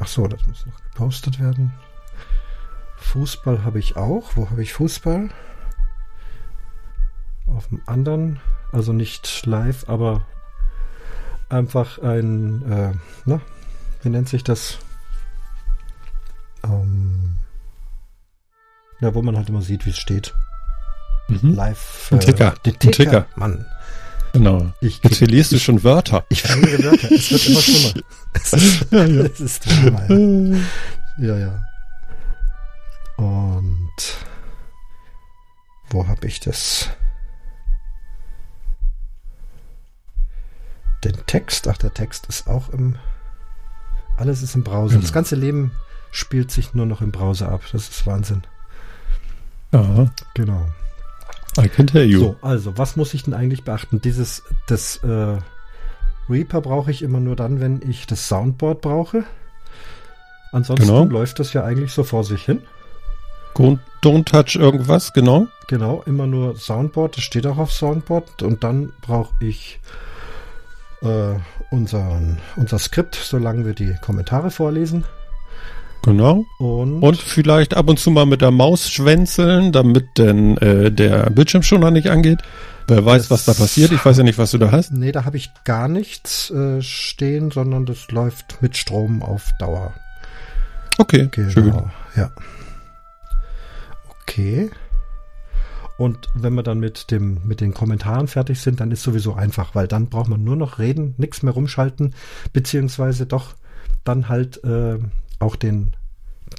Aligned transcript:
Ach 0.00 0.08
so, 0.08 0.26
das 0.26 0.46
muss 0.46 0.66
noch 0.66 0.82
gepostet 0.82 1.38
werden. 1.38 1.72
Fußball 2.96 3.64
habe 3.64 3.78
ich 3.78 3.96
auch. 3.96 4.32
Wo 4.34 4.50
habe 4.50 4.62
ich 4.62 4.72
Fußball? 4.72 5.28
Auf 7.46 7.68
dem 7.68 7.82
anderen, 7.86 8.40
also 8.72 8.92
nicht 8.92 9.44
live, 9.46 9.88
aber 9.88 10.26
einfach 11.48 11.98
ein, 11.98 12.62
äh, 12.70 12.92
na, 13.26 13.40
wie 14.02 14.08
nennt 14.08 14.28
sich 14.28 14.44
das? 14.44 14.78
Ähm, 16.64 17.36
ja, 19.00 19.14
wo 19.14 19.22
man 19.22 19.36
halt 19.36 19.48
immer 19.48 19.62
sieht, 19.62 19.86
wie 19.86 19.90
es 19.90 19.98
steht. 19.98 20.34
Mhm. 21.28 21.54
Live. 21.54 22.08
Ein 22.12 22.20
Ticker. 22.20 22.54
Den 22.64 22.78
Ticker. 22.78 22.92
Ticker. 22.92 23.26
Mann. 23.36 23.66
Genau. 24.32 24.72
Ich 24.80 25.00
Jetzt 25.02 25.18
verlierst 25.18 25.52
du 25.52 25.58
schon 25.58 25.82
Wörter. 25.82 26.24
Ich 26.28 26.42
verliere 26.42 26.82
Wörter. 26.84 27.10
Es 27.12 27.30
wird 27.30 27.46
immer 27.48 27.60
schlimmer. 27.60 27.94
Es 28.32 28.52
ist, 28.52 28.86
Ja, 28.92 29.04
ja. 29.04 29.22
es 29.24 29.40
ist 29.40 29.66
normal. 29.66 30.60
Ja, 31.18 31.36
ja. 31.36 31.62
Und 33.16 33.90
wo 35.90 36.06
habe 36.06 36.26
ich 36.28 36.38
das? 36.40 36.88
Den 41.02 41.16
Text? 41.26 41.66
Ach, 41.66 41.76
der 41.78 41.92
Text 41.92 42.26
ist 42.26 42.46
auch 42.46 42.68
im. 42.68 42.96
Alles 44.16 44.42
ist 44.42 44.54
im 44.54 44.62
Browser. 44.62 44.90
Genau. 44.90 45.00
Das 45.02 45.12
ganze 45.12 45.34
Leben 45.34 45.72
spielt 46.12 46.50
sich 46.50 46.74
nur 46.74 46.86
noch 46.86 47.00
im 47.00 47.10
Browser 47.10 47.50
ab. 47.50 47.62
Das 47.72 47.88
ist 47.88 48.06
Wahnsinn. 48.06 48.42
Ja, 49.72 50.10
Genau. 50.34 50.66
I 51.58 51.68
can 51.68 51.86
tell 51.86 52.04
you. 52.04 52.20
So, 52.20 52.36
also, 52.42 52.78
was 52.78 52.96
muss 52.96 53.14
ich 53.14 53.24
denn 53.24 53.34
eigentlich 53.34 53.64
beachten? 53.64 54.00
Dieses, 54.00 54.42
das 54.66 54.96
äh, 54.98 55.38
Reaper 56.28 56.60
brauche 56.60 56.90
ich 56.90 57.02
immer 57.02 57.20
nur 57.20 57.36
dann, 57.36 57.60
wenn 57.60 57.80
ich 57.88 58.06
das 58.06 58.28
Soundboard 58.28 58.80
brauche. 58.80 59.24
Ansonsten 60.52 60.86
Genau. 60.86 61.04
läuft 61.04 61.38
das 61.38 61.52
ja 61.52 61.64
eigentlich 61.64 61.92
so 61.92 62.04
vor 62.04 62.24
sich 62.24 62.44
hin. 62.44 62.62
Don't, 63.54 63.78
don't 64.02 64.24
touch 64.26 64.56
irgendwas, 64.56 65.12
genau. 65.12 65.48
Genau, 65.68 66.02
immer 66.06 66.26
nur 66.26 66.56
Soundboard, 66.56 67.16
das 67.16 67.24
steht 67.24 67.46
auch 67.46 67.58
auf 67.58 67.72
Soundboard. 67.72 68.42
Und 68.42 68.62
dann 68.62 68.92
brauche 69.02 69.32
ich 69.44 69.80
äh, 71.02 71.34
unseren, 71.70 72.38
unser 72.56 72.78
Skript, 72.78 73.16
solange 73.16 73.66
wir 73.66 73.74
die 73.74 73.94
Kommentare 74.00 74.50
vorlesen. 74.50 75.04
Genau. 76.02 76.46
Und, 76.58 77.02
Und 77.02 77.18
vielleicht 77.18 77.74
ab 77.76 77.88
und 77.90 77.98
zu 77.98 78.10
mal 78.10 78.24
mit 78.26 78.40
der 78.40 78.50
Maus 78.50 78.90
schwänzeln, 78.90 79.70
damit 79.72 80.06
denn 80.18 80.56
äh, 80.58 80.90
der 80.90 81.28
Bildschirmschoner 81.30 81.90
nicht 81.90 82.08
angeht. 82.08 82.38
Wer 82.88 83.04
weiß, 83.04 83.30
was 83.30 83.44
da 83.44 83.52
Das- 83.52 83.58
passiert. 83.60 83.92
Ich 83.92 84.04
weiß 84.04 84.16
ja 84.18 84.24
nicht, 84.24 84.38
was 84.38 84.50
du 84.52 84.58
da 84.58 84.72
hast. 84.72 84.92
nee, 84.92 85.12
da 85.12 85.24
habe 85.24 85.36
ich 85.36 85.50
gar 85.64 85.88
nichts 85.88 86.50
äh, 86.50 86.80
stehen, 86.82 87.50
sondern 87.50 87.84
das 87.86 88.10
läuft 88.10 88.62
mit 88.62 88.76
Strom 88.76 89.22
auf 89.22 89.50
Dauer. 89.58 89.92
Okay, 90.98 91.28
Genau, 91.30 91.50
schön. 91.50 91.74
ja. 92.16 92.30
Okay. 94.22 94.70
Und 95.98 96.28
wenn 96.34 96.54
wir 96.54 96.62
dann 96.62 96.80
mit 96.80 97.10
dem 97.10 97.40
mit 97.44 97.60
den 97.60 97.74
Kommentaren 97.74 98.26
fertig 98.26 98.58
sind, 98.60 98.80
dann 98.80 98.90
ist 98.90 99.02
sowieso 99.02 99.34
einfach, 99.34 99.74
weil 99.74 99.86
dann 99.86 100.06
braucht 100.08 100.28
man 100.30 100.42
nur 100.42 100.56
noch 100.56 100.78
reden, 100.78 101.14
nichts 101.18 101.42
mehr 101.42 101.52
rumschalten, 101.52 102.14
beziehungsweise 102.54 103.26
doch 103.26 103.54
dann 104.02 104.28
halt 104.30 104.64
äh, 104.64 104.98
auch 105.40 105.56
den 105.56 105.96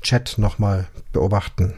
Chat 0.01 0.37
nochmal 0.37 0.87
beobachten. 1.13 1.73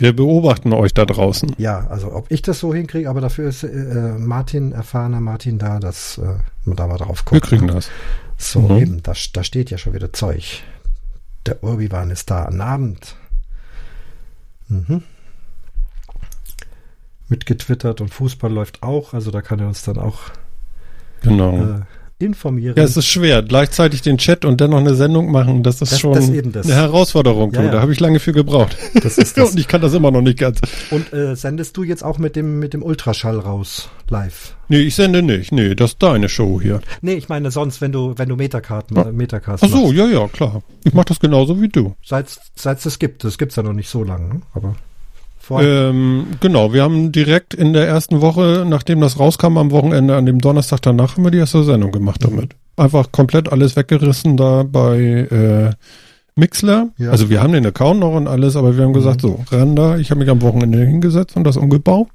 Wir 0.00 0.14
beobachten 0.14 0.72
euch 0.72 0.94
da 0.94 1.04
draußen. 1.04 1.54
Ja, 1.58 1.86
also 1.88 2.12
ob 2.14 2.30
ich 2.30 2.40
das 2.42 2.60
so 2.60 2.72
hinkriege, 2.72 3.10
aber 3.10 3.20
dafür 3.20 3.48
ist 3.48 3.64
äh, 3.64 4.14
Martin, 4.16 4.70
erfahrener 4.72 5.20
Martin 5.20 5.58
da, 5.58 5.80
dass 5.80 6.18
äh, 6.18 6.34
man 6.64 6.76
da 6.76 6.86
mal 6.86 6.98
drauf 6.98 7.24
guckt. 7.24 7.32
Wir 7.50 7.58
kriegen 7.58 7.66
das. 7.68 7.90
So, 8.36 8.60
Mhm. 8.60 8.76
eben, 8.78 9.02
da, 9.02 9.12
da 9.32 9.42
steht 9.42 9.70
ja 9.70 9.78
schon 9.78 9.94
wieder 9.94 10.12
Zeug. 10.12 10.62
Der 11.46 11.64
Urbiwan 11.64 12.10
ist 12.10 12.30
da. 12.30 12.44
An 12.44 12.60
Abend. 12.60 13.16
Mhm. 14.68 15.02
Mitgetwittert 17.28 18.00
und 18.00 18.14
Fußball 18.14 18.52
läuft 18.52 18.82
auch, 18.82 19.12
also 19.12 19.30
da 19.30 19.42
kann 19.42 19.58
er 19.58 19.66
uns 19.68 19.82
dann 19.82 19.98
auch 19.98 20.18
Genau. 21.22 21.56
äh, 21.56 21.80
informieren. 22.18 22.74
Ja, 22.76 22.82
es 22.84 22.96
ist 22.96 23.06
schwer. 23.06 23.42
Gleichzeitig 23.42 24.02
den 24.02 24.18
Chat 24.18 24.44
und 24.44 24.60
dennoch 24.60 24.78
eine 24.78 24.94
Sendung 24.94 25.30
machen, 25.30 25.62
das 25.62 25.80
ist 25.82 25.92
Das- 25.92 26.00
schon 26.00 26.14
das 26.14 26.30
das. 26.52 26.66
eine 26.66 26.74
Herausforderung. 26.74 27.52
Ja, 27.52 27.62
ja. 27.62 27.70
Da 27.70 27.80
habe 27.80 27.92
ich 27.92 28.00
lange 28.00 28.18
für 28.20 28.32
gebraucht. 28.32 28.76
das 29.02 29.18
ist 29.18 29.36
das. 29.38 29.50
und 29.52 29.60
ich 29.60 29.68
kann 29.68 29.80
das 29.80 29.94
immer 29.94 30.10
noch 30.10 30.20
nicht 30.22 30.38
ganz. 30.38 30.60
Und 30.90 31.12
äh, 31.12 31.36
sendest 31.36 31.76
du 31.76 31.82
jetzt 31.84 32.02
auch 32.04 32.18
mit 32.18 32.36
dem, 32.36 32.58
mit 32.58 32.74
dem 32.74 32.82
Ultraschall 32.82 33.38
raus, 33.38 33.88
live? 34.08 34.54
Nee, 34.68 34.80
ich 34.80 34.94
sende 34.94 35.22
nicht. 35.22 35.52
Nee, 35.52 35.74
das 35.74 35.92
ist 35.92 36.02
deine 36.02 36.28
Show 36.28 36.60
hier. 36.60 36.80
Nee, 37.00 37.14
ich 37.14 37.28
meine 37.28 37.50
sonst, 37.50 37.80
wenn 37.80 37.92
du, 37.92 38.14
wenn 38.16 38.28
du 38.28 38.36
Metacard, 38.36 38.86
Ja. 38.94 39.04
Metacast 39.04 39.62
Ach 39.64 39.68
so, 39.68 39.82
machst. 39.84 39.94
ja, 39.94 40.06
ja, 40.06 40.28
klar. 40.28 40.62
Ich 40.84 40.92
mache 40.94 41.06
das 41.06 41.20
genauso 41.20 41.60
wie 41.62 41.68
du. 41.68 41.94
Seit 42.04 42.26
es 42.28 42.40
das 42.84 42.98
gibt. 42.98 43.24
Das 43.24 43.38
gibt's 43.38 43.56
ja 43.56 43.62
noch 43.62 43.72
nicht 43.72 43.88
so 43.88 44.02
lange, 44.04 44.28
ne? 44.34 44.40
aber 44.54 44.74
Ähm, 45.50 46.26
genau, 46.40 46.72
wir 46.72 46.82
haben 46.82 47.12
direkt 47.12 47.54
in 47.54 47.72
der 47.72 47.86
ersten 47.86 48.20
Woche, 48.20 48.64
nachdem 48.68 49.00
das 49.00 49.18
rauskam 49.18 49.56
am 49.58 49.70
Wochenende, 49.70 50.16
an 50.16 50.26
dem 50.26 50.40
Donnerstag 50.40 50.82
danach, 50.82 51.16
haben 51.16 51.24
wir 51.24 51.30
die 51.30 51.38
erste 51.38 51.64
Sendung 51.64 51.92
gemacht 51.92 52.22
damit. 52.24 52.54
Einfach 52.76 53.10
komplett 53.10 53.50
alles 53.50 53.74
weggerissen 53.76 54.36
da 54.36 54.62
bei 54.62 54.98
äh, 54.98 55.70
Mixler. 56.36 56.88
Ja. 56.98 57.10
Also 57.10 57.28
wir 57.30 57.42
haben 57.42 57.52
den 57.52 57.66
Account 57.66 58.00
noch 58.00 58.14
und 58.14 58.28
alles, 58.28 58.54
aber 58.56 58.76
wir 58.76 58.84
haben 58.84 58.92
gesagt, 58.92 59.20
so, 59.22 59.44
ran 59.50 59.74
da. 59.74 59.96
Ich 59.98 60.10
habe 60.10 60.20
mich 60.20 60.28
am 60.30 60.40
Wochenende 60.42 60.84
hingesetzt 60.84 61.36
und 61.36 61.44
das 61.44 61.56
umgebaut, 61.56 62.08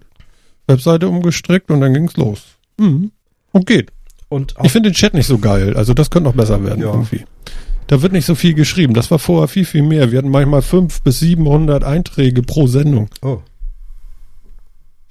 Webseite 0.68 1.10
umgestrickt 1.10 1.70
und 1.72 1.82
dann 1.82 1.94
ging's 1.94 2.16
los. 2.16 2.44
Mhm. 2.78 3.12
Und 3.52 3.66
geht. 3.68 3.92
und 4.30 4.56
Ich 4.64 4.72
finde 4.72 4.90
den 4.90 4.96
Chat 4.96 5.14
nicht 5.14 5.28
so 5.28 5.38
geil. 5.38 5.76
Also 5.76 5.94
das 5.94 6.10
könnte 6.10 6.30
noch 6.30 6.36
besser 6.36 6.64
werden 6.64 6.82
Ja. 6.82 6.92
irgendwie. 6.92 7.26
Da 7.88 8.02
wird 8.02 8.14
nicht 8.14 8.26
so 8.26 8.36
viel 8.36 8.54
geschrieben. 8.54 8.94
Das 8.94 9.12
war 9.12 9.20
vorher 9.20 9.48
viel, 9.48 9.66
viel 9.66 9.84
mehr. 9.84 10.12
Wir 10.12 10.20
hatten 10.20 10.30
manchmal 10.30 10.62
fünf 10.62 11.02
bis 11.02 11.20
700 11.20 11.84
Einträge 11.84 12.42
pro 12.42 12.68
Sendung. 12.68 13.10
oh, 13.22 13.40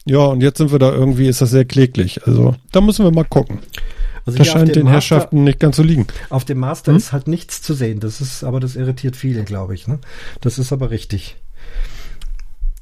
Ja, 0.04 0.18
und 0.26 0.40
jetzt 0.40 0.58
sind 0.58 0.72
wir 0.72 0.78
da 0.78 0.90
irgendwie, 0.92 1.26
ist 1.28 1.40
das 1.40 1.50
sehr 1.50 1.64
kläglich. 1.64 2.26
Also 2.26 2.54
da 2.72 2.80
müssen 2.80 3.04
wir 3.04 3.12
mal 3.12 3.24
gucken. 3.24 3.58
also 4.26 4.38
Das 4.38 4.46
scheint 4.48 4.74
den 4.74 4.84
Master- 4.84 4.92
Herrschaften 4.94 5.44
nicht 5.44 5.60
ganz 5.60 5.76
zu 5.76 5.82
liegen. 5.82 6.06
Auf 6.30 6.44
dem 6.44 6.58
Master 6.58 6.92
Hm? 6.92 6.98
ist 6.98 7.12
halt 7.12 7.28
nichts 7.28 7.62
zu 7.62 7.74
sehen. 7.74 8.00
Das 8.00 8.20
ist, 8.20 8.42
aber 8.42 8.58
das 8.58 8.74
irritiert 8.76 9.16
viele, 9.16 9.44
glaube 9.44 9.74
ich. 9.74 9.86
Ne? 9.86 9.98
Das 10.40 10.58
ist 10.58 10.72
aber 10.72 10.90
richtig. 10.90 11.36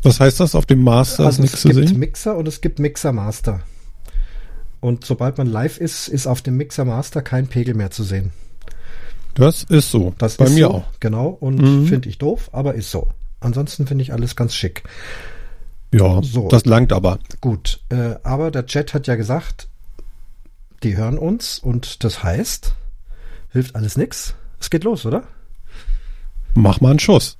Was 0.02 0.18
heißt 0.20 0.40
das? 0.40 0.54
Auf 0.54 0.64
dem 0.66 0.82
Master 0.82 1.26
also 1.26 1.36
ist 1.36 1.40
nichts 1.40 1.54
es 1.56 1.62
zu 1.62 1.68
gibt 1.68 1.88
sehen? 1.88 1.98
Mixer 1.98 2.36
und 2.36 2.48
es 2.48 2.60
gibt 2.62 2.78
Mixer 2.78 3.12
Master. 3.12 3.60
Und 4.80 5.04
sobald 5.04 5.36
man 5.36 5.46
live 5.46 5.76
ist, 5.76 6.08
ist 6.08 6.26
auf 6.26 6.40
dem 6.40 6.56
Mixer 6.56 6.86
Master 6.86 7.20
kein 7.20 7.48
Pegel 7.48 7.74
mehr 7.74 7.90
zu 7.90 8.02
sehen. 8.02 8.32
Das 9.34 9.62
ist 9.64 9.91
so. 9.91 10.14
Das 10.18 10.36
Bei 10.36 10.46
ist 10.46 10.52
mir 10.54 10.66
so, 10.66 10.70
auch. 10.74 10.84
Genau. 11.00 11.28
Und 11.28 11.60
Mhm. 11.60 11.86
finde 11.86 12.08
ich 12.08 12.18
doof, 12.18 12.50
aber 12.52 12.74
ist 12.74 12.91
so. 12.91 13.08
Ansonsten 13.41 13.86
finde 13.86 14.02
ich 14.02 14.12
alles 14.12 14.36
ganz 14.36 14.54
schick. 14.54 14.82
Ja, 15.92 16.20
So. 16.22 16.48
das 16.48 16.66
langt 16.66 16.92
aber. 16.92 17.18
Gut. 17.41 17.80
Äh, 17.88 18.16
aber 18.22 18.50
der 18.50 18.66
Chat 18.66 18.94
hat 18.94 19.06
ja 19.06 19.16
gesagt, 19.16 19.68
die 20.82 20.96
hören 20.96 21.18
uns 21.18 21.58
und 21.58 22.04
das 22.04 22.22
heißt, 22.22 22.74
hilft 23.50 23.74
alles 23.76 23.96
nix. 23.96 24.34
Es 24.60 24.70
geht 24.70 24.84
los, 24.84 25.04
oder? 25.06 25.24
Mach 26.54 26.80
mal 26.80 26.91
einen 26.91 26.98
Schuss. 26.98 27.38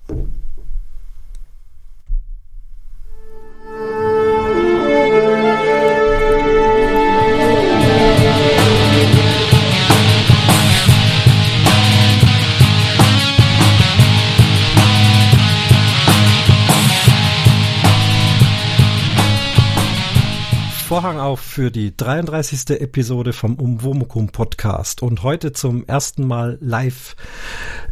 Vorhang 21.01 21.19
auf 21.19 21.41
für 21.41 21.71
die 21.71 21.97
33. 21.97 22.79
Episode 22.79 23.33
vom 23.33 23.55
Umwomukum 23.55 24.29
Podcast 24.29 25.03
und 25.03 25.23
heute 25.23 25.55
zum 25.55 25.87
ersten 25.87 26.27
Mal 26.27 26.59
live. 26.61 27.17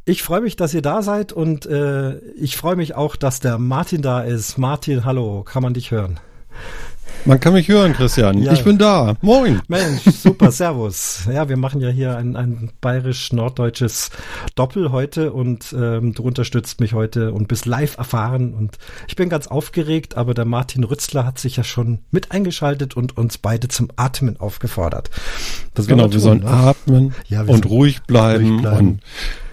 Ich 0.04 0.22
freue 0.22 0.42
mich, 0.42 0.56
dass 0.56 0.74
ihr 0.74 0.82
da 0.82 1.00
seid 1.00 1.32
und 1.32 1.64
äh, 1.64 2.18
ich 2.34 2.58
freue 2.58 2.76
mich 2.76 2.96
auch, 2.96 3.16
dass 3.16 3.40
der 3.40 3.56
Martin 3.56 4.02
da 4.02 4.20
ist. 4.20 4.58
Martin, 4.58 5.06
hallo, 5.06 5.42
kann 5.42 5.62
man 5.62 5.72
dich 5.72 5.90
hören? 5.90 6.20
Man 7.28 7.40
kann 7.40 7.52
mich 7.52 7.68
hören, 7.68 7.92
Christian. 7.92 8.42
Ja. 8.42 8.54
Ich 8.54 8.64
bin 8.64 8.78
da. 8.78 9.14
Moin. 9.20 9.60
Mensch, 9.68 10.02
super, 10.04 10.50
servus. 10.50 11.28
Ja, 11.30 11.46
wir 11.50 11.58
machen 11.58 11.82
ja 11.82 11.90
hier 11.90 12.16
ein, 12.16 12.36
ein 12.36 12.70
bayerisch-norddeutsches 12.80 14.08
Doppel 14.54 14.92
heute 14.92 15.34
und 15.34 15.74
ähm, 15.78 16.14
du 16.14 16.22
unterstützt 16.22 16.80
mich 16.80 16.94
heute 16.94 17.32
und 17.34 17.46
bist 17.46 17.66
live 17.66 17.98
erfahren 17.98 18.54
und 18.54 18.78
ich 19.08 19.16
bin 19.16 19.28
ganz 19.28 19.46
aufgeregt, 19.46 20.16
aber 20.16 20.32
der 20.32 20.46
Martin 20.46 20.84
Rützler 20.84 21.26
hat 21.26 21.38
sich 21.38 21.58
ja 21.58 21.64
schon 21.64 21.98
mit 22.10 22.32
eingeschaltet 22.32 22.96
und 22.96 23.18
uns 23.18 23.36
beide 23.36 23.68
zum 23.68 23.88
Atmen 23.96 24.40
aufgefordert. 24.40 25.10
Das 25.74 25.86
Genau, 25.86 26.10
wir 26.10 26.20
sollen 26.20 26.40
ne? 26.40 26.48
atmen 26.50 27.14
Ja, 27.28 27.46
wir 27.46 27.52
und 27.52 27.64
sollen 27.64 27.74
ruhig 27.76 28.02
bleiben. 28.04 28.48
ruhig 28.52 28.62
bleiben. 28.62 29.00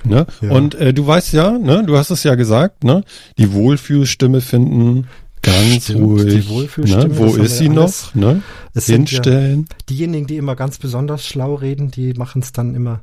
Und, 0.05 0.09
ne? 0.11 0.25
Ja. 0.39 0.51
und 0.51 0.75
äh, 0.75 0.93
du 0.93 1.05
weißt 1.05 1.33
ja, 1.33 1.51
ne, 1.51 1.83
du 1.85 1.97
hast 1.97 2.09
es 2.09 2.23
ja 2.23 2.35
gesagt, 2.35 2.85
ne, 2.85 3.03
die 3.37 3.51
Wohlfühlstimme 3.51 4.39
finden 4.39 5.07
Ganz 5.45 5.83
Stimmt, 5.85 6.01
ruhig. 6.01 6.47
ne? 6.77 7.07
Wo 7.17 7.35
ist 7.35 7.57
sie 7.59 7.69
alles. 7.69 8.11
noch? 8.15 8.15
Ne? 8.15 8.41
Sind 8.73 9.11
ja 9.11 9.17
Hinstellen. 9.17 9.67
diejenigen, 9.89 10.27
die 10.27 10.37
immer 10.37 10.55
ganz 10.55 10.77
besonders 10.79 11.25
schlau 11.25 11.55
reden, 11.55 11.91
die 11.91 12.13
machen 12.13 12.41
es 12.41 12.51
dann 12.51 12.75
immer 12.75 13.01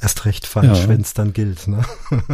erst 0.00 0.24
recht 0.24 0.46
falsch, 0.46 0.82
Ja. 0.82 0.88
wenn 0.88 1.00
es 1.00 1.12
dann 1.14 1.32
gilt. 1.32 1.68
Ne? 1.68 1.82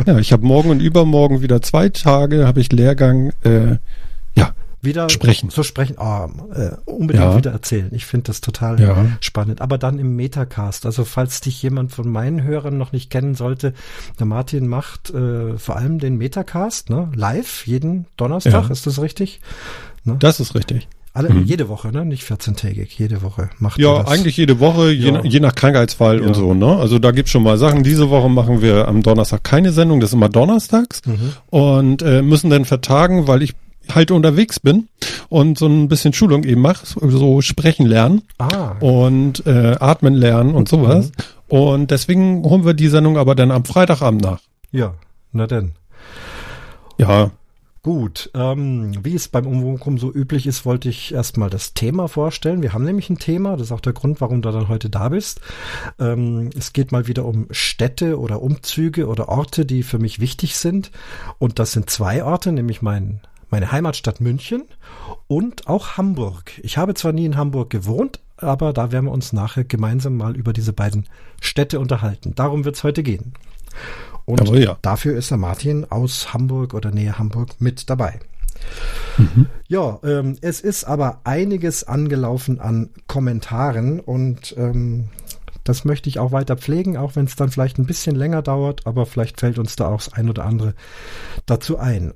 Ja, 0.06 0.19
ich 0.19 0.32
habe 0.32 0.47
morgen 0.47 0.70
und 0.70 0.81
übermorgen 0.81 1.41
wieder 1.43 1.62
zwei 1.62 1.88
Tage, 1.88 2.47
habe 2.47 2.61
ich 2.61 2.70
Lehrgang. 2.73 3.32
Äh, 3.43 3.79
Wieder 4.87 5.11
Sprechen. 5.11 5.50
so 5.50 5.62
sprechen, 5.62 5.99
ah, 5.99 6.29
äh, 6.55 6.71
unbedingt 6.87 7.25
Ja. 7.25 7.37
wieder 7.37 7.50
erzählen. 7.50 7.91
Ich 7.93 8.06
finde 8.06 8.25
das 8.29 8.41
total 8.41 8.81
Ja. 8.81 9.06
spannend. 9.21 9.61
Aber 9.61 9.77
dann 9.77 9.99
im 9.99 10.17
Metacast. 10.17 10.87
Also 10.87 11.05
falls 11.05 11.43
dich 11.43 11.62
jemand 11.62 11.93
von 11.93 12.09
meinen 12.11 12.43
Hörern 12.43 12.79
noch 12.79 12.93
nicht 12.93 13.11
kennen 13.11 13.35
sollte, 13.35 13.75
der 14.19 14.27
Martin 14.27 14.67
macht 14.69 15.11
äh, 15.11 15.59
vor 15.59 15.77
allem 15.77 15.99
den 15.99 16.17
Metacast, 16.17 16.88
ne? 16.88 17.11
Live 17.15 17.67
jeden 17.67 18.06
Donnerstag, 18.17 18.53
Ja. 18.67 18.71
ist 18.73 18.87
das 18.87 19.03
richtig? 19.03 19.41
das 20.05 20.41
ist 20.41 20.55
richtig. 20.55 20.89
Alle, 21.12 21.32
jede 21.32 21.69
Woche, 21.71 21.89
ne? 21.89 22.05
Nicht 22.05 22.23
14-tägig, 22.25 22.89
jede 22.99 23.23
Woche 23.23 23.49
macht 23.59 23.79
er 23.79 23.85
Ja, 23.85 24.03
das. 24.03 24.09
eigentlich 24.12 24.37
jede 24.37 24.61
Woche, 24.61 24.91
je, 24.93 25.12
Ja. 25.12 25.25
je 25.25 25.41
nach 25.41 25.55
Krankheitsfall 25.55 26.21
Ja. 26.21 26.27
und 26.27 26.35
so, 26.35 26.53
ne? 26.55 26.77
Also 26.77 26.99
da 26.99 27.11
gibt's 27.11 27.31
schon 27.31 27.43
mal 27.43 27.56
Sachen. 27.56 27.82
Diese 27.82 28.11
Woche 28.11 28.29
machen 28.29 28.61
wir 28.61 28.87
am 28.87 29.03
Donnerstag 29.03 29.43
keine 29.43 29.73
Sendung, 29.73 30.00
das 30.00 30.11
ist 30.11 30.15
immer 30.15 30.29
donnerstags. 30.29 31.00
Mhm. 31.06 31.32
Und 31.49 32.03
äh, 32.03 32.21
müssen 32.23 32.50
dann 32.50 32.67
vertagen, 32.67 33.27
weil 33.27 33.43
ich 33.43 33.55
halt 33.94 34.11
unterwegs 34.11 34.61
bin 34.61 34.88
und 35.29 35.59
so 35.59 35.67
ein 35.67 35.88
bisschen 35.88 36.12
Schulung 36.12 36.44
eben 36.44 36.61
mache, 36.61 36.87
so 36.87 37.41
sprechen 37.41 37.87
lernen 37.87 38.23
Ah, 38.38 38.77
und 38.81 39.47
äh, 39.47 39.77
atmen 39.79 40.15
lernen 40.15 40.55
und 40.55 40.69
sowas. 40.69 41.06
Mhm. 41.06 41.59
Und 41.59 41.91
deswegen 41.91 42.43
holen 42.44 42.65
wir 42.65 42.75
die 42.75 42.88
Sendung 42.88 43.19
aber 43.19 43.35
dann 43.35 43.50
am 43.50 43.65
Freitagabend 43.65 44.23
nach. 44.23 44.41
ja, 44.73 44.94
na 45.33 45.47
denn. 45.47 45.73
Ja, 46.99 47.31
Gut, 47.87 48.33
ähm, 48.35 49.05
wie 49.05 49.15
es 49.15 49.29
beim 49.29 49.47
Umwokum 49.47 49.97
so 49.97 50.12
üblich 50.12 50.49
ist, 50.49 50.67
wollte 50.67 50.89
ich 50.89 51.15
erstmal 51.15 51.50
das 51.50 51.73
Thema 51.73 52.09
vorstellen. 52.09 52.61
Wir 52.61 52.73
haben 52.73 52.82
nämlich 52.82 53.11
ein 53.11 53.19
Thema, 53.19 53.53
das 53.53 53.69
ist 53.69 53.73
auch 53.73 53.81
der 53.81 53.93
Grund, 53.93 54.21
warum 54.21 54.43
du 54.43 54.50
dann 54.50 54.67
heute 54.67 54.91
da 54.91 55.11
bist. 55.11 55.41
Ähm, 56.00 56.50
es 56.59 56.73
geht 56.73 56.91
mal 56.91 57.06
wieder 57.06 57.25
um 57.25 57.47
Städte 57.53 58.19
oder 58.19 58.43
Umzüge 58.43 59.06
oder 59.06 59.29
Orte, 59.29 59.65
die 59.65 59.85
für 59.85 60.00
mich 60.00 60.19
wichtig 60.19 60.56
sind. 60.56 60.91
Und 61.39 61.61
das 61.61 61.71
sind 61.71 61.89
zwei 61.89 62.25
Orte, 62.25 62.50
nämlich 62.50 62.82
mein, 62.82 63.21
meine 63.50 63.72
Heimatstadt 63.72 64.20
München 64.20 64.64
und 65.28 65.69
auch 65.69 65.96
Hamburg. 65.96 66.52
Ich 66.62 66.78
habe 66.78 66.94
zwar 66.94 67.12
nie 67.12 67.26
in 67.26 67.37
Hamburg 67.37 67.70
gewohnt, 67.70 68.20
aber 68.37 68.72
da 68.72 68.93
werden 68.93 69.06
wir 69.06 69.12
uns 69.12 69.32
nachher 69.32 69.64
gemeinsam 69.64 70.16
mal 70.16 70.37
über 70.37 70.52
diese 70.52 70.72
beiden 70.72 71.06
Städte 71.40 71.81
unterhalten. 71.81 72.34
Darum 72.34 72.64
wird 72.64 72.76
es 72.76 72.84
heute 72.84 73.02
gehen. 73.02 73.34
Und 74.25 74.40
Aber 74.40 74.58
ja. 74.58 74.76
dafür 74.82 75.16
ist 75.16 75.31
der 75.31 75.38
Martin 75.38 75.87
aus 75.90 76.34
Hamburg 76.34 76.75
oder 76.75 76.90
Nähe 76.90 77.19
Hamburg 77.19 77.60
mit 77.60 77.88
dabei. 77.88 78.19
Ja, 79.69 79.98
ähm, 80.02 80.37
es 80.40 80.60
ist 80.60 80.84
aber 80.84 81.20
einiges 81.25 81.84
angelaufen 81.84 82.60
an 82.60 82.90
Kommentaren 83.06 84.00
und 84.00 84.54
ähm, 84.56 85.08
das 85.64 85.84
möchte 85.84 86.08
ich 86.08 86.19
auch 86.19 86.32
weiter 86.32 86.56
pflegen, 86.56 86.96
auch 86.96 87.16
wenn 87.16 87.25
es 87.25 87.37
dann 87.37 87.50
vielleicht 87.50 87.78
ein 87.78 87.87
bisschen 87.87 88.14
länger 88.14 88.43
dauert, 88.43 88.87
aber 88.87 89.06
vielleicht 89.06 89.40
fällt 89.40 89.58
uns 89.58 89.76
da 89.76 89.88
auch 89.88 89.96
das 89.96 90.12
ein 90.12 90.28
oder 90.28 90.44
andere 90.44 90.75
dazu 91.46 91.78
ein. 91.78 92.14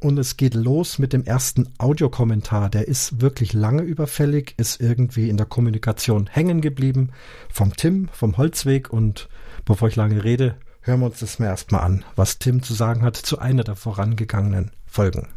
Und 0.00 0.18
es 0.18 0.36
geht 0.36 0.54
los 0.54 0.98
mit 0.98 1.12
dem 1.12 1.24
ersten 1.24 1.68
Audiokommentar. 1.78 2.70
Der 2.70 2.86
ist 2.86 3.20
wirklich 3.20 3.52
lange 3.52 3.82
überfällig, 3.82 4.54
ist 4.56 4.80
irgendwie 4.80 5.28
in 5.28 5.36
der 5.36 5.46
Kommunikation 5.46 6.28
hängen 6.28 6.60
geblieben. 6.60 7.10
Vom 7.48 7.74
Tim, 7.74 8.08
vom 8.12 8.36
Holzweg. 8.36 8.92
Und 8.92 9.28
bevor 9.64 9.88
ich 9.88 9.96
lange 9.96 10.22
rede, 10.22 10.56
hören 10.82 11.00
wir 11.00 11.06
uns 11.06 11.20
das 11.20 11.38
mal 11.38 11.46
erstmal 11.46 11.82
an, 11.82 12.04
was 12.16 12.38
Tim 12.38 12.62
zu 12.62 12.74
sagen 12.74 13.02
hat 13.02 13.16
zu 13.16 13.38
einer 13.38 13.64
der 13.64 13.76
vorangegangenen 13.76 14.70
Folgen. 14.86 15.28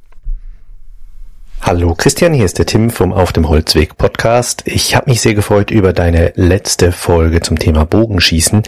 Hallo 1.63 1.94
Christian, 1.96 2.34
hier 2.34 2.46
ist 2.46 2.58
der 2.58 2.66
Tim 2.66 2.90
vom 2.90 3.13
Auf 3.13 3.34
dem 3.34 3.48
Holzweg 3.48 3.96
Podcast. 3.96 4.63
Ich 4.66 4.96
habe 4.96 5.12
mich 5.12 5.22
sehr 5.22 5.36
gefreut 5.36 5.69
über 5.69 5.94
deine 5.94 6.34
letzte 6.36 6.92
Folge 6.92 7.40
zum 7.42 7.60
Thema 7.60 7.86
Bogenschießen. 7.86 8.63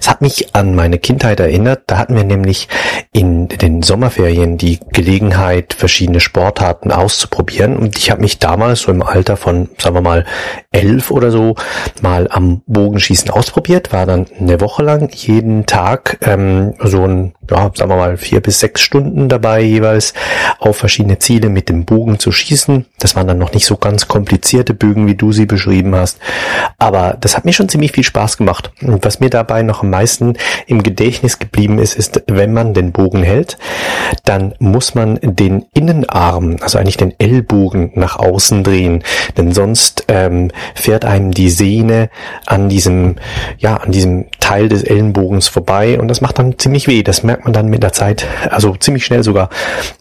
Es 0.00 0.08
hat 0.08 0.22
mich 0.22 0.56
an 0.56 0.74
meine 0.74 0.98
Kindheit 0.98 1.40
erinnert. 1.40 1.82
Da 1.86 1.98
hatten 1.98 2.16
wir 2.16 2.24
nämlich 2.24 2.68
in 3.12 3.48
den 3.48 3.82
Sommerferien 3.82 4.56
die 4.56 4.80
Gelegenheit, 4.92 5.74
verschiedene 5.74 6.20
Sportarten 6.20 6.90
auszuprobieren. 6.90 7.76
Und 7.76 7.98
ich 7.98 8.10
habe 8.10 8.22
mich 8.22 8.38
damals 8.38 8.80
so 8.80 8.92
im 8.92 9.02
Alter 9.02 9.36
von, 9.36 9.68
sagen 9.78 9.96
wir 9.96 10.02
mal, 10.02 10.24
elf 10.72 11.10
oder 11.10 11.30
so 11.30 11.54
mal 12.00 12.28
am 12.30 12.62
Bogenschießen 12.66 13.30
ausprobiert. 13.30 13.92
War 13.92 14.06
dann 14.06 14.26
eine 14.40 14.60
Woche 14.62 14.82
lang 14.82 15.10
jeden 15.14 15.66
Tag 15.66 16.18
ähm, 16.22 16.74
so 16.82 17.04
ein, 17.04 17.34
ja, 17.50 17.70
sagen 17.74 17.90
wir 17.90 17.96
mal, 17.96 18.16
vier 18.16 18.40
bis 18.40 18.60
sechs 18.60 18.80
Stunden 18.80 19.28
dabei 19.28 19.60
jeweils 19.60 20.14
auf 20.58 20.76
verschiedene 20.76 21.18
Ziele 21.18 21.48
mit 21.48 21.68
dem 21.68 21.84
Bogen 21.84 22.18
zu 22.18 22.32
schießen. 22.32 22.86
Das 22.98 23.16
waren 23.16 23.26
dann 23.26 23.38
noch 23.38 23.52
nicht 23.52 23.66
so 23.66 23.76
ganz 23.76 24.08
komplizierte 24.08 24.74
Bögen, 24.74 25.06
wie 25.06 25.14
du 25.14 25.32
sie 25.32 25.46
beschrieben 25.46 25.94
hast. 25.94 26.18
Aber 26.78 27.16
das 27.20 27.36
hat 27.36 27.44
mir 27.44 27.52
schon 27.52 27.68
ziemlich 27.68 27.92
viel 27.92 28.04
Spaß 28.04 28.36
gemacht. 28.36 28.72
Und 28.82 29.04
was 29.04 29.20
mir 29.20 29.30
dabei 29.30 29.62
noch 29.62 29.82
am 29.82 29.90
meisten 29.90 30.34
im 30.66 30.82
Gedächtnis 30.82 31.38
geblieben 31.38 31.78
ist, 31.78 31.96
ist, 31.96 32.22
wenn 32.26 32.52
man 32.52 32.74
den 32.74 32.92
Bogen 32.92 33.22
hält, 33.22 33.58
dann 34.24 34.54
muss 34.58 34.94
man 34.94 35.18
den 35.22 35.66
Innenarm, 35.74 36.56
also 36.60 36.78
eigentlich 36.78 36.96
den 36.96 37.14
Ellbogen 37.18 37.92
nach 37.94 38.18
außen 38.18 38.64
drehen. 38.64 39.02
Denn 39.36 39.52
sonst 39.52 40.04
ähm, 40.08 40.50
fährt 40.74 41.04
einem 41.04 41.32
die 41.32 41.50
Sehne 41.50 42.10
an 42.46 42.68
diesem, 42.68 43.16
ja, 43.58 43.76
an 43.76 43.92
diesem 43.92 44.26
Teil 44.40 44.68
des 44.68 44.82
Ellenbogens 44.82 45.48
vorbei 45.48 45.98
und 46.00 46.08
das 46.08 46.20
macht 46.20 46.38
dann 46.38 46.58
ziemlich 46.58 46.86
weh. 46.88 47.02
Das 47.02 47.22
man 47.44 47.52
dann 47.52 47.68
mit 47.68 47.82
der 47.82 47.92
Zeit, 47.92 48.26
also 48.50 48.76
ziemlich 48.76 49.04
schnell 49.04 49.22
sogar, 49.22 49.50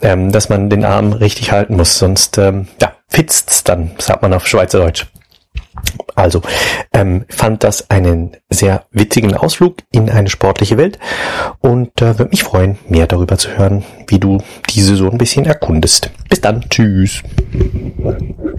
ähm, 0.01 0.31
dass 0.31 0.50
man 0.50 0.69
den 0.69 0.86
Arm 0.86 1.13
richtig 1.13 1.51
halten 1.51 1.75
muss. 1.75 1.98
Sonst, 1.98 2.38
ähm, 2.38 2.68
ja, 2.81 2.94
fitzt's 3.07 3.63
dann, 3.63 3.92
sagt 3.98 4.22
man 4.22 4.34
auf 4.34 4.48
Schweizerdeutsch. 4.48 5.07
Also, 6.16 6.42
ähm, 6.94 7.25
fand 7.30 7.63
das 7.63 7.89
einen 7.92 8.38
sehr 8.50 8.86
witzigen 8.92 9.36
Ausflug 9.36 9.78
in 9.92 10.10
eine 10.10 10.30
sportliche 10.30 10.78
Welt 10.78 10.98
und 11.60 12.01
äh, 12.01 12.18
würde 12.18 12.31
mich 12.31 12.44
freuen, 12.44 12.78
mehr 12.89 13.06
darüber 13.06 13.38
zu 13.38 13.56
hören, 13.56 13.84
wie 14.07 14.19
du 14.19 14.39
diese 14.69 14.95
so 14.95 15.10
ein 15.10 15.19
bisschen 15.19 15.45
erkundest. 15.45 16.10
Bis 16.30 16.42
dann, 16.42 16.68
tschüss. 16.69 17.22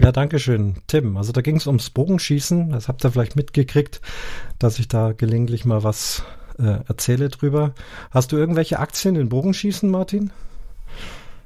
Ja, 0.01 0.11
danke 0.13 0.39
schön, 0.39 0.75
Tim. 0.87 1.17
Also 1.17 1.33
da 1.33 1.41
ging 1.41 1.57
es 1.57 1.67
ums 1.67 1.89
Bogenschießen. 1.89 2.69
Das 2.71 2.87
habt 2.87 3.03
ihr 3.03 3.11
vielleicht 3.11 3.35
mitgekriegt, 3.35 3.99
dass 4.57 4.79
ich 4.79 4.87
da 4.87 5.11
gelegentlich 5.11 5.65
mal 5.65 5.83
was 5.83 6.23
äh, 6.59 6.79
erzähle 6.87 7.29
drüber. 7.29 7.73
Hast 8.11 8.31
du 8.31 8.37
irgendwelche 8.37 8.79
Aktien 8.79 9.15
in 9.15 9.29
Bogenschießen, 9.29 9.89
Martin? 9.89 10.31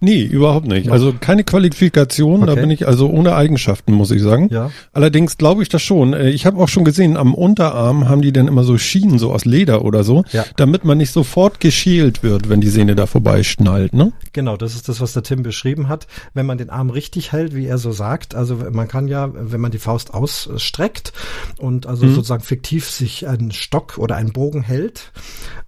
Nee, 0.03 0.21
überhaupt 0.23 0.67
nicht. 0.67 0.89
Also 0.91 1.13
keine 1.17 1.45
Qualifikation, 1.45 2.41
da 2.45 2.51
Okay. 2.51 2.61
bin 2.61 2.71
ich 2.71 2.85
also 2.85 3.09
ohne 3.09 3.35
Eigenschaften, 3.35 3.93
muss 3.93 4.11
ich 4.11 4.21
sagen. 4.21 4.49
Ja. 4.51 4.69
Allerdings 4.91 5.37
glaube 5.37 5.63
ich 5.63 5.69
das 5.69 5.81
schon. 5.81 6.11
Äh, 6.13 6.31
Ich 6.31 6.45
habe 6.45 6.57
auch 6.61 6.67
schon 6.67 6.83
gesehen, 6.83 7.15
am 7.15 7.33
Unterarm 7.33 8.09
haben 8.09 8.21
die 8.21 8.33
dann 8.33 8.49
immer 8.49 8.65
so 8.65 8.77
Schienen, 8.77 9.17
so 9.17 9.31
aus 9.31 9.45
Leder 9.45 9.85
oder 9.85 10.03
so, 10.03 10.25
Ja. 10.33 10.43
damit 10.57 10.83
man 10.83 10.97
nicht 10.97 11.11
sofort 11.13 11.61
geschält 11.61 12.21
wird, 12.21 12.49
wenn 12.49 12.59
die 12.59 12.67
Sehne 12.69 12.95
da 12.95 13.05
vorbeischnallt, 13.05 13.93
ne? 13.93 14.11
Genau, 14.33 14.57
das 14.57 14.75
ist 14.75 14.89
das, 14.89 14.99
was 14.99 15.13
der 15.13 15.23
Tim 15.23 15.41
beschrieben 15.41 15.87
hat. 15.87 16.07
Wenn 16.33 16.45
man 16.45 16.57
den 16.57 16.69
Arm 16.69 16.89
richtig 16.89 17.31
hält, 17.31 17.55
wie 17.55 17.65
er 17.67 17.77
so 17.77 17.93
sagt, 17.93 18.35
also 18.35 18.57
man 18.71 18.89
kann 18.89 19.07
ja, 19.07 19.29
wenn 19.33 19.61
man 19.61 19.71
die 19.71 19.77
Faust 19.79 20.13
ausstreckt 20.13 21.13
und 21.59 21.85
also 21.87 22.09
sozusagen 22.09 22.43
fiktiv 22.43 22.89
sich 22.89 23.25
einen 23.27 23.51
Stock 23.53 23.97
oder 23.97 24.17
einen 24.17 24.33
Bogen 24.33 24.63
hält, 24.63 25.11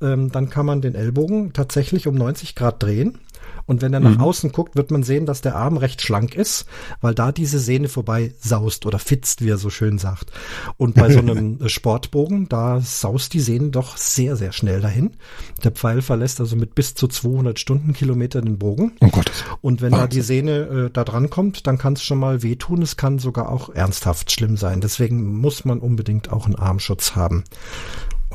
ähm, 0.01 0.29
dann 0.31 0.49
kann 0.49 0.65
man 0.65 0.81
den 0.81 0.93
Ellbogen 0.95 1.53
tatsächlich 1.53 2.07
um 2.07 2.15
90 2.15 2.53
Grad 2.55 2.83
drehen. 2.83 3.19
Und 3.65 3.81
wenn 3.81 3.93
er 3.93 3.99
nach 3.99 4.19
außen 4.19 4.51
guckt, 4.51 4.75
wird 4.75 4.91
man 4.91 5.03
sehen, 5.03 5.25
dass 5.25 5.41
der 5.41 5.55
Arm 5.55 5.77
recht 5.77 6.01
schlank 6.01 6.35
ist, 6.35 6.65
weil 7.01 7.15
da 7.15 7.31
diese 7.31 7.59
Sehne 7.59 7.89
vorbei 7.89 8.33
saust 8.39 8.85
oder 8.85 8.99
fitzt, 8.99 9.43
wie 9.43 9.49
er 9.49 9.57
so 9.57 9.69
schön 9.69 9.97
sagt. 9.97 10.31
Und 10.77 10.95
bei 10.95 11.11
so 11.11 11.19
einem 11.19 11.59
Sportbogen, 11.67 12.47
da 12.47 12.79
saust 12.81 13.33
die 13.33 13.39
Sehne 13.39 13.69
doch 13.69 13.97
sehr, 13.97 14.35
sehr 14.35 14.51
schnell 14.51 14.81
dahin. 14.81 15.17
Der 15.63 15.71
Pfeil 15.71 16.01
verlässt 16.01 16.39
also 16.39 16.55
mit 16.55 16.75
bis 16.75 16.93
zu 16.93 17.07
200 17.07 17.59
Stundenkilometer 17.59 18.41
den 18.41 18.59
Bogen. 18.59 18.93
Um 18.99 19.11
Gottes 19.11 19.43
Und 19.61 19.81
wenn 19.81 19.91
da 19.91 20.07
die 20.07 20.21
Sehne 20.21 20.51
äh, 20.51 20.89
da 20.91 21.03
dran 21.03 21.29
kommt, 21.29 21.67
dann 21.67 21.77
kann 21.77 21.93
es 21.93 22.03
schon 22.03 22.19
mal 22.19 22.43
wehtun. 22.43 22.81
Es 22.81 22.97
kann 22.97 23.19
sogar 23.19 23.49
auch 23.49 23.69
ernsthaft 23.69 24.31
schlimm 24.31 24.57
sein. 24.57 24.81
Deswegen 24.81 25.37
muss 25.37 25.65
man 25.65 25.79
unbedingt 25.79 26.31
auch 26.31 26.45
einen 26.45 26.55
Armschutz 26.55 27.15
haben. 27.15 27.43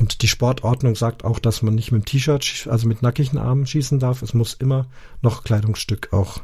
Und 0.01 0.23
die 0.23 0.27
Sportordnung 0.27 0.95
sagt 0.95 1.23
auch, 1.23 1.37
dass 1.37 1.61
man 1.61 1.75
nicht 1.75 1.91
mit 1.91 2.01
dem 2.01 2.05
T-Shirt, 2.05 2.67
also 2.71 2.87
mit 2.87 3.03
nackigen 3.03 3.37
Armen 3.37 3.67
schießen 3.67 3.99
darf. 3.99 4.23
Es 4.23 4.33
muss 4.33 4.55
immer 4.55 4.87
noch 5.21 5.43
Kleidungsstück 5.43 6.11
auch 6.11 6.41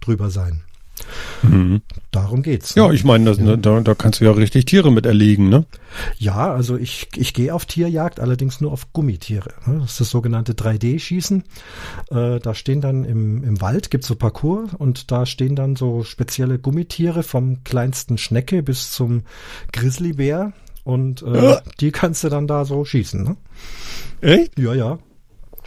drüber 0.00 0.30
sein. 0.30 0.62
Darum 2.12 2.42
geht's. 2.42 2.76
Ja, 2.76 2.92
ich 2.92 3.02
meine, 3.02 3.24
das, 3.24 3.38
ne, 3.38 3.58
da, 3.58 3.80
da 3.80 3.94
kannst 3.96 4.20
du 4.20 4.26
ja 4.26 4.30
richtig 4.30 4.66
Tiere 4.66 4.92
mit 4.92 5.06
erlegen, 5.06 5.48
ne? 5.48 5.64
Ja, 6.18 6.52
also 6.52 6.76
ich, 6.76 7.08
ich 7.16 7.34
gehe 7.34 7.52
auf 7.52 7.64
Tierjagd, 7.64 8.20
allerdings 8.20 8.60
nur 8.60 8.70
auf 8.70 8.92
Gummitiere. 8.92 9.54
ne? 9.66 9.80
Das 9.80 9.92
ist 9.92 10.00
das 10.00 10.10
sogenannte 10.10 10.52
3D-Schießen. 10.52 11.42
Äh, 12.10 12.38
da 12.38 12.54
stehen 12.54 12.80
dann 12.80 13.04
im, 13.04 13.42
im 13.42 13.60
Wald, 13.60 13.90
gibt's 13.90 14.06
so 14.06 14.14
Parcours 14.14 14.70
und 14.78 15.10
da 15.10 15.26
stehen 15.26 15.56
dann 15.56 15.74
so 15.74 16.04
spezielle 16.04 16.60
Gummitiere 16.60 17.24
vom 17.24 17.64
kleinsten 17.64 18.18
Schnecke 18.18 18.62
bis 18.62 18.92
zum 18.92 19.22
Grizzlybär 19.72 20.52
und 20.84 21.22
äh, 21.22 21.56
die 21.80 21.90
kannst 21.92 22.24
du 22.24 22.28
dann 22.28 22.46
da 22.46 22.64
so 22.64 22.84
schießen. 22.84 23.22
Ne? 23.22 23.36
Echt? 24.20 24.58
Ja, 24.58 24.74
ja, 24.74 24.98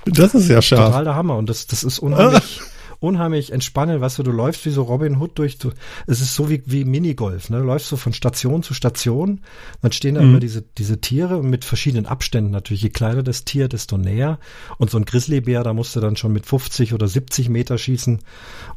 Das 0.06 0.34
ist 0.34 0.50
ja 0.50 0.62
scharf. 0.62 0.88
total 0.88 1.04
der 1.06 1.16
Hammer 1.16 1.38
und 1.38 1.50
das, 1.50 1.68
das 1.68 1.84
ist 1.84 2.00
unheimlich, 2.00 2.62
unheimlich 3.04 3.52
entspannend, 3.52 4.02
weißt 4.02 4.20
du, 4.20 4.24
du 4.24 4.32
läufst 4.32 4.66
wie 4.66 4.70
so 4.70 4.84
Robin 4.84 5.18
Hood 5.18 5.38
durch, 5.38 5.58
du, 5.58 5.72
es 6.08 6.22
ist 6.22 6.34
so 6.34 6.50
wie, 6.50 6.64
wie 6.66 6.86
Minigolf, 6.86 7.50
ne? 7.50 7.60
Du 7.60 7.66
läufst 7.66 7.90
so 7.90 7.98
von 7.98 8.14
Station 8.14 8.64
zu 8.64 8.74
Station, 8.74 9.42
dann 9.82 9.92
stehen 9.92 10.16
da 10.16 10.22
Mhm. 10.22 10.30
immer 10.30 10.40
diese, 10.40 10.64
diese 10.78 11.02
Tiere 11.02 11.44
mit 11.44 11.66
verschiedenen 11.66 12.06
Abständen 12.06 12.52
natürlich. 12.52 12.82
Je 12.82 12.90
kleiner 12.90 13.22
das 13.22 13.44
Tier, 13.44 13.68
desto 13.68 13.98
näher. 13.98 14.40
Und 14.78 14.90
so 14.90 14.98
ein 14.98 15.06
Grizzlybär, 15.06 15.64
da 15.64 15.74
musst 15.74 15.96
du 15.96 16.00
dann 16.00 16.16
schon 16.16 16.32
mit 16.34 16.46
50 16.46 16.94
oder 16.94 17.08
70 17.08 17.50
Meter 17.50 17.78
schießen. 17.78 18.20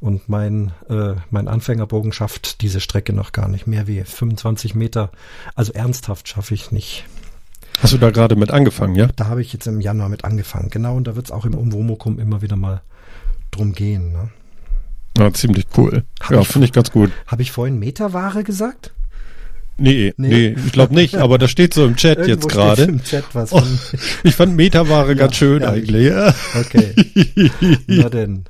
Und 0.01 0.29
mein, 0.29 0.73
äh, 0.89 1.15
mein 1.31 1.49
Anfängerbogen 1.49 2.13
schafft 2.13 2.63
diese 2.63 2.81
Strecke 2.81 3.13
noch 3.13 3.33
gar 3.33 3.49
nicht 3.49 3.67
mehr 3.67 3.87
wie 3.87 4.03
25 4.03 4.75
Meter. 4.75 5.11
Also 5.55 5.73
ernsthaft 5.73 6.29
schaffe 6.29 6.55
ich 6.55 6.73
nicht. 6.73 7.05
Hast 7.81 7.93
du 7.93 7.99
da 7.99 8.11
gerade 8.11 8.37
mit 8.37 8.51
angefangen, 8.51 8.95
ja? 8.95 9.09
Da 9.17 9.27
habe 9.27 9.43
ich 9.43 9.53
jetzt 9.53 9.67
im 9.67 9.81
Januar 9.81 10.09
mit 10.09 10.25
angefangen. 10.25 10.71
Genau, 10.71 10.97
und 10.97 11.07
da 11.07 11.15
wird 11.15 11.27
es 11.27 11.31
auch 11.33 11.45
im 11.45 11.55
Umwomukum 11.55 12.19
immer 12.19 12.41
wieder 12.43 12.57
mal 12.57 12.81
drum 13.57 13.73
gehen. 13.73 14.13
Ne? 14.13 14.29
Ja, 15.19 15.33
ziemlich 15.33 15.67
cool. 15.77 16.05
Hab 16.21 16.31
ja, 16.31 16.45
finde 16.45 16.67
ich 16.67 16.73
ganz 16.73 16.91
gut. 16.91 17.11
Habe 17.27 17.43
ich 17.43 17.53
vorhin 17.53 17.79
Meterware 17.79 18.45
gesagt? 18.45 18.93
Nee, 19.79 20.15
Nee. 20.17 20.29
nee, 20.29 20.57
ich 20.67 20.73
glaube 20.73 20.95
nicht, 20.95 21.15
aber 21.17 21.39
das 21.39 21.51
steht 21.51 21.75
so 21.75 21.85
im 21.85 21.97
Chat 21.97 22.19
Irgendwo 22.19 22.33
jetzt 22.33 22.49
gerade. 22.49 23.01
Oh, 23.51 23.63
ich 24.23 24.35
fand 24.35 24.57
Metaware 24.57 25.15
ganz 25.17 25.37
schön 25.37 25.63
ja, 25.63 25.71
eigentlich. 25.71 26.07
Ja. 26.07 26.35
okay, 26.59 26.95
na 27.87 28.09
denn. 28.09 28.45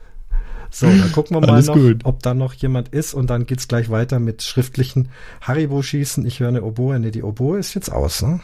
So, 0.71 0.87
dann 0.87 1.11
gucken 1.13 1.37
wir 1.37 1.41
mal 1.41 1.55
Alles 1.55 1.67
noch, 1.69 1.75
gut. 1.75 2.01
ob 2.05 2.23
da 2.23 2.35
noch 2.35 2.53
jemand 2.53 2.91
ist 2.91 3.15
und 3.15 3.31
dann 3.31 3.47
geht's 3.47 3.67
gleich 3.67 3.89
weiter 3.89 4.19
mit 4.19 4.43
schriftlichen 4.43 5.09
Haribo-Schießen. 5.41 6.27
Ich 6.27 6.41
höre 6.41 6.49
eine 6.49 6.63
Oboe. 6.63 6.99
Nee, 6.99 7.13
die 7.13 7.23
Oboe 7.23 7.59
ist 7.59 7.75
jetzt 7.75 7.91
aus, 7.91 8.21
ne? 8.21 8.41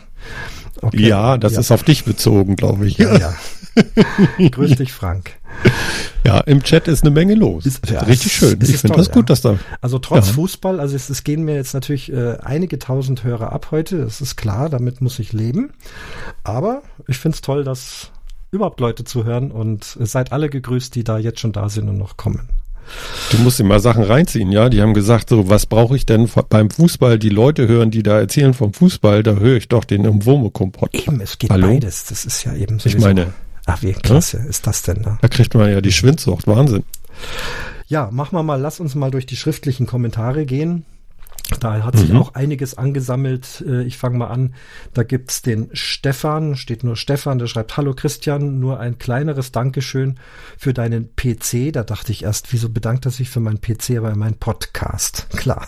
Okay. 0.80 1.08
Ja, 1.08 1.36
das 1.36 1.54
ja. 1.54 1.60
ist 1.60 1.70
auf 1.70 1.82
dich 1.82 2.04
bezogen, 2.04 2.56
glaube 2.56 2.86
ich. 2.86 2.96
Ja, 2.96 3.18
ja. 3.18 3.34
Grüß 4.50 4.76
dich, 4.76 4.92
Frank. 4.92 5.32
Ja, 6.24 6.38
im 6.40 6.62
Chat 6.62 6.88
ist 6.88 7.02
eine 7.02 7.10
Menge 7.10 7.34
los. 7.34 7.66
Ist- 7.66 7.88
ja, 7.90 8.00
Richtig 8.02 8.32
schön. 8.32 8.58
es 8.60 8.68
Ich 8.68 8.74
ist 8.76 8.80
finde 8.82 8.96
das 8.98 9.10
gut, 9.10 9.24
ja. 9.28 9.34
dass 9.34 9.40
da. 9.40 9.58
Also 9.80 9.98
trotz 9.98 10.28
Ja. 10.28 10.32
Fußball, 10.34 10.80
also 10.80 10.94
es, 10.96 11.10
es 11.10 11.24
gehen 11.24 11.44
mir 11.44 11.54
jetzt 11.56 11.74
natürlich 11.74 12.12
äh, 12.12 12.38
einige 12.42 12.78
tausend 12.78 13.24
Hörer 13.24 13.52
ab 13.52 13.68
heute, 13.70 13.98
das 13.98 14.20
ist 14.20 14.36
klar, 14.36 14.68
damit 14.70 15.00
muss 15.00 15.18
ich 15.18 15.32
leben. 15.32 15.72
Aber 16.44 16.82
ich 17.08 17.18
finde 17.18 17.34
es 17.36 17.40
toll, 17.42 17.64
dass 17.64 18.10
überhaupt 18.50 18.80
Leute 18.80 19.04
zuhören 19.04 19.50
und 19.50 19.84
seid 20.00 20.32
alle 20.32 20.48
gegrüßt, 20.48 20.94
die 20.94 21.04
da 21.04 21.18
jetzt 21.18 21.40
schon 21.40 21.52
da 21.52 21.68
sind 21.68 21.88
und 21.88 21.98
noch 21.98 22.16
kommen. 22.16 22.48
Du 23.30 23.38
musst 23.38 23.58
dir 23.60 23.64
mal 23.64 23.80
Sachen 23.80 24.02
reinziehen, 24.02 24.50
ja. 24.52 24.68
Die 24.68 24.82
haben 24.82 24.92
gesagt, 24.92 25.28
so, 25.28 25.48
was 25.48 25.66
brauche 25.66 25.96
ich 25.96 26.04
denn 26.04 26.28
beim 26.48 26.68
Fußball? 26.68 27.18
Die 27.18 27.28
Leute 27.30 27.68
hören, 27.68 27.90
die 27.90 28.02
da 28.02 28.18
erzählen 28.18 28.54
vom 28.54 28.74
Fußball, 28.74 29.22
da 29.22 29.34
höre 29.36 29.56
ich 29.56 29.68
doch 29.68 29.84
den 29.84 30.04
im 30.04 30.24
Wurmekompott. 30.26 30.92
Eben, 30.94 31.20
es 31.20 31.38
geht 31.38 31.50
Hallo? 31.50 31.68
beides. 31.68 32.06
Das 32.06 32.24
ist 32.24 32.44
ja 32.44 32.54
eben 32.54 32.78
Ich 32.84 32.98
meine, 32.98 33.32
Ach, 33.74 33.82
wie 33.82 33.92
klasse 33.92 34.38
ist 34.38 34.66
das 34.66 34.82
denn 34.82 35.02
da? 35.02 35.18
da 35.20 35.28
kriegt 35.28 35.54
man 35.54 35.70
ja 35.70 35.80
die 35.80 35.92
Schwindsucht. 35.92 36.46
Wahnsinn. 36.46 36.84
Ja, 37.86 38.10
machen 38.10 38.36
wir 38.36 38.42
mal, 38.42 38.60
lass 38.60 38.80
uns 38.80 38.94
mal 38.94 39.10
durch 39.10 39.26
die 39.26 39.36
schriftlichen 39.36 39.86
Kommentare 39.86 40.46
gehen. 40.46 40.84
Da 41.60 41.82
hat 41.82 41.98
sich 41.98 42.10
Mhm. 42.10 42.16
auch 42.22 42.34
einiges 42.34 42.78
angesammelt. 42.78 43.62
Äh, 43.66 43.82
Ich 43.82 43.98
fange 43.98 44.16
mal 44.16 44.28
an. 44.28 44.54
Da 44.94 45.02
gibt's 45.02 45.42
den 45.42 45.68
Stefan, 45.72 46.56
steht 46.56 46.84
nur 46.84 46.96
Stefan, 46.96 47.38
der 47.38 47.46
schreibt, 47.46 47.76
Hallo 47.76 47.92
Christian, 47.94 48.60
nur 48.60 48.78
ein 48.80 48.98
kleineres 48.98 49.52
Dankeschön 49.52 50.18
für 50.56 50.72
deinen 50.72 51.10
PC. 51.14 51.72
Da 51.72 51.82
dachte 51.82 52.12
ich 52.12 52.22
erst, 52.22 52.52
wieso 52.52 52.68
bedankt 52.70 53.04
er 53.06 53.10
sich 53.10 53.28
für 53.28 53.40
meinen 53.40 53.60
PC, 53.60 53.98
aber 53.98 54.14
mein 54.16 54.34
Podcast. 54.38 55.26
Klar. 55.36 55.66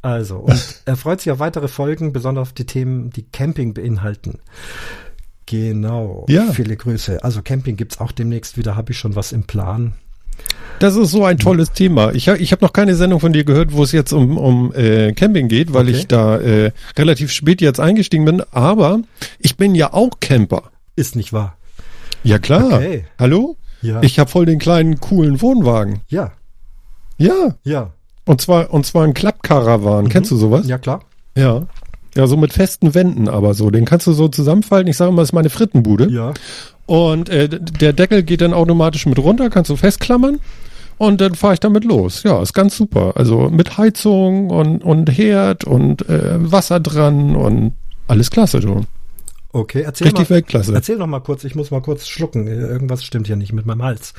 Also, 0.00 0.36
und 0.38 0.62
er 0.86 0.96
freut 0.96 1.20
sich 1.20 1.32
auf 1.32 1.40
weitere 1.40 1.68
Folgen, 1.68 2.12
besonders 2.12 2.42
auf 2.48 2.52
die 2.54 2.66
Themen, 2.66 3.10
die 3.10 3.24
Camping 3.24 3.74
beinhalten. 3.74 4.38
Genau. 5.52 6.24
Ja. 6.30 6.50
Viele 6.52 6.76
Grüße. 6.76 7.22
Also 7.22 7.42
Camping 7.42 7.76
gibt's 7.76 8.00
auch 8.00 8.10
demnächst 8.10 8.56
wieder, 8.56 8.74
habe 8.74 8.92
ich 8.92 8.98
schon 8.98 9.14
was 9.16 9.32
im 9.32 9.42
Plan. 9.44 9.92
Das 10.78 10.96
ist 10.96 11.10
so 11.10 11.24
ein 11.26 11.36
tolles 11.36 11.72
Thema. 11.72 12.12
Ich, 12.14 12.26
ich 12.26 12.52
habe 12.52 12.64
noch 12.64 12.72
keine 12.72 12.94
Sendung 12.96 13.20
von 13.20 13.34
dir 13.34 13.44
gehört, 13.44 13.72
wo 13.74 13.82
es 13.84 13.92
jetzt 13.92 14.12
um, 14.12 14.38
um 14.38 14.72
äh, 14.74 15.12
Camping 15.12 15.48
geht, 15.48 15.74
weil 15.74 15.88
Okay. 15.88 15.96
ich 15.98 16.06
da 16.08 16.38
äh, 16.38 16.72
relativ 16.96 17.30
spät 17.30 17.60
jetzt 17.60 17.80
eingestiegen 17.80 18.24
bin. 18.24 18.42
Aber 18.50 19.00
ich 19.38 19.56
bin 19.58 19.74
ja 19.74 19.92
auch 19.92 20.20
Camper. 20.20 20.62
Ist 20.96 21.16
nicht 21.16 21.32
wahr. 21.34 21.56
Ja 22.24 22.38
klar. 22.38 22.64
Okay. 22.72 23.04
Hallo? 23.18 23.56
Ja. 23.82 24.02
Ich 24.02 24.18
habe 24.18 24.30
voll 24.30 24.46
den 24.46 24.58
kleinen 24.58 25.00
coolen 25.00 25.42
Wohnwagen. 25.42 26.00
ja, 26.08 26.32
Ja. 27.18 27.54
ja. 27.64 27.90
Und 28.24 28.40
zwar 28.40 28.72
und 28.72 28.86
zwar 28.86 29.04
ein 29.04 29.14
Klappkarawan. 29.14 30.08
Kennst 30.08 30.30
du 30.30 30.36
sowas? 30.36 30.64
Mhm. 30.64 30.70
Ja, 30.70 30.78
klar. 30.78 31.00
Ja. 31.36 31.66
Ja, 32.14 32.26
so 32.26 32.36
mit 32.36 32.52
festen 32.52 32.94
Wänden, 32.94 33.28
aber 33.28 33.54
so. 33.54 33.70
Den 33.70 33.84
kannst 33.84 34.06
du 34.06 34.12
so 34.12 34.28
zusammenfalten. 34.28 34.88
Ich 34.88 34.96
sage 34.96 35.10
immer, 35.10 35.22
das 35.22 35.30
ist 35.30 35.34
meine 35.34 35.50
Frittenbude. 35.50 36.10
Ja. 36.10 36.34
Und 36.86 37.28
äh, 37.28 37.48
der 37.48 37.92
Deckel 37.92 38.22
geht 38.22 38.42
dann 38.42 38.52
automatisch 38.52 39.06
mit 39.06 39.18
runter, 39.18 39.48
kannst 39.48 39.70
du 39.70 39.76
festklammern. 39.76 40.40
Und 40.98 41.20
dann 41.20 41.34
fahre 41.34 41.54
ich 41.54 41.60
damit 41.60 41.84
los. 41.84 42.22
Ja, 42.22 42.40
ist 42.42 42.52
ganz 42.52 42.76
super. 42.76 43.14
Also 43.16 43.48
mit 43.48 43.78
Heizung 43.78 44.50
und, 44.50 44.84
und 44.84 45.10
Herd 45.10 45.64
und 45.64 46.08
äh, 46.08 46.52
Wasser 46.52 46.80
dran 46.80 47.34
und 47.34 47.72
alles 48.08 48.30
klasse, 48.30 48.60
du. 48.60 48.82
Okay, 49.52 49.82
erzähl 49.82 50.06
Richtig 50.08 50.28
mal. 50.28 50.36
Weltklasse. 50.36 50.74
Erzähl 50.74 50.96
noch 50.96 51.06
mal 51.06 51.20
kurz, 51.20 51.44
ich 51.44 51.54
muss 51.54 51.70
mal 51.70 51.82
kurz 51.82 52.06
schlucken. 52.06 52.46
Äh, 52.46 52.52
Irgendwas 52.52 53.04
stimmt 53.04 53.26
hier 53.26 53.36
nicht 53.36 53.52
mit 53.52 53.66
meinem 53.66 53.82
Hals. 53.82 54.12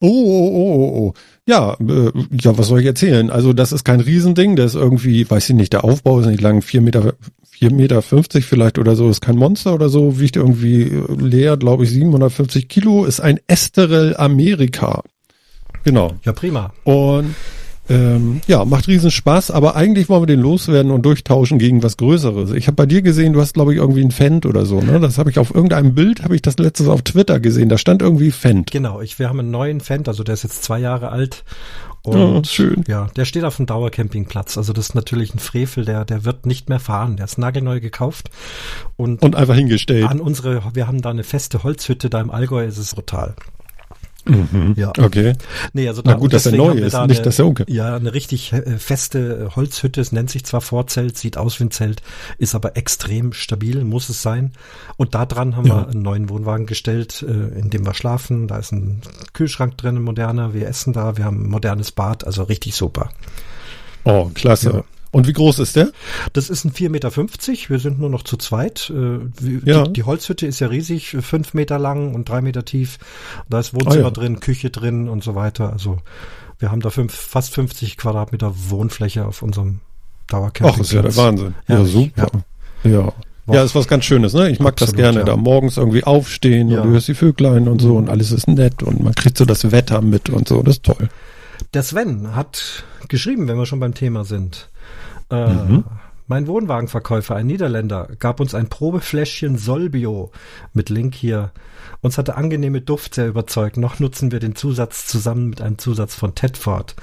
Oh, 0.00 0.08
oh, 0.08 0.48
oh, 0.48 0.74
oh, 0.74 0.98
oh. 0.98 1.14
Ja, 1.48 1.74
äh, 1.80 2.12
ja, 2.40 2.58
was 2.58 2.66
soll 2.66 2.80
ich 2.80 2.86
erzählen? 2.86 3.30
Also 3.30 3.52
das 3.52 3.72
ist 3.72 3.84
kein 3.84 4.00
Riesending, 4.00 4.56
der 4.56 4.66
ist 4.66 4.74
irgendwie, 4.74 5.28
weiß 5.28 5.50
ich 5.50 5.56
nicht, 5.56 5.72
der 5.72 5.84
Aufbau 5.84 6.20
ist 6.20 6.26
nicht 6.26 6.42
lang, 6.42 6.60
vier 6.60 6.82
Meter, 6.82 7.14
vier 7.48 7.72
Meter 7.72 8.02
fünfzig 8.02 8.44
vielleicht 8.44 8.78
oder 8.78 8.94
so, 8.94 9.08
ist 9.08 9.22
kein 9.22 9.36
Monster 9.36 9.74
oder 9.74 9.88
so, 9.88 10.20
wiegt 10.20 10.36
irgendwie 10.36 10.82
äh, 10.82 11.04
leer, 11.18 11.56
glaube 11.56 11.84
ich, 11.84 11.90
750 11.90 12.68
Kilo, 12.68 13.04
ist 13.04 13.20
ein 13.20 13.40
Esterel 13.46 14.16
Amerika. 14.16 15.02
Genau. 15.84 16.14
Ja, 16.24 16.32
prima. 16.32 16.72
Und 16.84 17.34
ähm, 17.88 18.40
ja, 18.46 18.64
macht 18.64 18.88
riesen 18.88 19.10
Spaß, 19.10 19.50
aber 19.50 19.76
eigentlich 19.76 20.08
wollen 20.08 20.22
wir 20.22 20.26
den 20.26 20.40
loswerden 20.40 20.90
und 20.90 21.02
durchtauschen 21.02 21.58
gegen 21.58 21.82
was 21.82 21.96
Größeres. 21.96 22.52
Ich 22.52 22.66
habe 22.66 22.74
bei 22.76 22.86
dir 22.86 23.02
gesehen, 23.02 23.32
du 23.32 23.40
hast 23.40 23.54
glaube 23.54 23.72
ich 23.72 23.78
irgendwie 23.78 24.04
ein 24.04 24.10
Fendt 24.10 24.46
oder 24.46 24.66
so, 24.66 24.80
ne? 24.80 25.00
Das 25.00 25.18
habe 25.18 25.30
ich 25.30 25.38
auf 25.38 25.54
irgendeinem 25.54 25.94
Bild, 25.94 26.22
habe 26.24 26.34
ich 26.34 26.42
das 26.42 26.58
letztes 26.58 26.88
auf 26.88 27.02
Twitter 27.02 27.40
gesehen, 27.40 27.68
da 27.68 27.78
stand 27.78 28.02
irgendwie 28.02 28.30
Fendt. 28.30 28.70
Genau, 28.70 29.00
ich, 29.00 29.18
wir 29.18 29.28
haben 29.28 29.40
einen 29.40 29.50
neuen 29.50 29.80
Fendt, 29.80 30.08
also 30.08 30.24
der 30.24 30.34
ist 30.34 30.42
jetzt 30.42 30.64
zwei 30.64 30.78
Jahre 30.78 31.10
alt. 31.10 31.44
Oh, 32.06 32.36
Und 32.36 32.46
schön. 32.46 32.84
ja, 32.86 33.08
der 33.16 33.24
steht 33.24 33.42
auf 33.42 33.56
dem 33.56 33.66
Dauercampingplatz. 33.66 34.56
Also 34.56 34.72
das 34.72 34.90
ist 34.90 34.94
natürlich 34.94 35.34
ein 35.34 35.40
Frevel, 35.40 35.84
der, 35.84 36.04
der 36.04 36.24
wird 36.24 36.46
nicht 36.46 36.68
mehr 36.68 36.78
fahren. 36.78 37.16
Der 37.16 37.24
ist 37.24 37.36
nagelneu 37.36 37.80
gekauft. 37.80 38.30
Und, 38.96 39.22
Und 39.22 39.34
einfach 39.34 39.56
hingestellt. 39.56 40.08
an 40.08 40.20
unsere, 40.20 40.62
wir 40.74 40.86
haben 40.86 41.02
da 41.02 41.10
eine 41.10 41.24
feste 41.24 41.64
Holzhütte, 41.64 42.08
da 42.08 42.20
im 42.20 42.30
Allgäu 42.30 42.64
ist 42.64 42.78
es 42.78 42.94
brutal. 42.94 43.34
Mhm. 44.28 44.74
Ja. 44.76 44.92
Okay. 44.98 45.34
Nee, 45.72 45.88
also 45.88 46.02
Na 46.04 46.14
gut, 46.14 46.32
dass 46.32 46.46
er 46.46 46.52
neu 46.52 46.72
ist, 46.72 46.94
da 46.94 47.06
nicht, 47.06 47.18
eine, 47.18 47.24
dass 47.24 47.38
er 47.38 47.46
unke. 47.46 47.64
Ja, 47.68 47.96
eine 47.96 48.12
richtig 48.12 48.52
äh, 48.52 48.78
feste 48.78 49.50
Holzhütte. 49.54 50.00
Es 50.00 50.12
nennt 50.12 50.30
sich 50.30 50.44
zwar 50.44 50.60
Vorzelt, 50.60 51.16
sieht 51.16 51.36
aus 51.38 51.58
wie 51.60 51.64
ein 51.64 51.70
Zelt, 51.70 52.02
ist 52.38 52.54
aber 52.54 52.76
extrem 52.76 53.32
stabil, 53.32 53.84
muss 53.84 54.08
es 54.08 54.22
sein. 54.22 54.52
Und 54.96 55.14
da 55.14 55.26
dran 55.26 55.56
haben 55.56 55.66
Ja. 55.66 55.76
wir 55.82 55.88
einen 55.88 56.02
neuen 56.02 56.28
Wohnwagen 56.28 56.66
gestellt, 56.66 57.24
äh, 57.26 57.58
in 57.58 57.70
dem 57.70 57.86
wir 57.86 57.94
schlafen. 57.94 58.48
Da 58.48 58.58
ist 58.58 58.72
ein 58.72 59.00
Kühlschrank 59.32 59.76
drin, 59.76 59.96
ein 59.96 60.02
moderner. 60.02 60.54
Wir 60.54 60.66
essen 60.68 60.92
da. 60.92 61.16
Wir 61.16 61.24
haben 61.24 61.44
ein 61.44 61.48
modernes 61.50 61.92
Bad, 61.92 62.24
also 62.26 62.42
richtig 62.42 62.74
super. 62.74 63.10
Oh, 64.04 64.30
klasse. 64.34 64.70
Ja. 64.70 64.84
Und 65.16 65.26
wie 65.26 65.32
groß 65.32 65.58
ist 65.60 65.76
der? 65.76 65.90
Das 66.34 66.50
ist 66.50 66.64
ein 66.64 66.72
4,50 66.72 66.88
Meter. 66.90 67.10
Wir 67.70 67.78
sind 67.78 67.98
nur 67.98 68.10
noch 68.10 68.22
zu 68.22 68.36
zweit. 68.36 68.90
Äh, 68.90 69.18
wie- 69.40 69.60
Ja. 69.68 69.84
die, 69.84 69.94
die 69.94 70.02
Holzhütte 70.02 70.46
ist 70.46 70.60
ja 70.60 70.68
riesig, 70.68 71.16
fünf 71.20 71.54
Meter 71.54 71.78
lang 71.78 72.14
und 72.14 72.28
drei 72.28 72.42
Meter 72.42 72.64
tief. 72.64 72.98
Da 73.48 73.58
ist 73.60 73.72
Wohnzimmer 73.74 73.94
Ah, 74.04 74.08
ja. 74.08 74.10
drin, 74.10 74.40
Küche 74.40 74.70
drin 74.70 75.08
und 75.08 75.24
so 75.24 75.34
weiter. 75.34 75.72
Also 75.72 75.98
wir 76.58 76.70
haben 76.70 76.80
da 76.80 76.90
fünf, 76.90 77.14
fast 77.14 77.54
50 77.54 77.96
Quadratmeter 77.96 78.52
Wohnfläche 78.68 79.24
auf 79.26 79.42
unserem 79.42 79.80
Ach, 79.80 80.26
Dauercampingplatz. 80.32 80.86
ist 80.88 80.92
ja 80.92 81.02
der 81.02 81.16
Wahnsinn. 81.16 81.54
Ja, 81.68 81.76
Herrlich, 81.76 81.92
super. 81.92 82.26
Ja. 82.84 83.12
Ja, 83.48 83.62
ist 83.62 83.74
was 83.76 83.86
ganz 83.86 84.04
Schönes, 84.04 84.34
ne? 84.34 84.50
Ich 84.50 84.58
mag 84.58 84.74
das 84.76 84.88
Absolut, 84.90 84.96
gerne, 85.14 85.18
ja. 85.20 85.24
da 85.24 85.36
morgens 85.36 85.76
irgendwie 85.76 86.02
aufstehen 86.04 86.68
Ja. 86.68 86.80
und 86.80 86.88
du 86.88 86.92
hörst 86.94 87.06
die 87.08 87.14
Vöglein 87.14 87.68
und 87.68 87.80
so 87.80 87.96
und 87.96 88.10
alles 88.10 88.32
ist 88.32 88.48
nett 88.48 88.82
und 88.82 89.02
man 89.02 89.14
kriegt 89.14 89.38
so 89.38 89.44
das 89.44 89.70
Wetter 89.70 90.02
mit 90.02 90.28
und 90.30 90.48
so, 90.48 90.62
das 90.64 90.76
ist 90.76 90.82
toll. 90.84 91.08
Der 91.72 91.84
Sven 91.84 92.34
hat 92.34 92.84
geschrieben, 93.08 93.46
wenn 93.46 93.56
wir 93.56 93.64
schon 93.64 93.78
beim 93.80 93.94
Thema 93.94 94.24
sind. 94.24 94.68
Äh, 95.30 95.48
Mhm. 95.48 95.84
Mein 96.28 96.48
Wohnwagenverkäufer, 96.48 97.36
ein 97.36 97.46
Niederländer, 97.46 98.08
gab 98.18 98.40
uns 98.40 98.52
ein 98.52 98.68
Probefläschchen 98.68 99.56
Solbio 99.56 100.32
mit 100.72 100.88
Link 100.90 101.14
hier. 101.14 101.52
Uns 102.00 102.18
hat 102.18 102.26
der 102.26 102.36
angenehme 102.36 102.80
Duft 102.80 103.14
sehr 103.14 103.28
überzeugt. 103.28 103.76
Noch 103.76 104.00
nutzen 104.00 104.32
wir 104.32 104.40
den 104.40 104.56
Zusatz 104.56 105.06
zusammen 105.06 105.50
mit 105.50 105.60
einem 105.60 105.78
Zusatz 105.78 106.16
von 106.16 106.34
Tedford. 106.34 106.96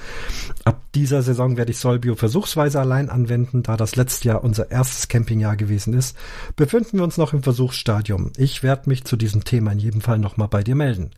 Ab 0.64 0.82
dieser 0.94 1.22
Saison 1.22 1.56
werde 1.56 1.70
ich 1.70 1.78
Solbio 1.78 2.16
versuchsweise 2.16 2.80
allein 2.80 3.08
anwenden, 3.08 3.62
da 3.62 3.78
das 3.78 3.96
letzte 3.96 4.28
Jahr 4.28 4.44
unser 4.44 4.70
erstes 4.70 5.08
Campingjahr 5.08 5.56
gewesen 5.56 5.94
ist. 5.94 6.18
Befinden 6.54 6.98
wir 6.98 7.04
uns 7.04 7.16
noch 7.16 7.32
im 7.32 7.42
Versuchsstadium. 7.42 8.30
Ich 8.36 8.62
werde 8.62 8.90
mich 8.90 9.04
zu 9.04 9.16
diesem 9.16 9.44
Thema 9.44 9.72
in 9.72 9.78
jedem 9.78 10.00
Fall 10.02 10.18
nochmal 10.18 10.48
bei 10.48 10.62
dir 10.62 10.74
melden. 10.74 11.12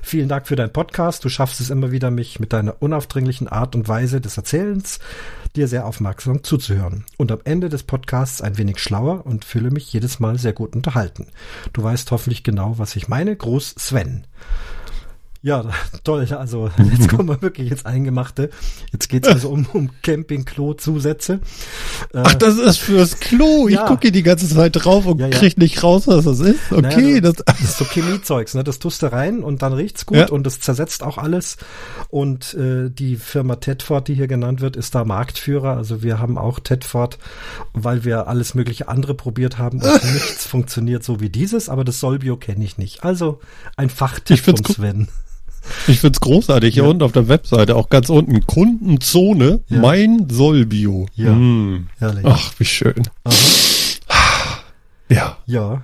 Vielen 0.00 0.30
Dank 0.30 0.48
für 0.48 0.56
deinen 0.56 0.72
Podcast. 0.72 1.26
Du 1.26 1.28
schaffst 1.28 1.60
es 1.60 1.68
immer 1.68 1.92
wieder, 1.92 2.10
mich 2.10 2.40
mit 2.40 2.54
deiner 2.54 2.74
unaufdringlichen 2.80 3.48
Art 3.48 3.74
und 3.74 3.86
Weise 3.86 4.22
des 4.22 4.38
Erzählens 4.38 4.98
dir 5.56 5.68
sehr 5.68 5.86
aufmerksam 5.86 6.42
zuzuhören. 6.42 7.04
Und 7.16 7.32
am 7.32 7.40
Ende 7.44 7.68
des 7.68 7.82
Podcasts 7.82 8.42
ein 8.42 8.58
wenig 8.58 8.78
schlauer 8.78 9.26
und 9.26 9.44
fühle 9.44 9.70
mich 9.70 9.92
jedes 9.92 10.20
Mal 10.20 10.38
sehr 10.38 10.52
gut 10.52 10.74
unterhalten. 10.74 11.26
Du 11.72 11.82
weißt 11.82 12.10
hoffentlich 12.10 12.42
genau, 12.42 12.78
was 12.78 12.96
ich 12.96 13.08
meine. 13.08 13.36
Gruß 13.36 13.74
Sven. 13.78 14.26
Ja, 15.42 15.64
toll. 16.04 16.26
Also 16.30 16.70
jetzt 16.92 17.08
kommen 17.08 17.28
wir 17.28 17.40
wirklich 17.40 17.70
ins 17.70 17.86
Eingemachte. 17.86 18.50
Jetzt 18.92 19.08
geht's 19.08 19.28
also 19.28 19.48
um, 19.48 19.66
um 19.72 19.90
Camping-Klo-Zusätze. 20.02 21.40
Äh, 22.12 22.22
Ach, 22.22 22.34
das 22.34 22.58
ist 22.58 22.78
fürs 22.78 23.20
Klo. 23.20 23.68
Ich 23.68 23.74
ja. 23.74 23.86
gucke 23.86 24.12
die 24.12 24.22
ganze 24.22 24.48
Zeit 24.48 24.72
drauf 24.74 25.06
und 25.06 25.18
ja, 25.18 25.28
ja. 25.28 25.38
krieg 25.38 25.56
nicht 25.56 25.82
raus, 25.82 26.06
was 26.06 26.24
das 26.24 26.40
ist. 26.40 26.70
Okay. 26.70 26.82
Naja, 26.82 27.20
das, 27.20 27.36
das, 27.44 27.60
ist 27.60 27.78
so 27.78 27.84
Chemiezeugs. 27.84 28.54
Ne? 28.54 28.64
Das 28.64 28.78
tust 28.78 29.02
du 29.02 29.12
rein 29.12 29.42
und 29.42 29.62
dann 29.62 29.72
riecht's 29.72 30.04
gut 30.04 30.18
ja. 30.18 30.28
und 30.28 30.44
das 30.44 30.60
zersetzt 30.60 31.02
auch 31.02 31.16
alles. 31.16 31.56
Und 32.08 32.54
äh, 32.54 32.90
die 32.90 33.16
Firma 33.16 33.56
Tedford, 33.56 34.08
die 34.08 34.14
hier 34.14 34.28
genannt 34.28 34.60
wird, 34.60 34.76
ist 34.76 34.94
da 34.94 35.04
Marktführer. 35.04 35.76
Also 35.76 36.02
wir 36.02 36.18
haben 36.18 36.36
auch 36.36 36.60
Tedford, 36.60 37.18
weil 37.72 38.04
wir 38.04 38.28
alles 38.28 38.54
mögliche 38.54 38.88
andere 38.88 39.14
probiert 39.14 39.56
haben 39.56 39.80
und 39.80 40.12
nichts 40.12 40.44
funktioniert 40.44 41.02
so 41.02 41.20
wie 41.20 41.30
dieses. 41.30 41.68
Aber 41.70 41.84
das 41.84 42.00
Solbio 42.00 42.36
kenne 42.36 42.64
ich 42.64 42.76
nicht. 42.76 43.04
Also 43.04 43.40
ein 43.76 43.88
Fachtipp 43.88 44.40
vom 44.40 44.56
Sven. 44.56 45.08
Ich 45.86 46.00
find's 46.00 46.20
großartig. 46.20 46.74
Hier 46.74 46.84
unten 46.84 47.02
auf 47.02 47.12
der 47.12 47.28
Webseite, 47.28 47.76
auch 47.76 47.88
ganz 47.88 48.08
unten, 48.08 48.46
Kundenzone, 48.46 49.60
ja. 49.68 49.78
mein 49.78 50.28
Solbio. 50.30 51.06
Ja, 51.14 51.30
hm. 51.30 51.88
herrlich. 51.98 52.24
Ach, 52.26 52.52
wie 52.58 52.64
schön. 52.64 53.02
Aha. 53.24 53.34
Ja. 55.08 55.36
Ja. 55.46 55.82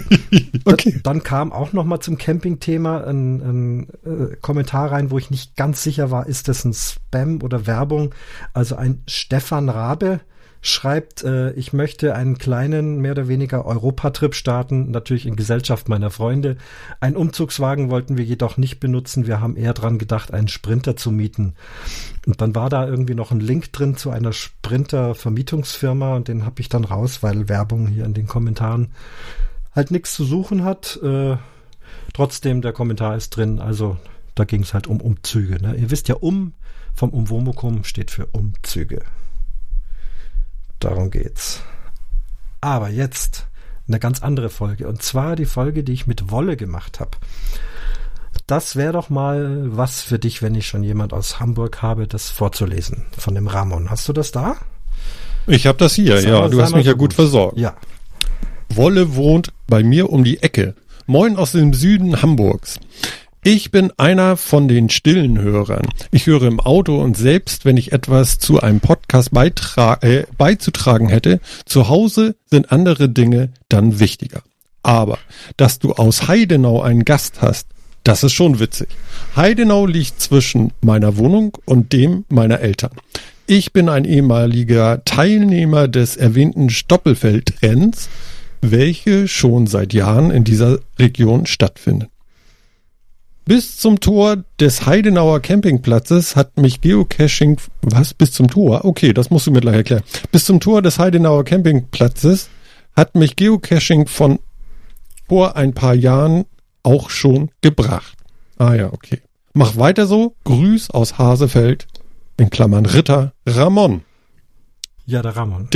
okay. 0.64 1.00
Dann 1.02 1.22
kam 1.22 1.52
auch 1.52 1.72
noch 1.72 1.84
mal 1.84 2.00
zum 2.00 2.18
Camping-Thema 2.18 3.06
ein, 3.06 3.40
ein 3.40 3.88
äh, 4.04 4.36
Kommentar 4.40 4.92
rein, 4.92 5.10
wo 5.10 5.18
ich 5.18 5.30
nicht 5.30 5.56
ganz 5.56 5.82
sicher 5.82 6.10
war, 6.10 6.26
ist 6.26 6.48
das 6.48 6.64
ein 6.64 6.74
Spam 6.74 7.40
oder 7.42 7.66
Werbung. 7.66 8.14
Also 8.52 8.76
ein 8.76 9.02
Stefan 9.06 9.68
Rabe 9.68 10.20
schreibt, 10.60 11.22
äh, 11.24 11.52
ich 11.52 11.72
möchte 11.72 12.14
einen 12.14 12.38
kleinen, 12.38 13.00
mehr 13.00 13.12
oder 13.12 13.28
weniger 13.28 13.64
Europatrip 13.64 14.34
starten, 14.34 14.90
natürlich 14.90 15.26
in 15.26 15.36
Gesellschaft 15.36 15.88
meiner 15.88 16.10
Freunde. 16.10 16.56
Einen 17.00 17.16
Umzugswagen 17.16 17.90
wollten 17.90 18.16
wir 18.16 18.24
jedoch 18.24 18.56
nicht 18.56 18.80
benutzen. 18.80 19.26
Wir 19.26 19.40
haben 19.40 19.56
eher 19.56 19.74
dran 19.74 19.98
gedacht, 19.98 20.32
einen 20.32 20.48
Sprinter 20.48 20.96
zu 20.96 21.10
mieten. 21.10 21.54
Und 22.26 22.40
dann 22.40 22.54
war 22.54 22.70
da 22.70 22.86
irgendwie 22.86 23.14
noch 23.14 23.30
ein 23.30 23.40
Link 23.40 23.72
drin 23.72 23.96
zu 23.96 24.10
einer 24.10 24.32
Sprinter-Vermietungsfirma 24.32 26.16
und 26.16 26.28
den 26.28 26.44
habe 26.44 26.60
ich 26.60 26.68
dann 26.68 26.84
raus, 26.84 27.22
weil 27.22 27.48
Werbung 27.48 27.86
hier 27.86 28.04
in 28.04 28.14
den 28.14 28.26
Kommentaren 28.26 28.92
halt 29.74 29.90
nichts 29.90 30.14
zu 30.14 30.24
suchen 30.24 30.64
hat. 30.64 30.98
Äh, 31.02 31.36
trotzdem, 32.12 32.62
der 32.62 32.72
Kommentar 32.72 33.16
ist 33.16 33.30
drin, 33.30 33.60
also 33.60 33.96
da 34.34 34.44
ging 34.44 34.62
es 34.62 34.74
halt 34.74 34.86
um 34.86 35.00
Umzüge. 35.00 35.60
Ne? 35.62 35.76
Ihr 35.76 35.90
wisst 35.90 36.08
ja, 36.08 36.16
um 36.16 36.52
vom 36.94 37.10
Umwomukum 37.10 37.84
steht 37.84 38.10
für 38.10 38.26
Umzüge. 38.26 39.02
Darum 40.80 41.10
geht's. 41.10 41.60
Aber 42.60 42.88
jetzt 42.88 43.46
eine 43.86 43.98
ganz 43.98 44.22
andere 44.22 44.50
Folge. 44.50 44.88
Und 44.88 45.02
zwar 45.02 45.36
die 45.36 45.46
Folge, 45.46 45.82
die 45.82 45.92
ich 45.92 46.06
mit 46.06 46.30
Wolle 46.30 46.56
gemacht 46.56 47.00
habe. 47.00 47.12
Das 48.46 48.76
wäre 48.76 48.92
doch 48.92 49.10
mal 49.10 49.76
was 49.76 50.02
für 50.02 50.18
dich, 50.18 50.42
wenn 50.42 50.54
ich 50.54 50.66
schon 50.66 50.82
jemand 50.82 51.12
aus 51.12 51.40
Hamburg 51.40 51.82
habe, 51.82 52.06
das 52.06 52.30
vorzulesen 52.30 53.06
von 53.16 53.34
dem 53.34 53.46
Ramon. 53.46 53.90
Hast 53.90 54.08
du 54.08 54.12
das 54.12 54.32
da? 54.32 54.56
Ich 55.46 55.66
habe 55.66 55.78
das 55.78 55.94
hier, 55.94 56.20
ja. 56.20 56.48
Du 56.48 56.60
hast 56.62 56.74
mich 56.74 56.86
ja 56.86 56.92
gut, 56.92 57.00
gut 57.00 57.14
versorgt. 57.14 57.58
Ja. 57.58 57.76
Wolle 58.68 59.16
wohnt 59.16 59.52
bei 59.66 59.82
mir 59.82 60.10
um 60.10 60.24
die 60.24 60.42
Ecke. 60.42 60.74
Moin 61.06 61.36
aus 61.36 61.52
dem 61.52 61.72
Süden 61.72 62.20
Hamburgs. 62.20 62.78
Ich 63.44 63.70
bin 63.70 63.92
einer 63.96 64.36
von 64.36 64.66
den 64.66 64.90
stillen 64.90 65.40
Hörern. 65.40 65.86
Ich 66.10 66.26
höre 66.26 66.42
im 66.42 66.58
Auto 66.58 67.00
und 67.00 67.16
selbst 67.16 67.64
wenn 67.64 67.76
ich 67.76 67.92
etwas 67.92 68.40
zu 68.40 68.60
einem 68.60 68.80
Podcast 68.80 69.30
äh, 69.32 70.24
beizutragen 70.36 71.08
hätte, 71.08 71.40
zu 71.64 71.88
Hause 71.88 72.34
sind 72.46 72.72
andere 72.72 73.08
Dinge 73.08 73.50
dann 73.68 74.00
wichtiger. 74.00 74.42
Aber, 74.82 75.18
dass 75.56 75.78
du 75.78 75.92
aus 75.92 76.26
Heidenau 76.26 76.82
einen 76.82 77.04
Gast 77.04 77.40
hast, 77.40 77.68
das 78.02 78.24
ist 78.24 78.32
schon 78.32 78.58
witzig. 78.58 78.88
Heidenau 79.36 79.86
liegt 79.86 80.20
zwischen 80.20 80.72
meiner 80.80 81.16
Wohnung 81.16 81.56
und 81.64 81.92
dem 81.92 82.24
meiner 82.28 82.60
Eltern. 82.60 82.92
Ich 83.46 83.72
bin 83.72 83.88
ein 83.88 84.04
ehemaliger 84.04 85.04
Teilnehmer 85.04 85.88
des 85.88 86.16
erwähnten 86.16 86.70
Stoppelfeld-Trends, 86.70 88.08
welche 88.62 89.28
schon 89.28 89.66
seit 89.66 89.94
Jahren 89.94 90.30
in 90.30 90.44
dieser 90.44 90.80
Region 90.98 91.46
stattfinden. 91.46 92.08
Bis 93.48 93.78
zum 93.78 93.98
Tor 93.98 94.44
des 94.60 94.84
Heidenauer 94.84 95.40
Campingplatzes 95.40 96.36
hat 96.36 96.58
mich 96.58 96.82
Geocaching, 96.82 97.58
was? 97.80 98.12
Bis 98.12 98.32
zum 98.32 98.48
Tor? 98.50 98.84
Okay, 98.84 99.14
das 99.14 99.30
musst 99.30 99.46
du 99.46 99.50
mir 99.50 99.62
gleich 99.62 99.76
erklären. 99.76 100.02
Bis 100.30 100.44
zum 100.44 100.60
Tor 100.60 100.82
des 100.82 100.98
Heidenauer 100.98 101.46
Campingplatzes 101.46 102.50
hat 102.94 103.14
mich 103.14 103.36
Geocaching 103.36 104.06
von 104.06 104.38
vor 105.30 105.56
ein 105.56 105.72
paar 105.72 105.94
Jahren 105.94 106.44
auch 106.82 107.08
schon 107.08 107.50
gebracht. 107.62 108.18
Ah 108.58 108.74
ja, 108.74 108.92
okay. 108.92 109.22
Mach 109.54 109.78
weiter 109.78 110.06
so. 110.06 110.34
Grüß 110.44 110.90
aus 110.90 111.16
Hasefeld, 111.16 111.86
in 112.36 112.50
Klammern 112.50 112.84
Ritter 112.84 113.32
Ramon. 113.46 114.02
Ja, 115.06 115.22
der 115.22 115.34
Ramon. 115.34 115.70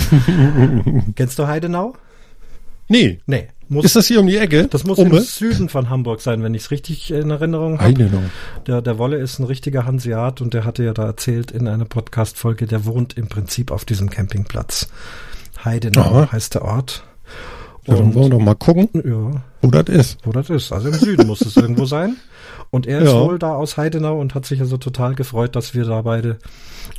Kennst 1.14 1.38
du 1.38 1.46
Heidenau? 1.46 1.94
Nee. 2.88 3.20
Nee. 3.26 3.48
Muss, 3.70 3.84
ist 3.84 3.96
das 3.96 4.06
hier 4.06 4.20
um 4.20 4.26
die 4.26 4.38
Ecke? 4.38 4.66
Das 4.68 4.84
muss 4.84 4.98
Umme? 4.98 5.18
im 5.18 5.22
Süden 5.22 5.68
von 5.68 5.90
Hamburg 5.90 6.22
sein, 6.22 6.42
wenn 6.42 6.54
ich 6.54 6.62
es 6.62 6.70
richtig 6.70 7.10
in 7.10 7.30
Erinnerung 7.30 7.80
habe. 7.80 8.08
Der, 8.66 8.80
der 8.80 8.98
Wolle 8.98 9.18
ist 9.18 9.38
ein 9.38 9.44
richtiger 9.44 9.84
Hanseat 9.84 10.40
und 10.40 10.54
der 10.54 10.64
hatte 10.64 10.84
ja 10.84 10.94
da 10.94 11.04
erzählt 11.04 11.50
in 11.50 11.68
einer 11.68 11.84
Podcast-Folge, 11.84 12.66
der 12.66 12.86
wohnt 12.86 13.18
im 13.18 13.28
Prinzip 13.28 13.70
auf 13.70 13.84
diesem 13.84 14.08
Campingplatz. 14.08 14.88
Heidenau 15.64 16.00
Aha. 16.00 16.32
heißt 16.32 16.54
der 16.54 16.62
Ort. 16.62 17.04
Und, 17.86 17.96
ja, 17.96 18.02
dann 18.02 18.14
wollen 18.14 18.26
wir 18.26 18.38
doch 18.38 18.44
mal 18.44 18.54
gucken, 18.54 18.88
ja, 18.94 19.42
wo 19.60 19.70
das 19.70 19.88
ist. 19.88 20.18
Wo 20.24 20.32
das 20.32 20.48
ist. 20.48 20.72
Also 20.72 20.88
im 20.88 20.94
Süden 20.94 21.26
muss 21.26 21.42
es 21.42 21.56
irgendwo 21.56 21.84
sein. 21.84 22.16
Und 22.70 22.86
er 22.86 23.00
ist 23.00 23.12
ja. 23.12 23.20
wohl 23.20 23.38
da 23.38 23.54
aus 23.54 23.76
Heidenau 23.76 24.18
und 24.18 24.34
hat 24.34 24.46
sich 24.46 24.60
also 24.60 24.76
total 24.76 25.14
gefreut, 25.14 25.56
dass 25.56 25.74
wir 25.74 25.84
da 25.84 26.02
beide 26.02 26.38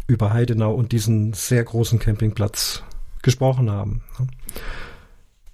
über 0.08 0.34
Heidenau 0.34 0.73
und 0.73 0.91
diesen 0.91 1.34
sehr 1.34 1.63
großen 1.63 1.99
Campingplatz 1.99 2.84
gesprochen 3.21 3.69
haben. 3.69 4.01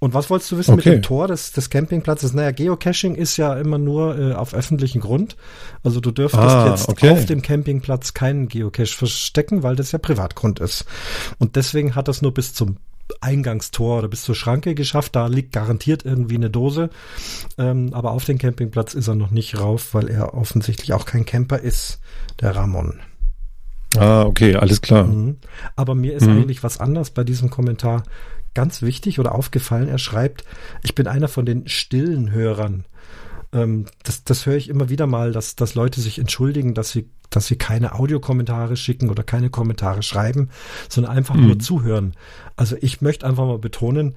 Und 0.05 0.13
was 0.13 0.29
wolltest 0.29 0.51
du 0.51 0.59
wissen 0.59 0.75
okay. 0.75 0.89
mit 0.89 0.97
dem 0.99 1.01
Tor 1.01 1.27
des, 1.27 1.51
des 1.51 1.71
Campingplatzes? 1.71 2.31
Naja, 2.33 2.51
Geocaching 2.51 3.15
ist 3.15 3.37
ja 3.37 3.55
immer 3.55 3.79
nur 3.79 4.15
äh, 4.15 4.33
auf 4.33 4.53
öffentlichen 4.53 5.01
Grund. 5.01 5.35
Also 5.83 5.99
du 5.99 6.11
dürftest 6.11 6.43
ah, 6.43 6.69
jetzt 6.69 6.89
okay. 6.89 7.09
auf 7.09 7.25
dem 7.25 7.41
Campingplatz 7.41 8.13
keinen 8.13 8.47
Geocache 8.47 8.95
verstecken, 8.95 9.63
weil 9.63 9.75
das 9.75 9.93
ja 9.93 9.97
Privatgrund 9.97 10.59
ist. 10.59 10.85
Und 11.39 11.55
deswegen 11.55 11.95
hat 11.95 12.07
das 12.07 12.21
nur 12.21 12.35
bis 12.35 12.53
zum 12.53 12.77
Eingangstor 13.19 13.97
oder 13.97 14.07
bis 14.07 14.21
zur 14.21 14.35
Schranke 14.35 14.75
geschafft. 14.75 15.15
Da 15.15 15.25
liegt 15.25 15.53
garantiert 15.53 16.05
irgendwie 16.05 16.35
eine 16.35 16.51
Dose. 16.51 16.91
Ähm, 17.57 17.91
aber 17.91 18.11
auf 18.11 18.25
den 18.25 18.37
Campingplatz 18.37 18.93
ist 18.93 19.07
er 19.07 19.15
noch 19.15 19.31
nicht 19.31 19.59
rauf, 19.59 19.95
weil 19.95 20.07
er 20.07 20.35
offensichtlich 20.35 20.93
auch 20.93 21.05
kein 21.05 21.25
Camper 21.25 21.57
ist, 21.57 21.99
der 22.41 22.55
Ramon. 22.55 22.99
Ah, 23.97 24.21
okay, 24.21 24.55
alles 24.55 24.81
klar. 24.81 25.05
Mhm. 25.05 25.37
Aber 25.75 25.95
mir 25.95 26.13
ist 26.13 26.27
mhm. 26.27 26.37
eigentlich 26.37 26.61
was 26.61 26.79
anders 26.79 27.09
bei 27.09 27.23
diesem 27.23 27.49
Kommentar 27.49 28.03
ganz 28.55 28.81
wichtig 28.81 29.19
oder 29.19 29.35
aufgefallen. 29.35 29.87
Er 29.87 29.99
schreibt, 29.99 30.43
ich 30.81 30.95
bin 30.95 31.07
einer 31.07 31.27
von 31.27 31.45
den 31.45 31.67
stillen 31.67 32.31
Hörern. 32.31 32.85
Ähm, 33.53 33.85
das, 34.03 34.23
das 34.23 34.45
höre 34.45 34.55
ich 34.55 34.69
immer 34.69 34.89
wieder 34.89 35.05
mal, 35.05 35.31
dass, 35.31 35.55
dass 35.55 35.75
Leute 35.75 36.01
sich 36.01 36.17
entschuldigen, 36.17 36.73
dass 36.73 36.91
sie, 36.91 37.07
dass 37.29 37.45
sie 37.45 37.57
keine 37.57 37.93
Audiokommentare 37.93 38.75
schicken 38.77 39.09
oder 39.09 39.23
keine 39.23 39.49
Kommentare 39.49 40.01
schreiben, 40.01 40.49
sondern 40.89 41.15
einfach 41.15 41.35
mhm. 41.35 41.47
nur 41.47 41.59
zuhören. 41.59 42.13
Also 42.55 42.75
ich 42.81 43.01
möchte 43.01 43.27
einfach 43.27 43.45
mal 43.45 43.59
betonen, 43.59 44.15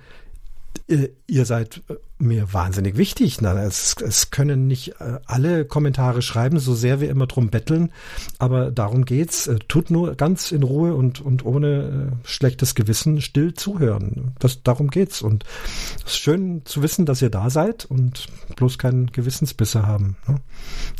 äh, 0.89 1.09
ihr 1.27 1.45
seid 1.45 1.83
äh, 1.89 1.95
mir 2.19 2.53
wahnsinnig 2.53 2.97
wichtig. 2.97 3.41
Na, 3.41 3.63
es, 3.63 3.97
es 4.05 4.31
können 4.31 4.67
nicht 4.67 5.01
äh, 5.01 5.19
alle 5.27 5.65
Kommentare 5.65 6.23
schreiben, 6.23 6.59
so 6.59 6.75
sehr 6.75 7.01
wir 7.01 7.11
immer 7.11 7.27
drum 7.27 7.51
betteln, 7.51 7.93
aber 8.39 8.71
darum 8.71 9.05
geht's. 9.05 9.49
Tut 9.69 9.91
nur 9.91 10.15
ganz 10.17 10.53
in 10.53 10.63
Ruhe 10.63 10.95
und, 10.95 11.21
und 11.21 11.45
ohne 11.45 12.13
schlechtes 12.25 12.75
Gewissen 12.75 13.21
still 13.21 13.55
zuhören. 13.55 14.33
Das, 14.39 14.63
darum 14.63 14.91
geht's. 14.91 15.23
Und 15.23 15.45
es 16.05 16.13
ist 16.13 16.19
schön 16.19 16.63
zu 16.65 16.83
wissen, 16.83 17.07
dass 17.07 17.23
ihr 17.23 17.31
da 17.31 17.51
seid 17.51 17.85
und 17.85 18.27
bloß 18.57 18.79
keinen 18.79 19.13
Gewissensbisse 19.13 19.87
haben. 19.87 20.17
Ne? 20.27 20.41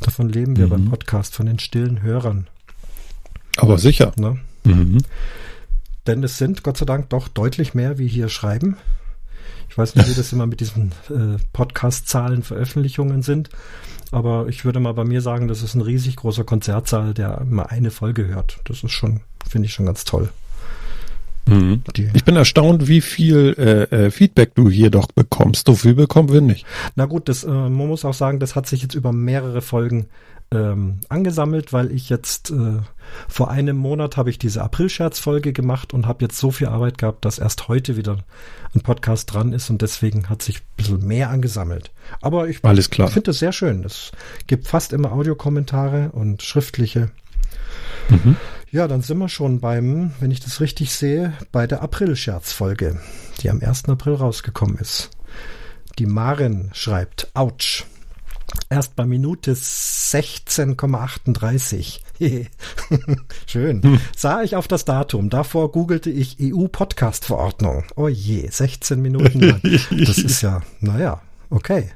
Davon 0.01 0.29
leben 0.29 0.57
wir 0.57 0.67
mhm. 0.67 0.71
beim 0.71 0.85
Podcast, 0.87 1.35
von 1.35 1.47
den 1.47 1.59
stillen 1.59 2.03
Hörern. 2.03 2.47
Aber 3.57 3.79
sicher. 3.79 4.13
Ne? 4.17 4.39
Mhm. 4.65 4.99
Denn 6.07 6.23
es 6.23 6.39
sind 6.39 6.63
Gott 6.63 6.79
sei 6.79 6.87
Dank 6.87 7.11
doch 7.11 7.29
deutlich 7.29 7.75
mehr, 7.75 7.99
wie 7.99 8.09
hier 8.09 8.29
schreiben. 8.29 8.77
Ich 9.69 9.77
weiß 9.77 9.95
nicht, 9.95 10.09
wie 10.09 10.15
das 10.15 10.33
immer 10.33 10.47
mit 10.47 10.61
diesen 10.61 10.93
äh, 11.11 11.39
Podcast-Zahlen, 11.53 12.43
Veröffentlichungen 12.43 13.23
sind. 13.23 13.51
Aber 14.11 14.47
ich 14.49 14.65
würde 14.65 14.81
mal 14.81 14.95
bei 14.95 15.05
mir 15.05 15.21
sagen, 15.21 15.49
das 15.49 15.63
ist 15.63 15.75
ein 15.75 15.83
riesig 15.83 16.17
großer 16.17 16.45
Konzertsaal, 16.45 17.15
der 17.15 17.43
immer 17.43 17.71
eine 17.71 17.91
Folge 17.91 18.27
hört. 18.27 18.59
Das 18.65 18.83
ist 18.83 18.93
schon, 18.93 19.21
finde 19.49 19.67
ich 19.67 19.75
schon 19.75 19.87
ganz 19.87 20.05
toll. 20.05 20.31
Mhm. 21.49 21.83
Ich 22.15 22.25
bin 22.25 22.37
erstaunt, 22.37 22.89
wie 22.89 23.01
viel 23.01 23.55
äh, 23.59 24.07
äh, 24.07 24.11
Feedback 24.11 24.55
du 24.55 24.71
hier 24.71 24.91
doch 24.91 25.07
bekommst. 25.09 25.67
So 25.67 25.75
viel 25.75 25.95
bekommen 25.95 26.31
wir 26.33 26.41
nicht. 26.41 26.67
Na 26.95 27.07
gut, 27.07 27.29
das, 27.29 27.45
äh, 27.45 27.49
man 27.49 27.89
muss 27.89 28.05
auch 28.05 28.15
sagen, 28.15 28.39
das 28.39 28.55
hat 28.55 28.67
sich 28.67 28.83
jetzt 28.83 28.95
über 28.95 29.13
mehrere 29.13 29.63
Folgen 29.63 30.07
ähm, 30.51 31.01
angesammelt, 31.09 31.73
weil 31.73 31.93
ich 31.93 32.09
jetzt 32.09 32.51
äh, 32.51 32.79
vor 33.29 33.51
einem 33.51 33.77
Monat 33.77 34.17
habe 34.17 34.31
ich 34.31 34.39
diese 34.39 34.63
April-Scherz-Folge 34.63 35.53
gemacht 35.53 35.93
und 35.93 36.07
habe 36.07 36.25
jetzt 36.25 36.39
so 36.39 36.51
viel 36.51 36.69
Arbeit 36.69 36.99
gehabt, 36.99 37.25
dass 37.25 37.39
erst 37.39 37.69
heute 37.69 37.97
wieder 37.97 38.19
ein 38.75 38.81
Podcast 38.81 39.33
dran 39.33 39.53
ist 39.53 39.69
und 39.71 39.83
deswegen 39.83 40.29
hat 40.29 40.43
sich 40.43 40.61
ein 40.61 40.77
bisschen 40.77 41.07
mehr 41.07 41.31
angesammelt. 41.31 41.91
Aber 42.21 42.49
ich, 42.49 42.63
finde 43.13 43.31
das 43.31 43.39
sehr 43.39 43.53
schön. 43.53 43.85
Es 43.85 44.13
gibt 44.47 44.69
fast 44.69 44.93
immer 44.93 45.13
Audiokommentare 45.13 46.11
und 46.13 46.43
schriftliche. 46.43 47.11
Mhm. 48.09 48.37
Ja, 48.71 48.89
dann 48.89 49.03
sind 49.03 49.19
wir 49.19 49.29
schon 49.29 49.61
beim, 49.61 50.13
wenn 50.21 50.31
ich 50.31 50.41
das 50.41 50.61
richtig 50.61 50.93
sehe, 50.93 51.33
bei 51.53 51.67
der 51.67 51.83
April-Scherz-Folge, 51.83 53.01
die 53.41 53.51
am 53.51 53.61
1. 53.61 53.89
April 53.89 54.15
rausgekommen 54.15 54.79
ist. 54.79 55.11
Die 55.99 56.07
Maren 56.07 56.71
schreibt, 56.75 57.31
ouch. 57.35 57.85
Erst 58.71 58.97
bei 58.97 59.07
Minute 59.07 59.55
16,38. 59.55 62.01
Schön. 63.47 64.01
Sah 64.17 64.43
ich 64.43 64.57
auf 64.57 64.67
das 64.69 64.85
Datum. 64.85 65.31
Davor 65.31 65.73
googelte 65.73 66.11
ich 66.11 66.37
EU-Podcast-Verordnung. 66.41 67.85
Oh 67.97 68.09
je, 68.09 68.49
16 68.49 69.01
Minuten 69.01 69.41
lang. 69.41 69.61
Das 69.63 70.19
ist 70.19 70.43
ja, 70.43 70.61
naja, 70.81 71.23
okay. 71.51 71.91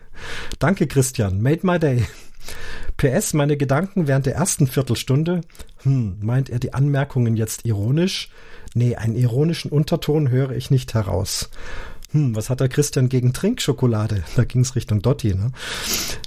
Danke, 0.59 0.87
Christian. 0.87 1.43
Made 1.43 1.61
my 1.63 1.79
day. 1.79 2.07
PS, 2.97 3.35
meine 3.35 3.57
Gedanken 3.57 4.07
während 4.07 4.27
der 4.27 4.37
ersten 4.37 4.67
Viertelstunde. 4.67 5.43
Hm, 5.83 6.17
meint 6.21 6.51
er 6.51 6.59
die 6.59 6.75
Anmerkungen 6.75 7.37
jetzt 7.37 7.65
ironisch? 7.65 8.31
Nee, 8.75 8.97
einen 8.97 9.17
ironischen 9.17 9.71
Unterton 9.71 10.31
höre 10.31 10.53
ich 10.53 10.71
nicht 10.71 10.95
heraus. 10.95 11.51
Hm, 12.13 12.35
was 12.37 12.51
hat 12.51 12.61
der 12.61 12.69
Christian 12.69 13.09
gegen 13.09 13.33
Trinkschokolade? 13.33 14.23
Da 14.37 14.45
ging's 14.45 14.77
Richtung 14.77 15.03
Dotti, 15.03 15.35
ne? 15.35 15.53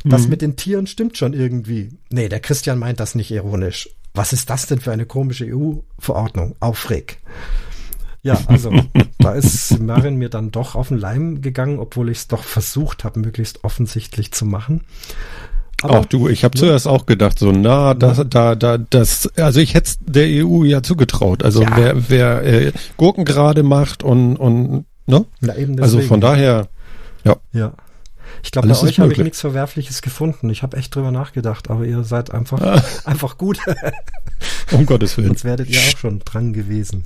Das 0.03 0.23
Mhm. 0.23 0.29
mit 0.29 0.41
den 0.41 0.55
Tieren 0.55 0.87
stimmt 0.87 1.17
schon 1.17 1.33
irgendwie. 1.33 1.89
Nee, 2.09 2.29
der 2.29 2.39
Christian 2.39 2.79
meint 2.79 2.99
das 2.99 3.15
nicht 3.15 3.31
ironisch. 3.31 3.89
Was 4.13 4.33
ist 4.33 4.49
das 4.49 4.65
denn 4.67 4.79
für 4.79 4.91
eine 4.91 5.05
komische 5.05 5.45
EU-Verordnung? 5.45 6.55
Aufreg. 6.59 7.17
Ja, 8.23 8.39
also 8.47 8.71
da 9.19 9.33
ist 9.33 9.79
Marin 9.79 10.15
mir 10.15 10.29
dann 10.29 10.51
doch 10.51 10.75
auf 10.75 10.87
den 10.87 10.97
Leim 10.97 11.41
gegangen, 11.41 11.79
obwohl 11.79 12.09
ich 12.09 12.19
es 12.19 12.27
doch 12.27 12.43
versucht 12.43 13.03
habe, 13.03 13.19
möglichst 13.19 13.63
offensichtlich 13.63 14.31
zu 14.31 14.45
machen. 14.45 14.81
Aber 15.81 15.99
auch 15.99 16.05
du, 16.05 16.29
ich 16.29 16.43
habe 16.43 16.57
zuerst 16.57 16.87
auch 16.87 17.05
gedacht, 17.05 17.37
so, 17.37 17.51
na, 17.51 17.93
das, 17.93 18.23
da, 18.29 18.55
da, 18.55 18.77
das, 18.79 19.29
also 19.37 19.59
ich 19.59 19.73
hätte 19.75 19.91
der 19.99 20.25
EU 20.45 20.63
ja 20.63 20.81
zugetraut. 20.81 21.43
Also 21.43 21.61
Ja. 21.61 21.73
wer, 21.75 22.09
wer 22.09 22.43
äh, 22.43 22.71
Gurken 22.97 23.25
gerade 23.25 23.61
macht 23.61 24.01
und, 24.01 24.37
und, 24.37 24.85
ne? 25.05 25.25
na, 25.41 25.55
eben 25.55 25.79
Also 25.81 26.01
von 26.01 26.21
daher, 26.21 26.67
Ja. 27.23 27.73
Ich 28.43 28.51
glaube, 28.51 28.67
bei 28.67 28.79
euch 28.79 28.99
habe 28.99 29.13
ich 29.13 29.19
nichts 29.19 29.39
Verwerfliches 29.41 30.01
gefunden. 30.01 30.49
Ich 30.49 30.61
habe 30.63 30.77
echt 30.77 30.93
drüber 30.93 31.11
nachgedacht, 31.11 31.69
aber 31.69 31.85
ihr 31.85 32.03
seid 32.03 32.31
einfach, 32.31 32.61
Ah. 32.61 32.83
einfach 33.05 33.37
gut. 33.37 33.59
um 34.71 34.85
Gottes 34.85 35.17
Willen. 35.17 35.29
Sonst 35.29 35.45
werdet 35.45 35.69
ihr 35.69 35.79
auch 35.79 35.97
schon 35.97 36.19
dran 36.19 36.53
gewesen. 36.53 37.05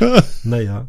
naja. 0.42 0.86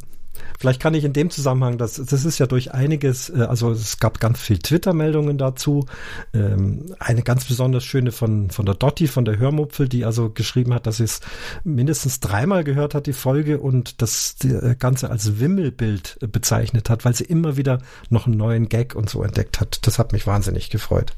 Vielleicht 0.60 0.82
kann 0.82 0.94
ich 0.94 1.06
in 1.06 1.14
dem 1.14 1.30
Zusammenhang, 1.30 1.78
das, 1.78 1.94
das 1.94 2.26
ist 2.26 2.38
ja 2.38 2.46
durch 2.46 2.74
einiges, 2.74 3.30
äh, 3.30 3.44
also 3.44 3.72
es 3.72 4.00
gab 4.00 4.20
ganz 4.20 4.40
viel 4.40 4.60
Twitter-Meldungen 4.60 5.38
dazu. 5.38 5.86
Ähm, 6.34 6.86
eine 7.00 7.22
ganz 7.22 7.46
besonders 7.46 7.84
schöne 7.84 8.12
von, 8.12 8.50
von 8.50 8.66
der 8.66 8.76
Dotti, 8.76 9.08
von 9.08 9.26
der 9.26 9.40
Hörmupfel, 9.40 9.88
die 9.88 10.06
also 10.06 10.30
geschrieben 10.30 10.74
hat, 10.74 10.86
dass 10.86 10.98
sie 10.98 11.06
es 11.06 11.22
mindestens 11.64 12.20
dreimal 12.20 12.64
gehört 12.64 12.94
hat, 12.94 13.08
die 13.08 13.14
Folge, 13.14 13.60
und 13.60 14.02
das 14.02 14.36
äh, 14.44 14.76
Ganze 14.78 15.10
als 15.10 15.40
Wimmelbild 15.40 16.18
äh, 16.22 16.28
bezeichnet 16.28 16.90
hat, 16.90 17.06
weil 17.06 17.16
sie 17.16 17.26
immer 17.26 17.58
wieder 17.58 17.80
noch 18.10 18.28
einen 18.28 18.38
neuen 18.38 18.70
Gag 18.70 18.96
und 18.96 19.10
so 19.10 19.24
entdeckt 19.24 19.60
hat. 19.60 19.86
Das 19.88 20.00
hat 20.00 20.12
mich 20.12 20.28
wahnsinnig 20.28 20.70
gefreut. 20.70 21.14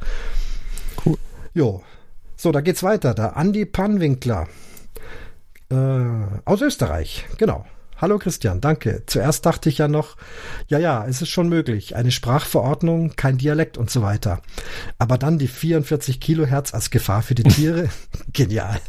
Cool. 1.06 1.18
Jo. 1.54 1.84
So, 2.38 2.52
da 2.52 2.62
geht's 2.62 2.84
weiter. 2.84 3.14
Der 3.14 3.38
Andi 3.38 3.66
Pannwinkler. 3.66 4.48
Äh, 5.70 5.76
aus 6.46 6.62
Österreich, 6.62 7.26
genau. 7.38 7.66
Hallo 8.02 8.18
Christian, 8.18 8.62
danke. 8.62 9.04
Zuerst 9.06 9.46
dachte 9.46 9.70
ich 9.70 9.78
ja 9.78 9.88
noch, 9.88 10.18
ja, 10.68 10.80
ja, 10.80 11.06
es 11.06 11.22
ist 11.22 11.30
schon 11.30 11.50
möglich. 11.50 11.96
Eine 11.96 12.10
Sprachverordnung, 12.10 13.16
kein 13.16 13.38
Dialekt 13.38 13.78
und 13.78 13.92
so 13.92 14.02
weiter. 14.02 14.42
Aber 14.98 15.20
dann 15.20 15.38
die 15.38 15.48
44 15.48 16.20
Kilohertz 16.20 16.74
als 16.74 16.90
Gefahr 16.90 17.22
für 17.22 17.36
die 17.36 17.44
Tiere, 17.44 17.90
genial. 18.34 18.80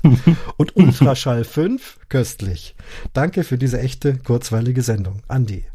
Und 0.56 0.76
Ultraschall 0.76 1.44
5, 1.44 1.98
köstlich. 2.08 2.74
Danke 3.12 3.44
für 3.44 3.58
diese 3.58 3.78
echte, 3.80 4.16
kurzweilige 4.16 4.80
Sendung. 4.80 5.22
Andi. 5.28 5.66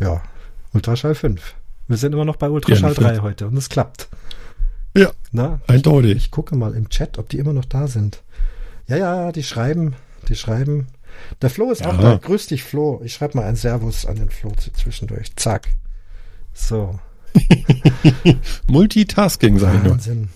Ja, 0.00 0.20
Ultraschall 0.72 1.14
5. 1.14 1.54
Wir 1.86 1.96
sind 1.96 2.12
immer 2.12 2.24
noch 2.24 2.36
bei 2.36 2.50
Ultraschall 2.50 2.94
Ja, 2.94 3.12
3 3.12 3.18
heute 3.18 3.46
und 3.46 3.56
es 3.56 3.68
klappt. 3.68 4.08
Ja, 4.96 5.12
Na, 5.30 5.60
eindeutig. 5.68 6.16
ich 6.16 6.30
gucke 6.32 6.56
mal 6.56 6.74
im 6.74 6.88
Chat, 6.88 7.18
ob 7.18 7.28
die 7.28 7.38
immer 7.38 7.52
noch 7.52 7.66
da 7.66 7.86
sind. 7.86 8.24
Ja, 8.88 8.96
ja, 8.96 9.30
die 9.30 9.44
schreiben, 9.44 9.94
die 10.28 10.34
schreiben. 10.34 10.88
Der 11.40 11.50
Flo 11.50 11.70
ist 11.70 11.86
auch 11.86 11.94
Ja. 11.94 12.12
da. 12.12 12.16
Grüß 12.16 12.46
dich, 12.48 12.62
Flo. 12.64 13.00
Ich 13.04 13.14
schreibe 13.14 13.38
mal 13.38 13.46
ein 13.46 13.56
Servus 13.56 14.06
an 14.06 14.16
den 14.16 14.30
Flo 14.30 14.52
zwischendurch. 14.74 15.34
Zack. 15.36 15.68
So. 16.52 16.98
Multitasking, 18.66 19.58
sag 19.58 19.74
ich 19.76 19.82
nur. 19.82 19.92
Wahnsinn. 19.92 20.28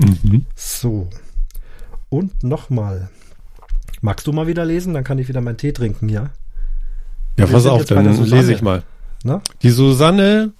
Mhm. 0.00 0.46
So. 0.54 1.08
Und 2.08 2.42
nochmal. 2.42 3.10
Magst 4.00 4.26
du 4.26 4.32
mal 4.32 4.46
wieder 4.46 4.64
lesen? 4.64 4.94
Dann 4.94 5.04
kann 5.04 5.18
ich 5.18 5.28
wieder 5.28 5.40
meinen 5.40 5.56
Tee 5.56 5.72
trinken, 5.72 6.08
ja? 6.08 6.30
Ja, 7.36 7.46
Wir 7.46 7.46
pass 7.46 7.66
auf, 7.66 7.84
dann 7.84 8.24
lese 8.24 8.52
ich 8.52 8.62
mal. 8.62 8.82
Na? 9.24 9.42
Die 9.62 9.70
Susanne, 9.70 10.52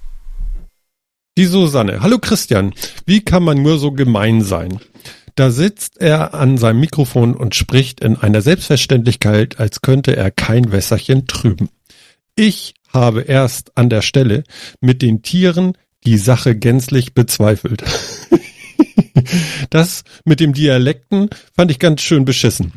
die 1.37 1.45
Susanne. 1.47 2.01
Hallo 2.01 2.19
Christian, 2.19 2.73
wie 3.07 3.25
kann 3.25 3.43
man 3.45 3.63
nur 3.63 3.79
so 3.79 3.93
gemein 3.93 4.43
sein? 4.43 4.79
Da 5.39 5.53
sitzt 5.53 6.01
er 6.01 6.35
an 6.35 6.59
seinem 6.59 6.81
Mikrofon 6.81 7.37
und 7.37 7.55
spricht 7.55 8.01
in 8.01 8.17
einer 8.17 8.43
Selbstverständlichkeit, 8.43 9.61
als 9.61 9.83
könnte 9.83 10.17
er 10.17 10.33
kein 10.33 10.73
Wässerchen 10.73 11.29
trüben. 11.29 11.69
Ich 12.35 12.75
habe 12.89 13.21
erst 13.21 13.79
an 13.79 13.89
der 13.89 14.03
Stelle 14.03 14.43
mit 14.81 15.01
den 15.01 15.23
Tieren 15.23 15.75
die 16.05 16.19
Sache 16.19 16.57
gänzlich 16.57 17.15
bezweifelt. 17.15 17.85
Das 19.71 20.05
mit 20.25 20.41
dem 20.41 20.55
Dialekten 20.55 21.29
fand 21.55 21.71
ich 21.71 21.79
ganz 21.79 22.01
schön 22.01 22.25
beschissen. 22.25 22.73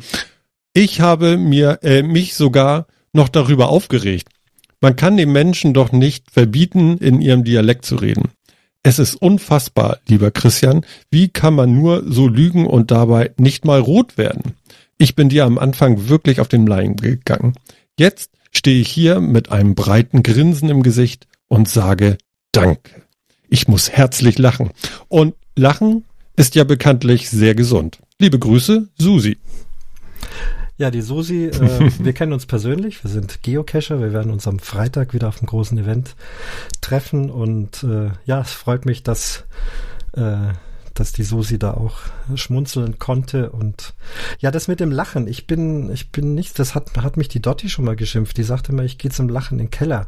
Ich 0.74 1.00
habe 1.00 1.38
mir 1.38 1.78
äh, 1.82 2.02
mich 2.02 2.34
sogar 2.34 2.86
noch 3.12 3.28
darüber 3.28 3.70
aufgeregt. 3.70 4.28
Man 4.80 4.96
kann 4.96 5.16
den 5.16 5.32
Menschen 5.32 5.72
doch 5.72 5.92
nicht 5.92 6.30
verbieten, 6.30 6.98
in 6.98 7.22
ihrem 7.22 7.44
Dialekt 7.44 7.86
zu 7.86 7.96
reden. 7.96 8.32
Es 8.82 8.98
ist 8.98 9.14
unfassbar, 9.14 9.98
lieber 10.08 10.30
Christian. 10.32 10.84
Wie 11.10 11.28
kann 11.28 11.54
man 11.54 11.74
nur 11.74 12.02
so 12.06 12.26
lügen 12.26 12.66
und 12.66 12.90
dabei 12.90 13.32
nicht 13.38 13.64
mal 13.64 13.78
rot 13.78 14.18
werden? 14.18 14.54
Ich 14.98 15.14
bin 15.14 15.28
dir 15.28 15.44
am 15.44 15.58
Anfang 15.58 16.08
wirklich 16.08 16.40
auf 16.40 16.48
den 16.48 16.66
Leim 16.66 16.96
gegangen. 16.96 17.54
Jetzt 17.96 18.30
stehe 18.50 18.80
ich 18.80 18.88
hier 18.88 19.20
mit 19.20 19.52
einem 19.52 19.74
breiten 19.74 20.22
Grinsen 20.22 20.68
im 20.68 20.82
Gesicht 20.82 21.26
und 21.48 21.68
sage 21.68 22.18
Danke. 22.50 23.02
Ich 23.48 23.68
muss 23.68 23.90
herzlich 23.90 24.38
lachen. 24.38 24.70
Und 25.08 25.34
lachen 25.56 26.04
ist 26.36 26.54
ja 26.54 26.64
bekanntlich 26.64 27.30
sehr 27.30 27.54
gesund. 27.54 27.98
Liebe 28.18 28.38
Grüße, 28.38 28.88
Susi. 28.98 29.38
Ja, 30.82 30.90
die 30.90 31.00
Susi, 31.00 31.44
äh, 31.44 31.92
wir 32.00 32.12
kennen 32.12 32.32
uns 32.32 32.44
persönlich, 32.44 33.04
wir 33.04 33.10
sind 33.12 33.44
Geocacher, 33.44 34.00
wir 34.00 34.12
werden 34.12 34.32
uns 34.32 34.48
am 34.48 34.58
Freitag 34.58 35.14
wieder 35.14 35.28
auf 35.28 35.38
einem 35.38 35.46
großen 35.46 35.78
Event 35.78 36.16
treffen. 36.80 37.30
Und 37.30 37.84
äh, 37.84 38.10
ja, 38.26 38.40
es 38.40 38.50
freut 38.50 38.84
mich, 38.84 39.04
dass, 39.04 39.44
äh, 40.14 40.34
dass 40.92 41.12
die 41.12 41.22
Susi 41.22 41.60
da 41.60 41.74
auch 41.74 41.98
schmunzeln 42.34 42.98
konnte 42.98 43.50
und 43.50 43.94
ja, 44.38 44.50
das 44.50 44.68
mit 44.68 44.80
dem 44.80 44.90
Lachen, 44.90 45.26
ich 45.28 45.46
bin, 45.46 45.90
ich 45.92 46.10
bin 46.12 46.34
nicht, 46.34 46.58
das 46.58 46.74
hat, 46.74 46.96
hat 46.96 47.16
mich 47.16 47.28
die 47.28 47.40
Dotti 47.42 47.68
schon 47.68 47.84
mal 47.84 47.96
geschimpft, 47.96 48.36
die 48.36 48.42
sagte 48.42 48.72
mir, 48.74 48.84
ich 48.84 48.98
gehe 48.98 49.10
zum 49.10 49.28
Lachen 49.28 49.58
in 49.58 49.66
den 49.66 49.70
Keller. 49.70 50.06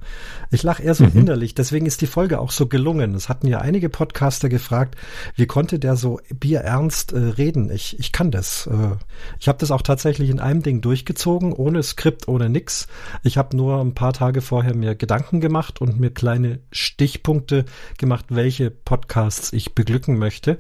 Ich 0.51 0.63
lache 0.63 0.83
eher 0.83 0.95
so 0.95 1.05
Mhm. 1.05 1.21
innerlich, 1.21 1.55
deswegen 1.55 1.87
ist 1.87 2.01
die 2.01 2.07
Folge 2.07 2.39
auch 2.41 2.51
so 2.51 2.67
gelungen. 2.67 3.15
Es 3.15 3.29
hatten 3.29 3.47
ja 3.47 3.59
einige 3.59 3.89
Podcaster 3.89 4.49
gefragt, 4.49 4.97
wie 5.37 5.47
konnte 5.47 5.79
der 5.79 5.97
so 5.97 6.21
bierernst 6.33 7.13
äh, 7.13 7.19
reden? 7.19 7.71
Ich, 7.71 7.99
ich 7.99 8.13
kann 8.13 8.31
das. 8.31 8.67
Äh, 8.67 8.97
ich 9.39 9.49
habe 9.49 9.59
das 9.59 9.71
auch 9.71 9.83
tatsächlich 9.83 10.31
in 10.31 10.41
einem 10.41 10.63
Ding 10.63 10.81
durchgezogen, 10.81 11.53
ohne 11.53 11.83
Skript, 11.83 12.29
ohne 12.29 12.49
nix. 12.49 12.87
Ich 13.23 13.37
habe 13.39 13.57
nur 13.57 13.81
ein 13.81 13.95
paar 13.95 14.13
Tage 14.13 14.41
vorher 14.41 14.75
mir 14.75 14.95
Gedanken 14.95 15.41
gemacht 15.41 15.81
und 15.81 16.01
mir 16.01 16.11
kleine 16.11 16.61
Stichpunkte 16.73 17.65
gemacht, 17.99 18.27
welche 18.29 18.71
Podcasts 18.71 19.53
ich 19.53 19.75
beglücken 19.75 20.19
möchte. 20.19 20.59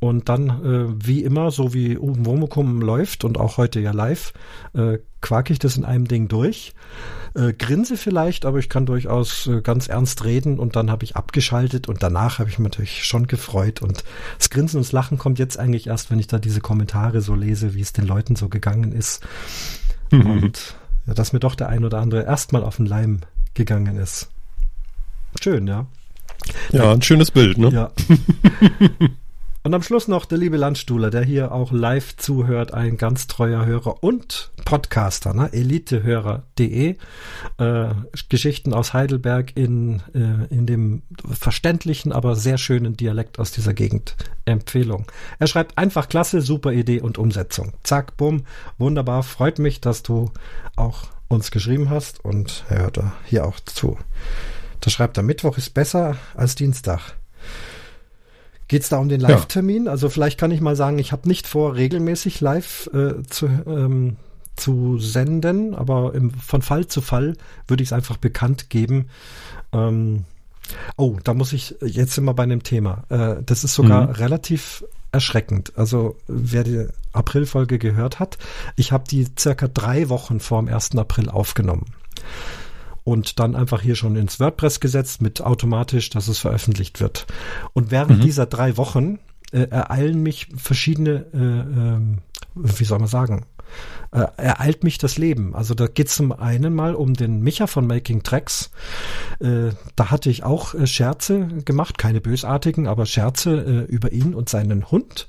Und 0.00 0.28
dann, 0.28 0.48
äh, 0.48 0.83
wie 0.88 1.22
immer, 1.22 1.50
so 1.50 1.74
wie 1.74 1.98
Womokum 1.98 2.80
läuft 2.80 3.24
und 3.24 3.38
auch 3.38 3.56
heute 3.56 3.80
ja 3.80 3.92
live, 3.92 4.32
äh, 4.74 4.98
quake 5.20 5.52
ich 5.52 5.58
das 5.58 5.76
in 5.76 5.84
einem 5.84 6.06
Ding 6.06 6.28
durch. 6.28 6.74
Äh, 7.34 7.52
grinse 7.52 7.96
vielleicht, 7.96 8.44
aber 8.44 8.58
ich 8.58 8.68
kann 8.68 8.86
durchaus 8.86 9.46
äh, 9.46 9.60
ganz 9.60 9.88
ernst 9.88 10.24
reden 10.24 10.58
und 10.58 10.76
dann 10.76 10.90
habe 10.90 11.04
ich 11.04 11.16
abgeschaltet 11.16 11.88
und 11.88 12.02
danach 12.02 12.38
habe 12.38 12.48
ich 12.48 12.58
mich 12.58 12.70
natürlich 12.70 13.04
schon 13.04 13.26
gefreut 13.26 13.82
und 13.82 14.04
das 14.38 14.50
Grinsen 14.50 14.78
und 14.78 14.86
das 14.86 14.92
Lachen 14.92 15.18
kommt 15.18 15.38
jetzt 15.38 15.58
eigentlich 15.58 15.88
erst, 15.88 16.10
wenn 16.10 16.18
ich 16.18 16.26
da 16.26 16.38
diese 16.38 16.60
Kommentare 16.60 17.20
so 17.20 17.34
lese, 17.34 17.74
wie 17.74 17.80
es 17.80 17.92
den 17.92 18.06
Leuten 18.06 18.36
so 18.36 18.48
gegangen 18.48 18.92
ist 18.92 19.26
und 20.12 20.76
ja, 21.06 21.14
dass 21.14 21.32
mir 21.32 21.40
doch 21.40 21.54
der 21.54 21.68
ein 21.68 21.84
oder 21.84 21.98
andere 21.98 22.24
erstmal 22.24 22.62
auf 22.62 22.76
den 22.76 22.86
Leim 22.86 23.20
gegangen 23.54 23.96
ist. 23.96 24.28
Schön, 25.42 25.66
ja. 25.66 25.86
Ja, 26.70 26.92
ein 26.92 27.02
schönes 27.02 27.30
Bild, 27.30 27.58
ne? 27.58 27.70
Ja. 27.70 27.90
Und 29.66 29.72
am 29.72 29.82
Schluss 29.82 30.08
noch 30.08 30.26
der 30.26 30.36
liebe 30.36 30.58
Landstuhler, 30.58 31.08
der 31.08 31.24
hier 31.24 31.50
auch 31.50 31.72
live 31.72 32.18
zuhört, 32.18 32.74
ein 32.74 32.98
ganz 32.98 33.28
treuer 33.28 33.64
Hörer 33.64 34.04
und 34.04 34.52
Podcaster, 34.66 35.32
ne? 35.32 35.50
elitehörer.de. 35.54 36.96
Äh, 37.56 37.88
Geschichten 38.28 38.74
aus 38.74 38.92
Heidelberg 38.92 39.56
in, 39.56 40.02
äh, 40.12 40.52
in 40.54 40.66
dem 40.66 41.02
verständlichen, 41.32 42.12
aber 42.12 42.36
sehr 42.36 42.58
schönen 42.58 42.98
Dialekt 42.98 43.38
aus 43.38 43.52
dieser 43.52 43.72
Gegend. 43.72 44.16
Empfehlung. 44.44 45.06
Er 45.38 45.46
schreibt 45.46 45.78
einfach 45.78 46.10
klasse, 46.10 46.42
super 46.42 46.72
Idee 46.72 47.00
und 47.00 47.16
Umsetzung. 47.16 47.72
Zack, 47.84 48.18
bumm, 48.18 48.44
wunderbar. 48.76 49.22
Freut 49.22 49.58
mich, 49.58 49.80
dass 49.80 50.02
du 50.02 50.30
auch 50.76 51.04
uns 51.28 51.50
geschrieben 51.50 51.88
hast 51.88 52.22
und 52.22 52.64
er 52.68 52.82
hört 52.82 53.00
hier 53.24 53.46
auch 53.46 53.58
zu. 53.60 53.96
Da 54.80 54.90
schreibt 54.90 55.16
er, 55.16 55.22
Mittwoch 55.22 55.56
ist 55.56 55.72
besser 55.72 56.18
als 56.34 56.54
Dienstag. 56.54 57.14
Geht 58.68 58.82
es 58.82 58.88
da 58.88 58.98
um 58.98 59.08
den 59.08 59.20
Live-Termin? 59.20 59.86
Ja. 59.86 59.90
Also 59.90 60.08
vielleicht 60.08 60.38
kann 60.38 60.50
ich 60.50 60.60
mal 60.60 60.76
sagen, 60.76 60.98
ich 60.98 61.12
habe 61.12 61.28
nicht 61.28 61.46
vor, 61.46 61.74
regelmäßig 61.74 62.40
live 62.40 62.88
äh, 62.94 63.22
zu, 63.28 63.46
ähm, 63.46 64.16
zu 64.56 64.98
senden, 64.98 65.74
aber 65.74 66.14
im, 66.14 66.30
von 66.30 66.62
Fall 66.62 66.86
zu 66.86 67.00
Fall 67.00 67.36
würde 67.66 67.82
ich 67.82 67.88
es 67.88 67.92
einfach 67.92 68.16
bekannt 68.16 68.70
geben. 68.70 69.08
Ähm, 69.72 70.24
oh, 70.96 71.18
da 71.22 71.34
muss 71.34 71.52
ich, 71.52 71.76
jetzt 71.84 72.14
sind 72.14 72.24
wir 72.24 72.34
bei 72.34 72.44
einem 72.44 72.62
Thema. 72.62 73.04
Äh, 73.10 73.42
das 73.44 73.64
ist 73.64 73.74
sogar 73.74 74.08
mhm. 74.08 74.12
relativ 74.12 74.84
erschreckend. 75.12 75.72
Also 75.76 76.16
wer 76.26 76.64
die 76.64 76.86
Aprilfolge 77.12 77.78
gehört 77.78 78.18
hat, 78.18 78.38
ich 78.76 78.92
habe 78.92 79.04
die 79.08 79.26
circa 79.38 79.68
drei 79.68 80.08
Wochen 80.08 80.40
vor 80.40 80.60
dem 80.62 80.72
1. 80.72 80.96
April 80.96 81.28
aufgenommen 81.28 81.86
und 83.04 83.38
dann 83.38 83.54
einfach 83.54 83.82
hier 83.82 83.94
schon 83.94 84.16
ins 84.16 84.40
WordPress 84.40 84.80
gesetzt 84.80 85.22
mit 85.22 85.42
automatisch, 85.42 86.10
dass 86.10 86.28
es 86.28 86.38
veröffentlicht 86.38 87.00
wird. 87.00 87.26
Und 87.74 87.90
während 87.90 88.18
mhm. 88.18 88.22
dieser 88.22 88.46
drei 88.46 88.76
Wochen 88.76 89.18
äh, 89.52 89.68
ereilen 89.68 90.22
mich 90.22 90.48
verschiedene, 90.56 91.26
äh, 91.34 91.38
äh, 91.38 92.00
wie 92.54 92.84
soll 92.84 92.98
man 92.98 93.08
sagen, 93.08 93.44
äh, 94.10 94.26
ereilt 94.36 94.84
mich 94.84 94.98
das 94.98 95.18
Leben. 95.18 95.54
Also 95.54 95.74
da 95.74 95.86
geht 95.86 96.08
es 96.08 96.16
zum 96.16 96.32
einen 96.32 96.74
mal 96.74 96.94
um 96.94 97.14
den 97.14 97.40
Micha 97.42 97.66
von 97.66 97.86
Making 97.86 98.22
Tracks. 98.22 98.70
Äh, 99.40 99.70
da 99.96 100.10
hatte 100.10 100.30
ich 100.30 100.44
auch 100.44 100.74
äh, 100.74 100.86
Scherze 100.86 101.48
gemacht, 101.64 101.98
keine 101.98 102.20
bösartigen, 102.20 102.86
aber 102.86 103.06
Scherze 103.06 103.86
äh, 103.88 103.92
über 103.92 104.12
ihn 104.12 104.34
und 104.34 104.48
seinen 104.48 104.90
Hund. 104.90 105.28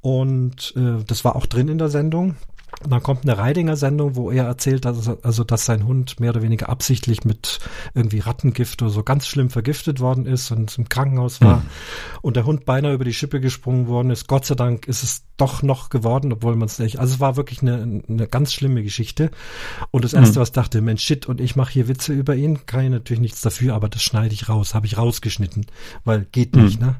Und 0.00 0.74
äh, 0.76 1.04
das 1.06 1.24
war 1.24 1.36
auch 1.36 1.46
drin 1.46 1.68
in 1.68 1.78
der 1.78 1.88
Sendung. 1.88 2.36
Und 2.82 2.90
dann 2.90 3.02
kommt 3.02 3.24
eine 3.24 3.38
Reidinger-Sendung, 3.38 4.16
wo 4.16 4.30
er 4.30 4.44
erzählt, 4.44 4.84
dass, 4.84 5.08
also, 5.22 5.44
dass 5.44 5.64
sein 5.64 5.86
Hund 5.86 6.18
mehr 6.18 6.30
oder 6.30 6.42
weniger 6.42 6.68
absichtlich 6.68 7.24
mit 7.24 7.60
irgendwie 7.94 8.18
Rattengift 8.18 8.82
oder 8.82 8.90
so 8.90 9.02
ganz 9.02 9.26
schlimm 9.26 9.50
vergiftet 9.50 10.00
worden 10.00 10.26
ist 10.26 10.50
und 10.50 10.76
im 10.78 10.88
Krankenhaus 10.88 11.40
war 11.40 11.58
mhm. 11.58 11.66
und 12.22 12.36
der 12.36 12.44
Hund 12.44 12.64
beinahe 12.64 12.94
über 12.94 13.04
die 13.04 13.14
Schippe 13.14 13.40
gesprungen 13.40 13.86
worden 13.86 14.10
ist. 14.10 14.26
Gott 14.26 14.46
sei 14.46 14.54
Dank 14.54 14.88
ist 14.88 15.02
es 15.02 15.24
doch 15.36 15.62
noch 15.62 15.90
geworden, 15.90 16.32
obwohl 16.32 16.56
man 16.56 16.66
es 16.66 16.78
nicht. 16.78 16.98
Also 16.98 17.14
es 17.14 17.20
war 17.20 17.36
wirklich 17.36 17.62
eine, 17.62 18.02
eine 18.08 18.26
ganz 18.26 18.52
schlimme 18.52 18.82
Geschichte. 18.82 19.30
Und 19.90 20.04
das 20.04 20.12
erste, 20.12 20.38
mhm. 20.38 20.42
was 20.42 20.52
dachte, 20.52 20.80
Mensch, 20.80 21.02
shit, 21.02 21.26
und 21.26 21.40
ich 21.40 21.56
mache 21.56 21.72
hier 21.72 21.88
Witze 21.88 22.12
über 22.12 22.34
ihn, 22.34 22.66
kann 22.66 22.84
ich 22.84 22.90
natürlich 22.90 23.20
nichts 23.20 23.40
dafür, 23.42 23.74
aber 23.74 23.88
das 23.88 24.02
schneide 24.02 24.34
ich 24.34 24.48
raus, 24.48 24.74
habe 24.74 24.86
ich 24.86 24.98
rausgeschnitten, 24.98 25.66
weil 26.04 26.26
geht 26.32 26.56
nicht, 26.56 26.80
mhm. 26.80 26.86
ne? 26.86 26.96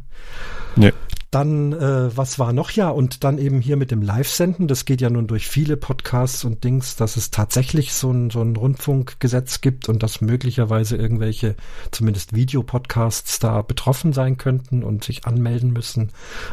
Nee. 0.76 0.92
Dann, 1.32 1.72
äh, 1.72 2.14
was 2.14 2.38
war 2.38 2.52
noch? 2.52 2.72
Ja, 2.72 2.90
und 2.90 3.24
dann 3.24 3.38
eben 3.38 3.62
hier 3.62 3.78
mit 3.78 3.90
dem 3.90 4.02
Live-Senden. 4.02 4.68
Das 4.68 4.84
geht 4.84 5.00
ja 5.00 5.08
nun 5.08 5.26
durch 5.26 5.48
viele 5.48 5.78
Podcasts 5.78 6.44
und 6.44 6.62
Dings, 6.62 6.94
dass 6.94 7.16
es 7.16 7.30
tatsächlich 7.30 7.94
so 7.94 8.10
ein, 8.12 8.28
so 8.28 8.42
ein 8.42 8.54
Rundfunkgesetz 8.54 9.62
gibt 9.62 9.88
und 9.88 10.02
dass 10.02 10.20
möglicherweise 10.20 10.96
irgendwelche, 10.96 11.56
zumindest 11.90 12.34
Videopodcasts 12.34 13.38
da 13.38 13.62
betroffen 13.62 14.12
sein 14.12 14.36
könnten 14.36 14.84
und 14.84 15.04
sich 15.04 15.24
anmelden 15.24 15.72
müssen 15.72 16.10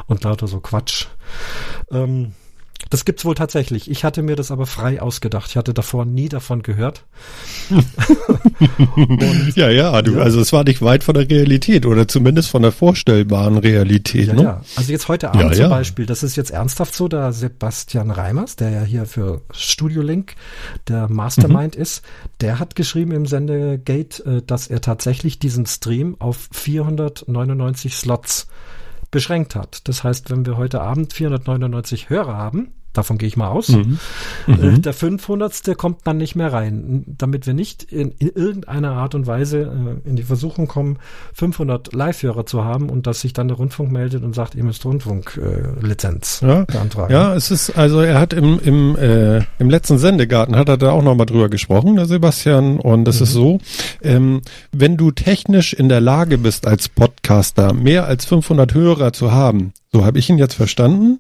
und 0.08 0.24
lauter 0.24 0.48
so 0.48 0.62
Quatsch. 0.62 1.08
Ähm, 1.92 2.32
das 2.90 3.06
gibt's 3.06 3.26
wohl 3.26 3.36
tatsächlich. 3.36 3.92
Ich 3.92 4.04
hatte 4.04 4.24
mir 4.24 4.36
das 4.36 4.52
aber 4.52 4.66
frei 4.66 5.02
ausgedacht. 5.02 5.50
Ich 5.50 5.58
hatte 5.58 5.74
davor 5.74 6.06
nie 6.06 6.30
davon 6.30 6.64
gehört. 6.64 7.04
und, 8.96 9.56
ja, 9.56 9.70
ja, 9.70 10.02
du, 10.02 10.16
ja. 10.16 10.22
also 10.22 10.40
es 10.40 10.54
war 10.54 10.64
nicht 10.64 10.82
weit 10.82 11.04
von 11.04 11.14
der 11.14 11.30
Realität 11.30 11.86
oder 11.86 12.08
zumindest 12.08 12.50
von 12.50 12.62
der 12.62 12.72
vorstellbaren 12.72 13.58
Realität. 13.58 14.30
Ja, 14.30 14.34
ne? 14.34 14.44
ja. 14.44 14.62
Also 14.76 14.92
jetzt 14.92 15.08
heute 15.08 15.30
Abend 15.30 15.56
ja, 15.56 15.64
zum 15.64 15.70
Beispiel, 15.70 16.06
das 16.06 16.24
ist 16.24 16.36
jetzt 16.36 16.52
ernsthaft 16.52 16.96
so, 16.96 17.08
da 17.08 17.32
Sebastian 17.32 18.12
Reimers, 18.12 18.56
der 18.56 18.70
ja 18.70 18.82
hier 18.82 19.06
für 19.06 19.42
Studio 19.52 20.02
Link 20.02 20.36
der 20.88 21.10
Mastermind 21.10 21.76
mhm. 21.76 21.82
ist, 21.82 22.04
der 22.42 22.60
hat 22.60 22.76
geschrieben 22.76 23.12
im 23.12 23.26
Sendegate, 23.26 24.26
äh, 24.26 24.42
dass 24.42 24.68
er 24.68 24.82
tatsächlich 24.82 25.38
diesen 25.38 25.66
Stream 25.66 26.16
auf 26.20 26.48
499 26.52 27.96
Slots 27.96 28.48
beschränkt 29.12 29.56
hat. 29.56 29.88
Das 29.88 30.04
heißt, 30.04 30.30
wenn 30.30 30.46
wir 30.46 30.58
heute 30.58 30.82
Abend 30.82 31.14
499 31.14 32.10
Hörer 32.10 32.38
haben, 32.38 32.74
Davon 32.94 33.18
gehe 33.18 33.28
ich 33.28 33.38
mal 33.38 33.50
aus. 33.50 33.70
Mhm. 33.70 34.00
Äh, 34.48 34.52
mhm. 34.52 34.82
Der 34.82 34.94
500. 34.94 35.78
kommt 35.78 36.02
dann 36.06 36.18
nicht 36.18 36.36
mehr 36.36 36.52
rein, 36.52 37.04
damit 37.06 37.46
wir 37.46 37.54
nicht 37.54 37.84
in, 37.84 38.12
in 38.18 38.30
irgendeiner 38.30 38.94
Art 38.94 39.14
und 39.14 39.28
Weise 39.28 40.00
äh, 40.06 40.10
in 40.10 40.16
die 40.16 40.24
Versuchung 40.24 40.68
kommen, 40.68 40.98
500 41.34 41.94
Live-Hörer 41.94 42.46
zu 42.46 42.64
haben 42.64 42.90
und 42.90 43.06
dass 43.06 43.22
sich 43.22 43.34
dann 43.34 43.48
der 43.48 43.58
Rundfunk 43.58 43.92
meldet 43.92 44.24
und 44.24 44.34
sagt, 44.34 44.56
ihr 44.56 44.64
müsst 44.64 44.86
Rundfunklizenz 44.86 46.42
äh, 46.42 46.48
ja. 46.48 46.66
beantragen. 46.66 47.14
Ja, 47.14 47.36
es 47.36 47.52
ist, 47.52 47.78
also 47.78 48.02
er 48.02 48.20
hat 48.20 48.34
im, 48.34 48.60
im, 48.60 48.96
äh, 48.96 49.44
im 49.60 49.70
letzten 49.70 50.00
Sendegarten 50.00 50.56
hat 50.56 50.70
er 50.70 50.78
da 50.78 50.92
auch 50.92 51.04
nochmal 51.04 51.28
drüber 51.28 51.50
gesprochen, 51.50 51.96
der 51.96 52.06
Sebastian, 52.06 52.80
und 52.80 53.08
es 53.08 53.20
mhm. 53.20 53.24
ist 53.24 53.34
so, 53.34 53.60
ähm, 54.02 54.42
wenn 54.72 54.98
du 54.98 55.12
technisch 55.12 55.74
in 55.74 55.90
der 55.90 56.02
Lage 56.02 56.38
bist, 56.38 56.66
als 56.66 56.90
Podcaster 56.90 57.74
mehr 57.74 58.06
als 58.06 58.26
500 58.26 58.74
Hörer 58.74 59.14
zu 59.14 59.32
haben, 59.32 59.74
so 59.92 60.06
habe 60.06 60.20
ich 60.20 60.30
ihn 60.30 60.38
jetzt 60.38 60.54
verstanden. 60.54 61.20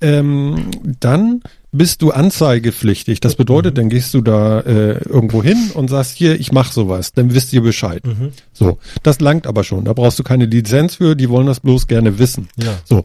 Ähm, 0.00 0.70
dann 1.00 1.42
bist 1.72 2.02
du 2.02 2.10
anzeigepflichtig. 2.10 3.20
Das 3.20 3.34
bedeutet, 3.34 3.78
dann 3.78 3.88
gehst 3.88 4.12
du 4.12 4.20
da 4.20 4.60
äh, 4.60 5.02
irgendwo 5.04 5.42
hin 5.42 5.70
und 5.72 5.88
sagst 5.88 6.16
hier, 6.16 6.38
ich 6.38 6.52
mache 6.52 6.72
sowas. 6.72 7.12
Dann 7.12 7.32
wisst 7.32 7.52
ihr 7.52 7.62
Bescheid. 7.62 8.06
Mhm. 8.06 8.32
So, 8.52 8.78
das 9.02 9.20
langt 9.20 9.46
aber 9.46 9.64
schon. 9.64 9.84
Da 9.84 9.92
brauchst 9.92 10.18
du 10.18 10.22
keine 10.22 10.46
Lizenz 10.46 10.96
für. 10.96 11.14
Die 11.14 11.30
wollen 11.30 11.46
das 11.46 11.60
bloß 11.60 11.86
gerne 11.86 12.18
wissen. 12.18 12.48
Ja. 12.56 12.78
So, 12.84 13.04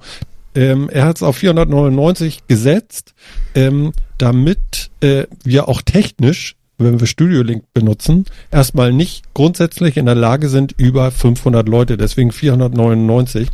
ähm, 0.54 0.90
er 0.90 1.06
hat 1.06 1.18
es 1.18 1.24
auf 1.24 1.38
499 1.38 2.48
gesetzt, 2.48 3.14
ähm, 3.54 3.94
damit 4.18 4.90
äh, 5.02 5.26
wir 5.44 5.70
auch 5.70 5.82
technisch 5.82 6.56
wenn 6.78 7.00
wir 7.00 7.08
Studio 7.08 7.42
Link 7.42 7.64
benutzen, 7.74 8.26
erstmal 8.52 8.92
nicht 8.92 9.34
grundsätzlich 9.34 9.96
in 9.96 10.06
der 10.06 10.16
Lage 10.16 10.50
sind, 10.50 10.74
über 10.78 11.10
500 11.10 11.70
Leute, 11.70 11.96
deswegen 11.96 12.34
499, 12.34 13.48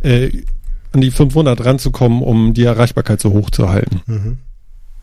äh, 0.00 0.30
an 0.94 1.00
die 1.00 1.10
500 1.10 1.64
ranzukommen, 1.64 2.22
um 2.22 2.54
die 2.54 2.64
Erreichbarkeit 2.64 3.20
so 3.20 3.32
hoch 3.32 3.50
zu 3.50 3.68
halten. 3.68 4.00
Mhm. 4.06 4.38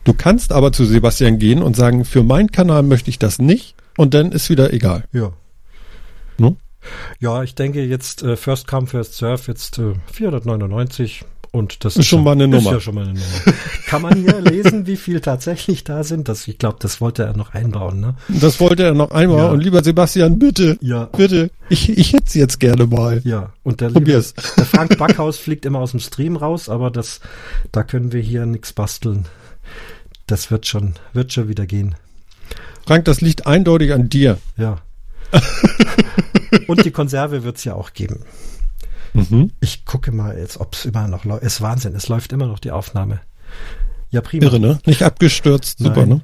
Du 0.04 0.14
kannst 0.14 0.52
aber 0.52 0.72
zu 0.72 0.86
Sebastian 0.86 1.38
gehen 1.38 1.62
und 1.62 1.76
sagen, 1.76 2.06
für 2.06 2.24
meinen 2.24 2.52
Kanal 2.52 2.84
möchte 2.84 3.10
ich 3.10 3.20
das 3.20 3.40
nicht 3.40 3.76
und 3.98 4.14
dann 4.14 4.32
ist 4.32 4.50
wieder 4.50 4.74
egal. 4.74 5.04
Ja. 5.12 5.34
No? 6.38 6.58
Ja, 7.20 7.44
ich 7.44 7.54
denke 7.54 7.84
jetzt 7.84 8.24
äh, 8.24 8.36
First 8.36 8.68
Come, 8.68 8.88
First 8.88 9.16
Serve, 9.16 9.44
jetzt 9.48 9.78
äh, 9.78 9.94
499 10.12 11.26
und 11.52 11.84
das 11.84 11.96
ist, 11.96 12.02
ist 12.02 12.08
schon 12.08 12.24
mal 12.24 12.32
eine 12.32 12.48
Nummer. 12.48 12.70
Ist 12.70 12.76
ja 12.76 12.80
schon 12.80 12.96
mal 12.96 13.04
eine 13.04 13.14
Nummer. 13.14 13.58
Kann 13.88 14.02
man 14.02 14.16
hier 14.16 14.40
lesen, 14.40 14.88
wie 14.88 14.96
viel 14.96 15.20
tatsächlich 15.20 15.84
da 15.84 16.06
sind? 16.06 16.30
Das, 16.30 16.48
ich 16.48 16.58
glaube, 16.58 16.78
das 16.80 17.02
wollte 17.02 17.24
er 17.24 17.36
noch 17.36 17.54
einbauen, 17.54 18.00
ne? 18.00 18.16
Das 18.30 18.62
wollte 18.62 18.84
er 18.84 18.94
noch 18.94 19.12
einbauen. 19.12 19.40
Ja. 19.40 19.52
Und 19.52 19.60
lieber 19.60 19.84
Sebastian, 19.84 20.40
bitte, 20.40 20.78
ja. 20.80 21.06
bitte, 21.06 21.52
ich, 21.68 21.90
ich 21.90 22.14
hätte 22.14 22.24
es 22.28 22.34
jetzt 22.36 22.60
gerne 22.62 22.88
mal. 22.88 23.22
Ja, 23.26 23.52
und 23.64 23.82
der, 23.82 23.90
liebe, 23.90 24.12
der 24.12 24.66
Frank 24.66 24.98
Backhaus 24.98 25.38
fliegt 25.38 25.66
immer 25.66 25.80
aus 25.80 25.92
dem 25.92 26.00
Stream 26.00 26.38
raus, 26.38 26.70
aber 26.70 26.90
das, 26.90 27.20
da 27.74 27.84
können 27.84 28.14
wir 28.14 28.22
hier 28.22 28.46
nichts 28.46 28.72
basteln. 28.72 29.26
Das 30.28 30.52
wird 30.52 30.68
schon, 30.68 30.94
wird 31.12 31.34
schon 31.34 31.50
wieder 31.50 31.66
gehen. 31.66 31.96
Frank, 32.86 33.04
das 33.04 33.20
liegt 33.20 33.46
eindeutig 33.46 33.92
an 33.92 34.08
dir. 34.08 34.38
Ja. 34.56 34.78
und 36.68 36.86
die 36.86 36.92
Konserve 36.92 37.44
wird 37.44 37.58
es 37.58 37.66
ja 37.66 37.74
auch 37.74 37.92
geben. 37.92 38.22
Mhm. 39.14 39.52
Ich 39.60 39.86
gucke 39.86 40.12
mal 40.12 40.38
jetzt, 40.38 40.60
ob 40.60 40.74
es 40.74 40.86
immer 40.86 41.08
noch 41.08 41.26
läuft. 41.26 41.44
Ist 41.44 41.62
Wahnsinn, 41.62 41.96
es 41.96 42.08
läuft 42.08 42.32
immer 42.32 42.48
noch 42.48 42.60
die 42.60 42.72
Aufnahme. 42.72 43.22
Ja, 44.10 44.22
prima. 44.22 44.46
Irre, 44.46 44.60
ne? 44.60 44.80
Nicht 44.86 45.04
abgestürzt, 45.04 45.80
super, 45.80 46.06
Nein. 46.06 46.10
ne? 46.10 46.22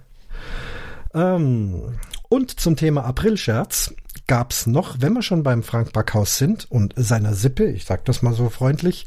Ähm, 1.13 1.81
und 2.29 2.59
zum 2.59 2.75
Thema 2.75 3.05
Aprilscherz 3.05 3.93
gab's 4.27 4.67
noch, 4.67 4.97
wenn 4.99 5.13
wir 5.13 5.21
schon 5.21 5.43
beim 5.43 5.63
Frank 5.63 5.93
Backhaus 5.93 6.37
sind 6.37 6.69
und 6.69 6.93
seiner 6.97 7.33
Sippe, 7.33 7.65
ich 7.65 7.85
sag 7.85 8.03
das 8.05 8.21
mal 8.21 8.33
so 8.33 8.49
freundlich, 8.49 9.05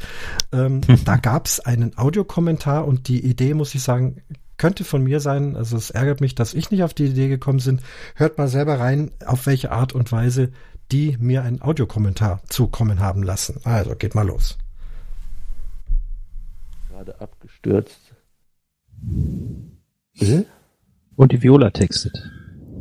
ähm, 0.52 0.80
da 1.04 1.16
gab's 1.16 1.60
einen 1.60 1.96
Audiokommentar 1.98 2.86
und 2.86 3.08
die 3.08 3.24
Idee, 3.24 3.54
muss 3.54 3.74
ich 3.74 3.82
sagen, 3.82 4.22
könnte 4.56 4.84
von 4.84 5.02
mir 5.02 5.20
sein. 5.20 5.56
Also 5.56 5.76
es 5.78 5.90
ärgert 5.90 6.20
mich, 6.20 6.34
dass 6.34 6.52
ich 6.52 6.70
nicht 6.70 6.82
auf 6.82 6.92
die 6.92 7.06
Idee 7.06 7.28
gekommen 7.28 7.62
bin. 7.64 7.80
Hört 8.14 8.36
mal 8.36 8.48
selber 8.48 8.78
rein, 8.78 9.10
auf 9.24 9.46
welche 9.46 9.72
Art 9.72 9.94
und 9.94 10.12
Weise 10.12 10.52
die 10.92 11.16
mir 11.20 11.42
einen 11.42 11.62
Audiokommentar 11.62 12.42
zukommen 12.48 13.00
haben 13.00 13.22
lassen. 13.22 13.60
Also 13.64 13.94
geht 13.94 14.14
mal 14.14 14.26
los. 14.26 14.58
Gerade 16.88 17.20
abgestürzt. 17.20 18.00
Und 21.16 21.32
die 21.32 21.42
Viola 21.42 21.70
textet. 21.70 22.12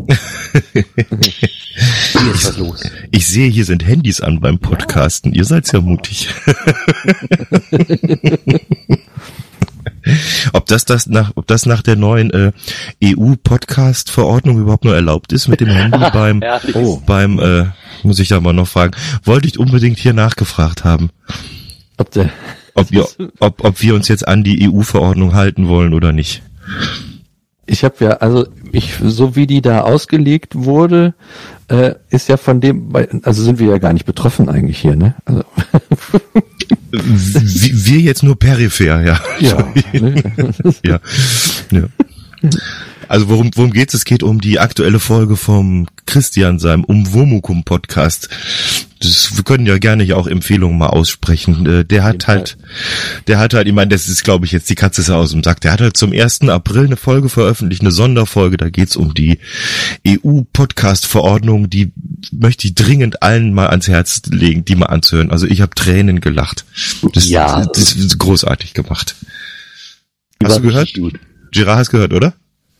Hier 0.73 2.33
ist 2.33 2.47
was 2.47 2.57
los. 2.57 2.83
Ich 3.11 3.27
sehe, 3.27 3.49
hier 3.49 3.65
sind 3.65 3.85
Handys 3.85 4.21
an 4.21 4.39
beim 4.39 4.59
Podcasten. 4.59 5.33
Ihr 5.33 5.45
seid 5.45 5.71
ja 5.71 5.81
mutig. 5.81 6.29
ob 10.53 10.65
das 10.67 10.85
das 10.85 11.07
nach, 11.07 11.31
ob 11.35 11.47
das 11.47 11.65
nach 11.65 11.81
der 11.81 11.95
neuen 11.95 12.31
äh, 12.31 12.51
EU-Podcast-Verordnung 13.03 14.59
überhaupt 14.59 14.85
nur 14.85 14.95
erlaubt 14.95 15.31
ist 15.33 15.47
mit 15.47 15.59
dem 15.61 15.69
Handy 15.69 15.97
beim, 16.13 16.41
oh. 16.73 17.01
beim, 17.05 17.39
äh, 17.39 17.65
muss 18.03 18.19
ich 18.19 18.27
da 18.29 18.39
mal 18.39 18.53
noch 18.53 18.67
fragen. 18.67 18.93
Wollte 19.23 19.47
ich 19.47 19.59
unbedingt 19.59 19.99
hier 19.99 20.13
nachgefragt 20.13 20.83
haben, 20.83 21.09
Ob 21.97 22.11
der, 22.11 22.29
ob 22.75 22.91
wir, 22.91 23.07
ob, 23.39 23.63
ob 23.63 23.81
wir 23.81 23.95
uns 23.95 24.07
jetzt 24.07 24.27
an 24.27 24.43
die 24.43 24.69
EU-Verordnung 24.69 25.33
halten 25.33 25.67
wollen 25.67 25.93
oder 25.93 26.11
nicht. 26.11 26.41
ich 27.65 27.83
habe 27.83 27.95
ja, 28.03 28.09
also 28.17 28.47
ich, 28.71 28.93
so 29.03 29.35
wie 29.35 29.47
die 29.47 29.61
da 29.61 29.81
ausgelegt 29.81 30.55
wurde, 30.55 31.13
äh, 31.67 31.95
ist 32.09 32.29
ja 32.29 32.37
von 32.37 32.61
dem, 32.61 32.89
bei- 32.89 33.07
also 33.23 33.43
sind 33.43 33.59
wir 33.59 33.67
ja 33.69 33.77
gar 33.77 33.93
nicht 33.93 34.05
betroffen 34.05 34.49
eigentlich 34.49 34.79
hier, 34.79 34.95
ne? 34.95 35.15
Also, 35.25 35.43
Wir, 36.91 37.99
jetzt 37.99 38.23
nur 38.23 38.37
peripher, 38.37 39.01
ja. 39.01 39.19
ja, 39.39 39.73
ne? 39.93 40.23
ja. 40.85 40.99
ja. 41.71 41.83
Also 43.07 43.29
worum, 43.29 43.51
worum 43.55 43.71
geht's? 43.71 43.93
Es 43.93 44.05
geht 44.05 44.23
um 44.23 44.39
die 44.39 44.59
aktuelle 44.59 44.99
Folge 44.99 45.35
vom 45.35 45.87
Christian, 46.05 46.59
seinem 46.59 46.83
Umwomukum 46.83 47.63
Podcast. 47.63 48.29
Das, 49.01 49.37
wir 49.37 49.43
können 49.45 49.65
ja 49.65 49.77
gerne 49.77 50.03
hier 50.03 50.17
auch 50.17 50.27
Empfehlungen 50.27 50.77
mal 50.77 50.87
aussprechen. 50.87 51.65
Äh, 51.65 51.85
Der 51.85 52.03
hat 52.03 52.27
halt, 52.27 52.57
der 53.27 53.39
hat 53.39 53.53
halt, 53.53 53.67
ich 53.67 53.73
meine, 53.73 53.89
das 53.89 54.09
ist 54.09 54.23
glaube 54.25 54.45
ich 54.45 54.51
jetzt 54.51 54.69
die 54.69 54.75
Katze 54.75 55.01
ist 55.01 55.07
ja 55.07 55.15
aus 55.15 55.31
dem 55.31 55.41
Sack. 55.43 55.61
Der 55.61 55.71
hat 55.71 55.79
halt 55.81 55.95
zum 55.95 56.11
1. 56.11 56.41
April 56.49 56.85
eine 56.85 56.97
Folge 56.97 57.29
veröffentlicht, 57.29 57.81
eine 57.81 57.91
Sonderfolge. 57.91 58.57
Da 58.57 58.69
geht's 58.69 58.97
um 58.97 59.13
die 59.13 59.39
EU-Podcast-Verordnung. 60.05 61.69
Die 61.69 61.91
möchte 62.31 62.67
ich 62.67 62.75
dringend 62.75 63.21
allen 63.23 63.53
mal 63.53 63.67
ans 63.67 63.87
Herz 63.87 64.21
legen, 64.29 64.65
die 64.65 64.75
mal 64.75 64.87
anzuhören. 64.87 65.31
Also 65.31 65.47
ich 65.47 65.61
habe 65.61 65.73
Tränen 65.75 66.21
gelacht. 66.21 66.65
Das, 67.13 67.27
Ja. 67.29 67.65
das 67.65 67.93
ist 67.93 68.17
großartig 68.17 68.73
gemacht. 68.73 69.15
Hast 70.43 70.57
du 70.57 70.61
gehört? 70.61 70.93
Girard 71.51 71.79
hast 71.79 71.89
gehört, 71.89 72.13
oder? 72.13 72.33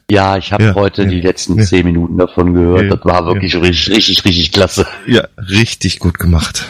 Ja, 0.10 0.38
ich 0.38 0.52
habe 0.52 0.64
Ja, 0.64 0.76
heute 0.76 1.04
ja, 1.04 1.10
die 1.10 1.22
letzten 1.22 1.60
ja. 1.60 1.66
zehn 1.66 1.86
Minuten 1.86 2.18
davon 2.18 2.54
gehört. 2.54 2.84
Ja, 2.84 2.96
das 2.96 3.06
war 3.06 3.26
wirklich 3.26 3.54
ja. 3.54 3.60
richtig, 3.60 3.96
richtig, 3.96 4.26
richtig 4.26 4.52
klasse. 4.52 4.88
Ja, 5.06 5.28
richtig 5.38 6.00
gut 6.00 6.18
gemacht. 6.18 6.66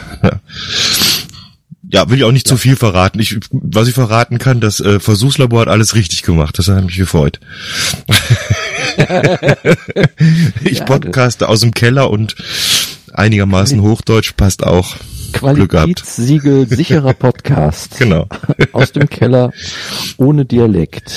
Ja, 1.92 2.10
will 2.10 2.20
ich 2.20 2.24
auch 2.24 2.32
nicht 2.32 2.48
zu 2.48 2.58
viel 2.58 2.76
verraten. 2.76 3.20
Ich, 3.20 3.40
was 3.52 3.88
ich 3.88 3.96
verraten 3.96 4.38
kann, 4.38 4.60
das 4.60 4.80
äh, 4.80 5.00
Versuchslabor 5.00 5.62
hat 5.62 5.70
alles 5.70 5.96
richtig 5.96 6.22
gemacht. 6.22 6.60
Das 6.60 6.68
hat 6.68 6.86
mich 6.86 6.98
gefreut. 6.98 7.40
ich 10.64 10.80
Ja, 10.80 10.86
podcaste 10.86 11.48
aus 11.48 11.62
dem 11.62 11.74
Keller 11.74 12.12
und 12.12 12.36
einigermaßen 13.20 13.82
Hochdeutsch 13.82 14.34
passt 14.36 14.64
auch. 14.66 14.96
Qualitätssiegel 15.34 16.68
sicherer 16.68 17.14
Podcast 17.14 17.96
Genau. 18.00 18.28
aus 18.72 18.92
dem 18.94 19.08
Keller 19.10 19.52
ohne 20.18 20.46
Dialekt. 20.46 21.12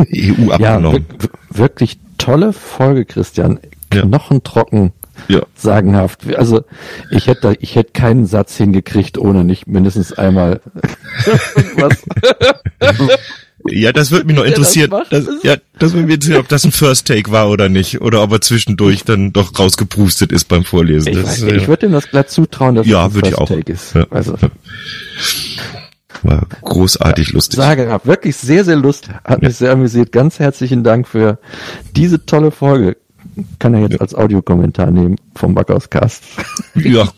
EU 0.00 0.48
Ja, 0.58 0.74
abgenommen. 0.74 1.06
wir, 1.18 1.28
wirklich 1.50 1.98
tolle 2.18 2.52
Folge, 2.52 3.04
Christian. 3.04 3.58
Ja. 3.92 4.02
Knochentrocken, 4.02 4.92
Ja. 5.28 5.42
sagenhaft. 5.56 6.20
Also 6.36 6.62
ich 7.10 7.26
hätte, 7.26 7.56
ich 7.60 7.74
hätte 7.74 7.92
keinen 7.92 8.26
Satz 8.26 8.56
hingekriegt, 8.56 9.18
ohne 9.18 9.42
nicht 9.44 9.66
mindestens 9.66 10.12
einmal 10.12 10.60
was. 11.76 12.02
Ja, 13.68 13.92
das 13.92 14.10
würde 14.10 14.26
mich 14.26 14.34
noch 14.36 14.42
das 14.44 14.52
interessieren. 14.52 14.90
Das, 15.10 15.24
ist- 15.26 15.44
ja, 15.44 15.56
das 15.78 15.92
würde 15.92 16.06
mich 16.06 16.14
interessieren, 16.16 16.40
ob 16.40 16.48
das 16.48 16.64
ein 16.64 16.72
First 16.72 17.06
Take 17.06 17.30
war 17.30 17.48
oder 17.48 17.68
nicht. 17.68 18.00
Oder 18.00 18.22
ob 18.22 18.32
er 18.32 18.40
zwischendurch 18.40 19.04
dann 19.04 19.32
doch 19.32 19.58
rausgepustet 19.58 20.32
ist 20.32 20.44
beim 20.48 20.64
Vorlesen. 20.64 21.12
Ich, 21.12 21.22
Das, 21.22 21.42
weiß- 21.42 21.48
äh, 21.52 21.56
ich 21.56 21.68
würde 21.68 21.86
ihm 21.86 21.92
das 21.92 22.08
glatt 22.08 22.30
zutrauen, 22.30 22.74
dass 22.74 22.86
Ja, 22.86 23.06
es 23.06 23.10
ein 23.10 23.14
würde 23.14 23.28
ich 23.28 23.34
First 23.36 23.50
auch. 23.52 23.56
Take 23.56 23.72
ist. 23.72 23.94
Ja. 23.94 24.06
Also 24.10 24.36
war 26.24 26.46
großartig 26.62 27.32
lustig. 27.32 27.56
sagenhaft, 27.56 28.06
wirklich 28.06 28.36
sehr, 28.36 28.64
sehr 28.64 28.76
lustig. 28.76 29.12
Hat 29.24 29.42
mich 29.42 29.56
sehr 29.56 29.72
amüsiert. 29.72 30.12
Ganz 30.12 30.38
herzlichen 30.38 30.84
Dank 30.84 31.08
für 31.08 31.38
diese 31.96 32.24
tolle 32.26 32.50
Folge. 32.52 32.96
Kann 33.58 33.74
er 33.74 33.80
jetzt 33.80 34.00
als 34.00 34.14
Audiokommentar 34.14 34.90
nehmen 34.90 35.16
vom 35.34 35.54
Backhauscast. 35.54 36.22
Ja, 36.74 37.08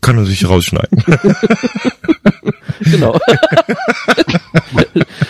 kann 0.00 0.18
er 0.18 0.24
sich 0.24 0.48
rausschneiden. 0.48 1.02
genau. 2.80 3.18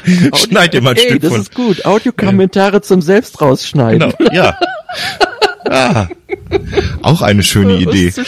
Schneid 0.35 0.75
dir 0.75 0.81
mal 0.83 0.91
ein 0.91 0.97
Ey, 0.97 1.09
Stück 1.11 1.23
das 1.23 1.31
von. 1.33 1.41
ist 1.41 1.55
gut. 1.55 1.85
Audiokommentare 1.85 2.81
zum 2.83 3.03
selbst 3.03 3.41
rausschneiden. 3.41 4.13
Genau, 4.19 4.33
ja. 4.33 4.59
Ah, 5.69 6.07
auch 7.03 7.23
eine 7.23 7.43
schöne 7.43 7.75
Idee. 7.77 8.13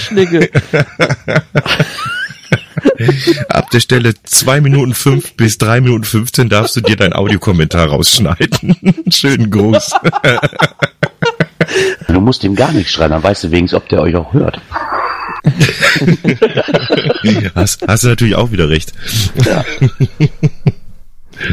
Ab 3.49 3.71
der 3.71 3.81
Stelle 3.81 4.15
zwei 4.25 4.61
Minuten 4.61 4.95
fünf 4.95 5.35
bis 5.35 5.59
drei 5.59 5.81
Minuten 5.81 6.05
15 6.05 6.49
darfst 6.49 6.77
du 6.77 6.81
dir 6.81 6.97
deinen 6.97 7.13
Audiokommentar 7.13 7.89
rausschneiden. 7.89 8.77
Schönen 9.11 9.51
Gruß. 9.51 9.93
Du 12.09 12.21
musst 12.21 12.43
ihm 12.45 12.55
gar 12.55 12.73
nichts 12.73 12.93
schreien, 12.93 13.11
dann 13.11 13.23
weißt 13.23 13.45
du 13.45 13.51
wenigstens, 13.51 13.81
ob 13.81 13.89
der 13.89 14.01
euch 14.03 14.17
auch 14.17 14.33
hört. 14.33 14.61
Hast, 17.55 17.87
hast 17.87 18.05
du 18.05 18.09
natürlich 18.09 18.35
auch 18.37 18.51
wieder 18.53 18.69
recht. 18.69 18.93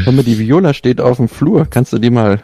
Hör 0.04 0.12
mal, 0.12 0.24
die 0.24 0.38
Viola 0.38 0.74
steht 0.74 1.00
auf 1.00 1.16
dem 1.18 1.28
Flur. 1.28 1.66
Kannst 1.70 1.92
du 1.92 1.98
die 1.98 2.10
mal 2.10 2.42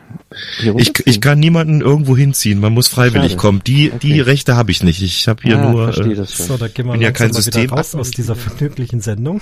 hier 0.60 0.76
Ich, 0.76 0.92
ich 1.06 1.20
kann 1.20 1.40
niemanden 1.40 1.80
irgendwo 1.80 2.16
hinziehen. 2.16 2.60
Man 2.60 2.72
muss 2.72 2.86
freiwillig 2.88 3.32
Schade. 3.32 3.40
kommen. 3.40 3.62
Die, 3.66 3.90
die 3.90 4.12
Okay. 4.12 4.20
Rechte 4.22 4.56
habe 4.56 4.70
ich 4.70 4.82
nicht. 4.84 5.02
Ich 5.02 5.26
habe 5.28 5.42
hier 5.42 5.58
ah, 5.58 5.70
nur. 5.70 5.88
Äh. 5.88 6.24
So, 6.24 6.56
da 6.56 6.68
gehen 6.68 6.86
wir 6.86 6.92
Bin 6.92 7.00
ja 7.02 7.10
kein 7.10 7.30
mal 7.30 7.34
System. 7.42 7.64
wieder 7.64 7.74
raus 7.76 7.94
aus 7.96 8.10
dieser 8.12 8.36
vergnüglichen 8.36 9.00
Sendung. 9.00 9.40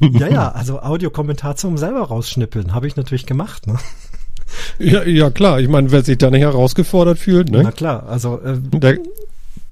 ja, 0.00 0.28
ja, 0.28 0.48
also 0.50 0.80
Audiokommentar 0.80 1.56
zum 1.56 1.78
selber 1.78 2.02
rausschnippeln, 2.02 2.74
habe 2.74 2.86
ich 2.86 2.96
natürlich 2.96 3.24
gemacht. 3.24 3.66
Ne? 3.66 3.78
Ja, 4.78 5.04
ja 5.04 5.30
klar, 5.30 5.60
ich 5.60 5.68
meine, 5.68 5.90
wer 5.92 6.02
sich 6.02 6.18
da 6.18 6.30
nicht 6.30 6.40
herausgefordert 6.42 7.18
fühlt, 7.18 7.50
Na 7.50 7.62
ne? 7.62 7.72
klar, 7.72 8.06
also 8.08 8.40
äh, 8.42 8.56
Der, 8.58 8.98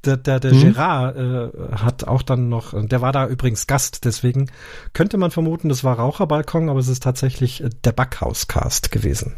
der, 0.07 0.17
der, 0.17 0.41
der 0.41 0.53
Gerard 0.53 1.17
äh, 1.17 1.49
hat 1.77 2.05
auch 2.05 2.23
dann 2.23 2.49
noch, 2.49 2.75
der 2.75 3.01
war 3.01 3.13
da 3.13 3.27
übrigens 3.27 3.67
Gast, 3.67 4.05
deswegen 4.05 4.51
könnte 4.93 5.17
man 5.19 5.31
vermuten, 5.31 5.69
das 5.69 5.85
war 5.85 5.99
Raucherbalkon, 5.99 6.69
aber 6.69 6.79
es 6.79 6.89
ist 6.89 7.03
tatsächlich 7.03 7.63
äh, 7.63 7.71
der 7.85 7.93
Backhauscast 7.93 8.93
gewesen. 8.93 9.35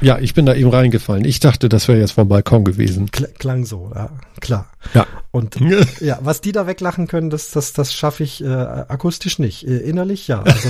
ja, 0.00 0.18
ich 0.18 0.34
bin 0.34 0.46
da 0.46 0.54
eben 0.54 0.70
reingefallen. 0.70 1.24
Ich 1.24 1.40
dachte, 1.40 1.68
das 1.68 1.88
wäre 1.88 1.98
jetzt 1.98 2.12
vom 2.12 2.28
Balkon 2.28 2.64
gewesen. 2.64 3.10
Kl 3.10 3.28
klang 3.38 3.64
so, 3.64 3.90
ja, 3.94 4.10
klar. 4.40 4.70
Ja. 4.94 5.06
Und 5.30 5.56
ja, 6.00 6.18
was 6.22 6.40
die 6.40 6.52
da 6.52 6.66
weglachen 6.66 7.08
können, 7.08 7.30
das, 7.30 7.50
das, 7.50 7.72
das 7.72 7.92
schaffe 7.92 8.22
ich 8.22 8.42
äh, 8.42 8.46
akustisch 8.46 9.38
nicht. 9.38 9.66
Äh, 9.66 9.78
innerlich 9.78 10.28
ja. 10.28 10.42
Also, 10.42 10.68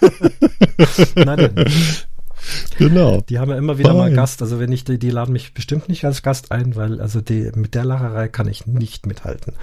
nein, 1.14 1.50
nein. 1.54 1.66
Genau. 2.78 3.20
Die 3.22 3.38
haben 3.38 3.50
ja 3.50 3.56
immer 3.56 3.78
wieder 3.78 3.94
mal 3.94 4.08
Fein. 4.08 4.14
Gast. 4.14 4.42
Also 4.42 4.58
wenn 4.58 4.72
ich 4.72 4.84
die, 4.84 4.98
die 4.98 5.10
laden 5.10 5.32
mich 5.32 5.54
bestimmt 5.54 5.88
nicht 5.88 6.04
als 6.04 6.22
Gast 6.22 6.52
ein, 6.52 6.76
weil 6.76 7.00
also 7.00 7.20
die 7.20 7.50
mit 7.54 7.74
der 7.74 7.84
Lacherei 7.84 8.28
kann 8.28 8.48
ich 8.48 8.66
nicht 8.66 9.06
mithalten. 9.06 9.54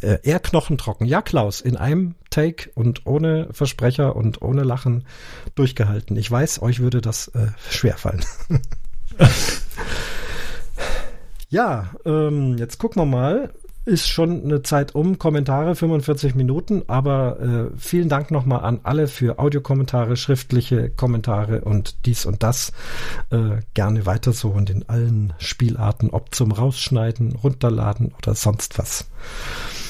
Äh, 0.00 0.18
eher 0.22 0.40
knochentrocken. 0.40 1.06
Ja, 1.06 1.22
Klaus, 1.22 1.60
in 1.60 1.76
einem 1.76 2.14
Take 2.30 2.70
und 2.74 3.06
ohne 3.06 3.48
Versprecher 3.52 4.16
und 4.16 4.42
ohne 4.42 4.62
Lachen 4.62 5.04
durchgehalten. 5.54 6.16
Ich 6.16 6.30
weiß, 6.30 6.62
euch 6.62 6.80
würde 6.80 7.00
das 7.00 7.28
äh, 7.28 7.48
schwerfallen. 7.70 8.24
ja, 11.48 11.90
ähm, 12.04 12.56
jetzt 12.58 12.78
gucken 12.78 13.02
wir 13.02 13.06
mal. 13.06 13.52
Ist 13.86 14.08
schon 14.08 14.42
eine 14.42 14.62
Zeit 14.62 14.96
um, 14.96 15.16
Kommentare 15.16 15.76
45 15.76 16.34
Minuten, 16.34 16.82
aber 16.88 17.70
äh, 17.72 17.78
vielen 17.78 18.08
Dank 18.08 18.32
nochmal 18.32 18.64
an 18.64 18.80
alle 18.82 19.06
für 19.06 19.38
Audiokommentare, 19.38 20.16
schriftliche 20.16 20.90
Kommentare 20.90 21.60
und 21.60 22.04
dies 22.04 22.26
und 22.26 22.42
das. 22.42 22.72
Äh, 23.30 23.60
gerne 23.74 24.04
weiter 24.04 24.32
so 24.32 24.48
und 24.48 24.70
in 24.70 24.88
allen 24.88 25.34
Spielarten, 25.38 26.10
ob 26.10 26.34
zum 26.34 26.50
Rausschneiden, 26.50 27.36
Runterladen 27.36 28.12
oder 28.18 28.34
sonst 28.34 28.76
was. 28.76 29.08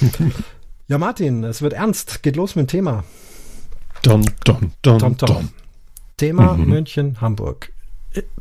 ja, 0.88 0.98
Martin, 0.98 1.42
es 1.44 1.62
wird 1.62 1.72
ernst. 1.72 2.22
Geht 2.22 2.36
los 2.36 2.54
mit 2.54 2.66
dem 2.66 2.68
Thema. 2.68 3.04
Dom, 4.02 4.26
dom, 4.44 4.72
dom, 4.82 4.98
Tom, 4.98 5.16
Tom. 5.16 5.28
dom. 5.28 5.48
Thema 6.18 6.54
München, 6.58 7.18
Hamburg. 7.22 7.72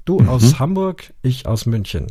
Du 0.06 0.20
aus 0.22 0.60
Hamburg, 0.60 1.14
ich 1.24 1.48
aus 1.48 1.66
München. 1.66 2.08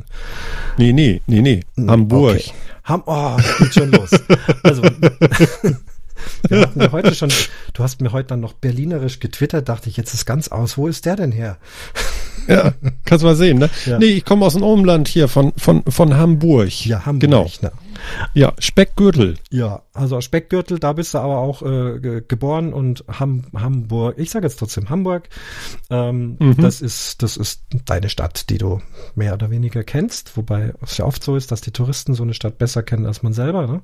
Nee, 0.78 0.92
nee, 0.92 1.22
nee, 1.26 1.40
nee. 1.40 1.60
Hamburg. 1.76 2.36
Okay. 2.36 2.52
Ham 2.84 3.02
oh, 3.06 3.36
geht 3.58 3.74
schon 3.74 3.92
los. 3.92 4.10
Also, 4.62 4.82
wir 6.48 6.60
hatten 6.60 6.80
ja 6.80 6.92
heute 6.92 7.14
schon, 7.14 7.30
du 7.72 7.82
hast 7.82 8.00
mir 8.00 8.12
heute 8.12 8.28
dann 8.28 8.40
noch 8.40 8.52
berlinerisch 8.52 9.20
getwittert, 9.20 9.68
dachte 9.68 9.88
ich, 9.88 9.96
jetzt 9.96 10.12
ist 10.12 10.26
ganz 10.26 10.48
aus. 10.48 10.76
Wo 10.76 10.88
ist 10.88 11.06
der 11.06 11.16
denn 11.16 11.32
her? 11.32 11.56
Ja, 12.48 12.74
kannst 13.04 13.24
mal 13.24 13.36
sehen, 13.36 13.58
ne? 13.58 13.70
Ja. 13.86 13.98
Nee, 13.98 14.06
ich 14.06 14.24
komme 14.24 14.44
aus 14.44 14.54
dem 14.54 14.62
Umland 14.62 15.08
hier 15.08 15.28
von, 15.28 15.52
von, 15.56 15.82
von 15.88 16.16
Hamburg. 16.16 16.84
Ja, 16.84 17.06
Hamburg. 17.06 17.20
Genau. 17.20 17.50
Ne? 17.62 17.72
Ja, 18.34 18.52
Speckgürtel. 18.58 19.36
Ja, 19.50 19.82
also 19.92 20.20
Speckgürtel, 20.20 20.78
da 20.78 20.92
bist 20.92 21.14
du 21.14 21.18
aber 21.18 21.38
auch 21.38 21.62
äh, 21.62 22.00
ge 22.00 22.22
geboren 22.26 22.72
und 22.72 23.04
Ham 23.08 23.44
Hamburg, 23.54 24.14
ich 24.18 24.30
sage 24.30 24.46
jetzt 24.46 24.58
trotzdem 24.58 24.90
Hamburg, 24.90 25.28
ähm, 25.90 26.36
Mhm. 26.40 26.56
das 26.58 26.80
ist 26.80 27.22
das 27.22 27.36
ist 27.36 27.62
deine 27.86 28.08
Stadt, 28.08 28.50
die 28.50 28.58
du 28.58 28.80
mehr 29.14 29.34
oder 29.34 29.50
weniger 29.50 29.82
kennst, 29.84 30.36
wobei 30.36 30.74
es 30.82 30.96
ja 30.98 31.04
oft 31.04 31.22
so 31.22 31.36
ist, 31.36 31.50
dass 31.52 31.60
die 31.60 31.70
Touristen 31.70 32.14
so 32.14 32.22
eine 32.22 32.34
Stadt 32.34 32.58
besser 32.58 32.82
kennen 32.82 33.06
als 33.06 33.22
man 33.22 33.32
selber. 33.32 33.66
Ne? 33.66 33.82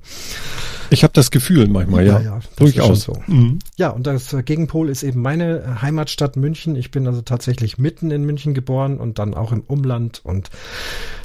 Ich 0.89 1.03
habe 1.03 1.13
das 1.13 1.31
Gefühl 1.31 1.67
manchmal, 1.67 2.05
ja. 2.05 2.19
Ja, 2.19 2.25
ja, 2.35 2.39
Durchaus. 2.57 3.03
so. 3.03 3.17
Mhm. 3.27 3.59
Ja, 3.77 3.89
und 3.89 4.05
das 4.07 4.35
Gegenpol 4.45 4.89
ist 4.89 5.03
eben 5.03 5.21
meine 5.21 5.59
äh, 5.59 5.81
Heimatstadt 5.81 6.35
München. 6.35 6.75
Ich 6.75 6.91
bin 6.91 7.07
also 7.07 7.21
tatsächlich 7.21 7.77
mitten 7.77 8.11
in 8.11 8.23
München 8.25 8.53
geboren 8.53 8.97
und 8.97 9.19
dann 9.19 9.33
auch 9.33 9.51
im 9.51 9.61
Umland 9.61 10.21
und 10.23 10.49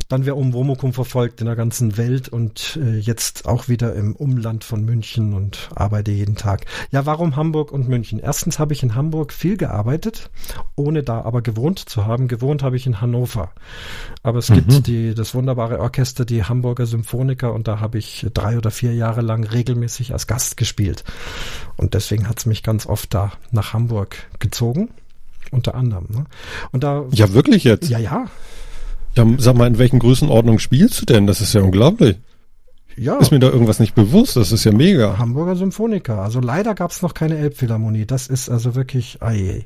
dann 0.09 0.24
wer 0.24 0.36
um 0.36 0.52
Womukum 0.52 0.92
verfolgt 0.92 1.40
in 1.40 1.46
der 1.46 1.57
ganzen 1.57 1.96
Welt 1.96 2.28
und 2.28 2.78
äh, 2.82 2.96
jetzt 2.96 3.46
auch 3.46 3.68
wieder 3.68 3.94
im 3.94 4.14
Umland 4.14 4.62
von 4.62 4.84
München 4.84 5.34
und 5.34 5.68
arbeite 5.74 6.12
jeden 6.12 6.36
Tag. 6.36 6.64
Ja, 6.90 7.07
warum 7.07 7.36
Hamburg 7.36 7.72
und 7.72 7.88
München? 7.88 8.18
Erstens 8.20 8.59
habe 8.59 8.72
ich 8.72 8.82
in 8.82 8.94
Hamburg 8.94 9.32
viel 9.32 9.57
gearbeitet, 9.57 10.30
ohne 10.76 11.02
da 11.02 11.22
aber 11.22 11.42
gewohnt 11.42 11.78
zu 11.78 12.07
haben. 12.07 12.28
Gewohnt 12.28 12.62
habe 12.62 12.76
ich 12.76 12.86
in 12.86 13.00
Hannover. 13.00 13.50
Aber 14.22 14.38
es 14.38 14.48
gibt 14.48 14.86
die, 14.86 15.14
das 15.14 15.34
wunderbare 15.34 15.80
Orchester, 15.80 16.24
die 16.24 16.44
Hamburger 16.44 16.86
Symphoniker 16.86 17.52
und 17.52 17.66
da 17.66 17.80
habe 17.80 17.98
ich 17.98 18.26
drei 18.32 18.57
oder 18.57 18.70
vier 18.70 18.94
Jahre 18.94 19.22
lang 19.22 19.44
regelmäßig 19.44 20.12
als 20.12 20.26
Gast 20.26 20.57
gespielt. 20.57 21.04
Und 21.76 21.94
deswegen 21.94 22.28
hat 22.28 22.38
es 22.38 22.46
mich 22.46 22.62
ganz 22.62 22.86
oft 22.86 23.12
da 23.12 23.32
nach 23.50 23.72
Hamburg 23.72 24.16
gezogen. 24.38 24.90
Unter 25.52 25.74
anderem. 25.76 26.07
Ne? 26.11 26.24
Und 26.72 26.82
da, 26.82 27.04
Ja, 27.12 27.32
wirklich 27.32 27.64
jetzt? 27.64 27.88
ja, 27.88 27.98
ja, 27.98 28.26
Ja, 29.17 29.27
sag 29.39 29.57
mal, 29.57 29.67
in 29.67 29.79
welchen 29.79 29.99
Größenordnungen 29.99 30.59
spielst 30.59 31.01
du 31.01 31.07
denn? 31.07 31.27
Das 31.27 31.41
ist 31.41 31.53
ja 31.55 31.62
unglaublich. 31.62 32.17
ja. 32.97 33.19
Ist 33.19 33.31
mir 33.31 33.39
da 33.39 33.49
irgendwas 33.49 33.81
nicht 33.81 33.95
bewusst? 33.95 34.37
Das 34.37 34.53
ist 34.53 34.64
ja 34.64 34.73
mega. 34.73 35.19
Hamburger 35.19 35.57
Symphoniker. 35.57 36.21
Also 36.21 36.41
leider 36.41 36.75
gab 36.75 36.91
es 36.91 37.03
noch 37.03 37.14
keine 37.14 37.37
Elbphilharmonie. 37.39 38.07
Das 38.07 38.27
ist 38.27 38.49
also 38.51 38.75
wirklich, 38.75 39.23
ei, 39.23 39.64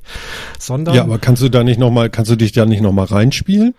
sondern 0.59 0.95
Ja, 0.95 1.03
aber 1.03 1.19
kannst 1.19 1.43
du 1.43 1.49
da 1.49 1.65
nicht 1.65 1.79
nochmal, 1.81 2.11
kannst 2.11 2.31
du 2.31 2.37
dich 2.37 2.53
da 2.53 2.65
nicht 2.67 2.81
nochmal 2.81 3.07
reinspielen? 3.07 3.75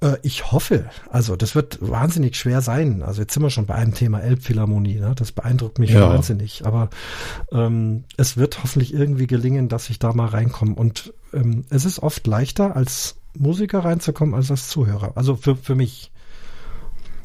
Äh, 0.00 0.16
ich 0.22 0.50
hoffe. 0.52 0.86
Also 1.10 1.36
das 1.36 1.54
wird 1.54 1.78
wahnsinnig 1.80 2.36
schwer 2.36 2.60
sein. 2.60 3.02
Also 3.02 3.22
jetzt 3.22 3.34
sind 3.34 3.42
wir 3.42 3.50
schon 3.50 3.66
bei 3.66 3.74
einem 3.74 3.94
Thema 3.94 4.20
Elbphilharmonie. 4.20 4.96
Ne? 5.00 5.12
Das 5.16 5.32
beeindruckt 5.32 5.78
mich 5.78 5.90
Ja. 5.90 6.08
wahnsinnig. 6.08 6.64
Aber 6.66 6.90
ähm, 7.52 8.04
es 8.16 8.36
wird 8.36 8.62
hoffentlich 8.62 8.92
irgendwie 8.94 9.26
gelingen, 9.26 9.68
dass 9.68 9.88
ich 9.90 9.98
da 9.98 10.12
mal 10.12 10.26
reinkomme. 10.28 10.74
Und 10.74 11.12
ähm, 11.32 11.64
es 11.70 11.84
ist 11.84 11.98
oft 12.02 12.26
leichter, 12.26 12.76
als 12.76 13.16
Musiker 13.38 13.80
reinzukommen, 13.80 14.34
als 14.34 14.50
als 14.50 14.68
Zuhörer. 14.68 15.12
Also 15.16 15.36
für, 15.36 15.56
für 15.56 15.74
mich. 15.74 16.10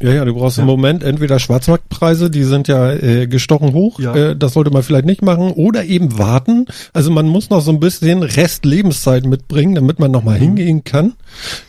Ja, 0.01 0.13
ja, 0.13 0.23
du 0.23 0.33
brauchst 0.33 0.55
Ja. 0.55 0.61
im 0.63 0.67
Moment 0.67 1.03
entweder 1.03 1.39
Schwarzmarktpreise, 1.39 2.29
die 2.29 2.45
sind 2.45 2.69
ja 2.69 2.89
äh, 2.93 3.27
gestochen 3.27 3.73
hoch, 3.73 3.99
Ja. 3.99 4.15
äh, 4.15 4.33
das 4.37 4.53
sollte 4.53 4.71
man 4.71 4.81
vielleicht 4.81 5.05
nicht 5.05 5.21
machen, 5.21 5.51
oder 5.51 5.83
eben 5.83 6.17
warten. 6.17 6.67
Also 6.93 7.11
man 7.11 7.27
muss 7.27 7.49
noch 7.49 7.59
so 7.59 7.69
ein 7.71 7.81
bisschen 7.81 8.23
Rest 8.23 8.63
Lebenszeit 8.63 9.25
mitbringen, 9.25 9.75
damit 9.75 9.99
man 9.99 10.09
nochmal 10.09 10.37
hingehen 10.39 10.85
kann. 10.85 11.15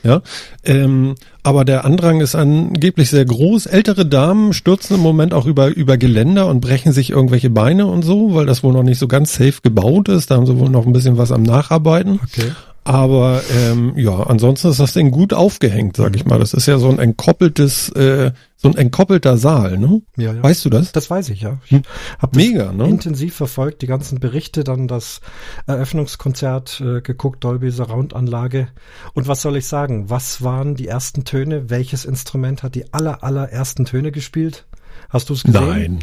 Ja, 0.05 0.22
ähm, 0.64 1.16
aber 1.43 1.64
der 1.64 1.84
Andrang 1.84 2.20
ist 2.20 2.36
angeblich 2.36 3.11
sehr 3.11 3.24
groß. 3.24 3.66
Ältere 3.66 4.07
Damen 4.07 4.53
stürzen 4.53 4.95
im 4.95 5.03
Moment 5.03 5.34
auch 5.34 5.47
über 5.47 5.66
über 5.66 5.97
Geländer 5.97 6.47
und 6.47 6.61
brechen 6.61 6.93
sich 6.93 7.11
irgendwelche 7.11 7.51
Beine 7.51 7.86
und 7.86 8.03
so, 8.03 8.32
weil 8.32 8.47
das 8.47 8.62
wohl 8.62 8.72
noch 8.74 8.84
nicht 8.84 9.01
so 9.01 9.09
ganz 9.09 9.34
safe 9.34 9.55
gebaut 9.61 10.09
ist. 10.09 10.30
Da 10.30 10.36
haben 10.36 10.47
sie 10.47 10.57
wohl 10.57 10.68
noch 10.70 10.86
ein 10.86 10.93
bisschen 10.93 11.18
was 11.18 11.32
am 11.32 11.43
Nacharbeiten. 11.43 12.20
Okay. 12.22 12.53
Aber 12.83 13.43
ähm, 13.55 13.93
ja, 13.97 14.20
ansonsten 14.22 14.68
ist 14.68 14.81
das 14.81 14.95
Ding 14.95 15.11
gut 15.11 15.35
aufgehängt, 15.35 15.97
sag 15.97 16.16
ich 16.16 16.24
mal. 16.24 16.39
Das 16.39 16.55
ist 16.55 16.66
ja 16.66 16.78
so 16.78 16.89
ein 16.89 16.99
entkoppeltes, 16.99 17.91
äh, 17.91 18.33
so 18.57 18.68
ein 18.68 18.76
entkoppelter 18.76 19.37
Saal, 19.37 19.76
ne? 19.76 20.01
Ja, 20.16 20.33
ja. 20.33 20.43
Weißt 20.43 20.64
du 20.64 20.70
das? 20.70 20.91
Das 20.93 21.11
weiß 21.11 21.28
ich, 21.28 21.43
ja. 21.43 21.59
Ich 21.66 21.72
Hm. 21.72 21.83
hab 22.18 22.35
Mega, 22.35 22.72
ne? 22.72 22.89
intensiv 22.89 23.35
verfolgt, 23.37 23.83
die 23.83 23.87
ganzen 23.87 24.18
Berichte, 24.18 24.64
dann 24.64 24.89
das 24.89 25.20
Eröffnungskonzert 25.66 26.81
äh, 26.81 27.01
geguckt, 27.03 27.45
Dolby 27.45 27.70
Surround 27.70 28.14
Anlage. 28.14 28.68
Und 29.12 29.28
was 29.28 29.43
soll 29.43 29.57
ich 29.57 29.66
sagen? 29.66 30.09
Was 30.09 30.43
waren 30.43 30.74
die 30.74 30.89
ersten 30.89 31.24
Töne? 31.24 31.68
Welches 31.68 32.05
Instrument 32.07 32.62
hat 32.62 32.74
die 32.74 32.93
aller, 32.95 33.22
allerersten 33.22 33.85
Töne 33.85 34.11
gespielt? 34.11 34.66
Hast 35.11 35.28
du 35.28 35.35
es 35.35 35.43
gesehen? 35.45 35.66
Nein. 35.66 35.99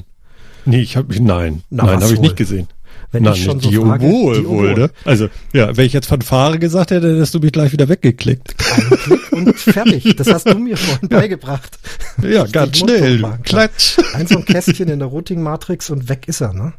Nee, 0.65 0.82
ich 0.82 0.97
habe 0.97 1.13
nein, 1.23 1.63
Na, 1.69 1.86
nein, 1.86 2.03
habe 2.03 2.13
ich 2.13 2.19
nicht 2.19 2.36
gesehen. 2.36 2.67
Wenn 3.11 3.23
Nein, 3.23 3.33
ich 3.35 3.43
schon 3.45 3.59
so 3.61 3.69
die 3.69 3.77
frage, 3.77 4.05
wohl, 4.05 4.73
ne? 4.73 4.89
Also, 5.05 5.29
ja, 5.53 5.75
wenn 5.77 5.85
ich 5.85 5.93
jetzt 5.93 6.07
Fanfare 6.07 6.59
gesagt 6.59 6.91
hätte, 6.91 7.09
hättest 7.13 7.33
du 7.33 7.39
mich 7.39 7.53
gleich 7.53 7.71
wieder 7.71 7.87
weggeklickt. 7.87 8.53
Ein 8.75 8.97
Klick 8.97 9.31
und 9.31 9.57
fertig. 9.57 10.15
Das 10.17 10.27
hast 10.27 10.49
du 10.49 10.59
mir 10.59 10.75
vorhin 10.77 11.07
beigebracht. 11.07 11.79
Ja, 12.21 12.43
ganz 12.45 12.79
schnell. 12.79 13.23
Klatsch. 13.43 13.97
Ein 14.13 14.27
so 14.27 14.39
ein 14.39 14.45
Kästchen 14.45 14.89
in 14.89 14.99
der 14.99 15.07
Routing-Matrix 15.07 15.89
und 15.89 16.09
weg 16.09 16.27
ist 16.27 16.41
er, 16.41 16.51
ne? 16.51 16.73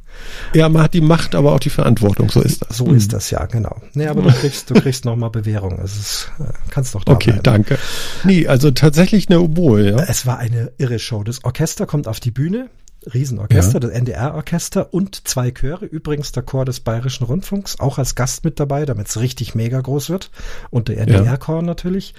Ja, 0.53 0.69
man 0.69 0.83
hat 0.83 0.93
die 0.95 1.01
Macht, 1.01 1.35
aber 1.35 1.53
auch 1.53 1.61
die 1.61 1.71
Verantwortung, 1.71 2.29
so 2.29 2.43
ist 2.43 2.63
das. 2.69 2.77
So 2.77 2.93
ist 2.93 3.13
das 3.15 3.31
ja, 3.31 3.47
genau. 3.47 3.81
Nee, 3.95 4.09
aber 4.09 4.21
du 4.23 4.31
kriegst, 4.31 4.69
du 4.69 4.75
kriegst 4.75 5.07
nochmal 5.07 5.31
Bewährung. 5.31 5.79
Es 5.83 5.97
ist, 5.97 6.33
äh, 6.41 6.45
kannst 6.71 6.95
doch 6.95 7.05
da 7.05 7.13
Okay, 7.13 7.31
bleiben. 7.31 7.43
danke. 7.45 7.79
Nee, 8.25 8.47
also 8.49 8.71
tatsächlich 8.71 9.31
eine 9.31 9.41
Oboe, 9.41 9.91
ja. 9.91 9.97
Es 10.09 10.27
war 10.27 10.39
eine 10.39 10.73
irre 10.77 10.99
Show. 10.99 11.23
Das 11.25 11.43
Orchester 11.45 11.87
kommt 11.87 12.07
auf 12.07 12.21
die 12.21 12.33
Bühne. 12.33 12.69
Riesenorchester, 13.13 13.75
Ja. 13.75 13.81
das 13.81 13.91
NDR-Orchester 13.91 14.93
und 14.93 15.27
zwei 15.29 15.51
Chöre. 15.51 15.85
Übrigens 15.87 16.33
der 16.33 16.43
Chor 16.43 16.65
des 16.65 16.81
Bayerischen 16.81 17.25
Rundfunks, 17.25 17.79
auch 17.81 17.99
als 17.99 18.15
Gast 18.15 18.45
mit 18.45 18.59
dabei, 18.61 18.85
damit 18.87 19.09
es 19.09 19.21
richtig 19.21 19.55
mega 19.55 19.81
groß 19.81 20.11
wird. 20.11 20.31
Und 20.71 20.89
der 20.89 20.99
NDR-Chor 20.99 21.63
natürlich. 21.63 22.15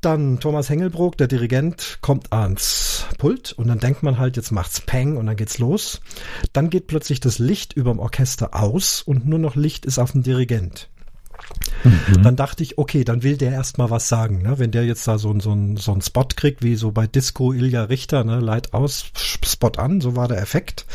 Dann 0.00 0.40
Thomas 0.40 0.68
Hengelbrook, 0.68 1.16
der 1.16 1.28
Dirigent, 1.28 1.98
kommt 2.00 2.32
ans 2.32 3.06
Pult 3.18 3.52
und 3.52 3.68
dann 3.68 3.78
denkt 3.78 4.02
man 4.02 4.18
halt, 4.18 4.36
jetzt 4.36 4.50
macht's 4.50 4.80
Peng 4.80 5.16
und 5.16 5.26
dann 5.26 5.36
geht's 5.36 5.58
los. 5.58 6.00
Dann 6.52 6.70
geht 6.70 6.88
plötzlich 6.88 7.20
das 7.20 7.38
Licht 7.38 7.72
überm 7.74 8.00
Orchester 8.00 8.60
aus 8.60 9.02
und 9.02 9.28
nur 9.28 9.38
noch 9.38 9.54
Licht 9.54 9.86
ist 9.86 10.00
auf 10.00 10.10
dem 10.10 10.24
Dirigent. 10.24 10.88
Dann 12.22 12.36
dachte 12.36 12.62
ich, 12.62 12.78
okay, 12.78 13.04
dann 13.04 13.22
will 13.22 13.36
der 13.36 13.52
erstmal 13.52 13.90
was 13.90 14.08
sagen. 14.08 14.42
Ne? 14.42 14.58
Wenn 14.58 14.70
der 14.70 14.84
jetzt 14.84 15.06
da 15.08 15.18
so, 15.18 15.38
so, 15.40 15.56
so 15.76 15.92
einen 15.92 16.02
Spot 16.02 16.26
kriegt, 16.36 16.62
wie 16.62 16.76
so 16.76 16.92
bei 16.92 17.06
Disco 17.06 17.52
Ilja 17.52 17.84
Richter, 17.84 18.24
ne? 18.24 18.40
Light 18.40 18.72
aus, 18.72 19.06
Spot 19.16 19.72
an, 19.76 20.00
so 20.00 20.14
war 20.14 20.28
der 20.28 20.40
Effekt. 20.40 20.86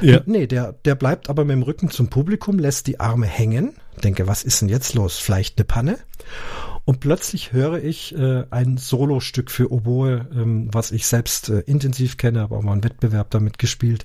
Ja. 0.00 0.20
Nee, 0.26 0.46
der, 0.46 0.72
der 0.84 0.94
bleibt 0.94 1.30
aber 1.30 1.44
mit 1.44 1.54
dem 1.54 1.62
Rücken 1.62 1.90
zum 1.90 2.08
Publikum, 2.08 2.58
lässt 2.58 2.86
die 2.86 3.00
Arme 3.00 3.26
hängen. 3.26 3.74
Denke, 4.04 4.26
was 4.26 4.44
ist 4.44 4.60
denn 4.60 4.68
jetzt 4.68 4.94
los? 4.94 5.18
Vielleicht 5.18 5.58
eine 5.58 5.64
Panne? 5.64 5.98
Und 6.84 7.00
plötzlich 7.00 7.52
höre 7.52 7.82
ich 7.82 8.14
äh, 8.16 8.44
ein 8.50 8.78
Solostück 8.78 9.50
für 9.50 9.70
Oboe, 9.70 10.26
ähm, 10.34 10.68
was 10.72 10.90
ich 10.90 11.06
selbst 11.06 11.48
äh, 11.50 11.60
intensiv 11.60 12.16
kenne, 12.16 12.40
habe 12.40 12.56
auch 12.56 12.62
mal 12.62 12.72
einen 12.72 12.84
Wettbewerb 12.84 13.30
damit 13.30 13.58
gespielt. 13.58 14.04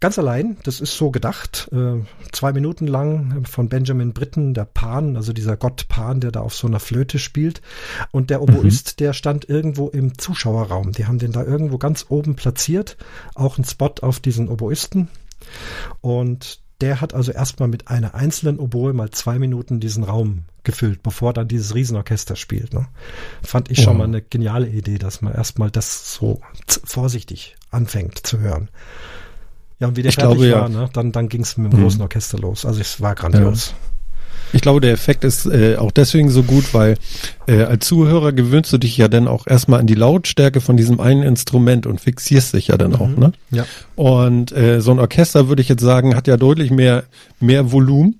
Ganz 0.00 0.18
allein, 0.18 0.56
das 0.62 0.80
ist 0.80 0.96
so 0.96 1.10
gedacht, 1.10 1.68
äh, 1.72 2.00
zwei 2.32 2.52
Minuten 2.54 2.86
lang 2.86 3.44
von 3.44 3.68
Benjamin 3.68 4.14
Britten, 4.14 4.54
der 4.54 4.64
Pan, 4.64 5.14
also 5.16 5.34
dieser 5.34 5.58
Gott 5.58 5.88
Pan, 5.88 6.20
der 6.20 6.32
da 6.32 6.40
auf 6.40 6.54
so 6.54 6.66
einer 6.66 6.80
Flöte 6.80 7.18
spielt. 7.18 7.60
Und 8.10 8.30
der 8.30 8.40
Oboist, 8.40 8.98
der 9.00 9.12
stand 9.12 9.46
irgendwo 9.48 9.88
im 9.88 10.16
Zuschauerraum. 10.16 10.92
Die 10.92 11.06
haben 11.06 11.18
den 11.18 11.32
da 11.32 11.44
irgendwo 11.44 11.76
ganz 11.76 12.06
oben 12.08 12.34
platziert, 12.34 12.96
auch 13.34 13.58
ein 13.58 13.64
Spot 13.64 13.92
auf 14.00 14.20
diesen 14.20 14.48
Oboisten. 14.48 15.08
Und 16.00 16.60
der 16.80 17.02
hat 17.02 17.12
also 17.12 17.30
erstmal 17.30 17.68
mit 17.68 17.88
einer 17.88 18.14
einzelnen 18.14 18.58
Oboe 18.58 18.94
mal 18.94 19.10
zwei 19.10 19.38
Minuten 19.38 19.80
diesen 19.80 20.02
Raum 20.02 20.44
gefüllt, 20.64 21.02
bevor 21.02 21.34
dann 21.34 21.46
dieses 21.46 21.74
Riesenorchester 21.74 22.36
spielt. 22.36 22.72
Ne? 22.72 22.86
Fand 23.42 23.70
ich 23.70 23.82
schon 23.82 23.94
Wow. 23.94 23.98
mal 23.98 24.04
eine 24.04 24.22
geniale 24.22 24.66
Idee, 24.68 24.96
dass 24.96 25.20
man 25.20 25.34
erstmal 25.34 25.70
das 25.70 26.14
so 26.14 26.40
vorsichtig 26.84 27.56
anfängt 27.70 28.26
zu 28.26 28.38
hören. 28.38 28.70
Ja, 29.80 29.88
und 29.88 29.96
wie 29.96 30.02
der 30.02 30.10
Ich 30.10 30.14
fertig 30.16 30.38
glaube, 30.38 30.48
ja. 30.48 30.60
war, 30.60 30.68
ne, 30.68 30.88
dann, 30.92 31.10
dann 31.12 31.28
ging 31.28 31.40
es 31.42 31.56
mit 31.56 31.72
dem 31.72 31.78
Mhm. 31.78 31.82
großen 31.84 32.00
Orchester 32.02 32.38
los. 32.38 32.64
Also 32.64 32.80
es 32.80 33.00
war 33.00 33.14
grandios. 33.14 33.74
Ich 34.52 34.62
glaube, 34.62 34.80
der 34.80 34.92
Effekt 34.92 35.22
ist 35.22 35.46
äh, 35.46 35.76
auch 35.76 35.92
deswegen 35.92 36.28
so 36.28 36.42
gut, 36.42 36.74
weil 36.74 36.96
äh, 37.46 37.62
als 37.62 37.86
Zuhörer 37.86 38.32
gewöhnst 38.32 38.72
du 38.72 38.78
dich 38.78 38.96
ja 38.96 39.06
dann 39.06 39.28
auch 39.28 39.46
erstmal 39.46 39.78
an 39.78 39.86
die 39.86 39.94
Lautstärke 39.94 40.60
von 40.60 40.76
diesem 40.76 40.98
einen 41.00 41.22
Instrument 41.22 41.86
und 41.86 42.00
fixierst 42.00 42.54
dich 42.54 42.66
ja 42.68 42.76
dann 42.76 42.96
auch, 42.96 43.08
ne? 43.08 43.30
Ja. 43.52 43.64
Und 43.94 44.50
äh, 44.50 44.80
so 44.80 44.90
ein 44.90 44.98
Orchester, 44.98 45.48
würde 45.48 45.62
ich 45.62 45.68
jetzt 45.68 45.82
sagen, 45.82 46.16
hat 46.16 46.26
ja 46.26 46.36
deutlich 46.36 46.72
mehr, 46.72 47.04
mehr 47.38 47.70
Volumen 47.70 48.18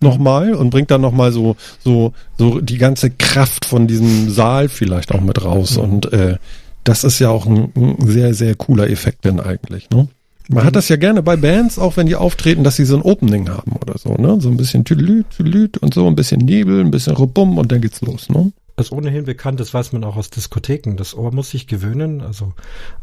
nochmal 0.00 0.54
und 0.54 0.70
bringt 0.70 0.90
dann 0.90 1.00
nochmal 1.00 1.30
so, 1.30 1.54
so, 1.84 2.12
so 2.36 2.60
die 2.60 2.78
ganze 2.78 3.10
Kraft 3.10 3.64
von 3.64 3.86
diesem 3.86 4.30
Saal 4.30 4.68
vielleicht 4.68 5.12
auch 5.12 5.20
mit 5.20 5.44
raus. 5.44 5.76
Und 5.76 6.12
äh, 6.12 6.38
das 6.82 7.04
ist 7.04 7.20
ja 7.20 7.30
auch 7.30 7.46
ein, 7.46 7.72
ein 7.76 8.06
sehr, 8.08 8.34
sehr 8.34 8.56
cooler 8.56 8.90
Effekt 8.90 9.24
denn 9.24 9.38
eigentlich, 9.38 9.88
ne? 9.90 10.08
Man 10.48 10.64
hat 10.64 10.76
das 10.76 10.88
ja 10.88 10.96
gerne 10.96 11.22
bei 11.22 11.36
Bands, 11.36 11.78
auch 11.78 11.98
wenn 11.98 12.06
die 12.06 12.16
auftreten, 12.16 12.64
dass 12.64 12.76
sie 12.76 12.86
so 12.86 12.96
ein 12.96 13.02
Opening 13.02 13.50
haben 13.50 13.72
oder 13.72 13.98
so, 13.98 14.14
ne? 14.14 14.40
So 14.40 14.48
ein 14.48 14.56
bisschen 14.56 14.84
Tüdelüt, 14.84 15.28
Tüdelüt 15.30 15.76
und 15.76 15.92
so, 15.92 16.06
ein 16.06 16.16
bisschen 16.16 16.40
Nebel, 16.40 16.80
ein 16.80 16.90
bisschen 16.90 17.16
Rubum 17.16 17.58
und 17.58 17.70
dann 17.70 17.82
geht's 17.82 18.00
los, 18.00 18.30
ne? 18.30 18.52
Das 18.76 18.86
ist 18.86 18.92
ohnehin 18.92 19.24
bekannt, 19.24 19.58
das 19.58 19.74
weiß 19.74 19.92
man 19.92 20.04
auch 20.04 20.16
aus 20.16 20.30
Diskotheken. 20.30 20.94
Das 20.96 21.14
Ohr 21.16 21.34
muss 21.34 21.50
sich 21.50 21.66
gewöhnen. 21.66 22.20
Also 22.20 22.52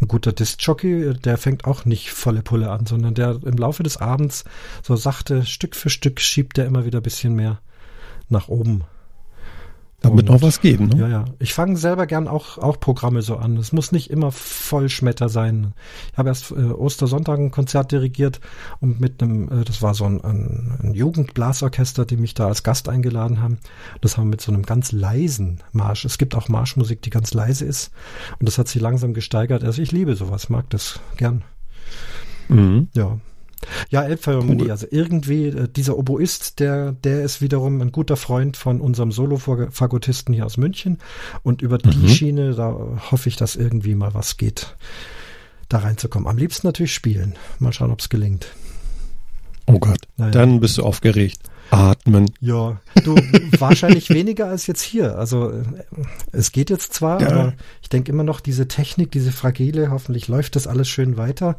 ein 0.01 0.07
guter 0.07 0.31
Discjockey, 0.31 1.13
der 1.13 1.37
fängt 1.37 1.65
auch 1.65 1.83
nicht 1.83 2.11
volle 2.11 2.41
Pulle 2.41 2.71
an, 2.71 2.85
sondern 2.85 3.13
der 3.13 3.39
im 3.43 3.57
Laufe 3.57 3.83
des 3.83 3.97
Abends 3.97 4.45
so 4.81 4.95
sachte 4.95 5.45
Stück 5.45 5.75
für 5.75 5.89
Stück 5.89 6.21
schiebt 6.21 6.55
der 6.55 6.65
immer 6.65 6.85
wieder 6.85 7.01
ein 7.01 7.03
bisschen 7.03 7.35
mehr 7.35 7.59
nach 8.29 8.47
oben. 8.47 8.85
Damit 10.05 10.29
Und- 10.29 10.35
noch 10.35 10.41
was 10.43 10.61
geht, 10.61 10.79
ne? 10.79 10.95
Ja, 10.99 11.07
ja. 11.07 11.25
Ich 11.39 11.55
fange 11.55 11.77
selber 11.77 12.05
gern 12.05 12.27
auch, 12.27 12.59
auch 12.59 12.79
Programme 12.79 13.23
so 13.23 13.37
an. 13.37 13.57
Es 13.57 13.71
muss 13.71 13.91
nicht 13.91 14.11
immer 14.11 14.31
Vollschmetter 14.31 15.29
sein. 15.29 15.73
Ich 16.11 16.17
habe 16.19 16.29
erst 16.29 16.51
äh, 16.51 16.55
Ostersonntag 16.55 17.39
ein 17.39 17.49
Konzert 17.49 17.91
dirigiert 17.91 18.39
und 18.79 18.99
mit 18.99 19.23
einem, 19.23 19.49
äh, 19.49 19.63
das 19.65 19.81
war 19.81 19.95
so 19.95 20.05
ein, 20.05 20.23
ein, 20.23 20.77
ein 20.83 20.93
Jugendblasorchester, 20.93 22.05
die 22.05 22.17
mich 22.17 22.35
da 22.35 22.47
als 22.47 22.61
Gast 22.61 22.87
eingeladen 22.87 23.41
haben. 23.41 23.57
Das 24.01 24.15
haben 24.17 24.25
wir 24.27 24.31
mit 24.31 24.41
so 24.41 24.51
einem 24.51 24.61
ganz 24.61 24.91
leisen 24.91 25.61
Marsch. 25.71 26.05
Es 26.05 26.19
gibt 26.19 26.35
auch 26.35 26.49
Marschmusik, 26.49 27.01
die 27.01 27.09
ganz 27.09 27.33
leise 27.33 27.65
ist. 27.65 27.91
Und 28.39 28.47
das 28.47 28.59
hat 28.59 28.67
sich 28.67 28.81
langsam 28.81 29.15
gesteigert. 29.15 29.63
Also 29.63 29.81
ich 29.81 29.91
liebe 29.91 30.15
sowas, 30.15 30.49
mag 30.49 30.69
das 30.69 30.99
gern. 31.17 31.43
Mhm. 32.47 32.89
Ja. 32.93 33.17
Ja, 33.89 34.03
Elbphilharmonie, 34.03 34.63
Cool. 34.63 34.71
also 34.71 34.87
irgendwie 34.89 35.47
äh, 35.47 35.67
dieser 35.67 35.97
Oboist, 35.97 36.59
der, 36.59 36.91
der 36.93 37.23
ist 37.23 37.41
wiederum 37.41 37.81
ein 37.81 37.91
guter 37.91 38.15
Freund 38.17 38.57
von 38.57 38.81
unserem 38.81 39.11
Solo-Fagottisten 39.11 40.33
hier 40.33 40.45
aus 40.45 40.57
München 40.57 40.99
und 41.43 41.61
über 41.61 41.77
die 41.77 41.95
Mhm. 41.97 42.07
Schiene, 42.09 42.53
da 42.55 42.75
hoffe 43.11 43.29
ich, 43.29 43.35
dass 43.35 43.55
irgendwie 43.55 43.95
mal 43.95 44.13
was 44.13 44.37
geht, 44.37 44.75
da 45.69 45.79
reinzukommen. 45.79 46.27
Am 46.27 46.37
liebsten 46.37 46.67
natürlich 46.67 46.93
spielen. 46.93 47.35
Mal 47.59 47.73
schauen, 47.73 47.91
ob 47.91 47.99
es 47.99 48.09
gelingt. 48.09 48.47
Oh 49.67 49.79
Gott. 49.79 49.99
Naja. 50.17 50.31
Dann 50.31 50.59
bist 50.59 50.77
du 50.77 50.83
aufgeregt. 50.83 51.39
Atmen. 51.71 52.29
Ja, 52.39 52.79
du, 53.03 53.15
wahrscheinlich 53.57 54.11
weniger 54.11 54.45
als 54.47 54.67
jetzt 54.67 54.83
hier. 54.83 55.17
Also 55.17 55.49
äh, 55.49 55.63
es 56.31 56.51
geht 56.51 56.69
jetzt 56.69 56.93
zwar, 56.93 57.19
Ja. 57.19 57.27
aber 57.29 57.53
ich 57.81 57.89
denke 57.89 58.11
immer 58.11 58.23
noch, 58.23 58.39
diese 58.39 58.67
Technik, 58.67 59.11
diese 59.11 59.31
Fragile, 59.31 59.89
hoffentlich 59.89 60.27
läuft 60.27 60.55
das 60.55 60.67
alles 60.67 60.87
schön 60.87 61.17
weiter. 61.17 61.57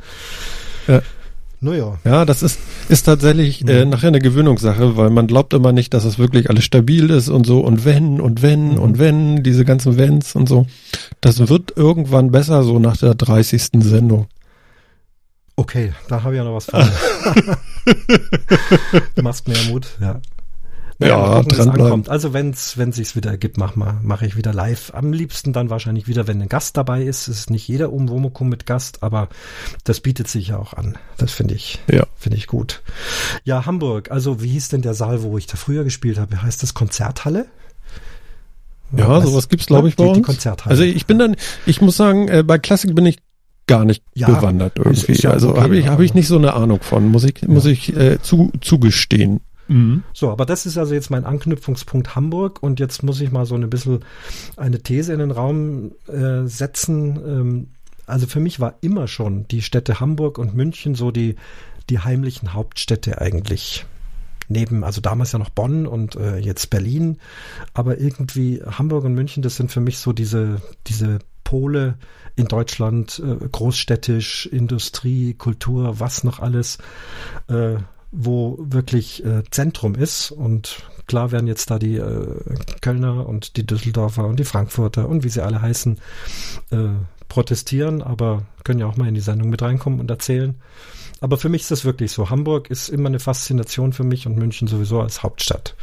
Ja. 0.87 1.03
Naja. 1.61 1.99
Ja, 2.05 2.25
das 2.25 2.43
ist, 2.43 2.59
ist 2.89 3.05
tatsächlich 3.05 3.67
äh, 3.67 3.85
nachher 3.85 4.09
eine 4.09 4.19
Gewöhnungssache, 4.19 4.97
weil 4.97 5.11
man 5.11 5.27
glaubt 5.27 5.55
immer 5.55 5.73
nicht, 5.73 5.95
dass 5.95 6.05
es 6.05 6.19
wirklich 6.19 6.51
alles 6.51 6.65
stabil 6.65 7.11
ist 7.11 7.29
und 7.29 7.47
so 7.47 7.61
und 7.61 7.85
wenn 7.85 8.21
und 8.21 8.43
wenn 8.43 8.73
Mhm. 8.75 8.79
und 8.79 8.99
wenn, 8.99 9.43
diese 9.43 9.65
ganzen 9.65 9.97
Wenns 9.97 10.35
und 10.35 10.49
so. 10.49 10.67
Das 11.21 11.49
wird 11.49 11.77
irgendwann 11.77 12.31
besser, 12.31 12.63
so 12.63 12.79
nach 12.79 12.97
der 12.97 13.15
30. 13.15 13.83
Sendung. 13.83 14.27
Okay, 15.57 15.93
da 16.09 16.23
habe 16.23 16.35
ich 16.35 16.39
ja 16.39 16.45
noch 16.45 16.55
was 16.55 16.67
vor. 16.67 16.87
machst 19.23 19.49
mir 19.49 19.57
Mut, 19.71 19.87
ja. 20.01 20.21
Ja, 20.99 21.19
mal 21.19 21.35
gucken, 21.43 21.49
dranbleiben. 21.57 21.85
ankommt. 21.85 22.09
Also 22.09 22.33
wenn's, 22.33 22.79
wenn 22.79 22.91
sich's 22.93 23.15
wieder 23.17 23.31
ergibt, 23.31 23.59
mach 23.59 23.77
mal, 23.77 23.99
mache 24.03 24.25
ich 24.27 24.37
wieder 24.37 24.55
live. 24.55 24.93
Am 24.95 25.13
liebsten 25.13 25.53
dann 25.53 25.69
wahrscheinlich 25.69 26.09
wieder, 26.09 26.27
wenn 26.27 26.41
ein 26.41 26.49
Gast 26.49 26.77
dabei 26.79 27.03
ist. 27.03 27.29
Es 27.29 27.41
ist 27.41 27.51
nicht 27.51 27.69
jeder 27.69 27.93
Umwomukum 27.93 28.49
mit 28.49 28.65
Gast, 28.65 29.03
aber 29.03 29.29
das 29.85 30.01
bietet 30.01 30.29
sich 30.29 30.49
ja 30.49 30.59
auch 30.59 30.73
an. 30.73 30.97
Das 31.19 31.33
finde 31.33 31.55
ich, 31.55 31.81
Ja. 31.93 32.07
finde 32.17 32.39
ich 32.39 32.47
gut. 32.47 32.83
Ja, 33.45 33.67
Hamburg. 33.67 34.11
Also 34.11 34.43
wie 34.43 34.49
hieß 34.49 34.69
denn 34.71 34.81
der 34.83 34.95
Saal, 34.95 35.23
wo 35.23 35.37
ich 35.37 35.47
da 35.47 35.57
früher 35.57 35.85
gespielt 35.85 36.19
habe? 36.19 36.41
Heißt 36.43 36.63
das 36.63 36.73
Konzerthalle? 36.73 37.47
Ja, 38.97 39.09
Weiß- 39.09 39.25
sowas 39.27 39.49
gibt's, 39.49 39.67
glaube 39.67 39.89
ich, 39.89 39.97
bei 39.97 40.05
uns. 40.05 40.25
Konzerthalle. 40.25 40.71
Also 40.71 40.85
ich 40.85 41.07
bin 41.07 41.19
dann, 41.19 41.37
ich 41.67 41.81
muss 41.81 41.97
sagen, 41.97 42.29
äh, 42.29 42.43
bei 42.43 42.59
Klassik 42.59 42.95
bin 42.95 43.05
ich 43.05 43.19
gar 43.67 43.85
nicht 43.85 44.03
Ja, 44.15 44.29
bewandert 44.29 44.79
irgendwie. 44.79 45.15
ja 45.15 45.31
also 45.31 45.51
okay, 45.51 45.61
habe 45.61 45.77
ich, 45.77 45.89
habe 45.89 46.05
ich 46.05 46.15
nicht 46.15 46.29
so 46.29 46.39
eine 46.39 46.55
Ahnung 46.55 46.79
von, 46.83 47.07
muss 47.09 47.25
ich, 47.25 47.43
muss 47.49 47.65
ich 47.67 47.95
äh, 47.97 48.23
zu, 48.23 48.53
zugestehen. 48.61 49.41
So, 50.13 50.31
aber 50.31 50.47
das 50.47 50.67
ist 50.67 50.79
also 50.79 50.95
jetzt 50.95 51.11
mein 51.11 51.25
Anknüpfungspunkt 51.25 52.15
Hamburg 52.15 52.63
und 52.63 52.81
jetzt 52.81 53.03
muss 53.03 53.21
ich 53.21 53.33
mal 53.33 53.47
so 53.47 53.55
ein 53.55 53.69
bisschen 53.69 54.05
eine 54.57 54.81
These 54.81 55.13
in 55.13 55.19
den 55.19 55.31
Raum 55.31 55.93
äh, 56.07 56.47
setzen. 56.47 57.17
Ähm, 57.27 57.69
also 58.07 58.27
für 58.27 58.41
mich 58.41 58.61
war 58.61 58.75
immer 58.81 59.09
schon 59.09 59.49
die 59.49 59.63
Städte 59.63 60.01
Hamburg 60.01 60.39
und 60.39 60.55
München 60.55 60.95
so 60.95 61.11
die, 61.11 61.37
die 61.91 61.99
heimlichen 61.99 62.55
Hauptstädte 62.55 63.21
eigentlich. 63.21 63.85
Neben, 64.49 64.85
also 64.85 65.01
damals 65.01 65.33
ja 65.33 65.41
noch 65.41 65.51
Bonn 65.51 65.89
und 65.89 66.15
äh, 66.15 66.39
jetzt 66.39 66.71
Berlin, 66.71 67.19
aber 67.75 67.99
irgendwie 67.99 68.63
Hamburg 68.65 69.05
und 69.05 69.15
München, 69.15 69.43
das 69.43 69.57
sind 69.57 69.73
für 69.73 69.81
mich 69.81 69.99
so 69.99 70.13
diese, 70.13 70.63
diese 70.87 71.19
Pole 71.43 71.99
in 72.37 72.47
Deutschland, 72.47 73.21
äh, 73.25 73.49
großstädtisch, 73.49 74.47
Industrie, 74.47 75.35
Kultur, 75.35 75.99
was 75.99 76.23
noch 76.23 76.39
alles. 76.39 76.79
Äh, 77.49 77.79
wo 78.11 78.57
wirklich 78.61 79.25
äh, 79.25 79.43
Zentrum 79.51 79.95
ist. 79.95 80.31
Und 80.31 80.83
klar 81.07 81.33
werden 81.33 81.47
jetzt 81.47 81.71
da 81.71 81.79
die 81.79 81.97
äh, 81.97 82.27
Kölner 82.81 83.27
und 83.27 83.57
die 83.57 83.67
Düsseldorfer 83.67 84.27
und 84.27 84.39
die 84.39 84.45
Frankfurter 84.45 85.09
und 85.09 85.25
wie 85.25 85.29
sie 85.29 85.45
alle 85.45 85.61
heißen, 85.63 85.99
äh, 86.71 86.89
protestieren, 87.29 88.03
aber 88.03 88.43
können 88.65 88.81
ja 88.81 88.87
auch 88.87 88.97
mal 88.97 89.09
in 89.09 89.15
die 89.15 89.21
Sendung 89.21 89.51
mit 89.51 89.63
reinkommen 89.63 90.01
und 90.01 90.11
erzählen. 90.11 90.55
Aber 91.21 91.39
für 91.39 91.49
mich 91.49 91.63
ist 91.63 91.71
das 91.71 91.85
wirklich 91.85 92.13
so. 92.13 92.31
Hamburg 92.31 92.71
ist 92.71 92.89
immer 92.89 93.09
eine 93.09 93.19
Faszination 93.19 93.93
für 93.93 94.05
mich 94.05 94.27
und 94.27 94.37
München 94.37 94.69
sowieso 94.69 95.01
als 95.01 95.23
Hauptstadt. 95.23 95.75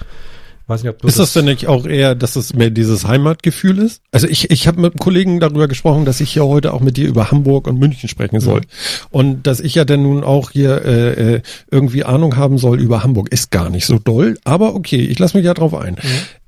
Weiß 0.65 0.81
nicht, 0.81 0.91
ob 0.91 1.01
du 1.01 1.07
Ist 1.09 1.19
das 1.19 1.33
denn 1.33 1.45
nicht 1.45 1.67
auch 1.67 1.85
eher, 1.85 2.15
dass 2.15 2.37
es 2.37 2.53
mehr 2.53 2.69
dieses 2.69 3.05
Heimatgefühl 3.05 3.79
ist? 3.79 4.01
Also 4.11 4.27
ich, 4.27 4.49
ich 4.49 4.65
habe 4.65 4.79
mit 4.79 4.93
einem 4.93 4.99
Kollegen 4.99 5.41
darüber 5.41 5.67
gesprochen, 5.67 6.05
dass 6.05 6.21
ich 6.21 6.31
hier 6.31 6.45
heute 6.45 6.73
auch 6.73 6.79
mit 6.79 6.95
dir 6.95 7.07
über 7.07 7.31
Hamburg 7.31 7.67
und 7.67 7.79
München 7.79 8.07
sprechen 8.07 8.39
soll. 8.39 8.61
Und 9.09 9.45
dass 9.45 9.59
ich 9.59 9.75
ja 9.75 9.83
dann 9.83 10.03
nun 10.03 10.23
auch 10.23 10.51
hier 10.51 10.85
äh, 10.85 11.35
äh, 11.35 11.41
irgendwie 11.69 12.05
Ahnung 12.05 12.37
haben 12.37 12.57
soll 12.57 12.79
über 12.79 13.03
Hamburg. 13.03 13.29
Ist 13.33 13.51
gar 13.51 13.69
nicht 13.69 13.85
so 13.85 13.99
doll, 13.99 14.37
aber 14.45 14.73
okay, 14.73 15.01
ich 15.01 15.19
lasse 15.19 15.35
mich 15.35 15.45
ja 15.45 15.53
drauf 15.53 15.73
ein. 15.73 15.97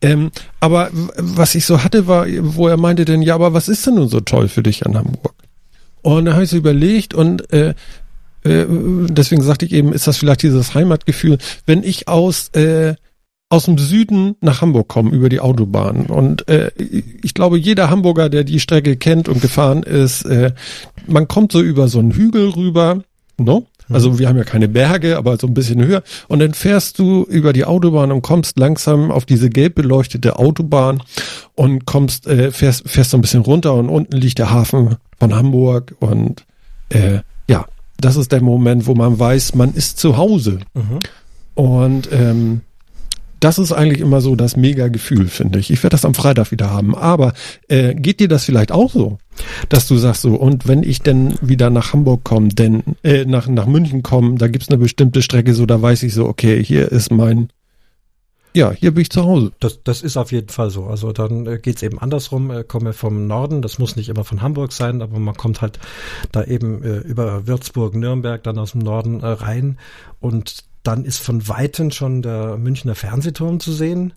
Ähm, 0.01 0.31
aber 0.61 0.89
was 0.93 1.53
ich 1.55 1.65
so 1.65 1.83
hatte, 1.83 2.07
war, 2.07 2.25
wo 2.39 2.69
er 2.69 2.77
meinte 2.77 3.03
denn, 3.03 3.21
ja, 3.21 3.35
aber 3.35 3.53
was 3.53 3.67
ist 3.67 3.85
denn 3.85 3.95
nun 3.95 4.07
so 4.07 4.21
toll 4.21 4.47
für 4.47 4.63
dich 4.63 4.85
an 4.85 4.95
Hamburg? 4.97 5.33
Und 6.03 6.25
da 6.25 6.33
habe 6.33 6.43
ich 6.43 6.49
so 6.49 6.57
überlegt 6.57 7.13
und 7.13 7.51
äh, 7.51 7.73
äh, 8.45 8.65
deswegen 8.69 9.41
sagte 9.41 9.65
ich 9.65 9.73
eben, 9.73 9.91
ist 9.91 10.07
das 10.07 10.17
vielleicht 10.17 10.43
dieses 10.43 10.73
Heimatgefühl, 10.73 11.37
wenn 11.65 11.83
ich 11.83 12.07
aus 12.07 12.49
äh, 12.49 12.95
aus 13.55 13.65
dem 13.65 13.77
Süden 13.77 14.35
nach 14.41 14.61
Hamburg 14.61 14.89
kommen 14.89 15.13
über 15.13 15.29
die 15.29 15.39
Autobahn. 15.39 16.07
Und 16.07 16.47
äh, 16.49 16.71
ich 17.23 17.33
glaube, 17.33 17.57
jeder 17.57 17.89
Hamburger, 17.89 18.29
der 18.29 18.43
die 18.43 18.59
Strecke 18.59 18.97
kennt 18.97 19.29
und 19.29 19.41
gefahren 19.41 19.83
ist, 19.83 20.23
äh, 20.25 20.51
man 21.07 21.29
kommt 21.29 21.53
so 21.53 21.61
über 21.61 21.87
so 21.87 21.99
einen 21.99 22.11
Hügel 22.11 22.49
rüber, 22.49 23.01
no? 23.37 23.65
Also 23.87 24.17
wir 24.17 24.27
haben 24.27 24.37
ja 24.37 24.43
keine 24.43 24.67
Berge, 24.67 25.15
aber 25.15 25.37
so 25.37 25.47
ein 25.47 25.53
bisschen 25.53 25.85
höher. 25.85 26.01
Und 26.27 26.39
dann 26.39 26.53
fährst 26.53 26.97
du 26.97 27.23
über 27.23 27.53
die 27.53 27.65
Autobahn 27.65 28.11
und 28.11 28.23
kommst 28.23 28.57
langsam 28.57 29.11
auf 29.11 29.25
diese 29.25 29.49
gelb 29.49 29.75
beleuchtete 29.75 30.37
Autobahn 30.37 31.01
und 31.53 31.85
kommst, 31.85 32.27
äh, 32.27 32.51
fährst, 32.51 32.89
fährst 32.89 33.11
so 33.11 33.17
ein 33.17 33.21
bisschen 33.21 33.41
runter 33.41 33.75
und 33.75 33.89
unten 33.89 34.17
liegt 34.17 34.39
der 34.39 34.49
Hafen 34.49 34.95
von 35.19 35.35
Hamburg 35.35 35.95
und 35.99 36.45
äh, 36.89 37.19
ja, 37.47 37.67
das 37.99 38.17
ist 38.17 38.31
der 38.31 38.41
Moment, 38.41 38.87
wo 38.87 38.95
man 38.95 39.17
weiß, 39.17 39.55
man 39.55 39.73
ist 39.73 39.99
zu 39.99 40.17
Hause. 40.17 40.59
Mhm. 40.73 40.99
Und 41.53 42.09
ähm, 42.11 42.61
das 43.39 43.59
ist 43.59 43.71
eigentlich 43.71 44.01
immer 44.01 44.21
so 44.21 44.35
das 44.35 44.55
Mega-Gefühl, 44.55 45.27
finde 45.27 45.59
ich. 45.59 45.71
Ich 45.71 45.83
werde 45.83 45.93
das 45.93 46.05
am 46.05 46.13
Freitag 46.13 46.51
wieder 46.51 46.69
haben. 46.69 46.95
Aber 46.95 47.33
äh, 47.67 47.93
geht 47.93 48.19
dir 48.19 48.27
das 48.27 48.45
vielleicht 48.45 48.71
auch 48.71 48.91
so, 48.91 49.17
dass 49.69 49.87
du 49.87 49.97
sagst 49.97 50.21
so, 50.21 50.35
und 50.35 50.67
wenn 50.67 50.83
ich 50.83 51.01
denn 51.01 51.35
wieder 51.41 51.69
nach 51.69 51.93
Hamburg 51.93 52.23
komme, 52.23 52.49
denn 52.49 52.83
äh, 53.03 53.25
nach, 53.25 53.47
nach 53.47 53.65
München 53.65 54.03
komme, 54.03 54.35
da 54.35 54.47
gibt's 54.47 54.69
eine 54.69 54.77
bestimmte 54.77 55.21
Strecke, 55.21 55.53
so 55.53 55.65
da 55.65 55.81
weiß 55.81 56.03
ich 56.03 56.13
so, 56.13 56.25
okay, 56.25 56.63
hier 56.63 56.91
ist 56.91 57.11
mein, 57.11 57.49
ja, 58.55 58.71
hier 58.71 58.93
bin 58.93 59.01
ich 59.01 59.09
zu 59.09 59.23
Hause. 59.23 59.51
Das, 59.59 59.83
das 59.83 60.01
ist 60.01 60.15
auf 60.15 60.31
jeden 60.31 60.47
Fall 60.47 60.69
so. 60.69 60.85
Also 60.85 61.11
dann 61.11 61.45
äh, 61.45 61.59
geht's 61.59 61.83
eben 61.83 61.99
andersrum. 61.99 62.51
Äh, 62.51 62.63
komme 62.63 62.93
vom 62.93 63.27
Norden, 63.27 63.61
das 63.61 63.79
muss 63.79 63.97
nicht 63.97 64.07
immer 64.07 64.23
von 64.23 64.41
Hamburg 64.41 64.71
sein, 64.71 65.01
aber 65.01 65.19
man 65.19 65.35
kommt 65.35 65.61
halt 65.61 65.77
da 66.31 66.41
eben 66.41 66.81
äh, 66.81 66.99
über 66.99 67.47
Würzburg, 67.47 67.95
Nürnberg 67.95 68.41
dann 68.43 68.57
aus 68.57 68.71
dem 68.71 68.79
Norden 68.79 69.19
äh, 69.19 69.27
rein 69.27 69.77
und 70.21 70.63
dann 70.87 71.03
ist 71.03 71.19
von 71.19 71.47
Weitem 71.47 71.91
schon 71.91 72.21
der 72.21 72.57
Münchner 72.57 72.95
Fernsehturm 72.95 73.59
zu 73.59 73.71
sehen, 73.71 74.13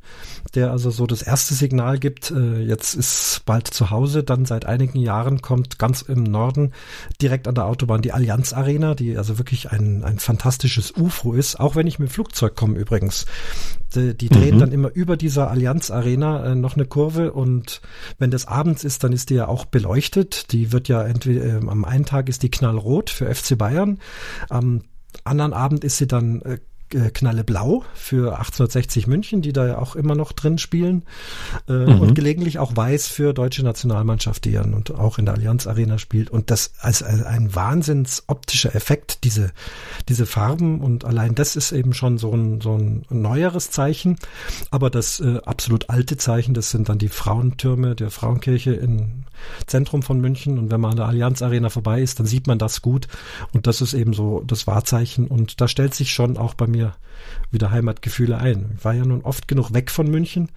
der 0.55 0.71
also 0.71 0.91
so 0.91 1.07
das 1.07 1.23
erste 1.23 1.55
Signal 1.55 1.99
gibt, 1.99 2.31
äh, 2.31 2.61
jetzt 2.61 2.95
ist 2.95 3.43
bald 3.47 3.67
zu 3.69 3.91
Hause. 3.91 4.23
Dann 4.23 4.45
seit 4.45 4.67
einigen 4.67 4.99
Jahren 4.99 5.41
kommt 5.41 5.79
ganz 5.79 6.03
im 6.03 6.25
Norden 6.25 6.73
direkt 7.23 7.49
an 7.49 7.55
der 7.55 7.67
Autobahn 7.67 8.03
die 8.03 8.13
Allianz 8.13 8.53
Arena, 8.53 8.95
die 8.95 9.17
also 9.17 9.39
wirklich 9.39 9.71
ein, 9.71 10.05
ein 10.05 10.19
fantastisches 10.19 10.93
UFO 10.97 11.33
ist, 11.33 11.59
auch 11.59 11.75
wenn 11.75 11.87
ich 11.87 11.99
mit 11.99 12.09
dem 12.09 12.13
Flugzeug 12.13 12.55
komme 12.55 12.79
übrigens. 12.79 13.25
Die, 13.95 14.15
die 14.17 14.29
drehen 14.29 14.57
Mhm. 14.57 14.61
dann 14.61 14.73
immer 14.73 14.91
über 14.95 15.17
dieser 15.17 15.51
Allianz 15.51 15.91
Arena 15.91 16.45
äh, 16.45 16.55
noch 16.55 16.75
eine 16.75 16.85
Kurve 16.85 17.33
und 17.33 17.81
wenn 18.19 18.31
das 18.31 18.47
abends 18.47 18.85
ist, 18.85 19.05
dann 19.05 19.13
ist 19.13 19.31
die 19.31 19.35
ja 19.35 19.49
auch 19.49 19.65
beleuchtet. 19.65 20.53
Die 20.53 20.73
wird 20.73 20.89
ja 20.89 21.03
entweder 21.03 21.45
äh, 21.45 21.67
am 21.67 21.85
einen 21.85 22.05
Tag 22.05 22.29
ist 22.29 22.43
die 22.43 22.51
knallrot 22.51 23.11
für 23.11 23.35
FC 23.35 23.57
Bayern, 23.57 23.99
am 24.51 24.83
anderen 25.29 25.53
Abend 25.53 25.85
ist 25.85 25.99
sie 25.99 26.07
dann 26.07 26.43
äh, 26.43 26.59
äh, 26.95 27.11
knalleblau 27.11 27.85
für 27.93 28.39
1860 28.39 29.07
München, 29.07 29.43
die 29.43 29.53
da 29.53 29.67
ja 29.67 29.79
auch 29.79 29.95
immer 29.95 30.15
noch 30.15 30.33
drin 30.33 30.57
spielen 30.57 31.03
äh, 31.69 31.73
und 31.73 32.15
gelegentlich 32.15 32.59
auch 32.59 32.75
weiß 32.75 33.09
für 33.09 33.35
deutsche 33.35 33.63
Nationalmannschaft, 33.63 34.47
die 34.47 34.53
ja 34.53 34.63
und 34.63 34.95
auch 34.95 35.19
in 35.19 35.27
der 35.27 35.35
Allianz 35.35 35.67
Arena 35.67 35.99
spielt. 35.99 36.31
Und 36.31 36.51
das 36.51 36.73
als, 36.81 37.03
ein 37.03 37.55
wahnsinns 37.55 38.25
optischer 38.27 38.75
Effekt, 38.75 39.25
diese 39.25 39.53
diese 40.09 40.25
Farben. 40.25 40.81
Und 40.81 41.05
allein 41.05 41.35
das 41.35 41.57
ist 41.57 41.73
eben 41.73 41.93
schon 41.93 42.17
so 42.17 42.33
ein 42.33 42.63
so 42.63 42.75
ein 42.77 43.05
neueres 43.11 43.71
Zeichen, 43.71 44.17
aber 44.71 44.89
das 44.89 45.21
äh, 45.21 45.41
absolut 45.45 45.91
alte 45.91 46.17
Zeichen, 46.17 46.55
das 46.55 46.71
sind 46.71 46.89
dann 46.89 46.99
die 46.99 47.09
Frauentürme 47.09 47.97
der 47.97 48.11
Frauenkirche 48.11 48.73
im 48.73 49.25
Zentrum 49.67 50.03
von 50.03 50.21
München 50.21 50.59
und 50.59 50.71
wenn 50.71 50.81
man 50.81 50.93
an 50.93 50.97
der 50.97 51.07
Allianz 51.07 51.43
Arena 51.43 51.69
vorbei 51.71 52.01
ist, 52.01 52.19
dann 52.19 52.27
sieht 52.27 52.47
man 52.47 52.59
das 52.59 52.83
gut 52.83 53.09
und 53.53 53.67
das 53.67 53.81
ist 53.81 53.95
eben 53.95 54.13
so 54.13 54.43
das 54.47 54.67
Wahrzeichen 54.67 55.27
und 55.27 55.61
da 55.61 55.69
stellt 55.69 55.95
sich 55.95 56.13
schon 56.13 56.37
auch 56.37 56.55
bei 56.55 56.67
mir 56.67 56.95
wieder 57.51 57.71
Heimatgefühle 57.71 58.39
ein. 58.39 58.73
Ich 58.79 58.85
war 58.85 58.95
ja 58.95 59.05
nun 59.05 59.23
oft 59.23 59.49
genug 59.49 59.73
weg 59.75 59.91
von 59.91 60.09
München 60.11 60.51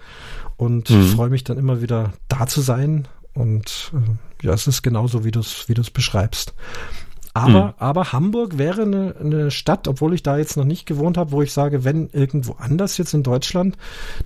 und 0.57 0.89
Mhm. 0.89 1.07
freue 1.07 1.29
mich 1.29 1.43
dann 1.43 1.57
immer 1.57 1.81
wieder 1.81 2.13
da 2.27 2.47
zu 2.47 2.61
sein. 2.61 3.07
Und 3.33 3.91
äh, 3.95 4.45
ja, 4.45 4.53
es 4.53 4.67
ist 4.67 4.81
genauso, 4.81 5.23
wie 5.23 5.31
du 5.31 5.39
es 5.39 5.69
wie 5.69 5.73
du 5.73 5.81
es 5.81 5.89
beschreibst. 5.89 6.53
Aber, 7.33 7.67
Mhm. 7.67 7.73
aber 7.77 8.11
Hamburg 8.11 8.57
wäre 8.57 8.81
eine, 8.81 9.15
eine 9.19 9.51
Stadt, 9.51 9.87
obwohl 9.87 10.13
ich 10.13 10.21
da 10.23 10.37
jetzt 10.37 10.57
noch 10.57 10.65
nicht 10.65 10.85
gewohnt 10.85 11.17
habe, 11.17 11.31
wo 11.31 11.41
ich 11.41 11.53
sage, 11.53 11.85
wenn 11.85 12.09
irgendwo 12.09 12.53
anders 12.59 12.97
jetzt 12.97 13.13
in 13.13 13.23
Deutschland, 13.23 13.77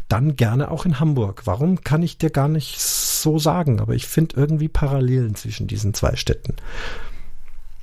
dann 0.08 0.36
gerne 0.36 0.72
auch 0.72 0.86
in 0.86 0.99
Hamburg. 0.99 1.43
Warum 1.45 1.84
kann 1.84 2.01
ich 2.01 2.18
dir 2.18 2.32
gar 2.32 2.47
nicht 2.47 2.80
so 2.80 3.38
sagen? 3.38 3.80
Aber 3.80 3.93
ich 3.93 4.08
finde 4.08 4.36
irgendwie 4.38 4.70
Parallelen 4.70 5.36
zwischen 5.36 5.68
diesen 5.68 5.93
zwei 5.93 6.16
Städten. 6.16 6.56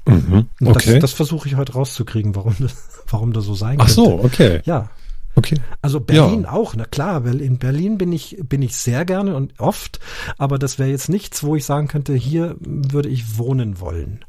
Mhm. 0.06 0.46
Okay. 0.60 0.94
Das, 0.94 1.00
das 1.00 1.12
versuche 1.12 1.48
ich 1.48 1.54
heute 1.56 1.74
rauszukriegen, 1.74 2.34
warum 2.34 2.56
das, 2.58 2.74
warum 3.08 3.32
das 3.32 3.44
so 3.44 3.54
sein 3.54 3.76
Ach 3.80 3.86
könnte. 3.86 3.94
so, 3.94 4.20
okay. 4.24 4.60
Ja, 4.64 4.88
Okay. 5.34 5.56
also 5.80 5.98
Berlin 5.98 6.44
auch, 6.44 6.74
na 6.76 6.84
klar, 6.84 7.24
weil 7.24 7.40
in 7.40 7.56
Berlin 7.56 7.96
bin 7.96 8.12
ich, 8.12 8.36
bin 8.50 8.60
ich 8.60 8.76
sehr 8.76 9.06
gerne 9.06 9.34
und 9.34 9.58
oft, 9.60 9.98
aber 10.36 10.58
das 10.58 10.78
wäre 10.78 10.90
jetzt 10.90 11.08
nichts, 11.08 11.42
wo 11.42 11.56
ich 11.56 11.64
sagen 11.64 11.88
könnte, 11.88 12.12
hier 12.12 12.54
würde 12.60 13.08
ich 13.08 13.38
wohnen 13.38 13.80
wollen. 13.80 14.26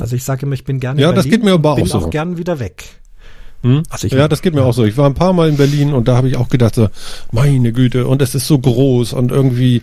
Also 0.00 0.16
ich 0.16 0.24
sage 0.24 0.46
immer, 0.46 0.54
ich 0.54 0.64
bin 0.64 0.80
gerne 0.80 1.00
Ja, 1.00 1.10
in 1.10 1.14
das 1.16 1.24
Berlin, 1.24 1.40
geht 1.40 1.44
mir 1.44 1.52
aber 1.54 1.72
auch 1.72 1.76
bin 1.76 1.86
so. 1.86 1.98
auch 1.98 2.10
gern 2.10 2.36
wieder 2.38 2.58
weg. 2.58 2.84
Hm? 3.62 3.82
Also 3.90 4.06
ich- 4.06 4.12
ja, 4.12 4.28
das 4.28 4.40
geht 4.42 4.54
mir 4.54 4.62
auch 4.64 4.72
so. 4.74 4.84
Ich 4.84 4.96
war 4.96 5.06
ein 5.06 5.14
paar 5.14 5.32
Mal 5.32 5.48
in 5.48 5.56
Berlin 5.56 5.92
und 5.92 6.06
da 6.08 6.16
habe 6.16 6.28
ich 6.28 6.36
auch 6.36 6.48
gedacht, 6.48 6.74
so, 6.76 6.88
meine 7.32 7.72
Güte, 7.72 8.06
und 8.06 8.22
es 8.22 8.34
ist 8.34 8.46
so 8.46 8.58
groß 8.58 9.12
und 9.14 9.32
irgendwie, 9.32 9.82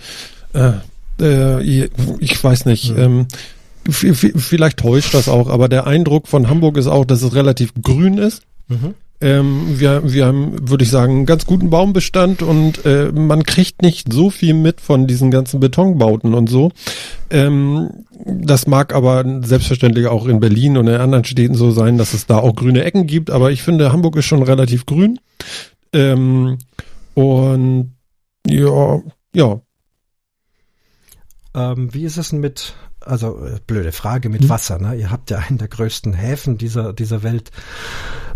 äh, 0.54 0.72
äh, 1.20 1.90
ich 2.20 2.44
weiß 2.44 2.66
nicht, 2.66 2.94
ähm, 2.98 3.28
v- 3.90 4.14
v- 4.14 4.38
vielleicht 4.38 4.78
täuscht 4.78 5.14
das 5.14 5.28
auch, 5.28 5.50
aber 5.50 5.68
der 5.70 5.86
Eindruck 5.88 6.28
von 6.28 6.48
Hamburg 6.50 6.78
ist 6.78 6.88
auch, 6.88 7.06
dass 7.06 7.22
es 7.22 7.36
relativ 7.36 7.74
grün 7.82 8.18
ist. 8.18 8.44
Mhm. 8.70 8.94
Ähm, 9.22 9.80
wir, 9.80 10.02
wir 10.12 10.26
haben, 10.26 10.70
würde 10.70 10.84
ich 10.84 10.90
sagen, 10.90 11.14
einen 11.14 11.26
ganz 11.26 11.46
guten 11.46 11.70
Baumbestand 11.70 12.42
und 12.42 12.86
äh, 12.86 13.12
man 13.14 13.44
kriegt 13.44 13.82
nicht 13.82 14.12
so 14.12 14.30
viel 14.30 14.54
mit 14.54 14.82
von 14.82 15.08
diesen 15.08 15.32
ganzen 15.32 15.60
Betonbauten 15.62 16.34
und 16.34 16.50
so. 16.50 16.72
Ähm, 17.30 17.90
das 18.26 18.68
mag 18.68 18.94
aber 18.94 19.24
selbstverständlich 19.44 20.08
auch 20.08 20.28
in 20.28 20.40
Berlin 20.42 20.78
und 20.78 20.88
in 20.88 20.96
anderen 20.96 21.24
Städten 21.24 21.56
so 21.56 21.72
sein, 21.72 21.98
dass 21.98 22.14
es 22.14 22.26
da 22.26 22.38
auch 22.38 22.56
grüne 22.56 22.84
Ecken 22.84 23.08
gibt, 23.08 23.30
aber 23.32 23.52
ich 23.52 23.64
finde, 23.64 23.94
Hamburg 23.94 24.18
ist 24.18 24.26
schon 24.26 24.44
relativ 24.44 24.86
grün. 24.86 25.20
Ähm, 25.94 26.58
und 27.14 27.94
ja, 28.46 29.02
ja. 29.34 29.62
Ähm, 31.54 31.94
wie 31.94 32.04
ist 32.04 32.18
es 32.18 32.30
denn 32.30 32.42
mit, 32.42 32.74
also 33.00 33.46
äh, 33.46 33.60
blöde 33.66 33.94
Frage, 33.94 34.28
mit 34.28 34.42
Hm? 34.42 34.50
Wasser, 34.50 34.78
ne? 34.78 34.96
Ihr 34.96 35.10
habt 35.10 35.32
ja 35.32 35.38
einen 35.40 35.58
der 35.58 35.70
größten 35.70 36.14
Häfen 36.14 36.58
dieser, 36.58 36.92
dieser 36.92 37.24
Welt. 37.24 37.52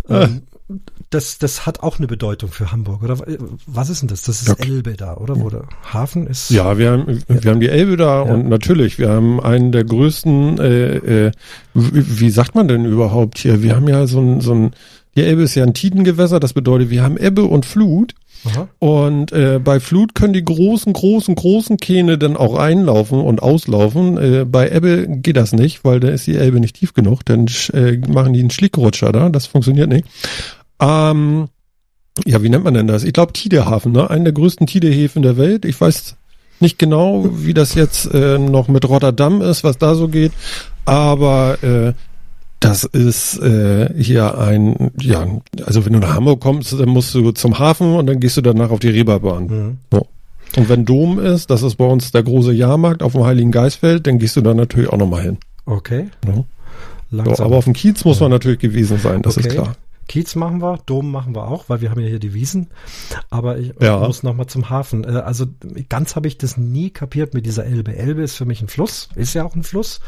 Ah. 0.08 0.22
Ähm, 0.22 0.42
das, 1.10 1.38
das 1.38 1.66
hat 1.66 1.82
auch 1.82 1.98
eine 1.98 2.06
Bedeutung 2.06 2.50
für 2.50 2.70
Hamburg, 2.70 3.02
oder? 3.02 3.16
Was 3.66 3.90
ist 3.90 4.02
denn 4.02 4.08
das? 4.08 4.22
Das 4.22 4.42
ist 4.42 4.48
Ja. 4.48 4.54
Elbe 4.58 4.94
da, 4.94 5.16
oder? 5.16 5.40
Wo 5.40 5.50
der 5.50 5.64
Hafen 5.92 6.26
ist? 6.26 6.50
Ja, 6.50 6.78
wir 6.78 6.92
haben, 6.92 7.22
wir 7.28 7.50
haben 7.50 7.60
die 7.60 7.68
Elbe 7.68 7.96
da 7.96 8.24
Ja. 8.24 8.32
und 8.32 8.48
natürlich, 8.48 8.98
wir 8.98 9.08
haben 9.10 9.40
einen 9.40 9.72
der 9.72 9.84
größten, 9.84 10.58
äh, 10.58 10.96
äh, 11.26 11.32
wie, 11.74 12.20
wie 12.20 12.30
sagt 12.30 12.54
man 12.54 12.68
denn 12.68 12.84
überhaupt 12.84 13.38
hier? 13.38 13.62
Wir 13.62 13.74
haben 13.74 13.88
ja 13.88 14.06
so 14.06 14.20
ein, 14.20 14.40
so 14.40 14.54
ein, 14.54 14.70
die 15.16 15.22
Elbe 15.22 15.42
ist 15.42 15.54
ja 15.56 15.64
ein 15.64 15.74
Tidengewässer, 15.74 16.38
das 16.38 16.52
bedeutet, 16.52 16.90
wir 16.90 17.02
haben 17.02 17.16
Ebbe 17.16 17.42
und 17.42 17.66
Flut 17.66 18.14
Aha. 18.46 18.68
und 18.78 19.32
äh, 19.32 19.58
bei 19.62 19.80
Flut 19.80 20.14
können 20.14 20.32
die 20.32 20.44
großen, 20.44 20.92
großen, 20.92 21.34
großen 21.34 21.76
Kähne 21.78 22.16
dann 22.16 22.36
auch 22.36 22.56
einlaufen 22.56 23.20
und 23.20 23.42
auslaufen. 23.42 24.16
Äh, 24.16 24.44
bei 24.44 24.70
Ebbe 24.70 25.08
geht 25.08 25.36
das 25.36 25.52
nicht, 25.52 25.84
weil 25.84 25.98
da 25.98 26.08
ist 26.08 26.28
die 26.28 26.36
Elbe 26.36 26.60
nicht 26.60 26.76
tief 26.76 26.94
genug, 26.94 27.24
dann 27.24 27.46
äh, 27.72 27.96
machen 28.08 28.32
die 28.32 28.40
einen 28.40 28.50
Schlickrutscher 28.50 29.10
da, 29.10 29.28
das 29.28 29.46
funktioniert 29.46 29.88
nicht. 29.88 30.06
Ähm, 30.80 31.48
ja, 32.24 32.42
wie 32.42 32.48
nennt 32.48 32.64
man 32.64 32.74
denn 32.74 32.86
das? 32.86 33.04
Ich 33.04 33.12
glaube 33.12 33.32
Tidehafen, 33.32 33.92
ne? 33.92 34.10
Einen 34.10 34.24
der 34.24 34.32
größten 34.32 34.66
Tidehäfen 34.66 35.22
der 35.22 35.36
Welt. 35.36 35.64
Ich 35.64 35.80
weiß 35.80 36.16
nicht 36.60 36.78
genau, 36.78 37.26
wie 37.32 37.54
das 37.54 37.74
jetzt 37.74 38.12
äh, 38.12 38.38
noch 38.38 38.68
mit 38.68 38.88
Rotterdam 38.88 39.40
ist, 39.40 39.64
was 39.64 39.78
da 39.78 39.94
so 39.94 40.08
geht, 40.08 40.32
aber 40.84 41.62
äh, 41.62 41.94
das 42.60 42.84
ist 42.84 43.38
äh, 43.38 43.90
hier 43.98 44.36
ein, 44.36 44.90
ja, 45.00 45.26
also 45.64 45.86
wenn 45.86 45.94
du 45.94 45.98
nach 45.98 46.14
Hamburg 46.14 46.40
kommst, 46.40 46.78
dann 46.78 46.90
musst 46.90 47.14
du 47.14 47.32
zum 47.32 47.58
Hafen 47.58 47.94
und 47.94 48.06
dann 48.06 48.20
gehst 48.20 48.36
du 48.36 48.42
danach 48.42 48.70
auf 48.70 48.80
die 48.80 48.90
Reeperbahn. 48.90 49.46
Mhm. 49.46 49.78
Und 50.56 50.68
wenn 50.68 50.84
Dom 50.84 51.18
ist, 51.18 51.48
das 51.50 51.62
ist 51.62 51.76
bei 51.76 51.86
uns 51.86 52.12
der 52.12 52.22
große 52.22 52.52
Jahrmarkt 52.52 53.02
auf 53.02 53.12
dem 53.12 53.24
Heiligen 53.24 53.52
Geistfeld, 53.52 54.06
dann 54.06 54.18
gehst 54.18 54.36
du 54.36 54.42
da 54.42 54.52
natürlich 54.52 54.90
auch 54.90 54.98
nochmal 54.98 55.22
hin. 55.22 55.38
Okay. 55.64 56.08
Ja. 56.26 56.44
So, 57.34 57.42
aber 57.42 57.56
auf 57.56 57.64
dem 57.64 57.72
Kiez 57.72 58.04
muss 58.04 58.20
man 58.20 58.30
natürlich 58.30 58.58
gewesen 58.58 58.98
sein, 58.98 59.22
das 59.22 59.38
ist 59.38 59.46
Okay. 59.46 59.54
klar. 59.54 59.76
Kiez 60.10 60.34
machen 60.34 60.60
wir, 60.60 60.78
Dom 60.86 61.12
machen 61.12 61.36
wir 61.36 61.46
auch, 61.46 61.68
weil 61.68 61.80
wir 61.82 61.90
haben 61.92 62.00
ja 62.00 62.08
hier 62.08 62.18
die 62.18 62.34
Wiesen. 62.34 62.70
Aber 63.30 63.58
ich 63.58 63.72
Ja. 63.80 63.96
muss 64.00 64.24
noch 64.24 64.34
mal 64.34 64.48
zum 64.48 64.68
Hafen. 64.68 65.04
Äh, 65.04 65.18
Also 65.24 65.46
ganz 65.88 66.16
habe 66.16 66.26
ich 66.26 66.36
das 66.36 66.56
nie 66.56 66.90
kapiert 66.90 67.32
mit 67.32 67.46
dieser 67.46 67.64
Elbe. 67.64 67.94
Elbe 67.96 68.22
ist 68.22 68.34
für 68.34 68.44
mich 68.44 68.60
ein 68.60 68.66
Fluss, 68.66 69.08
ist 69.14 69.34
ja 69.34 69.44
auch 69.44 69.54
ein 69.54 69.62
Fluss. 69.62 70.00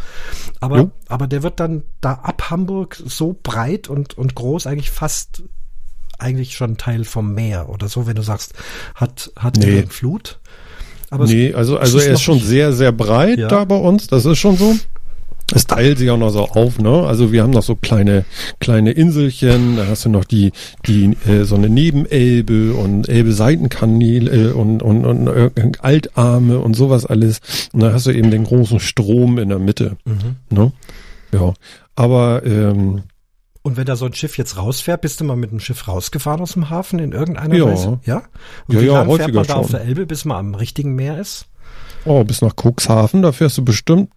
Aber, 0.61 0.77
Jo. 0.79 0.91
aber 1.07 1.29
der 1.29 1.45
wird 1.45 1.61
dann 1.61 1.85
da 2.01 2.15
ab 2.15 2.51
Hamburg 2.51 3.01
so 3.07 3.39
breit 3.41 3.89
und, 3.89 4.19
und 4.19 4.35
groß, 4.35 4.67
eigentlich 4.67 4.91
fast 4.91 5.45
eigentlich 6.19 6.57
schon 6.57 6.77
Teil 6.79 7.05
vom 7.05 7.33
Meer 7.35 7.69
oder 7.69 7.89
so, 7.89 8.05
wenn 8.07 8.17
du 8.17 8.23
sagst, 8.23 8.55
hat, 8.97 9.31
hat 9.37 9.57
Nee. 9.57 9.83
er 9.83 9.87
Flut. 9.87 10.41
Aber 11.11 11.27
nee, 11.27 11.55
also, 11.55 11.79
also 11.79 11.99
er 12.01 12.15
ist 12.15 12.23
schon 12.23 12.41
sehr, 12.41 12.73
sehr 12.73 12.91
breit 12.91 13.39
Ja. 13.39 13.47
da 13.49 13.65
bei 13.67 13.77
uns, 13.77 14.09
das 14.09 14.25
ist 14.25 14.39
schon 14.39 14.57
so. 14.57 14.75
Es 15.55 15.67
teilt 15.67 15.99
sich 15.99 16.11
auch 16.11 16.17
noch 16.19 16.31
so 16.31 16.45
auf, 16.49 16.79
ne? 16.79 17.05
Also 17.07 17.31
wir 17.33 17.43
haben 17.43 17.51
noch 17.51 17.63
so 17.63 17.77
kleine, 17.77 18.25
kleine 18.61 18.93
Inselchen, 18.93 19.77
da 19.77 19.87
hast 19.87 20.05
du 20.05 20.09
noch 20.09 20.25
die, 20.25 20.53
die, 20.87 21.17
äh, 21.27 21.45
so 21.45 21.55
eine 21.57 21.69
Nebenelbe 21.69 22.75
und 22.75 23.09
Elbe-Seitenkanäle 23.09 24.55
und, 24.55 24.83
und, 24.83 25.05
und 25.05 25.27
äh, 25.29 25.51
Altarme 25.81 26.59
und 26.59 26.75
sowas 26.75 27.07
alles. 27.07 27.41
Und 27.73 27.81
da 27.81 27.93
hast 27.93 28.07
du 28.07 28.11
eben 28.11 28.31
den 28.31 28.45
großen 28.45 28.81
Strom 28.81 29.39
in 29.39 29.49
der 29.49 29.59
Mitte, 29.59 29.97
Mhm. 30.05 30.37
ne? 30.51 30.73
Ja. 31.33 31.55
Aber, 31.97 32.43
ähm, 32.45 33.03
Und 33.63 33.77
wenn 33.77 33.85
da 33.87 33.97
so 33.97 34.07
ein 34.07 34.15
Schiff 34.15 34.37
jetzt 34.39 34.57
rausfährt, 34.57 35.01
bist 35.03 35.21
du 35.21 35.25
mal 35.25 35.37
mit 35.37 35.51
dem 35.53 35.61
Schiff 35.61 35.87
rausgefahren 35.87 36.41
aus 36.41 36.53
dem 36.55 36.69
Hafen 36.71 36.99
in 36.99 37.13
irgendeiner 37.13 37.55
Ja. 37.55 37.67
Weise? 37.67 38.01
Ja. 38.05 38.23
Und 38.67 38.75
Ja, 38.75 38.81
wie 38.81 38.87
ja, 38.87 38.93
lange 38.95 39.07
fährt 39.17 39.21
häufiger 39.21 39.39
man 39.39 39.47
da 39.47 39.55
auf 39.55 39.67
schon. 39.71 39.77
der 39.79 39.87
Elbe, 39.87 40.07
bis 40.07 40.25
man 40.25 40.37
am 40.39 40.55
richtigen 40.55 40.95
Meer 40.95 41.19
ist? 41.19 41.47
oh, 42.05 42.25
bis 42.25 42.43
nach 42.43 42.55
Cuxhaven, 42.61 43.23
da 43.23 43.31
fährst 43.31 43.59
du 43.59 43.65
bestimmt, 43.65 44.11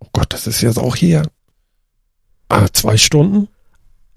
oh 0.00 0.06
Gott, 0.12 0.32
das 0.32 0.46
ist 0.46 0.60
jetzt 0.60 0.78
auch 0.78 0.96
hier, 0.96 1.22
ah, 2.48 2.66
zwei 2.72 2.96
Stunden? 2.96 3.48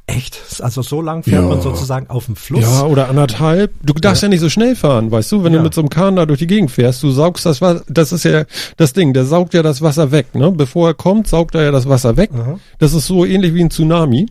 Echt? 0.06 0.38
Also 0.60 0.82
so 0.82 1.02
lang 1.02 1.24
fährt 1.24 1.44
Ja. 1.44 1.48
man 1.48 1.62
sozusagen 1.62 2.10
auf 2.10 2.26
dem 2.26 2.36
Fluss? 2.36 2.62
Ja, 2.62 2.84
oder 2.84 3.08
anderthalb. 3.08 3.72
Du 3.84 3.94
darfst 3.94 4.22
ja, 4.22 4.28
nicht 4.28 4.42
so 4.42 4.50
schnell 4.50 4.76
fahren, 4.76 5.10
weißt 5.12 5.32
du? 5.32 5.44
Wenn 5.46 5.54
Ja. 5.54 5.60
du 5.60 5.64
mit 5.64 5.74
so 5.74 5.80
einem 5.80 5.90
Kahn 5.90 6.18
da 6.18 6.26
durch 6.26 6.40
die 6.40 6.48
Gegend 6.48 6.72
fährst, 6.72 7.02
du 7.04 7.12
saugst 7.12 7.46
das 7.46 7.62
Wasser, 7.62 7.84
das 7.88 8.12
ist 8.12 8.26
ja 8.26 8.44
das 8.76 8.92
Ding, 8.92 9.14
der 9.14 9.24
saugt 9.26 9.54
ja 9.54 9.64
das 9.64 9.82
Wasser 9.82 10.12
weg, 10.12 10.36
ne? 10.36 10.52
Bevor 10.52 10.90
er 10.90 10.94
kommt, 10.94 11.28
saugt 11.30 11.56
er 11.56 11.64
ja 11.64 11.72
das 11.72 11.88
Wasser 11.88 12.18
weg. 12.18 12.32
Aha. 12.34 12.60
Das 12.80 12.92
ist 12.94 13.06
so 13.08 13.24
ähnlich 13.26 13.54
wie 13.54 13.62
ein 13.64 13.72
Tsunami, 13.72 14.28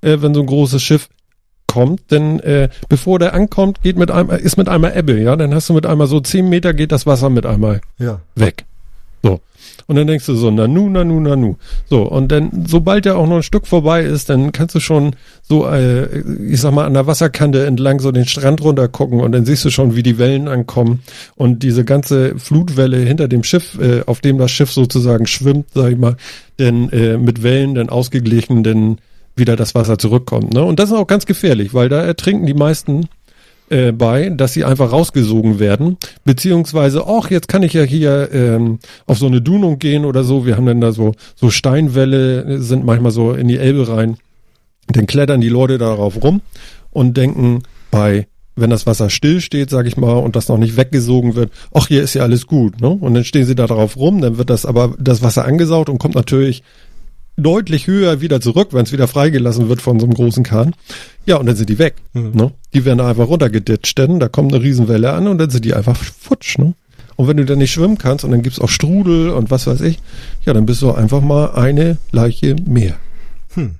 äh, 0.00 0.16
wenn 0.22 0.32
so 0.32 0.40
ein 0.40 0.46
großes 0.46 0.82
Schiff 0.82 1.10
kommt, 1.66 2.10
denn 2.10 2.40
äh, 2.40 2.70
bevor 2.88 3.18
der 3.18 3.34
ankommt, 3.34 3.82
geht 3.82 3.96
mit 3.98 4.10
einmal, 4.10 4.38
ist 4.40 4.56
mit 4.56 4.70
einmal 4.70 4.96
Ebbe, 4.96 5.20
ja, 5.20 5.36
dann 5.36 5.54
hast 5.54 5.68
du 5.68 5.74
mit 5.74 5.84
einmal 5.84 6.06
so 6.06 6.18
zehn 6.20 6.48
Meter 6.48 6.72
geht 6.72 6.92
das 6.92 7.04
Wasser 7.06 7.28
mit 7.28 7.44
einmal 7.44 7.82
Ja. 7.98 8.20
weg. 8.36 8.64
So. 9.22 9.40
Und 9.86 9.96
dann 9.96 10.06
denkst 10.06 10.26
du 10.26 10.34
so, 10.34 10.50
nanu, 10.50 10.88
nanu, 10.88 11.20
nanu. 11.20 11.56
So, 11.88 12.02
und 12.02 12.30
dann, 12.32 12.64
sobald 12.66 13.06
er 13.06 13.16
auch 13.16 13.26
noch 13.26 13.36
ein 13.36 13.42
Stück 13.42 13.66
vorbei 13.66 14.02
ist, 14.02 14.30
dann 14.30 14.52
kannst 14.52 14.74
du 14.74 14.80
schon 14.80 15.16
so, 15.42 15.66
äh, 15.66 16.20
ich 16.20 16.60
sag 16.60 16.72
mal, 16.72 16.86
an 16.86 16.94
der 16.94 17.06
Wasserkante 17.06 17.66
entlang 17.66 18.00
so 18.00 18.12
den 18.12 18.26
Strand 18.26 18.62
runter 18.62 18.88
gucken 18.88 19.20
und 19.20 19.32
dann 19.32 19.44
siehst 19.44 19.64
du 19.64 19.70
schon, 19.70 19.96
wie 19.96 20.02
die 20.02 20.18
Wellen 20.18 20.48
ankommen 20.48 21.02
und 21.36 21.62
diese 21.62 21.84
ganze 21.84 22.38
Flutwelle 22.38 22.98
hinter 22.98 23.28
dem 23.28 23.44
Schiff, 23.44 23.78
äh, 23.80 24.02
auf 24.06 24.20
dem 24.20 24.38
das 24.38 24.50
Schiff 24.50 24.72
sozusagen 24.72 25.26
schwimmt, 25.26 25.66
sag 25.74 25.92
ich 25.92 25.98
mal, 25.98 26.16
denn 26.58 26.90
äh, 26.90 27.16
mit 27.16 27.42
Wellen 27.42 27.74
dann 27.74 27.88
ausgeglichen, 27.88 28.62
denn 28.62 28.98
wieder 29.36 29.56
das 29.56 29.74
Wasser 29.74 29.98
zurückkommt. 29.98 30.54
Ne? 30.54 30.62
Und 30.62 30.78
das 30.78 30.90
ist 30.90 30.96
auch 30.96 31.06
ganz 31.06 31.26
gefährlich, 31.26 31.74
weil 31.74 31.88
da 31.88 32.02
ertrinken 32.02 32.46
die 32.46 32.54
meisten 32.54 33.08
äh, 33.70 33.92
bei, 33.92 34.30
dass 34.30 34.52
sie 34.52 34.64
einfach 34.64 34.92
rausgesogen 34.92 35.58
werden, 35.58 35.96
beziehungsweise 36.24 37.06
auch 37.06 37.30
jetzt 37.30 37.48
kann 37.48 37.62
ich 37.62 37.72
ja 37.72 37.82
hier 37.82 38.28
ähm, 38.32 38.78
auf 39.06 39.18
so 39.18 39.26
eine 39.26 39.40
Dunung 39.40 39.78
gehen 39.78 40.04
oder 40.04 40.24
so. 40.24 40.44
Wir 40.44 40.56
haben 40.56 40.66
dann 40.66 40.80
da 40.80 40.92
so 40.92 41.14
so 41.36 41.50
Steinwälle 41.50 42.42
äh, 42.42 42.58
sind 42.58 42.84
manchmal 42.84 43.12
so 43.12 43.32
in 43.32 43.48
die 43.48 43.58
Elbe 43.58 43.88
rein. 43.88 44.16
Dann 44.88 45.06
klettern 45.06 45.40
die 45.40 45.48
Leute 45.48 45.78
darauf 45.78 46.22
rum 46.22 46.40
und 46.90 47.16
denken 47.16 47.62
bei 47.90 48.26
wenn 48.56 48.70
das 48.70 48.86
Wasser 48.86 49.08
still 49.08 49.40
steht, 49.40 49.70
sag 49.70 49.86
ich 49.86 49.96
mal, 49.96 50.18
und 50.18 50.36
das 50.36 50.48
noch 50.48 50.58
nicht 50.58 50.76
weggesogen 50.76 51.34
wird, 51.34 51.50
ach, 51.72 51.88
hier 51.88 52.02
ist 52.02 52.14
ja 52.14 52.22
alles 52.22 52.46
gut, 52.46 52.80
ne? 52.80 52.88
Und 52.88 53.14
dann 53.14 53.24
stehen 53.24 53.46
sie 53.46 53.54
da 53.54 53.66
drauf 53.66 53.96
rum, 53.96 54.20
dann 54.20 54.36
wird 54.36 54.50
das 54.50 54.66
aber 54.66 54.94
das 54.98 55.22
Wasser 55.22 55.44
angesaugt 55.44 55.88
und 55.88 55.98
kommt 55.98 56.14
natürlich 56.14 56.62
deutlich 57.40 57.86
höher 57.86 58.20
wieder 58.20 58.40
zurück, 58.40 58.68
wenn 58.72 58.84
es 58.84 58.92
wieder 58.92 59.08
freigelassen 59.08 59.68
wird 59.68 59.82
von 59.82 59.98
so 59.98 60.06
einem 60.06 60.14
großen 60.14 60.44
Kahn. 60.44 60.74
Ja, 61.26 61.36
und 61.36 61.46
dann 61.46 61.56
sind 61.56 61.68
die 61.68 61.78
weg. 61.78 61.94
Mhm. 62.12 62.32
Ne? 62.34 62.52
Die 62.74 62.84
werden 62.84 63.00
einfach 63.00 63.28
runtergeditscht, 63.28 63.98
denn 63.98 64.20
da 64.20 64.28
kommt 64.28 64.52
eine 64.52 64.62
Riesenwelle 64.62 65.12
an 65.12 65.28
und 65.28 65.38
dann 65.38 65.50
sind 65.50 65.64
die 65.64 65.74
einfach 65.74 65.96
futsch. 65.96 66.58
Ne? 66.58 66.74
Und 67.16 67.28
wenn 67.28 67.36
du 67.36 67.44
dann 67.44 67.58
nicht 67.58 67.72
schwimmen 67.72 67.98
kannst 67.98 68.24
und 68.24 68.30
dann 68.30 68.42
gibt's 68.42 68.60
auch 68.60 68.68
Strudel 68.68 69.30
und 69.30 69.50
was 69.50 69.66
weiß 69.66 69.82
ich, 69.82 69.98
ja, 70.44 70.54
dann 70.54 70.66
bist 70.66 70.80
du 70.82 70.92
einfach 70.92 71.20
mal 71.20 71.52
eine 71.52 71.98
Leiche 72.12 72.56
mehr. 72.66 72.96
Hm. 73.54 73.74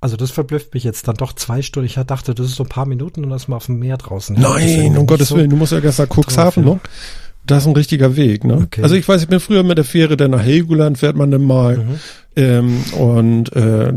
Also 0.00 0.16
das 0.16 0.32
verblüfft 0.32 0.74
mich 0.74 0.82
jetzt 0.82 1.06
dann 1.06 1.14
doch 1.14 1.32
zwei 1.32 1.62
Stunden. 1.62 1.86
Ich 1.86 1.94
dachte, 1.94 2.34
das 2.34 2.46
ist 2.46 2.56
so 2.56 2.64
ein 2.64 2.68
paar 2.68 2.86
Minuten 2.86 3.22
und 3.22 3.30
dann 3.30 3.36
ist 3.36 3.46
man 3.46 3.58
auf 3.58 3.66
dem 3.66 3.78
Meer 3.78 3.98
draußen. 3.98 4.34
Nein, 4.36 4.98
um 4.98 5.06
Gottes 5.06 5.28
so 5.28 5.36
Willen, 5.36 5.50
du 5.50 5.54
musst 5.54 5.70
ja 5.70 5.78
nach 5.80 6.08
Cuxhaven, 6.08 6.64
ne? 6.64 6.80
Das 7.46 7.62
ist 7.62 7.68
ein 7.68 7.74
richtiger 7.74 8.16
Weg, 8.16 8.44
ne? 8.44 8.58
Okay. 8.64 8.82
Also 8.82 8.94
ich 8.94 9.08
weiß, 9.08 9.22
ich 9.22 9.28
bin 9.28 9.40
früher 9.40 9.62
mit 9.62 9.78
der 9.78 9.84
Fähre, 9.84 10.16
dann 10.16 10.30
nach 10.30 10.42
Helgoland 10.42 10.98
fährt 10.98 11.16
man 11.16 11.30
dann 11.30 11.42
mal. 11.42 11.78
Mhm. 11.78 11.98
Ähm, 12.36 12.84
und 12.98 13.52
äh, 13.54 13.92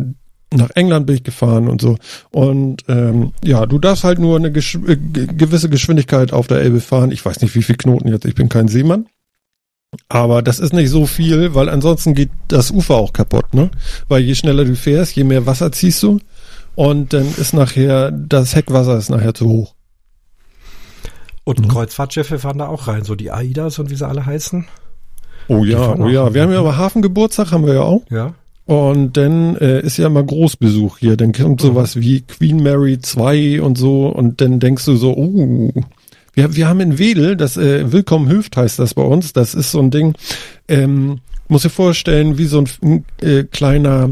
nach 0.52 0.70
England 0.76 1.06
bin 1.06 1.16
ich 1.16 1.24
gefahren 1.24 1.68
und 1.68 1.82
so. 1.82 1.98
Und 2.32 2.84
ähm, 2.88 3.34
ja, 3.44 3.66
du 3.66 3.78
darfst 3.78 4.04
halt 4.04 4.20
nur 4.20 4.38
eine 4.38 4.52
gesch 4.52 4.76
äh, 4.76 4.96
gewisse 4.98 5.70
Geschwindigkeit 5.70 6.34
auf 6.34 6.48
der 6.48 6.62
Elbe 6.62 6.82
fahren. 6.82 7.12
Ich 7.12 7.24
weiß 7.24 7.42
nicht, 7.42 7.56
wie 7.56 7.64
viel 7.64 7.78
Knoten 7.78 8.08
jetzt. 8.08 8.26
Ich 8.26 8.36
bin 8.36 8.50
kein 8.50 8.68
Seemann. 8.68 9.08
Aber 10.10 10.42
das 10.42 10.60
ist 10.60 10.74
nicht 10.74 10.90
so 10.90 11.06
viel, 11.06 11.56
weil 11.56 11.70
ansonsten 11.70 12.16
geht 12.16 12.32
das 12.48 12.72
Ufer 12.72 12.96
auch 12.96 13.14
kaputt, 13.14 13.54
ne? 13.54 13.70
Weil 14.10 14.22
je 14.22 14.36
schneller 14.36 14.66
du 14.66 14.76
fährst, 14.76 15.16
je 15.16 15.24
mehr 15.24 15.46
Wasser 15.46 15.72
ziehst 15.72 16.04
du. 16.04 16.20
Und 16.76 17.14
dann 17.14 17.28
ist 17.38 17.54
nachher, 17.54 18.12
das 18.12 18.56
Heckwasser 18.56 18.98
ist 18.98 19.10
nachher 19.10 19.34
zu 19.34 19.48
hoch. 19.48 19.76
Und 21.46 21.62
mhm. 21.62 21.68
Kreuzfahrtschiffe 21.70 22.40
fahren 22.40 22.58
da 22.58 22.68
auch 22.68 22.88
rein, 22.88 23.04
so 23.04 23.16
die 23.16 23.32
AIDAs 23.32 23.80
und 23.80 23.90
wie 23.90 23.96
sie 23.96 24.06
alle 24.06 24.26
heißen. 24.26 24.66
Oh 25.48 25.64
ja, 25.64 25.96
oh 25.96 26.10
ja. 26.10 26.34
Wir 26.34 26.42
haben 26.42 26.52
ja 26.52 26.60
aber 26.60 26.76
Hafengeburtstag, 26.76 27.52
haben 27.52 27.66
wir 27.66 27.76
ja 27.76 27.84
auch. 27.84 28.04
Ja. 28.10 28.34
Und 28.66 29.16
dann 29.16 29.56
äh, 29.58 29.80
ist 29.82 29.98
ja 29.98 30.08
immer 30.08 30.24
Großbesuch 30.24 30.98
hier. 30.98 31.18
Dann 31.18 31.34
kommt 31.34 31.62
mhm. 31.62 31.68
sowas 31.68 31.98
wie 31.98 32.22
Queen 32.22 32.64
Mary 32.64 33.00
2 33.00 33.62
und 33.62 33.78
so. 33.78 34.08
Und 34.08 34.42
dann 34.42 34.60
denkst 34.60 34.86
du 34.86 34.96
so, 34.96 35.16
oh, 35.16 35.72
wir, 36.34 36.56
wir 36.56 36.68
haben 36.68 36.80
in 36.80 36.98
Wedel, 36.98 37.38
das 37.38 37.58
äh, 37.58 37.92
Willkommen 37.92 38.28
Hüft 38.28 38.58
heißt 38.58 38.80
das 38.80 38.96
bei 38.96 39.04
uns. 39.04 39.34
Das 39.34 39.54
ist 39.54 39.72
so 39.72 39.80
ein 39.80 39.92
Ding, 39.92 40.16
ähm, 40.68 41.20
muss 41.48 41.62
dir 41.62 41.70
vorstellen, 41.70 42.40
wie 42.40 42.46
so 42.46 42.64
ein 42.82 43.06
äh, 43.22 43.44
kleiner 43.44 44.10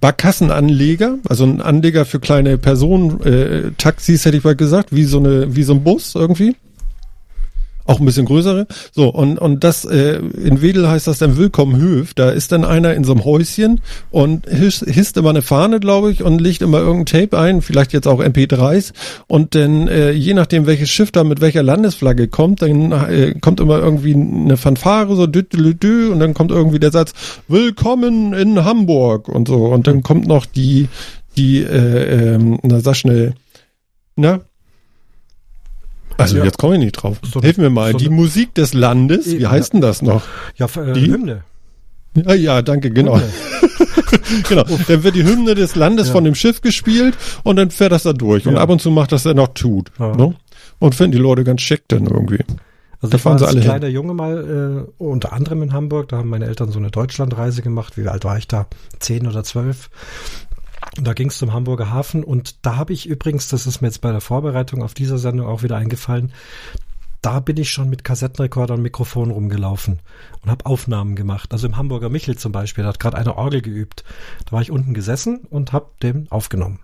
Barkassenanleger, 0.00 1.18
also 1.28 1.44
ein 1.44 1.60
Anleger 1.60 2.04
für 2.04 2.20
kleine 2.20 2.58
Personen, 2.58 3.20
äh, 3.22 3.70
Taxis 3.78 4.24
hätte 4.24 4.36
ich 4.36 4.44
mal 4.44 4.56
gesagt, 4.56 4.94
wie 4.94 5.04
so 5.04 5.18
eine, 5.18 5.56
wie 5.56 5.62
so 5.62 5.72
ein 5.72 5.82
Bus 5.82 6.14
irgendwie. 6.14 6.56
Auch 7.86 8.00
ein 8.00 8.06
bisschen 8.06 8.24
größere. 8.24 8.66
So, 8.92 9.10
und, 9.10 9.38
und 9.38 9.62
das, 9.62 9.84
äh, 9.84 10.16
in 10.16 10.62
Wedel 10.62 10.88
heißt 10.88 11.06
das 11.06 11.18
dann 11.18 11.36
Willkommen 11.36 11.76
Höf. 11.76 12.14
Da 12.14 12.30
ist 12.30 12.50
dann 12.50 12.64
einer 12.64 12.94
in 12.94 13.04
so 13.04 13.12
einem 13.12 13.26
Häuschen 13.26 13.82
und 14.10 14.46
hisst, 14.48 14.86
hisst 14.86 15.18
immer 15.18 15.30
eine 15.30 15.42
Fahne, 15.42 15.80
glaube 15.80 16.10
ich, 16.10 16.22
und 16.22 16.40
legt 16.40 16.62
immer 16.62 16.78
irgendein 16.78 17.20
Tape 17.20 17.38
ein, 17.38 17.60
vielleicht 17.60 17.92
jetzt 17.92 18.08
auch 18.08 18.20
MP3s. 18.20 18.94
Und 19.26 19.54
dann, 19.54 19.88
äh, 19.88 20.12
je 20.12 20.32
nachdem, 20.32 20.64
welches 20.64 20.88
Schiff 20.88 21.12
da 21.12 21.24
mit 21.24 21.42
welcher 21.42 21.62
Landesflagge 21.62 22.28
kommt, 22.28 22.62
dann 22.62 22.90
äh, 22.92 23.34
kommt 23.38 23.60
immer 23.60 23.80
irgendwie 23.80 24.14
eine 24.14 24.56
Fanfare, 24.56 25.14
so 25.14 25.26
dü, 25.26 25.42
dü, 25.42 25.74
dü, 25.74 26.08
und 26.08 26.20
dann 26.20 26.32
kommt 26.32 26.52
irgendwie 26.52 26.78
der 26.78 26.90
Satz, 26.90 27.12
Willkommen 27.48 28.32
in 28.32 28.64
Hamburg 28.64 29.28
und 29.28 29.46
so. 29.46 29.66
Und 29.66 29.86
dann 29.86 30.02
kommt 30.02 30.26
noch 30.26 30.46
die, 30.46 30.88
die, 31.36 31.58
äh, 31.62 32.34
ähm, 32.34 32.58
na 32.62 32.80
sag 32.80 32.96
schnell, 32.96 33.34
na, 34.16 34.40
also 36.16 36.38
ja. 36.38 36.44
jetzt 36.44 36.58
komme 36.58 36.74
ich 36.74 36.80
nicht 36.80 36.92
drauf. 36.92 37.18
So 37.22 37.40
Hilf 37.40 37.58
mir 37.58 37.70
mal. 37.70 37.92
So 37.92 37.98
die 37.98 38.08
Musik 38.08 38.54
des 38.54 38.74
Landes, 38.74 39.26
wie 39.38 39.46
heißt 39.46 39.72
denn 39.72 39.80
das 39.80 40.02
noch? 40.02 40.22
Ja, 40.56 40.66
äh, 40.66 40.92
die 40.92 41.10
Hymne. 41.10 41.44
Ja, 42.14 42.34
ja, 42.34 42.62
danke, 42.62 42.90
genau. 42.90 43.20
genau. 44.48 44.64
Dann 44.86 45.02
wird 45.02 45.16
die 45.16 45.24
Hymne 45.24 45.54
des 45.54 45.74
Landes 45.74 46.08
ja. 46.08 46.12
von 46.12 46.24
dem 46.24 46.34
Schiff 46.34 46.60
gespielt 46.60 47.16
und 47.42 47.56
dann 47.56 47.70
fährt 47.70 47.92
das 47.92 48.04
da 48.04 48.12
durch. 48.12 48.46
Und 48.46 48.56
ab 48.56 48.70
und 48.70 48.80
zu 48.80 48.90
macht 48.90 49.12
das 49.12 49.24
dann 49.24 49.36
noch 49.36 49.48
tut. 49.48 49.90
Ne? 49.98 50.34
Und 50.78 50.94
finden 50.94 51.12
die 51.12 51.18
Leute 51.18 51.44
ganz 51.44 51.62
schick 51.62 51.82
dann 51.88 52.06
irgendwie. 52.06 52.44
Also 53.00 53.10
da 53.10 53.16
ich 53.16 53.24
war 53.24 53.32
als 53.48 53.60
kleiner 53.60 53.86
hin. 53.86 53.94
Junge 53.94 54.14
mal 54.14 54.86
äh, 54.98 55.02
unter 55.02 55.32
anderem 55.32 55.62
in 55.62 55.72
Hamburg, 55.72 56.08
da 56.08 56.18
haben 56.18 56.30
meine 56.30 56.46
Eltern 56.46 56.70
so 56.70 56.78
eine 56.78 56.90
Deutschlandreise 56.90 57.62
gemacht. 57.62 57.98
Wie 57.98 58.06
alt 58.06 58.24
war 58.24 58.38
ich 58.38 58.48
da? 58.48 58.66
Zehn 58.98 59.26
oder 59.26 59.44
zwölf. 59.44 59.90
Und 60.96 61.06
da 61.06 61.12
ging 61.12 61.28
es 61.28 61.38
zum 61.38 61.52
Hamburger 61.52 61.90
Hafen 61.90 62.22
und 62.22 62.64
da 62.64 62.76
habe 62.76 62.92
ich 62.92 63.06
übrigens, 63.06 63.48
das 63.48 63.66
ist 63.66 63.80
mir 63.80 63.88
jetzt 63.88 64.00
bei 64.00 64.12
der 64.12 64.20
Vorbereitung 64.20 64.82
auf 64.82 64.94
dieser 64.94 65.18
Sendung 65.18 65.46
auch 65.46 65.62
wieder 65.62 65.76
eingefallen, 65.76 66.32
da 67.24 67.40
bin 67.40 67.56
ich 67.56 67.70
schon 67.70 67.88
mit 67.88 68.04
Kassettenrekorder 68.04 68.74
und 68.74 68.82
Mikrofon 68.82 69.30
rumgelaufen 69.30 70.00
und 70.42 70.50
habe 70.50 70.66
Aufnahmen 70.66 71.16
gemacht. 71.16 71.52
Also 71.52 71.66
im 71.66 71.78
Hamburger 71.78 72.10
Michel 72.10 72.36
zum 72.36 72.52
Beispiel, 72.52 72.84
da 72.84 72.88
hat 72.90 73.00
gerade 73.00 73.16
eine 73.16 73.38
Orgel 73.38 73.62
geübt. 73.62 74.04
Da 74.44 74.52
war 74.52 74.60
ich 74.60 74.70
unten 74.70 74.92
gesessen 74.92 75.40
und 75.48 75.72
habe 75.72 75.86
den 76.02 76.30
aufgenommen. 76.30 76.80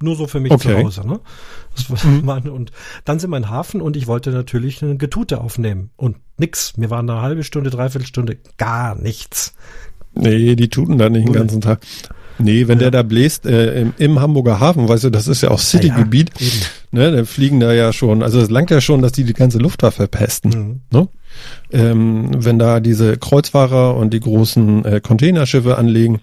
Nur 0.00 0.16
so 0.16 0.26
für 0.26 0.40
mich 0.40 0.52
okay. 0.52 0.76
zu 0.76 0.82
Hause. 0.82 1.06
Ne? 1.06 1.20
Mhm. 2.04 2.28
und 2.52 2.72
dann 3.04 3.18
sind 3.18 3.28
wir 3.28 3.36
in 3.36 3.50
Hafen 3.50 3.82
und 3.82 3.96
ich 3.96 4.06
wollte 4.06 4.30
natürlich 4.30 4.82
eine 4.82 4.96
Getute 4.96 5.42
aufnehmen. 5.42 5.90
Und 5.96 6.16
nix. 6.38 6.78
Mir 6.78 6.88
war 6.88 7.00
eine 7.00 7.20
halbe 7.20 7.44
Stunde, 7.44 7.68
dreiviertel 7.68 8.06
Stunde 8.06 8.38
gar 8.56 8.94
nichts. 8.94 9.54
Nee, 10.14 10.56
die 10.56 10.70
tuten 10.70 10.96
da 10.96 11.10
nicht 11.10 11.26
den 11.26 11.34
ganzen 11.34 11.60
Tag. 11.60 11.80
Nee, 12.38 12.68
wenn 12.68 12.78
ja. 12.78 12.84
der 12.84 12.90
da 12.90 13.02
bläst 13.02 13.46
äh, 13.46 13.80
im, 13.80 13.94
im, 13.98 14.20
Hamburger 14.20 14.60
Hafen, 14.60 14.88
weißt 14.88 15.04
du, 15.04 15.10
das 15.10 15.28
ist 15.28 15.42
ja 15.42 15.50
auch 15.50 15.58
Citygebiet, 15.58 16.30
ja, 16.38 16.46
ne, 16.90 17.12
dann 17.12 17.26
fliegen 17.26 17.60
da 17.60 17.72
ja 17.72 17.92
schon, 17.92 18.22
also 18.22 18.40
es 18.40 18.50
langt 18.50 18.70
ja 18.70 18.80
schon, 18.80 19.02
dass 19.02 19.12
die 19.12 19.24
die 19.24 19.32
ganze 19.32 19.58
Luftwaffe 19.58 20.06
pesten. 20.08 20.48
Mhm. 20.48 20.80
Ne? 20.90 21.08
Ähm, 21.72 22.30
wenn 22.36 22.58
da 22.58 22.80
diese 22.80 23.16
Kreuzfahrer 23.16 23.96
und 23.96 24.12
die 24.12 24.20
großen 24.20 24.84
äh, 24.84 25.00
Containerschiffe 25.00 25.78
anlegen, 25.78 26.20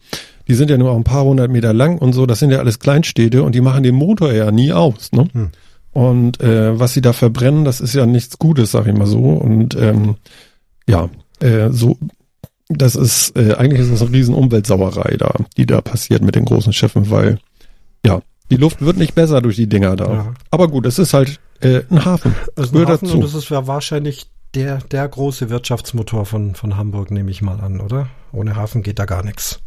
die 0.48 0.56
sind 0.56 0.70
ja 0.70 0.78
nur 0.78 0.92
auch 0.92 0.98
ein 0.98 1.04
paar 1.04 1.24
hundert 1.24 1.52
Meter 1.52 1.74
lang 1.74 1.98
und 1.98 2.14
so, 2.14 2.26
das 2.26 2.40
sind 2.40 2.52
ja 2.52 2.60
alles 2.60 2.80
Kleinstädte 2.80 3.44
und 3.44 3.56
die 3.56 3.62
machen 3.62 3.84
den 3.84 3.96
Motor 3.96 4.34
ja 4.34 4.52
nie 4.52 4.74
aus. 4.74 5.12
Ne? 5.12 5.28
Mhm. 5.34 5.50
Und 5.94 6.42
äh, 6.42 6.80
was 6.80 6.94
sie 6.94 7.02
da 7.02 7.14
verbrennen, 7.14 7.66
das 7.66 7.80
ist 7.80 7.94
ja 7.94 8.06
nichts 8.06 8.40
Gutes, 8.40 8.72
sag 8.72 8.88
ich 8.88 8.94
mal 8.94 9.06
so. 9.06 9.20
Und 9.20 9.76
ähm, 9.76 10.16
ja, 10.88 11.10
äh, 11.40 11.70
so 11.70 11.98
das 12.78 12.96
ist, 12.96 13.36
äh, 13.38 13.54
eigentlich 13.56 13.82
ist 13.82 13.92
das 13.92 14.02
eine 14.02 14.12
riesen 14.12 14.36
Umweltsauerei 14.36 15.16
da, 15.18 15.34
die 15.58 15.66
da 15.66 15.82
passiert 15.82 16.24
mit 16.24 16.36
den 16.36 16.46
großen 16.46 16.74
Schiffen, 16.74 17.10
weil, 17.10 17.40
ja, 18.06 18.22
die 18.52 18.58
Luft 18.58 18.82
wird 18.82 18.98
nicht 18.98 19.16
besser 19.16 19.42
durch 19.42 19.56
die 19.56 19.68
Dinger 19.68 19.96
da. 19.96 20.14
Ja. 20.14 20.34
Aber 20.52 20.68
gut, 20.68 20.86
es 20.86 21.00
ist 21.00 21.14
halt 21.14 21.40
äh, 21.62 21.82
ein 21.90 22.06
Hafen. 22.06 22.36
Es 22.56 22.66
ist 22.66 22.76
ein 22.76 22.88
Hafen 22.88 23.08
dazu. 23.08 23.16
und 23.16 23.24
das 23.24 23.34
ist 23.34 23.50
ja 23.50 23.66
wahrscheinlich 23.68 24.28
der, 24.54 24.78
der 24.78 25.08
große 25.08 25.50
Wirtschaftsmotor 25.50 26.26
von, 26.26 26.56
von 26.56 26.78
Hamburg, 26.78 27.12
nehme 27.12 27.32
ich 27.32 27.42
mal 27.42 27.60
an, 27.60 27.80
oder? 27.80 28.10
Ohne 28.32 28.56
Hafen 28.56 28.84
geht 28.84 29.00
da 29.00 29.06
gar 29.06 29.24
nichts. 29.24 29.60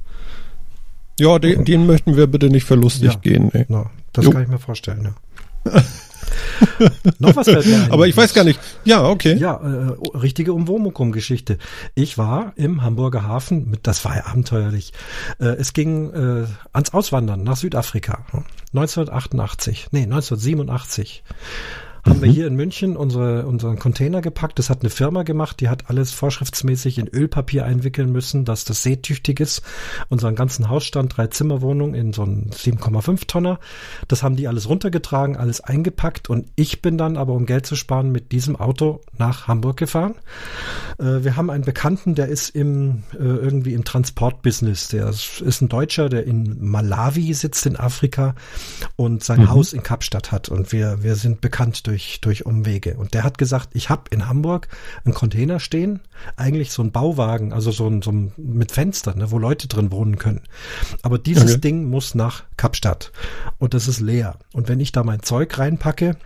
Ja, 1.18 1.38
den, 1.38 1.64
den 1.64 1.86
möchten 1.86 2.16
wir 2.16 2.26
bitte 2.26 2.50
nicht 2.50 2.64
verlustig 2.64 3.12
ja, 3.12 3.18
gehen. 3.18 3.50
Nee. 3.52 3.64
No, 3.68 3.86
das 4.12 4.26
jo. 4.26 4.30
kann 4.30 4.42
ich 4.42 4.48
mir 4.48 4.59
vorstellen, 4.59 5.02
ja. 5.04 5.14
Noch 7.18 7.36
was 7.36 7.46
fällt 7.46 7.66
mir 7.66 7.84
ein. 7.84 7.90
Aber 7.90 8.06
ich 8.06 8.16
weiß 8.16 8.34
gar 8.34 8.44
nicht. 8.44 8.60
Ja, 8.84 9.08
okay. 9.08 9.36
Ja, 9.36 9.56
äh, 9.56 10.16
richtige 10.16 10.52
Umwomukum-Geschichte. 10.52 11.58
Ich 11.94 12.18
war 12.18 12.52
im 12.56 12.82
Hamburger 12.82 13.24
Hafen, 13.24 13.70
mit, 13.70 13.86
das 13.86 14.04
war 14.04 14.16
ja 14.16 14.26
abenteuerlich. 14.26 14.92
Äh, 15.38 15.46
es 15.46 15.72
ging 15.72 16.10
äh, 16.12 16.46
ans 16.72 16.94
Auswandern 16.94 17.42
nach 17.42 17.56
Südafrika. 17.56 18.24
1988, 18.72 19.88
nee, 19.92 20.02
1987 20.02 21.22
haben 22.07 22.18
mhm. 22.18 22.22
wir 22.22 22.30
hier 22.30 22.46
in 22.46 22.54
München 22.54 22.96
unsere, 22.96 23.46
unseren 23.46 23.78
Container 23.78 24.20
gepackt. 24.20 24.59
Das 24.59 24.70
hat 24.70 24.80
eine 24.80 24.90
Firma 24.90 25.22
gemacht, 25.22 25.61
die 25.61 25.68
hat 25.68 25.90
alles 25.90 26.12
vorschriftsmäßig 26.12 26.98
in 26.98 27.09
Ölpapier 27.09 27.64
einwickeln 27.64 28.12
müssen, 28.12 28.44
dass 28.44 28.64
das 28.64 28.82
seetüchtig 28.82 29.40
ist. 29.40 29.62
Unseren 30.09 30.34
ganzen 30.34 30.68
Hausstand, 30.68 31.16
drei 31.16 31.26
Zimmerwohnungen 31.26 31.94
in 31.94 32.12
so 32.12 32.22
einen 32.22 32.50
7,5 32.50 33.26
Tonner. 33.26 33.59
Das 34.09 34.22
haben 34.22 34.36
die 34.36 34.48
alles 34.48 34.68
runtergetragen, 34.68 35.36
alles 35.36 35.61
eingepackt 35.61 36.30
und 36.30 36.46
ich 36.57 36.82
bin 36.82 36.98
dann 36.98 37.16
aber, 37.16 37.32
um 37.32 37.46
Geld 37.46 37.66
zu 37.66 37.76
sparen, 37.76 38.12
mit 38.12 38.32
diesem 38.32 38.57
Auto 38.57 39.00
nach 39.18 39.48
Hamburg 39.48 39.76
gefahren. 39.76 40.14
Äh, 40.98 41.24
wir 41.24 41.36
haben 41.36 41.50
einen 41.50 41.64
Bekannten, 41.64 42.14
der 42.14 42.28
ist 42.28 42.50
im, 42.50 43.02
äh, 43.12 43.18
irgendwie 43.18 43.74
im 43.74 43.84
Transportbusiness. 43.84 44.88
Der 44.88 45.09
ist, 45.09 45.40
ist 45.40 45.61
ein 45.61 45.68
Deutscher, 45.68 46.09
der 46.09 46.24
in 46.24 46.57
Malawi 46.61 47.34
sitzt 47.34 47.66
in 47.66 47.76
Afrika 47.76 48.34
und 48.96 49.24
sein 49.24 49.40
mhm. 49.40 49.50
Haus 49.50 49.72
in 49.72 49.82
Kapstadt 49.82 50.32
hat 50.32 50.48
und 50.48 50.72
wir, 50.72 51.02
wir 51.02 51.16
sind 51.16 51.40
bekannt 51.40 51.86
durch 51.86 51.95
durch, 51.97 52.20
durch 52.20 52.44
Umwege. 52.44 52.97
Und 52.97 53.14
der 53.14 53.24
hat 53.24 53.38
gesagt, 53.38 53.70
ich 53.72 53.88
habe 53.88 54.03
in 54.11 54.28
Hamburg 54.28 54.68
einen 55.05 55.14
Container 55.14 55.61
stehen, 55.61 56.01
eigentlich 56.36 56.70
so 56.70 56.82
ein 56.82 56.92
Bauwagen, 56.92 57.55
also 57.55 57.70
so 57.70 57.88
ein, 57.88 58.03
so 58.03 58.12
ein 58.12 58.32
mit 58.36 58.70
Fenstern, 58.70 59.18
ne, 59.18 59.30
wo 59.30 59.38
Leute 59.38 59.66
drin 59.66 59.90
wohnen 59.90 60.18
können. 60.18 60.42
Aber 61.03 61.18
dieses 61.18 61.53
okay. 61.53 61.61
Ding 61.61 61.88
muss 61.88 62.14
nach 62.14 62.44
Kapstadt 62.59 63.12
und 63.59 63.72
das 63.72 63.88
ist 63.88 64.01
leer. 64.01 64.36
Und 64.53 64.68
wenn 64.68 64.78
ich 64.78 64.92
da 64.92 65.05
mein 65.05 65.22
Zeug 65.22 65.59
reinpacke, 65.59 66.16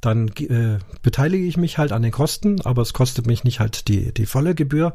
dann 0.00 0.28
äh, 0.38 0.78
beteilige 1.02 1.44
ich 1.44 1.56
mich 1.56 1.78
halt 1.78 1.92
an 1.92 2.02
den 2.02 2.10
Kosten, 2.10 2.60
aber 2.62 2.82
es 2.82 2.92
kostet 2.92 3.28
mich 3.28 3.44
nicht 3.44 3.60
halt 3.60 3.86
die, 3.86 4.12
die 4.12 4.26
volle 4.26 4.56
Gebühr. 4.56 4.92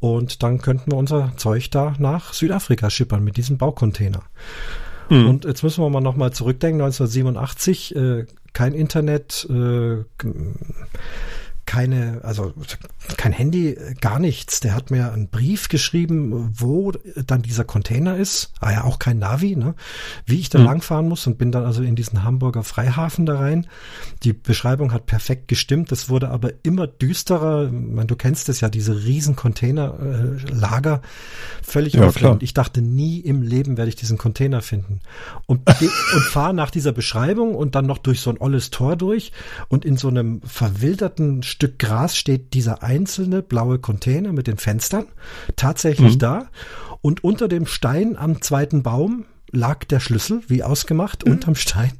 Und 0.00 0.42
dann 0.42 0.60
könnten 0.60 0.90
wir 0.90 0.98
unser 0.98 1.34
Zeug 1.36 1.70
da 1.70 1.94
nach 1.98 2.32
Südafrika 2.32 2.90
schippern 2.90 3.22
mit 3.22 3.36
diesem 3.36 3.58
Baucontainer. 3.58 4.22
Mhm. 5.10 5.28
Und 5.28 5.44
jetzt 5.44 5.62
müssen 5.62 5.84
wir 5.84 5.90
mal 5.90 6.00
nochmal 6.00 6.32
zurückdenken, 6.32 6.80
1987, 6.80 7.94
äh, 7.94 8.26
kein 8.52 8.74
Internet, 8.74 9.46
äh, 9.50 10.04
keine, 11.70 12.18
also 12.24 12.52
kein 13.16 13.30
Handy, 13.30 13.78
gar 14.00 14.18
nichts. 14.18 14.58
Der 14.58 14.74
hat 14.74 14.90
mir 14.90 15.12
einen 15.12 15.28
Brief 15.28 15.68
geschrieben, 15.68 16.50
wo 16.52 16.90
dann 17.26 17.42
dieser 17.42 17.62
Container 17.62 18.16
ist. 18.16 18.52
Ah 18.58 18.72
ja, 18.72 18.82
auch 18.82 18.98
kein 18.98 19.20
Navi, 19.20 19.54
ne? 19.54 19.76
Wie 20.26 20.40
ich 20.40 20.48
da 20.48 20.58
Mhm. 20.58 20.64
langfahren 20.64 21.08
muss 21.08 21.28
und 21.28 21.38
bin 21.38 21.52
dann 21.52 21.64
also 21.64 21.84
in 21.84 21.94
diesen 21.94 22.24
Hamburger 22.24 22.64
Freihafen 22.64 23.24
da 23.24 23.38
rein. 23.38 23.68
Die 24.24 24.32
Beschreibung 24.32 24.92
hat 24.92 25.06
perfekt 25.06 25.46
gestimmt. 25.46 25.92
Das 25.92 26.08
wurde 26.08 26.30
aber 26.30 26.50
immer 26.64 26.88
düsterer. 26.88 27.70
Meine, 27.70 28.06
du 28.06 28.16
kennst 28.16 28.48
es 28.48 28.60
ja, 28.60 28.68
diese 28.68 29.04
riesen 29.04 29.36
Containerlager. 29.36 31.02
Völlig 31.62 31.92
Ja, 31.94 32.08
aufregend. 32.08 32.42
Ich 32.42 32.52
dachte, 32.52 32.82
nie 32.82 33.20
im 33.20 33.42
Leben 33.42 33.76
werde 33.76 33.90
ich 33.90 33.94
diesen 33.94 34.18
Container 34.18 34.60
finden. 34.60 34.98
Und, 35.46 35.60
und 36.14 36.22
fahre 36.24 36.52
nach 36.52 36.72
dieser 36.72 36.90
Beschreibung 36.90 37.54
und 37.54 37.76
dann 37.76 37.86
noch 37.86 37.98
durch 37.98 38.18
so 38.22 38.30
ein 38.30 38.38
olles 38.40 38.70
Tor 38.70 38.96
durch 38.96 39.30
und 39.68 39.84
in 39.84 39.96
so 39.96 40.08
einem 40.08 40.42
verwilderten 40.42 41.44
Stück 41.60 41.78
Gras 41.78 42.16
steht 42.16 42.54
dieser 42.54 42.82
einzelne 42.82 43.42
blaue 43.42 43.78
Container 43.78 44.32
mit 44.32 44.46
den 44.46 44.56
Fenstern 44.56 45.04
tatsächlich 45.56 46.16
da 46.16 46.46
und 47.02 47.22
unter 47.22 47.48
dem 47.48 47.66
Stein 47.66 48.16
am 48.16 48.40
zweiten 48.40 48.82
Baum 48.82 49.26
lag 49.50 49.84
der 49.84 50.00
Schlüssel, 50.00 50.40
wie 50.48 50.62
ausgemacht, 50.62 51.22
unterm 51.22 51.56
Stein. 51.56 51.92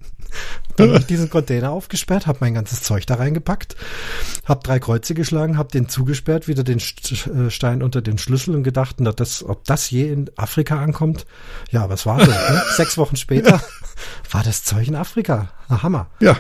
Dann 0.77 0.89
habe 0.89 1.01
ich 1.01 1.07
diesen 1.07 1.29
Container 1.29 1.73
aufgesperrt, 1.73 2.27
habe 2.27 2.39
mein 2.41 2.55
ganzes 2.55 2.83
Zeug 2.83 3.05
da 3.05 3.17
reingepackt, 3.17 3.77
habe 4.47 4.63
drei 4.63 4.79
Kreuze 4.79 5.13
geschlagen, 5.13 5.59
habe 5.59 5.69
den 5.69 5.91
zugesperrt, 5.91 6.49
wieder 6.49 6.65
den 6.65 6.79
äh, 6.79 7.51
Stein 7.51 7.83
unter 7.83 8.01
den 8.01 8.17
Schlüssel 8.17 8.55
und 8.55 8.63
gedacht, 8.63 8.97
na, 9.01 9.13
das, 9.13 9.45
ob 9.45 9.67
das 9.67 9.91
je 9.91 10.11
in 10.11 10.31
Afrika 10.37 10.81
ankommt. 10.81 11.27
Ja, 11.71 11.91
was 11.91 12.07
war 12.07 12.25
so? 12.25 12.31
Ne? 12.31 12.63
Sechs 12.77 12.97
Wochen 12.97 13.17
später 13.17 13.61
war 14.31 14.43
das 14.43 14.65
Zeug 14.65 14.89
in 14.89 14.97
Afrika. 14.97 15.51
Na, 15.69 15.83
Hammer. 15.83 16.07
Ja, 16.21 16.39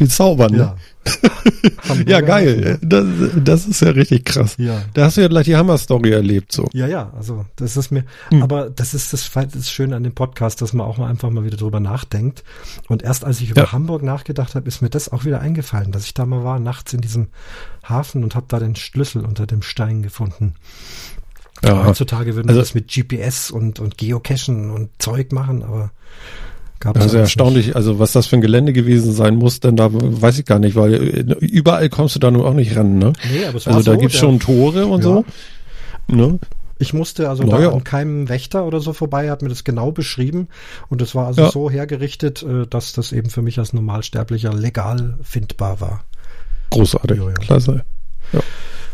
wie 0.00 0.08
zaubern, 0.08 0.52
ne? 0.52 0.74
Ja. 1.88 1.94
Ja, 2.06 2.20
geil. 2.20 2.78
Das, 2.82 3.04
das 3.36 3.66
ist 3.66 3.80
ja 3.80 3.90
richtig 3.90 4.24
krass. 4.24 4.56
Ja. 4.58 4.82
Da 4.94 5.04
hast 5.04 5.16
du 5.16 5.20
ja 5.20 5.28
gleich 5.28 5.44
die 5.44 5.54
Hammer-Story 5.54 6.10
erlebt, 6.10 6.50
so. 6.50 6.68
Ja, 6.72 6.88
ja, 6.88 7.12
also 7.16 7.46
das 7.54 7.76
ist 7.76 7.92
mir, 7.92 8.04
Hm. 8.30 8.42
aber 8.42 8.70
das 8.70 8.92
ist 8.92 9.12
das, 9.12 9.30
das 9.32 9.70
Schöne 9.70 9.94
an 9.94 10.02
dem 10.02 10.14
Podcast, 10.14 10.60
dass 10.62 10.72
man 10.72 10.84
auch 10.84 10.98
mal 10.98 11.08
einfach 11.08 11.30
mal 11.30 11.44
wieder 11.44 11.56
drüber 11.56 11.78
nachdenkt. 11.78 12.42
Und 12.88 13.02
erst 13.04 13.24
als 13.24 13.40
ich 13.40 13.50
über 13.50 13.62
Ja. 13.62 13.72
Hamburg 13.72 14.02
nachgedacht 14.02 14.56
habe, 14.56 14.66
ist 14.66 14.82
mir 14.82 14.90
das 14.90 15.08
auch 15.12 15.24
wieder 15.24 15.40
eingefallen, 15.40 15.92
dass 15.92 16.06
ich 16.06 16.14
da 16.14 16.26
mal 16.26 16.42
war, 16.42 16.58
nachts 16.58 16.92
in 16.92 17.00
diesem 17.00 17.28
Hafen 17.84 18.24
und 18.24 18.34
habe 18.34 18.46
da 18.48 18.58
den 18.58 18.74
Schlüssel 18.74 19.24
unter 19.24 19.46
dem 19.46 19.62
Stein 19.62 20.02
gefunden. 20.02 20.54
Ja, 21.64 21.84
Heutzutage 21.86 22.34
würden 22.34 22.48
Also- 22.48 22.58
wir 22.58 22.62
das 22.62 22.74
mit 22.74 22.88
GPS 22.88 23.50
und, 23.52 23.78
und 23.78 23.96
Geocachen 23.96 24.70
und 24.72 24.90
Zeug 24.98 25.30
machen, 25.32 25.62
aber 25.62 25.92
gab 26.80 26.94
das 26.94 27.06
ist 27.06 27.12
ja 27.12 27.18
alles 27.20 27.28
erstaunlich, 27.30 27.76
also 27.76 27.98
was 27.98 28.12
das 28.12 28.26
für 28.26 28.36
ein 28.36 28.40
Gelände 28.42 28.72
gewesen 28.72 29.12
sein 29.12 29.36
muss, 29.36 29.60
denn 29.60 29.76
da 29.76 29.88
weiß 29.92 30.38
ich 30.38 30.44
gar 30.44 30.58
nicht, 30.58 30.76
weil 30.76 30.94
äh, 30.94 31.34
überall 31.44 31.88
kommst 31.88 32.14
du 32.14 32.18
da 32.18 32.30
nun 32.30 32.44
auch 32.44 32.54
nicht 32.54 32.76
ran, 32.76 32.98
ne? 32.98 33.06
Nicht. 33.08 33.18
Nee, 33.32 33.44
aber 33.46 33.56
es 33.58 33.66
war 33.66 33.74
Also 33.74 33.84
da 33.90 33.94
so, 33.94 33.98
gibt's 34.00 34.14
der- 34.14 34.20
schon 34.20 34.40
Tore 34.40 34.86
und 34.86 35.02
Ja. 35.04 35.04
so. 35.04 35.24
Ne? 36.08 36.38
Ich 36.78 36.92
musste 36.92 37.30
also 37.30 37.42
Na 37.44 37.56
da 37.56 37.62
ja. 37.62 37.72
an 37.72 37.84
keinem 37.84 38.28
Wächter 38.28 38.66
oder 38.66 38.80
so 38.80 38.92
vorbei, 38.92 39.24
er 39.26 39.32
hat 39.32 39.40
mir 39.42 39.48
das 39.48 39.64
genau 39.64 39.92
beschrieben 39.92 40.48
und 40.90 41.00
es 41.00 41.14
war 41.14 41.26
also 41.26 41.42
Ja. 41.42 41.50
so 41.50 41.70
hergerichtet, 41.70 42.42
äh, 42.42 42.66
dass 42.68 42.92
das 42.92 43.12
eben 43.12 43.30
für 43.30 43.40
mich 43.42 43.58
als 43.58 43.72
Normalsterblicher 43.72 44.52
legal 44.52 45.14
findbar 45.22 45.80
war. 45.80 46.04
Großartig, 46.70 47.16
Ja, 47.18 47.28
ja. 47.28 47.32
klasse. 47.34 47.84
Ja. 48.32 48.40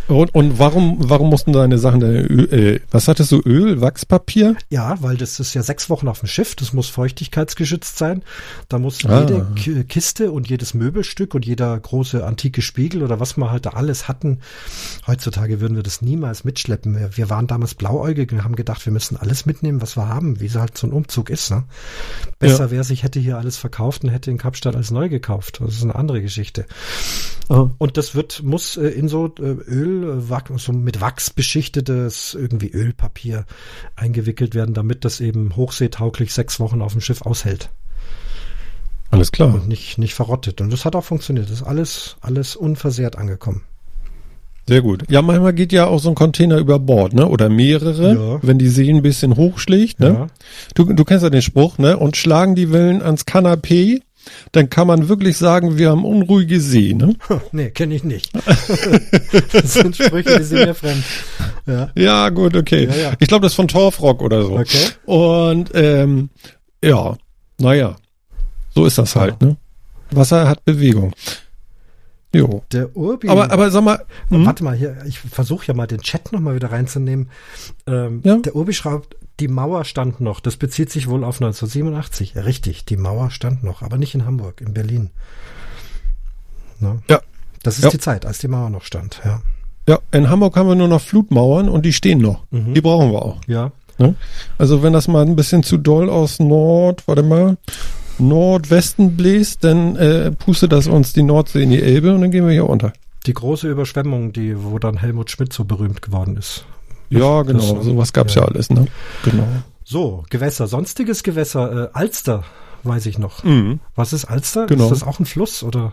Und, 0.08 0.34
und 0.34 0.58
warum, 0.58 0.96
warum 0.98 1.30
mussten 1.30 1.52
deine 1.52 1.78
Sachen 1.78 2.00
denn 2.00 2.12
Öl, 2.26 2.52
äh, 2.52 2.80
was 2.90 3.08
hattest 3.08 3.32
du, 3.32 3.40
Öl, 3.40 3.80
Wachspapier? 3.80 4.56
Ja, 4.68 5.00
weil 5.00 5.16
das 5.16 5.40
ist 5.40 5.54
ja 5.54 5.62
sechs 5.62 5.88
Wochen 5.88 6.08
auf 6.08 6.20
dem 6.20 6.26
Schiff, 6.28 6.54
das 6.56 6.72
muss 6.72 6.88
feuchtigkeitsgeschützt 6.88 7.96
sein. 7.98 8.22
Da 8.68 8.78
muss 8.78 9.04
Ah. 9.06 9.20
jede 9.20 9.46
Ki- 9.54 9.84
Kiste 9.84 10.30
und 10.32 10.48
jedes 10.48 10.74
Möbelstück 10.74 11.34
und 11.34 11.46
jeder 11.46 11.78
große 11.78 12.26
antike 12.26 12.62
Spiegel 12.62 13.02
oder 13.02 13.20
was 13.20 13.36
wir 13.36 13.50
halt 13.50 13.64
da 13.66 13.70
alles 13.70 14.08
hatten. 14.08 14.40
Heutzutage 15.06 15.60
würden 15.60 15.76
wir 15.76 15.82
das 15.82 16.02
niemals 16.02 16.44
mitschleppen. 16.44 16.96
Wir, 16.98 17.16
wir 17.16 17.30
waren 17.30 17.46
damals 17.46 17.74
blauäugig 17.74 18.32
und 18.32 18.44
haben 18.44 18.56
gedacht, 18.56 18.84
wir 18.84 18.92
müssen 18.92 19.16
alles 19.16 19.46
mitnehmen, 19.46 19.80
was 19.80 19.96
wir 19.96 20.08
haben, 20.08 20.40
wie 20.40 20.46
es 20.46 20.56
halt 20.56 20.76
so 20.76 20.86
ein 20.86 20.92
Umzug 20.92 21.30
ist. 21.30 21.50
Ne? 21.50 21.64
Besser 22.38 22.64
Ja. 22.64 22.70
wäre 22.70 22.80
es, 22.82 22.90
ich 22.90 23.02
hätte 23.02 23.20
hier 23.20 23.38
alles 23.38 23.56
verkauft 23.56 24.04
und 24.04 24.10
hätte 24.10 24.30
in 24.30 24.38
Kapstadt 24.38 24.74
alles 24.76 24.90
neu 24.90 25.08
gekauft. 25.08 25.60
Das 25.64 25.74
ist 25.74 25.82
eine 25.84 25.94
andere 25.94 26.20
Geschichte. 26.22 26.66
Und 27.48 27.96
das 27.98 28.14
wird, 28.14 28.42
muss 28.42 28.76
äh, 28.78 28.86
in 28.88 29.08
so 29.08 29.26
äh, 29.38 29.56
Öl, 29.92 30.18
äh, 30.18 30.58
so 30.58 30.72
mit 30.72 31.00
Wachs 31.00 31.30
beschichtetes 31.30 32.34
irgendwie 32.34 32.70
Ölpapier 32.70 33.44
eingewickelt 33.96 34.54
werden, 34.54 34.74
damit 34.74 35.04
das 35.04 35.20
eben 35.20 35.54
hochseetauglich 35.56 36.32
sechs 36.32 36.60
Wochen 36.60 36.82
auf 36.82 36.92
dem 36.92 37.00
Schiff 37.00 37.22
aushält 37.22 37.70
Alles 39.10 39.32
klar. 39.32 39.54
und 39.54 39.68
nicht, 39.68 39.98
nicht 39.98 40.14
verrottet. 40.14 40.60
Und 40.60 40.72
das 40.72 40.84
hat 40.84 40.96
auch 40.96 41.04
funktioniert. 41.04 41.46
Das 41.46 41.56
ist 41.60 41.62
alles, 41.62 42.16
alles 42.20 42.56
unversehrt 42.56 43.16
angekommen. 43.16 43.62
Sehr 44.68 44.80
gut. 44.80 45.02
Ja, 45.10 45.22
manchmal 45.22 45.52
geht 45.54 45.72
ja 45.72 45.88
auch 45.88 45.98
so 45.98 46.08
ein 46.08 46.14
Container 46.14 46.58
über 46.58 46.78
Bord, 46.78 47.14
ne? 47.14 47.26
Oder 47.26 47.48
mehrere, 47.48 48.14
Ja. 48.14 48.38
wenn 48.42 48.58
die 48.58 48.68
See 48.68 48.88
ein 48.88 49.02
bisschen 49.02 49.36
hochschlägt, 49.36 49.98
ne? 49.98 50.08
Ja. 50.08 50.26
Du, 50.76 50.84
du 50.92 51.04
kennst 51.04 51.24
ja 51.24 51.30
den 51.30 51.42
Spruch, 51.42 51.78
ne? 51.78 51.96
Und 51.96 52.16
schlagen 52.16 52.54
die 52.54 52.70
Wellen 52.72 53.02
ans 53.02 53.26
Kanapee, 53.26 54.02
dann 54.52 54.70
kann 54.70 54.86
man 54.86 55.08
wirklich 55.08 55.36
sagen, 55.36 55.78
wir 55.78 55.90
haben 55.90 56.04
unruhige 56.04 56.60
See, 56.60 56.94
ne? 56.94 57.14
Nee, 57.52 57.70
kenne 57.70 57.94
ich 57.94 58.04
nicht. 58.04 58.30
das 59.52 59.74
sind 59.74 59.96
Sprüche, 59.96 60.38
die 60.38 60.44
sind 60.44 60.66
mir 60.66 60.74
fremd. 60.74 61.04
Ja. 61.66 61.90
Ja, 61.94 62.28
gut, 62.28 62.56
okay. 62.56 62.86
Ja, 62.86 62.96
ja. 62.96 63.12
Ich 63.18 63.28
glaube, 63.28 63.44
das 63.44 63.52
ist 63.52 63.56
von 63.56 63.68
Torfrock 63.68 64.22
oder 64.22 64.42
so. 64.44 64.58
Okay. 64.58 64.88
Und 65.06 65.70
ähm, 65.74 66.30
ja, 66.82 67.16
naja, 67.58 67.96
so 68.74 68.86
ist 68.86 68.98
das 68.98 69.16
halt, 69.16 69.40
ne? 69.40 69.56
Wasser 70.10 70.48
hat 70.48 70.64
Bewegung. 70.64 71.12
Jo. 72.34 72.62
Der 72.72 72.96
Urbi. 72.96 73.28
Aber, 73.28 73.50
aber 73.50 73.70
sag 73.70 73.84
mal, 73.84 74.04
hm? 74.28 74.46
Warte 74.46 74.64
mal 74.64 74.74
hier, 74.74 74.96
ich 75.06 75.18
versuche 75.18 75.66
ja 75.66 75.74
mal 75.74 75.86
den 75.86 76.00
Chat 76.00 76.32
nochmal 76.32 76.54
wieder 76.54 76.72
reinzunehmen. 76.72 77.28
Ähm, 77.86 78.20
Ja. 78.24 78.36
Der 78.36 78.56
Urbi 78.56 78.72
schreibt, 78.72 79.16
die 79.40 79.48
Mauer 79.48 79.84
stand 79.84 80.20
noch. 80.20 80.40
Das 80.40 80.56
bezieht 80.56 80.90
sich 80.90 81.08
wohl 81.08 81.24
auf 81.24 81.40
1987. 81.42 82.34
Ja, 82.34 82.42
richtig, 82.42 82.84
die 82.84 82.96
Mauer 82.96 83.30
stand 83.30 83.64
noch, 83.64 83.82
aber 83.82 83.98
nicht 83.98 84.14
in 84.14 84.24
Hamburg, 84.24 84.60
in 84.60 84.72
Berlin. 84.72 85.10
Ne? 86.80 87.02
Ja. 87.08 87.20
Das 87.62 87.76
ist 87.78 87.84
Ja. 87.84 87.90
die 87.90 87.98
Zeit, 87.98 88.26
als 88.26 88.38
die 88.38 88.48
Mauer 88.48 88.70
noch 88.70 88.82
stand, 88.82 89.20
ja. 89.24 89.40
ja, 89.88 89.98
in 90.10 90.28
Hamburg 90.28 90.56
haben 90.56 90.68
wir 90.68 90.74
nur 90.74 90.88
noch 90.88 91.00
Flutmauern 91.00 91.68
und 91.68 91.84
die 91.84 91.92
stehen 91.92 92.18
noch. 92.20 92.44
Mhm. 92.50 92.74
Die 92.74 92.80
brauchen 92.80 93.12
wir 93.12 93.22
auch. 93.22 93.40
Ja. 93.46 93.70
Ne? 93.98 94.14
Also 94.58 94.82
wenn 94.82 94.92
das 94.92 95.06
mal 95.06 95.24
ein 95.24 95.36
bisschen 95.36 95.62
zu 95.62 95.76
doll 95.78 96.10
aus 96.10 96.38
Nord, 96.40 97.06
warte 97.06 97.22
mal, 97.22 97.56
Nordwesten 98.22 99.16
bläst, 99.16 99.64
dann 99.64 99.96
äh, 99.96 100.30
pustet 100.32 100.72
das 100.72 100.86
uns 100.86 101.12
die 101.12 101.22
Nordsee 101.22 101.62
in 101.62 101.70
die 101.70 101.82
Elbe 101.82 102.14
und 102.14 102.20
dann 102.22 102.30
gehen 102.30 102.44
wir 102.46 102.52
hier 102.52 102.68
unter. 102.68 102.92
Die 103.26 103.34
große 103.34 103.68
Überschwemmung, 103.68 104.32
die, 104.32 104.62
wo 104.64 104.78
dann 104.78 104.96
Helmut 104.96 105.30
Schmidt 105.30 105.52
so 105.52 105.64
berühmt 105.64 106.02
geworden 106.02 106.36
ist. 106.36 106.64
Ja, 107.10 107.42
genau, 107.42 107.74
Das- 107.74 107.84
sowas 107.84 108.12
gab's 108.12 108.34
ja. 108.34 108.42
ja. 108.42 108.48
alles, 108.48 108.70
ne? 108.70 108.86
Genau. 109.24 109.46
So, 109.84 110.24
Gewässer, 110.30 110.66
sonstiges 110.66 111.22
Gewässer, 111.22 111.84
äh, 111.84 111.88
Alster, 111.92 112.44
weiß 112.84 113.06
ich 113.06 113.18
noch. 113.18 113.44
Mhm. 113.44 113.80
Was 113.94 114.12
ist 114.12 114.24
Alster? 114.24 114.66
Genau. 114.66 114.84
Ist 114.84 114.90
das 114.90 115.02
auch 115.06 115.20
ein 115.20 115.26
Fluss 115.26 115.62
oder? 115.62 115.92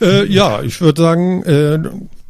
Äh, 0.00 0.26
ja, 0.26 0.62
ich 0.62 0.80
würde 0.80 1.00
sagen, 1.00 1.42
äh, 1.44 1.78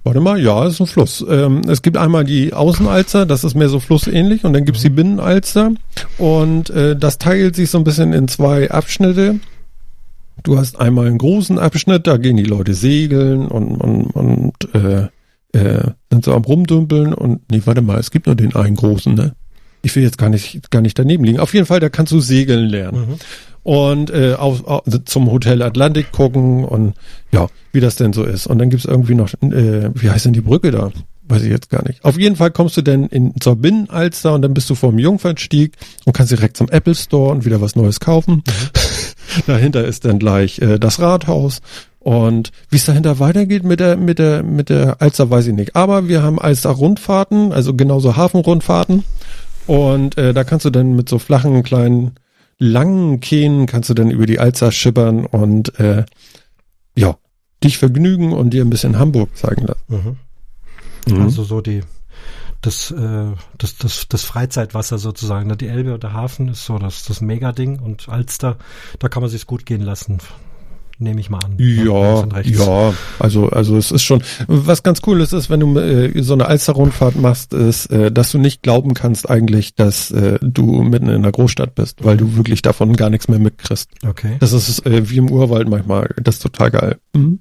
warte 0.06 0.20
mal, 0.20 0.40
ja, 0.40 0.66
ist 0.66 0.80
ein 0.80 0.86
Fluss. 0.86 1.24
Ähm, 1.28 1.62
es 1.68 1.82
gibt 1.82 1.96
einmal 1.96 2.24
die 2.24 2.54
Außenalster, 2.54 3.26
das 3.26 3.44
ist 3.44 3.54
mehr 3.54 3.68
so 3.68 3.80
flussähnlich, 3.80 4.44
und 4.44 4.52
dann 4.52 4.64
gibt's 4.64 4.82
die 4.82 4.90
Binnenalster. 4.90 5.72
Und 6.16 6.70
äh, 6.70 6.96
das 6.96 7.18
teilt 7.18 7.56
sich 7.56 7.70
so 7.70 7.78
ein 7.78 7.84
bisschen 7.84 8.12
in 8.12 8.28
zwei 8.28 8.70
Abschnitte. 8.70 9.40
Du 10.42 10.58
hast 10.58 10.80
einmal 10.80 11.06
einen 11.06 11.18
großen 11.18 11.58
Abschnitt, 11.58 12.06
da 12.06 12.16
gehen 12.18 12.36
die 12.36 12.44
Leute 12.44 12.72
segeln 12.74 13.48
und, 13.48 13.76
und, 13.76 14.06
und 14.10 14.74
äh, 14.74 15.08
äh, 15.52 15.90
sind 16.10 16.24
so 16.24 16.34
am 16.34 16.44
Rumdümpeln 16.44 17.12
und 17.12 17.40
nee, 17.50 17.62
warte 17.64 17.82
mal, 17.82 17.98
es 17.98 18.10
gibt 18.10 18.26
nur 18.26 18.36
den 18.36 18.54
einen 18.54 18.76
großen, 18.76 19.14
ne? 19.14 19.34
Ich 19.82 19.94
will 19.94 20.02
jetzt 20.02 20.18
gar 20.18 20.30
nicht, 20.30 20.70
gar 20.70 20.82
nicht 20.82 20.98
daneben 20.98 21.24
liegen. 21.24 21.38
Auf 21.38 21.54
jeden 21.54 21.66
Fall, 21.66 21.80
da 21.80 21.88
kannst 21.88 22.12
du 22.12 22.20
segeln 22.20 22.68
lernen 22.68 23.08
Mhm. 23.08 23.14
Und 23.66 24.10
äh, 24.10 24.34
auf, 24.34 24.64
auf, 24.64 24.84
zum 25.06 25.28
Hotel 25.28 25.60
Atlantik 25.60 26.12
gucken 26.12 26.64
und 26.64 26.94
ja, 27.32 27.48
wie 27.72 27.80
das 27.80 27.96
denn 27.96 28.12
so 28.12 28.22
ist. 28.22 28.46
Und 28.46 28.60
dann 28.60 28.70
gibt's 28.70 28.84
irgendwie 28.84 29.16
noch, 29.16 29.34
äh, 29.42 29.90
wie 29.92 30.08
heißt 30.08 30.24
denn 30.24 30.32
die 30.32 30.40
Brücke 30.40 30.70
da? 30.70 30.92
Weiß 31.26 31.42
ich 31.42 31.50
jetzt 31.50 31.68
gar 31.68 31.84
nicht. 31.84 32.04
Auf 32.04 32.16
jeden 32.16 32.36
Fall 32.36 32.52
kommst 32.52 32.76
du 32.76 32.82
dann 32.82 33.08
in, 33.08 33.34
zur 33.40 33.56
Binnenalster 33.56 34.34
und 34.34 34.42
dann 34.42 34.54
bist 34.54 34.70
du 34.70 34.76
vorm 34.76 35.00
Jungfernstieg 35.00 35.72
und 36.04 36.12
kannst 36.12 36.30
direkt 36.30 36.56
zum 36.56 36.68
Apple 36.68 36.94
Store 36.94 37.32
und 37.32 37.44
wieder 37.44 37.60
was 37.60 37.74
Neues 37.74 37.98
kaufen. 37.98 38.44
dahinter 39.48 39.84
ist 39.84 40.04
dann 40.04 40.20
gleich 40.20 40.60
äh, 40.60 40.78
das 40.78 41.00
Rathaus. 41.00 41.60
Und 41.98 42.52
wie 42.70 42.76
es 42.76 42.84
dahinter 42.84 43.18
weitergeht 43.18 43.64
mit 43.64 43.80
der, 43.80 43.96
mit 43.96 44.20
der, 44.20 44.44
mit 44.44 44.68
der 44.68 45.02
Alster, 45.02 45.28
weiß 45.28 45.48
ich 45.48 45.54
nicht. 45.54 45.74
Aber 45.74 46.06
wir 46.06 46.22
haben 46.22 46.38
Alster-Rundfahrten, 46.38 47.50
also 47.50 47.74
genauso 47.74 48.14
Hafenrundfahrten. 48.14 49.02
Und 49.66 50.16
äh, 50.18 50.32
da 50.32 50.44
kannst 50.44 50.64
du 50.66 50.70
dann 50.70 50.94
mit 50.94 51.08
so 51.08 51.18
flachen, 51.18 51.64
kleinen, 51.64 52.12
langen 52.58 53.20
Kähnen 53.20 53.66
kannst 53.66 53.90
du 53.90 53.94
dann 53.94 54.10
über 54.10 54.26
die 54.26 54.38
Alster 54.38 54.72
schippern 54.72 55.26
und 55.26 55.78
äh, 55.78 56.04
ja, 56.96 57.16
dich 57.62 57.78
vergnügen 57.78 58.32
und 58.32 58.50
dir 58.50 58.64
ein 58.64 58.70
bisschen 58.70 58.98
Hamburg 58.98 59.36
zeigen 59.36 59.66
lassen. 59.66 59.82
Mhm. 59.88 61.14
Mhm. 61.14 61.22
Also 61.22 61.44
so 61.44 61.60
die 61.60 61.82
das, 62.62 62.90
äh, 62.90 63.32
das, 63.58 63.76
das, 63.76 64.08
das 64.08 64.24
Freizeitwasser 64.24 64.98
sozusagen. 64.98 65.48
ne? 65.48 65.56
Die 65.56 65.68
Elbe 65.68 65.94
und 65.94 66.02
der 66.02 66.12
Hafen 66.12 66.48
ist 66.48 66.64
so 66.64 66.78
das, 66.78 67.04
das 67.04 67.20
Mega-Ding 67.20 67.78
und 67.78 68.08
Alster, 68.08 68.56
da 68.98 69.08
kann 69.08 69.22
man 69.22 69.30
sich's 69.30 69.46
gut 69.46 69.66
gehen 69.66 69.82
lassen. 69.82 70.18
Nehme 70.98 71.20
ich 71.20 71.30
mal 71.30 71.44
an. 71.44 71.54
Ja, 71.58 72.26
ja, 72.42 72.94
also 73.18 73.48
also 73.48 73.76
es 73.76 73.90
ist 73.90 74.02
schon 74.02 74.22
was 74.46 74.82
ganz 74.82 75.00
cool 75.06 75.20
ist, 75.20 75.32
ist 75.32 75.50
wenn 75.50 75.60
du 75.60 75.78
äh, 75.78 76.22
so 76.22 76.32
eine 76.32 76.46
Alster-Rundfahrt 76.46 77.16
machst, 77.16 77.52
ist, 77.54 77.86
äh, 77.86 78.10
dass 78.10 78.32
du 78.32 78.38
nicht 78.38 78.62
glauben 78.62 78.94
kannst 78.94 79.28
eigentlich, 79.28 79.74
dass 79.74 80.10
äh, 80.10 80.38
du 80.40 80.82
mitten 80.82 81.08
in 81.08 81.16
einer 81.16 81.32
Großstadt 81.32 81.74
bist, 81.74 82.04
weil 82.04 82.16
du 82.16 82.36
wirklich 82.36 82.62
davon 82.62 82.96
gar 82.96 83.10
nichts 83.10 83.28
mehr 83.28 83.38
mitkriegst. 83.38 83.90
Okay. 84.06 84.36
Das 84.40 84.52
ist 84.52 84.86
äh, 84.86 85.08
wie 85.10 85.18
im 85.18 85.30
Urwald 85.30 85.68
manchmal. 85.68 86.14
Das 86.22 86.36
ist 86.36 86.42
total 86.42 86.70
geil. 86.70 86.98
Mhm. 87.14 87.40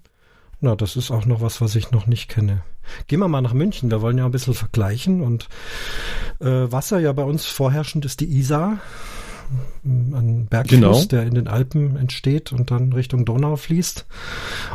Na, 0.62 0.76
das 0.76 0.96
ist 0.96 1.12
auch 1.12 1.26
noch 1.26 1.42
was, 1.42 1.62
was 1.62 1.76
ich 1.76 1.92
noch 1.92 2.08
nicht 2.08 2.30
kenne. 2.30 2.62
Gehen 3.08 3.20
wir 3.20 3.28
mal 3.28 3.42
nach 3.42 3.54
München. 3.54 3.92
Wir 3.92 4.02
wollen 4.02 4.18
ja 4.18 4.26
ein 4.26 4.32
bisschen 4.32 4.54
vergleichen 4.54 5.22
und 5.22 5.48
äh, 6.40 6.46
Wasser 6.72 7.00
ja 7.00 7.12
bei 7.14 7.24
uns 7.24 7.46
vorherrschend 7.46 8.06
ist 8.06 8.20
die 8.20 8.38
Isar. 8.38 8.80
Ein 9.84 10.48
Bergfluss, 10.50 10.80
Genau. 10.80 11.04
der 11.06 11.24
in 11.24 11.36
den 11.36 11.48
Alpen 11.48 11.96
entsteht 11.98 12.52
und 12.52 12.72
dann 12.72 12.94
Richtung 12.94 13.26
Donau 13.26 13.56
fließt. 13.56 14.06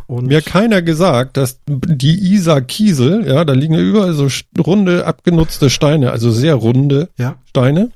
Und 0.07 0.27
Mir 0.29 0.39
hat 0.39 0.47
keiner 0.47 0.83
gesagt, 0.83 1.37
dass 1.37 1.61
die 1.67 2.33
Isar 2.33 2.61
Kiesel, 2.61 3.27
ja, 3.27 3.45
da 3.45 3.53
liegen 3.53 3.75
ja 3.75 3.81
überall 3.81 4.13
so 4.13 4.29
runde, 4.59 5.07
abgenutzte 5.07 5.71
Steine, 5.71 6.13
also 6.13 6.31
sehr 6.31 6.55
runde 6.55 7.09
ja, 7.19 7.37
Steine, 7.49 7.91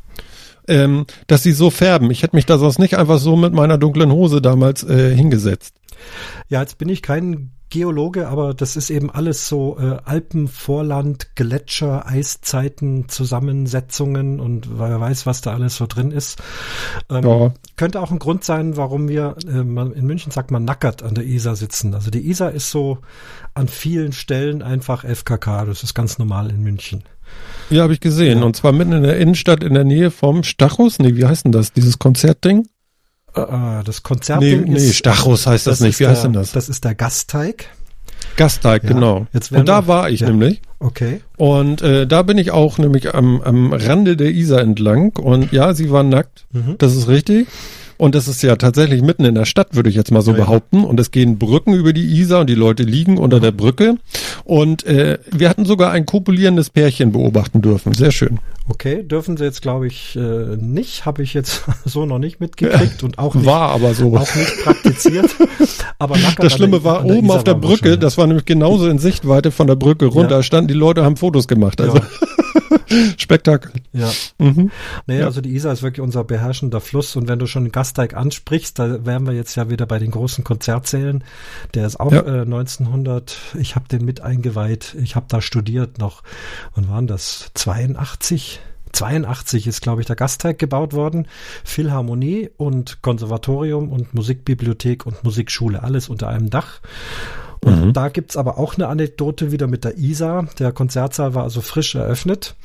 ähm, 0.67 1.07
dass 1.27 1.43
sie 1.43 1.53
so 1.53 1.71
färben. 1.71 2.11
Ich 2.11 2.23
hätte 2.23 2.35
mich 2.35 2.47
da 2.47 2.59
sonst 2.59 2.79
nicht 2.79 2.97
einfach 2.99 3.19
so 3.19 3.37
mit 3.37 3.53
meiner 3.53 3.79
dunklen 3.79 4.11
Hose 4.11 4.43
damals 4.43 4.83
äh, 4.83 5.15
hingesetzt. 5.15 5.77
Ja, 6.49 6.61
jetzt 6.61 6.79
bin 6.79 6.89
ich 6.89 7.03
kein 7.03 7.51
Geologe, 7.75 8.29
aber 8.29 8.55
das 8.55 8.77
ist 8.77 8.89
eben 8.89 9.11
alles 9.11 9.49
so 9.49 9.77
äh, 9.81 9.97
Alpenvorland, 10.05 11.35
Gletscher, 11.35 12.07
Eiszeiten, 12.07 13.09
Zusammensetzungen 13.09 14.39
und 14.39 14.79
wer 14.79 15.01
weiß, 15.01 15.27
was 15.27 15.41
da 15.41 15.55
alles 15.55 15.75
so 15.75 15.89
drin 15.89 16.13
ist. 16.13 16.41
Ähm, 17.11 17.25
Ja. 17.25 17.55
Könnte 17.75 18.01
auch 18.01 18.13
ein 18.13 18.21
Grund 18.21 18.45
sein, 18.45 18.77
warum 18.77 19.09
wir, 19.09 19.35
äh, 19.45 19.59
in 19.59 20.07
München 20.07 20.31
sagt 20.31 20.53
man 20.53 20.65
nackert 20.65 21.03
an 21.03 21.17
der 21.17 21.25
Isar 21.25 21.57
sitzen. 21.57 21.95
Also 21.95 22.13
die 22.13 22.31
Isar 22.31 22.53
ist 22.53 22.71
so 22.71 22.99
an 23.55 23.67
vielen 23.67 24.13
Stellen 24.13 24.63
einfach 24.63 25.03
FKK. 25.05 25.65
Das 25.65 25.83
ist 25.83 25.95
ganz 25.95 26.21
normal 26.21 26.51
in 26.51 26.63
München. 26.63 27.03
Ja, 27.71 27.83
habe 27.83 27.93
ich 27.93 27.99
gesehen. 28.01 28.39
Ja. 28.39 28.45
Und 28.45 28.55
zwar 28.55 28.71
mitten 28.71 28.93
in 28.93 29.03
der 29.03 29.19
Innenstadt 29.19 29.65
in 29.65 29.75
der 29.75 29.83
Nähe 29.83 30.13
vom 30.13 30.45
Stachus. 30.45 31.01
Nee, 31.01 31.17
wie 31.17 31.25
heißt 31.25 31.45
denn 31.47 31.51
das? 31.51 31.73
Dieses 31.73 31.99
Konzertding? 31.99 32.69
Äh, 33.35 33.85
das 33.85 34.03
Konzert 34.03 34.41
Nee, 34.41 34.57
nee, 34.57 34.93
Stachus 34.93 35.47
heißt 35.47 35.67
das, 35.67 35.81
nicht. 35.81 35.95
ist 35.95 36.01
Wie 36.01 36.07
heißt 36.07 36.23
der, 36.23 36.31
denn 36.31 36.33
das? 36.35 36.53
Das 36.53 36.69
ist 36.69 36.85
der 36.85 36.95
Gasteig. 36.95 37.69
Gasteig, 38.37 38.83
Ja. 38.85 38.89
genau. 38.91 39.27
Und 39.53 39.69
da 39.69 39.87
war 39.87 40.09
ich 40.11 40.21
ja. 40.21 40.29
nämlich. 40.29 40.61
Okay. 40.79 41.21
Und 41.37 41.83
äh, 41.83 42.07
da 42.07 42.23
bin 42.23 42.39
ich 42.39 42.51
auch 42.51 42.79
nämlich 42.79 43.15
am, 43.15 43.41
am 43.43 43.73
Rande 43.73 44.17
der 44.17 44.31
Isar 44.31 44.61
entlang. 44.61 45.17
Und 45.17 45.53
ja, 45.53 45.75
sie 45.75 45.91
war 45.91 46.03
nackt. 46.03 46.47
Mhm. 46.53 46.77
Das 46.79 46.95
ist 46.97 47.09
richtig. 47.09 47.47
Und 47.97 48.15
das 48.15 48.29
ist 48.29 48.43
ja 48.43 48.57
tatsächlich 48.57 49.03
mitten 49.03 49.25
in 49.25 49.35
der 49.35 49.45
Stadt, 49.45 49.75
würde 49.75 49.89
ich 49.89 49.95
jetzt 49.97 50.11
mal 50.11 50.21
so 50.23 50.33
Ja, 50.33 50.39
ja. 50.39 50.45
behaupten. 50.45 50.85
Und 50.85 50.99
es 51.01 51.11
gehen 51.11 51.39
Brücken 51.39 51.73
über 51.75 51.93
die 51.93 52.05
Isar 52.21 52.41
und 52.41 52.51
die 52.51 52.55
Leute 52.55 52.83
liegen 52.83 53.19
unter 53.19 53.41
der 53.41 53.53
Brücke. 53.53 53.97
Und 54.45 54.85
äh, 54.87 55.19
wir 55.31 55.49
hatten 55.49 55.65
sogar 55.65 55.93
ein 55.93 56.07
kopulierendes 56.07 56.71
Pärchen 56.71 57.13
beobachten 57.13 57.63
dürfen. 57.63 57.95
Sehr 57.95 58.11
schön. 58.13 58.39
Okay, 58.69 59.03
dürfen 59.03 59.37
sie 59.37 59.45
jetzt, 59.45 59.61
glaube 59.63 59.87
ich, 59.87 60.17
äh, 60.17 60.57
nicht. 60.57 61.05
Habe 61.05 61.23
ich 61.23 61.35
jetzt 61.35 61.65
so 61.85 62.07
noch 62.07 62.19
nicht 62.19 62.41
mitgekriegt 62.41 63.03
und 63.03 63.19
auch 63.19 63.35
nicht, 63.35 63.45
War 63.47 63.71
aber 63.71 63.95
so. 63.95 64.17
auch 64.17 64.35
nicht 64.35 64.65
praktiziert. 64.65 65.31
Aber 65.99 66.17
Das 66.39 66.53
Schlimme 66.53 66.79
der- 66.79 66.85
war, 66.85 67.05
oben 67.05 67.27
Isar 67.27 67.37
auf 67.37 67.45
der 67.45 67.55
Brücke, 67.55 67.91
schon, 67.93 68.01
das 68.01 68.19
war 68.19 68.27
nämlich 68.27 68.45
genauso 68.47 68.89
in 68.89 68.99
Sichtweite 68.99 69.51
von 69.51 69.67
der 69.67 69.77
Brücke 69.77 70.07
runter, 70.07 70.37
Ja. 70.37 70.43
standen 70.43 70.69
die 70.69 70.75
Leute, 70.75 71.05
haben 71.05 71.17
Fotos 71.17 71.47
gemacht. 71.49 71.81
Also 71.81 71.99
Spektakel. 73.17 73.73
Ja. 73.93 74.11
Mhm. 74.39 74.71
Nee, 75.07 75.21
Ja. 75.21 75.27
also 75.27 75.41
die 75.41 75.55
Isar 75.55 75.73
ist 75.73 75.83
wirklich 75.83 76.03
unser 76.03 76.25
beherrschender 76.25 76.81
Fluss 76.81 77.17
und 77.17 77.29
wenn 77.29 77.39
du 77.39 77.47
schon 77.47 77.65
den 77.65 77.73
Gasteig 77.73 78.15
ansprichst, 78.15 78.79
da 78.79 79.05
wären 79.05 79.27
wir 79.27 79.33
jetzt 79.35 79.55
ja 79.57 79.69
wieder 79.71 79.87
bei 79.87 79.99
den 79.99 80.11
großen 80.11 80.45
Konzertsälen. 80.45 81.25
Der 81.75 81.87
ist 81.87 81.99
auch 82.01 82.13
Ja. 82.13 82.21
äh, 82.23 82.45
1900, 82.45 83.37
ich 83.59 83.75
habe 83.77 83.89
den 83.89 84.05
mit 84.05 84.21
eingeweiht, 84.21 84.97
ich 85.03 85.17
habe 85.17 85.27
da 85.29 85.41
studiert 85.41 85.99
noch. 85.99 86.23
Wann 86.75 86.89
waren 86.89 87.07
das? 87.07 87.51
82? 87.55 88.61
82 88.93 89.67
ist, 89.67 89.81
glaube 89.83 90.01
ich, 90.03 90.07
der 90.07 90.15
Gasteig 90.15 90.57
gebaut 90.59 90.93
worden. 90.93 91.27
Philharmonie 91.65 92.51
und 92.57 93.03
Konservatorium 93.03 93.91
und 93.91 94.15
Musikbibliothek 94.15 95.05
und 95.05 95.25
Musikschule, 95.25 95.83
alles 95.83 96.09
unter 96.09 96.29
einem 96.29 96.49
Dach. 96.49 96.81
Und 97.65 97.93
da 97.95 98.09
gibt's 98.09 98.37
aber 98.37 98.59
auch 98.59 98.75
eine 98.75 98.89
Anekdote 98.89 99.53
wieder 99.53 99.67
mit 99.67 99.85
der 99.85 99.97
Isar. 99.99 100.47
Der 100.59 100.73
Konzertsaal 100.73 101.35
war 101.35 101.45
also 101.45 101.61
frisch 101.61 101.95
eröffnet 101.95 102.57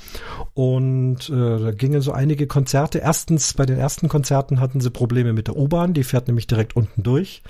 und 0.53 1.29
äh, 1.29 1.59
da 1.59 1.71
gingen 1.71 2.01
so 2.01 2.11
einige 2.11 2.47
Konzerte. 2.47 2.99
Erstens, 2.99 3.53
bei 3.53 3.65
den 3.65 3.77
ersten 3.77 4.09
Konzerten 4.09 4.59
hatten 4.59 4.81
sie 4.81 4.89
Probleme 4.89 5.33
mit 5.33 5.47
der 5.47 5.55
U-Bahn, 5.55 5.93
die 5.93 6.03
fährt 6.03 6.27
nämlich 6.27 6.47
direkt 6.47 6.75
unten 6.75 7.03
durch. 7.03 7.43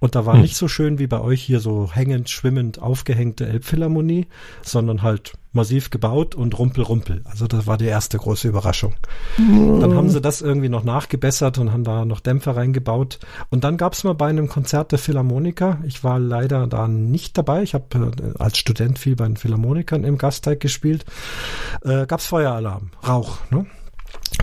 Und 0.00 0.14
da 0.14 0.26
war 0.26 0.36
nicht 0.36 0.56
so 0.56 0.68
schön 0.68 0.98
wie 0.98 1.06
bei 1.06 1.20
euch 1.20 1.42
hier 1.42 1.60
so 1.60 1.90
hängend, 1.92 2.30
schwimmend 2.30 2.80
aufgehängte 2.80 3.46
Elbphilharmonie, 3.46 4.26
sondern 4.62 5.02
halt 5.02 5.34
massiv 5.54 5.90
gebaut 5.90 6.34
und 6.34 6.58
rumpel, 6.58 6.84
rumpel. 6.84 7.22
Also 7.24 7.46
das 7.46 7.66
war 7.66 7.78
die 7.78 7.86
erste 7.86 8.18
große 8.18 8.48
Überraschung. 8.48 8.94
Dann 9.38 9.94
haben 9.94 10.10
sie 10.10 10.20
das 10.20 10.42
irgendwie 10.42 10.68
noch 10.68 10.84
nachgebessert 10.84 11.58
und 11.58 11.72
haben 11.72 11.84
da 11.84 12.04
noch 12.04 12.20
Dämpfer 12.20 12.56
reingebaut. 12.56 13.18
Und 13.50 13.64
dann 13.64 13.76
gab 13.76 13.92
es 13.92 14.04
mal 14.04 14.14
bei 14.14 14.26
einem 14.26 14.48
Konzert 14.48 14.92
der 14.92 14.98
Philharmoniker, 14.98 15.78
ich 15.86 16.04
war 16.04 16.18
leider 16.18 16.66
da 16.66 16.88
nicht 16.88 17.38
dabei, 17.38 17.62
ich 17.62 17.74
habe 17.74 17.84
äh, 17.94 18.38
als 18.38 18.58
Student 18.58 18.98
viel 18.98 19.16
bei 19.16 19.26
den 19.26 19.36
Philharmonikern 19.36 20.04
im 20.04 20.18
Gasteig 20.18 20.60
gespielt, 20.60 21.04
äh, 21.84 22.06
gab 22.06 22.20
es 22.20 22.26
Feueralarm, 22.26 22.90
Rauch. 23.06 23.38
Ne? 23.50 23.66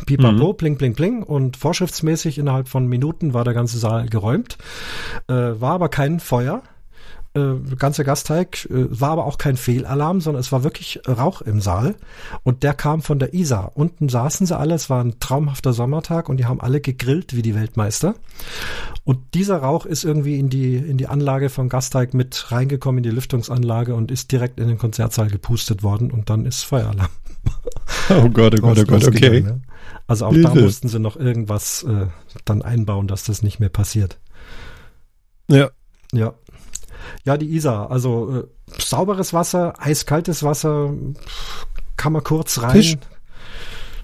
Pipapo, 0.06 0.54
bling, 0.54 0.78
bling, 0.78 0.94
bling. 0.94 1.24
Und 1.24 1.58
vorschriftsmäßig 1.58 2.38
innerhalb 2.38 2.68
von 2.68 2.88
Minuten 2.88 3.34
war 3.34 3.44
der 3.44 3.54
ganze 3.54 3.78
Saal 3.78 4.08
geräumt. 4.08 4.58
Äh, 5.28 5.34
war 5.34 5.74
aber 5.74 5.90
kein 5.90 6.20
Feuer. 6.20 6.62
Äh, 7.34 7.76
ganzer 7.78 8.04
Gasteig 8.04 8.66
äh, 8.66 8.88
war 8.90 9.12
aber 9.12 9.26
auch 9.26 9.38
kein 9.38 9.56
Fehlalarm, 9.56 10.20
sondern 10.20 10.42
es 10.42 10.52
war 10.52 10.66
wirklich 10.66 11.00
Rauch 11.08 11.42
im 11.42 11.62
Saal 11.62 11.96
und 12.44 12.64
der 12.64 12.74
kam 12.74 13.02
von 13.02 13.20
der 13.20 13.34
Isar. 13.34 13.72
Unten 13.76 14.10
saßen 14.10 14.46
sie 14.48 14.58
alle, 14.58 14.76
es 14.76 14.90
war 14.90 15.02
ein 15.02 15.20
traumhafter 15.20 15.72
Sommertag 15.72 16.28
und 16.28 16.38
die 16.38 16.46
haben 16.46 16.60
alle 16.60 16.82
gegrillt 16.82 17.34
wie 17.34 17.42
die 17.42 17.56
Weltmeister. 17.56 18.16
Und 19.06 19.34
dieser 19.34 19.60
Rauch 19.60 19.86
ist 19.86 20.04
irgendwie 20.04 20.40
in 20.40 20.50
die 20.50 20.76
in 20.76 20.98
die 20.98 21.08
Anlage 21.08 21.50
von 21.50 21.70
Gasteig 21.70 22.14
mit 22.14 22.52
reingekommen 22.52 22.98
in 22.98 23.04
die 23.04 23.16
Lüftungsanlage 23.16 23.96
und 23.96 24.12
ist 24.12 24.32
direkt 24.34 24.60
in 24.60 24.68
den 24.68 24.78
Konzertsaal 24.78 25.30
gepustet 25.30 25.84
worden 25.84 26.12
und 26.12 26.30
dann 26.30 26.46
ist 26.46 26.64
Feueralarm. 26.64 27.10
Oh 28.10 28.30
Gott, 28.30 28.56
oh 28.58 28.62
Gott, 28.62 28.78
oh 28.80 28.84
Gott, 28.84 29.08
okay. 29.08 29.42
ne? 29.42 29.62
Also 30.06 30.26
auch 30.26 30.34
da 30.34 30.52
Hilfe. 30.52 30.62
mussten 30.62 30.90
sie 30.90 31.00
noch 31.00 31.16
irgendwas 31.16 31.84
äh, 31.84 32.08
dann 32.46 32.62
einbauen, 32.62 33.08
dass 33.08 33.24
das 33.24 33.42
nicht 33.42 33.60
mehr 33.60 33.70
passiert. 33.70 34.20
Ja. 35.48 35.70
Ja. 36.12 36.34
Ja, 37.26 37.38
die 37.38 37.54
Isar, 37.56 37.92
also 37.92 38.44
äh, 38.48 38.82
sauberes 38.82 39.34
Wasser, 39.34 39.74
eiskaltes 39.80 40.44
Wasser, 40.44 40.94
kann 41.98 42.14
man 42.14 42.24
kurz 42.24 42.62
rein. 42.62 42.72
Fisch. 42.72 42.98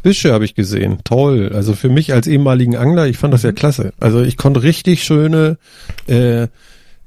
Fische 0.03 0.31
habe 0.31 0.45
ich 0.45 0.55
gesehen. 0.55 0.99
Toll. 1.03 1.51
Also 1.53 1.73
für 1.73 1.89
mich 1.89 2.13
als 2.13 2.27
ehemaligen 2.27 2.75
Angler, 2.77 3.07
ich 3.07 3.17
fand 3.17 3.33
das 3.33 3.43
ja 3.43 3.51
klasse. 3.51 3.93
Also 3.99 4.21
ich 4.21 4.37
konnte 4.37 4.63
richtig 4.63 5.03
schöne, 5.03 5.57
äh, 6.07 6.47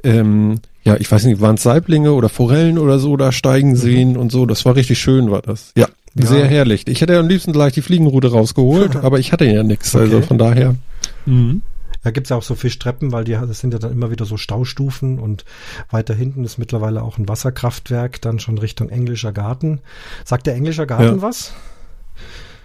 ähm, 0.03 0.57
ja, 0.83 0.97
ich 0.97 1.11
weiß 1.11 1.25
nicht, 1.25 1.41
waren 1.41 1.55
es 1.57 1.63
Saiblinge 1.63 2.13
oder 2.13 2.29
Forellen 2.29 2.79
oder 2.79 2.99
so 2.99 3.17
da 3.17 3.33
steigen 3.33 3.77
sehen 3.77 4.17
und 4.17 4.33
so. 4.33 4.45
Das 4.47 4.65
war 4.65 4.77
richtig 4.77 4.99
schön, 4.99 5.31
war 5.31 5.41
das. 5.43 5.73
Ja, 5.77 5.87
Ja. 6.15 6.27
sehr 6.27 6.47
herrlich. 6.47 6.87
Ich 6.89 7.01
hätte 7.01 7.19
am 7.19 7.29
liebsten 7.29 7.53
gleich 7.53 7.73
die 7.75 7.83
Fliegenrute 7.83 8.33
rausgeholt, 8.33 8.97
aber 9.03 9.19
ich 9.19 9.33
hatte 9.33 9.45
ja 9.47 9.63
nichts. 9.63 9.95
Also 9.95 10.17
Okay. 10.19 10.27
von 10.27 10.39
daher. 10.39 10.75
Mhm. 11.27 11.63
Da 12.03 12.11
gibt's 12.11 12.31
ja 12.31 12.37
auch 12.37 12.43
so 12.43 12.55
Fischtreppen, 12.55 13.13
weil 13.13 13.25
die 13.25 13.33
das 13.33 13.61
sind 13.61 13.73
ja 13.75 13.79
dann 13.79 13.93
immer 13.93 14.11
wieder 14.11 14.25
so 14.25 14.37
Staustufen 14.37 15.19
und 15.19 15.45
weiter 15.91 16.15
hinten 16.15 16.45
ist 16.45 16.57
mittlerweile 16.59 17.03
auch 17.03 17.19
ein 17.19 17.29
Wasserkraftwerk, 17.29 18.21
dann 18.23 18.39
schon 18.39 18.57
Richtung 18.59 18.89
englischer 18.89 19.33
Garten. 19.33 19.81
Sagt 20.25 20.47
der 20.47 20.55
englischer 20.55 20.87
Garten 20.87 21.17
Ja. 21.17 21.23
was? 21.23 21.53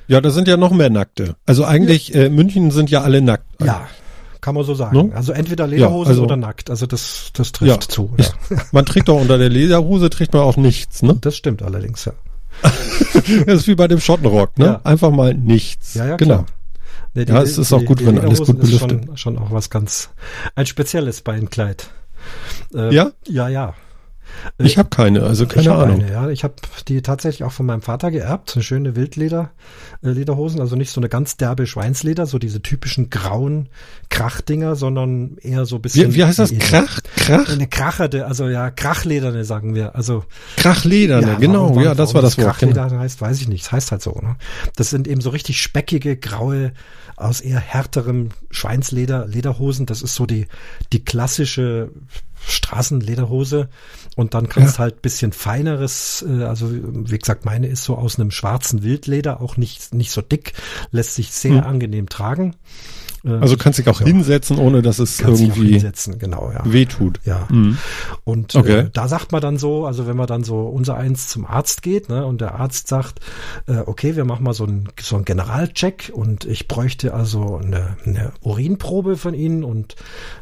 Ja, 0.07 0.21
da 0.21 0.29
sind 0.29 0.47
ja 0.47 0.55
noch 0.55 0.71
mehr 0.71 0.89
Nackte. 0.89 1.35
Also 1.45 1.65
eigentlich, 1.65 2.13
äh, 2.15 2.29
München 2.29 2.71
sind 2.71 2.89
ja 2.91 3.01
alle 3.01 3.21
nackt. 3.21 3.45
Ja, 3.61 3.87
kann 4.39 4.53
man 4.55 4.63
so 4.63 4.75
sagen. 4.75 5.07
Ne? 5.07 5.15
Also 5.15 5.31
entweder 5.33 5.65
Lederhose 5.65 6.09
also- 6.11 6.23
oder 6.23 6.37
nackt. 6.37 6.69
Also 6.69 6.85
das, 6.85 7.31
das 7.33 7.51
trifft 7.51 7.71
Ja. 7.71 7.79
zu. 7.79 8.11
Oder? 8.13 8.25
Man 8.71 8.85
trägt 8.85 9.07
doch 9.09 9.19
unter 9.19 9.37
der 9.39 9.49
Lederhose, 9.49 10.09
trägt 10.11 10.33
man 10.33 10.43
auch 10.43 10.57
nichts, 10.57 11.01
ne? 11.01 11.17
Das 11.19 11.35
stimmt 11.35 11.63
allerdings, 11.63 12.05
ja. 12.05 12.13
Das 13.47 13.61
ist 13.61 13.67
wie 13.67 13.75
bei 13.75 13.87
dem 13.87 13.99
Schottenrock, 13.99 14.57
ne? 14.59 14.65
Ja. 14.65 14.81
Einfach 14.83 15.09
mal 15.11 15.33
nichts. 15.33 15.95
Ja, 15.95 16.05
ja, 16.05 16.15
genau. 16.17 16.35
klar. 16.35 16.45
Nee, 17.15 17.23
Ja, 17.27 17.41
es 17.41 17.57
ist 17.57 17.71
auch 17.73 17.83
gut, 17.85 18.05
wenn 18.05 18.19
alles 18.19 18.39
gut 18.39 18.59
ist 18.59 18.65
belüftet. 18.65 19.05
Schon, 19.05 19.17
schon 19.17 19.37
auch 19.37 19.51
was 19.51 19.69
ganz, 19.69 20.09
ein 20.55 20.65
spezielles 20.65 21.21
Beinkleid. 21.21 21.89
Äh, 22.73 22.93
Ja? 22.93 23.11
Ja, 23.27 23.47
ja. 23.47 23.73
Ich 24.57 24.77
habe 24.77 24.89
keine, 24.89 25.23
also 25.23 25.45
keine 25.47 25.61
ich 25.61 25.69
Ahnung. 25.69 26.01
Eine, 26.01 26.11
ja, 26.11 26.29
ich 26.29 26.43
habe 26.43 26.53
die 26.87 27.01
tatsächlich 27.01 27.43
auch 27.43 27.51
von 27.51 27.65
meinem 27.65 27.81
Vater 27.81 28.11
geerbt, 28.11 28.49
so 28.51 28.55
eine 28.57 28.63
schöne 28.63 28.95
Wildleder 28.95 29.51
äh, 30.03 30.09
Lederhosen, 30.09 30.59
also 30.61 30.75
nicht 30.75 30.91
so 30.91 30.99
eine 31.01 31.09
ganz 31.09 31.37
derbe 31.37 31.67
Schweinsleder, 31.67 32.25
so 32.25 32.37
diese 32.39 32.61
typischen 32.61 33.09
grauen 33.09 33.69
Krachdinger, 34.09 34.75
sondern 34.75 35.37
eher 35.37 35.65
so 35.65 35.77
ein 35.77 35.81
bisschen 35.81 36.11
Wie, 36.11 36.15
wie 36.17 36.23
heißt 36.23 36.39
das? 36.39 36.51
wie- 36.51 36.57
Krach? 36.59 36.99
Krach? 37.17 37.49
Eine 37.49 37.67
kracherte, 37.67 38.25
also 38.27 38.47
ja, 38.47 38.69
Krachlederne 38.71 39.45
sagen 39.45 39.75
wir. 39.75 39.95
Also 39.95 40.23
Krachlederne, 40.57 41.27
ja, 41.27 41.35
genau, 41.35 41.69
warum- 41.69 41.83
ja, 41.83 41.95
das 41.95 42.13
war 42.13 42.21
das 42.21 42.37
Wort. 42.37 42.57
Genau. 42.59 42.73
Krachleder 42.73 42.99
heißt, 42.99 43.21
weiß 43.21 43.41
ich 43.41 43.47
nicht. 43.47 43.63
Es 43.63 43.71
heißt 43.71 43.91
halt 43.91 44.01
so. 44.01 44.11
Ne? 44.21 44.35
Das 44.75 44.89
sind 44.89 45.07
eben 45.07 45.21
so 45.21 45.29
richtig 45.29 45.61
speckige, 45.61 46.17
graue, 46.17 46.71
aus 47.17 47.39
eher 47.41 47.59
härterem 47.59 48.29
Schweinsleder, 48.51 49.25
Lederhosen. 49.25 49.85
Das 49.85 50.01
ist 50.01 50.15
so 50.15 50.25
die, 50.25 50.47
die 50.91 51.03
klassische 51.05 51.89
Straßenlederhose. 52.47 53.69
Und 54.15 54.33
dann 54.33 54.47
kannst 54.47 54.75
Ja. 54.75 54.79
halt 54.79 55.01
bisschen 55.01 55.33
feineres, 55.33 56.25
äh, 56.27 56.43
also 56.43 56.69
wie 56.71 57.17
gesagt, 57.19 57.43
meine 57.45 57.67
ist 57.67 57.83
so 57.83 57.97
aus 57.97 58.17
einem 58.17 58.31
schwarzen 58.31 58.81
Wildleder, 58.81 59.41
auch 59.41 59.57
nicht, 59.57 59.93
nicht 59.93 60.11
so 60.11 60.21
dick, 60.21 60.53
lässt 60.91 61.15
sich 61.15 61.31
sehr 61.31 61.61
Hm. 61.63 61.63
angenehm 61.69 62.07
tragen. 62.09 62.55
Äh, 63.25 63.31
Also 63.41 63.57
kannst 63.57 63.79
dich 63.79 63.87
auch 63.87 63.99
Ja. 64.01 64.05
hinsetzen, 64.07 64.57
ohne 64.57 64.81
dass 64.81 64.99
es 64.99 65.17
kannst 65.17 65.41
irgendwie 65.41 65.71
hinsetzen, 65.73 66.19
genau, 66.19 66.51
ja. 66.53 66.61
wehtut. 66.65 67.19
Ja. 67.25 67.47
Mhm. 67.49 67.77
Und 68.23 68.55
Okay. 68.55 68.79
äh, 68.79 68.89
da 68.93 69.07
sagt 69.07 69.31
man 69.31 69.41
dann 69.41 69.57
so, 69.57 69.85
also 69.85 70.07
wenn 70.07 70.15
man 70.17 70.27
dann 70.27 70.43
so 70.43 70.61
unser 70.61 70.95
eins 70.97 71.27
zum 71.27 71.45
Arzt 71.45 71.81
geht, 71.81 72.09
ne, 72.09 72.25
und 72.25 72.41
der 72.41 72.55
Arzt 72.55 72.87
sagt, 72.87 73.19
äh, 73.67 73.77
okay, 73.85 74.15
wir 74.15 74.25
machen 74.25 74.43
mal 74.43 74.53
so 74.53 74.65
einen 74.65 74.89
so 75.01 75.15
einen 75.15 75.25
Generalcheck 75.25 76.11
und 76.13 76.45
ich 76.45 76.67
bräuchte 76.67 77.13
also 77.13 77.57
eine, 77.57 77.97
eine 78.05 78.31
Urinprobe 78.41 79.17
von 79.17 79.33
Ihnen 79.33 79.63
und 79.63 79.95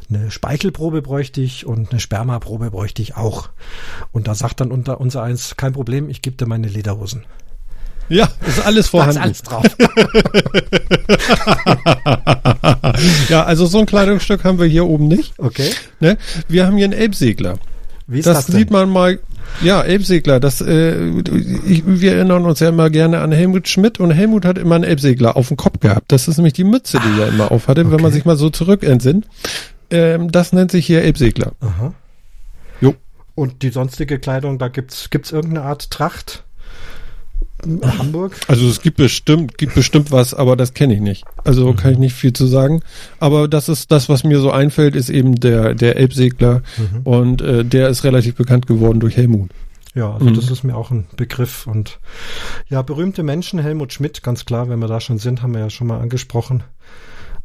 eine 0.08 0.30
Speichelprobe 0.30 1.02
bräuchte 1.02 1.40
ich 1.40 1.66
und 1.66 1.90
eine 1.90 2.00
Spermaprobe 2.00 2.70
bräuchte 2.70 3.02
ich 3.02 3.16
auch. 3.16 3.48
Und 4.12 4.28
da 4.28 4.34
sagt 4.34 4.60
dann 4.60 4.70
unter 4.70 5.00
unser 5.00 5.22
eins, 5.22 5.56
kein 5.56 5.72
Problem, 5.72 6.08
ich 6.10 6.22
gebe 6.22 6.36
dir 6.36 6.46
meine 6.46 6.68
Lederhosen. 6.68 7.24
Ja, 8.08 8.28
ist 8.46 8.64
alles 8.64 8.66
Da 8.74 8.80
ist 8.80 8.88
vorhanden. 8.88 9.18
alles 9.18 9.42
drauf. 9.42 9.64
ja, 13.28 13.44
also 13.44 13.66
so 13.66 13.78
ein 13.78 13.86
Kleidungsstück 13.86 14.44
haben 14.44 14.58
wir 14.58 14.66
hier 14.66 14.86
oben 14.86 15.08
nicht. 15.08 15.34
Okay. 15.38 15.70
Ne? 16.00 16.16
Wir 16.48 16.66
haben 16.66 16.76
hier 16.76 16.84
einen 16.84 16.92
Elbsegler. 16.92 17.58
Wie 18.06 18.18
ist 18.18 18.26
Das, 18.26 18.38
das, 18.38 18.46
denn? 18.46 18.56
sieht 18.56 18.70
man 18.70 18.90
mal. 18.90 19.18
Ja, 19.62 19.82
Elbsegler. 19.82 20.40
Das, 20.40 20.60
äh, 20.60 21.08
ich, 21.66 21.82
wir 21.86 22.14
erinnern 22.14 22.44
uns 22.44 22.60
ja 22.60 22.68
immer 22.70 22.90
gerne 22.90 23.20
an 23.20 23.32
Helmut 23.32 23.68
Schmidt 23.68 24.00
und 24.00 24.10
Helmut 24.10 24.44
hat 24.44 24.58
immer 24.58 24.74
einen 24.74 24.84
Elbsegler 24.84 25.36
auf 25.36 25.48
dem 25.48 25.56
Kopf 25.56 25.80
gehabt. 25.80 26.12
Das 26.12 26.28
ist 26.28 26.36
nämlich 26.36 26.54
die 26.54 26.64
Mütze, 26.64 26.98
die 26.98 27.20
er 27.20 27.28
immer 27.28 27.52
auf 27.52 27.68
hatte, 27.68 27.84
wenn 27.84 27.92
man 27.92 28.06
okay. 28.06 28.14
sich 28.14 28.24
mal 28.24 28.36
so 28.36 28.50
zurückentsinnt. 28.50 29.26
Ähm, 29.90 30.32
das 30.32 30.52
nennt 30.52 30.70
sich 30.70 30.86
hier 30.86 31.02
Elbsegler. 31.02 31.52
Aha. 31.60 31.94
Jo. 32.80 32.94
Und 33.34 33.62
die 33.62 33.70
sonstige 33.70 34.18
Kleidung, 34.18 34.58
da 34.58 34.68
gibt's 34.68 35.10
gibt's 35.10 35.32
irgendeine 35.32 35.66
Art 35.66 35.90
Tracht? 35.90 36.44
In 37.62 37.80
Hamburg? 37.98 38.36
Also 38.48 38.68
es 38.68 38.82
gibt 38.82 38.96
bestimmt, 38.96 39.56
gibt 39.58 39.74
bestimmt 39.74 40.10
was, 40.10 40.34
aber 40.34 40.56
das 40.56 40.74
kenne 40.74 40.94
ich 40.94 41.00
nicht. 41.00 41.24
Also 41.44 41.72
kann 41.72 41.92
ich 41.92 41.98
nicht 41.98 42.14
viel 42.14 42.32
zu 42.32 42.46
sagen. 42.46 42.82
Aber 43.20 43.48
das 43.48 43.68
ist 43.68 43.90
das, 43.92 44.08
was 44.08 44.24
mir 44.24 44.40
so 44.40 44.50
einfällt, 44.50 44.96
ist 44.96 45.08
eben 45.08 45.36
der, 45.36 45.74
der 45.74 45.96
Elbsegler 45.96 46.62
und 47.04 47.40
äh, 47.42 47.64
der 47.64 47.88
ist 47.88 48.04
relativ 48.04 48.34
bekannt 48.34 48.66
geworden 48.66 49.00
durch 49.00 49.16
Helmut. 49.16 49.50
Ja, 49.94 50.12
also 50.12 50.26
Mhm. 50.26 50.34
das 50.34 50.50
ist 50.50 50.64
mir 50.64 50.76
auch 50.76 50.90
ein 50.90 51.06
Begriff. 51.16 51.66
Und 51.66 52.00
ja, 52.68 52.82
berühmte 52.82 53.22
Menschen, 53.22 53.60
Helmut 53.60 53.92
Schmidt, 53.92 54.22
ganz 54.22 54.44
klar, 54.44 54.68
wenn 54.68 54.80
wir 54.80 54.88
da 54.88 55.00
schon 55.00 55.18
sind, 55.18 55.40
haben 55.42 55.54
wir 55.54 55.60
ja 55.60 55.70
schon 55.70 55.86
mal 55.86 56.00
angesprochen. 56.00 56.64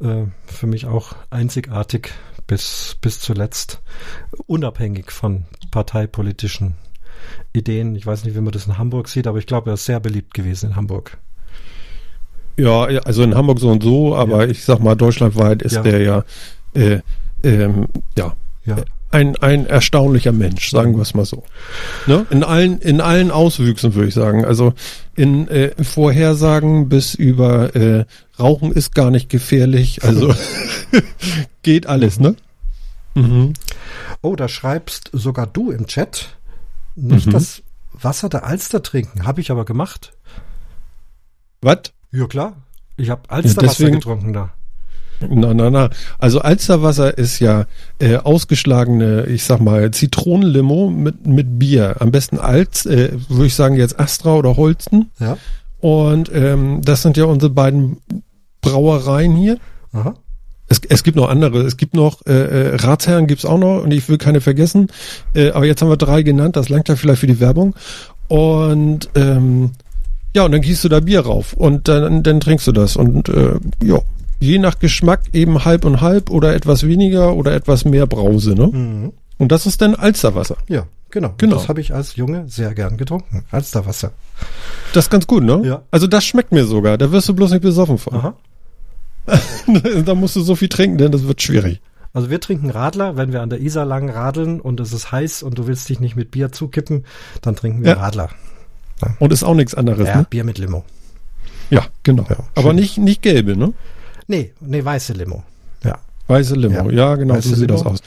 Äh, 0.02 0.24
für 0.48 0.66
mich 0.68 0.86
auch 0.88 1.14
einzigartig 1.30 2.12
bis, 2.48 2.98
bis 3.02 3.20
zuletzt, 3.20 3.82
unabhängig 4.48 5.12
von 5.12 5.46
parteipolitischen 5.72 6.76
Ideen. 7.54 7.96
Ich 7.96 8.06
weiß 8.06 8.24
nicht, 8.24 8.36
wie 8.36 8.42
man 8.42 8.52
das 8.52 8.68
in 8.68 8.78
Hamburg 8.78 9.08
sieht, 9.08 9.28
aber 9.28 9.38
ich 9.38 9.46
glaube, 9.48 9.70
er 9.72 9.74
ist 9.76 9.86
sehr 9.86 10.00
beliebt 10.00 10.34
gewesen 10.34 10.72
in 10.72 10.76
Hamburg. 10.76 11.18
Ja, 12.58 12.90
ja, 12.90 13.00
also 13.02 13.24
in 13.24 13.36
Hamburg 13.36 13.60
so 13.60 13.70
und 13.70 13.84
so, 13.84 14.16
aber 14.16 14.50
ich 14.50 14.66
sag 14.66 14.80
mal, 14.82 14.96
deutschlandweit 14.96 15.62
ist 15.62 15.76
Ja. 15.76 15.82
der 15.84 16.02
ja, 16.02 16.24
äh, 16.74 17.00
ähm, 17.44 17.88
ja, 18.18 18.36
Ja. 18.66 18.78
ein, 19.12 19.38
ein 19.38 19.66
erstaunlicher 19.66 20.34
Mensch, 20.34 20.70
sagen 20.70 20.96
wir 20.96 21.02
es 21.04 21.14
mal 21.14 21.24
so. 21.26 21.44
Ne? 22.06 22.26
In 22.32 22.44
allen, 22.44 22.80
in 22.80 23.00
allen 23.00 23.32
Auswüchsen 23.32 23.96
würde 23.96 24.10
ich 24.10 24.14
sagen. 24.14 24.44
Also 24.44 24.74
in 25.16 25.48
äh, 25.48 25.72
Vorhersagen 25.82 26.90
bis 26.90 27.16
über 27.16 27.76
äh, 27.76 28.06
Rauchen 28.38 28.74
ist 28.74 28.94
gar 28.94 29.10
nicht 29.10 29.30
gefährlich. 29.30 30.04
Also 30.04 30.34
geht 31.64 31.88
alles, 31.88 32.20
ne? 32.20 32.36
Mhm. 33.16 33.54
Oh, 34.22 34.36
da 34.36 34.48
schreibst 34.50 35.10
sogar 35.14 35.48
du 35.48 35.72
im 35.72 35.88
Chat, 35.88 36.38
nicht 36.96 37.28
Mhm. 37.28 37.32
das 37.32 37.62
Wasser 37.94 38.30
der 38.30 38.46
Alster 38.46 38.82
trinken. 38.84 39.26
Habe 39.26 39.42
ich 39.42 39.52
aber 39.52 39.66
gemacht. 39.66 40.14
Was? 41.62 41.80
Ja, 42.12 42.26
klar. 42.28 42.54
Ich 42.98 43.10
habe 43.10 43.22
Alsterwasser 43.30 43.68
deswegen- 43.68 43.96
getrunken 43.96 44.34
da. 44.34 44.52
Na, 45.30 45.54
na, 45.54 45.70
na. 45.70 45.90
Also 46.18 46.40
Alsterwasser 46.40 47.18
ist 47.18 47.40
ja 47.40 47.66
äh, 48.00 48.16
ausgeschlagene, 48.16 49.26
ich 49.26 49.44
sag 49.44 49.60
mal, 49.60 49.92
Zitronenlimo 49.92 50.90
mit, 50.90 51.28
mit 51.28 51.60
Bier. 51.60 51.98
Am 52.00 52.12
besten 52.12 52.40
Alz, 52.40 52.86
äh, 52.86 53.12
würde 53.28 53.46
ich 53.48 53.54
sagen 53.56 53.76
jetzt 53.76 54.00
Astra 54.00 54.36
oder 54.36 54.56
Holsten. 54.56 55.12
Ja. 55.20 55.38
Und 55.82 56.32
ähm, 56.34 56.82
das 56.84 57.02
sind 57.02 57.18
ja 57.18 57.26
unsere 57.26 57.52
beiden 57.52 57.98
Brauereien 58.62 59.36
hier. 59.36 59.58
Aha. 59.92 60.16
Es, 60.70 60.80
es 60.88 61.04
gibt 61.04 61.18
noch 61.18 61.30
andere. 61.30 61.62
Es 61.62 61.78
gibt 61.78 61.96
noch 61.96 62.26
äh, 62.26 62.32
äh, 62.34 62.76
Ratsherren 62.76 63.28
gibt's 63.28 63.46
auch 63.46 63.58
noch 63.58 63.84
und 63.84 63.92
ich 63.92 64.08
will 64.08 64.18
keine 64.18 64.40
vergessen. 64.40 64.88
Äh, 65.34 65.52
aber 65.52 65.66
jetzt 65.66 65.82
haben 65.82 65.90
wir 65.90 65.98
drei 65.98 66.22
genannt. 66.22 66.56
Das 66.56 66.70
langt 66.70 66.88
ja 66.90 66.96
vielleicht 66.96 67.20
für 67.22 67.28
die 67.28 67.40
Werbung. 67.40 67.76
Und 68.28 69.10
ähm, 69.16 69.72
ja, 70.36 70.46
und 70.46 70.52
dann 70.52 70.62
gießt 70.62 70.84
du 70.84 70.90
da 70.90 71.00
Bier 71.00 71.22
rauf 71.22 71.54
und 71.54 71.88
dann, 71.88 72.22
dann 72.22 72.40
trinkst 72.40 72.68
du 72.68 72.72
das. 72.72 72.96
Und 72.96 73.30
äh, 73.30 73.56
ja, 73.84 74.00
je 74.40 74.60
nach 74.60 74.80
Geschmack 74.80 75.22
eben 75.34 75.66
halb 75.66 75.86
und 75.86 76.02
halb 76.02 76.30
oder 76.30 76.54
etwas 76.54 76.86
weniger 76.86 77.34
oder 77.34 77.54
etwas 77.54 77.86
mehr 77.86 78.06
Brause. 78.06 78.54
Ne? 78.54 78.68
Mhm. 78.68 79.14
Und 79.38 79.52
das 79.52 79.66
ist 79.66 79.82
dann 79.82 79.96
Alsterwasser. 79.96 80.58
Ja, 80.68 80.86
genau. 81.10 81.34
Genau. 81.38 81.56
Das 81.56 81.68
habe 81.68 81.82
ich 81.82 81.94
als 81.94 82.16
Junge 82.16 82.46
sehr 82.48 82.74
gern 82.76 82.98
getrunken. 82.98 83.44
Alsterwasser. 83.52 84.12
Das 84.94 85.06
ist 85.06 85.10
ganz 85.10 85.26
gut, 85.26 85.44
ne? 85.44 85.62
Ja. 85.64 85.82
Also 85.92 86.08
das 86.08 86.26
schmeckt 86.26 86.52
mir 86.52 86.66
sogar. 86.66 86.98
Da 86.98 87.12
wirst 87.12 87.28
du 87.30 87.34
bloß 87.34 87.52
nicht 87.52 87.62
besoffen 87.62 87.98
von. 87.98 88.16
Aha. 88.16 88.34
da 90.06 90.16
musst 90.16 90.36
du 90.36 90.42
so 90.42 90.56
viel 90.56 90.70
trinken, 90.70 90.98
denn 90.98 91.12
das 91.12 91.24
wird 91.28 91.42
schwierig. 91.42 91.82
Also 92.14 92.30
wir 92.30 92.40
trinken 92.40 92.70
Radler, 92.72 93.18
wenn 93.18 93.32
wir 93.32 93.42
an 93.42 93.50
der 93.50 93.60
Isar 93.62 93.86
lang 93.86 94.10
radeln 94.10 94.60
und 94.60 94.80
es 94.80 94.94
ist 94.94 95.12
heiß 95.12 95.44
und 95.44 95.58
du 95.60 95.68
willst 95.68 95.88
dich 95.90 96.00
nicht 96.00 96.16
mit 96.16 96.32
Bier 96.32 96.52
zukippen, 96.52 97.06
dann 97.42 97.56
trinken 97.56 97.84
wir 97.84 97.92
Ja. 97.92 97.98
Radler. 97.98 98.30
Und 99.20 99.32
ist 99.32 99.44
auch 99.44 99.54
nichts 99.54 99.76
anderes, 99.76 100.08
Ja, 100.08 100.18
ne? 100.18 100.28
Bier 100.30 100.44
mit 100.44 100.58
Limo. 100.58 100.84
Ja, 101.70 101.86
genau. 102.04 102.26
Ja, 102.30 102.38
Aber 102.56 102.74
nicht, 102.74 102.98
nicht 102.98 103.22
gelbe, 103.22 103.56
ne? 103.56 103.74
Nee, 104.28 104.54
nee, 104.60 104.84
weiße 104.84 105.14
Limo. 105.14 105.44
Ja. 105.84 106.00
Weiße 106.28 106.56
Limo. 106.56 106.90
Ja. 106.90 107.10
Ja, 107.10 107.16
genau, 107.16 107.36
Weiße 107.36 107.50
so 107.50 107.56
sieht 107.56 107.70
Limo. 107.70 107.78
das 107.84 107.86
aus. 107.88 108.00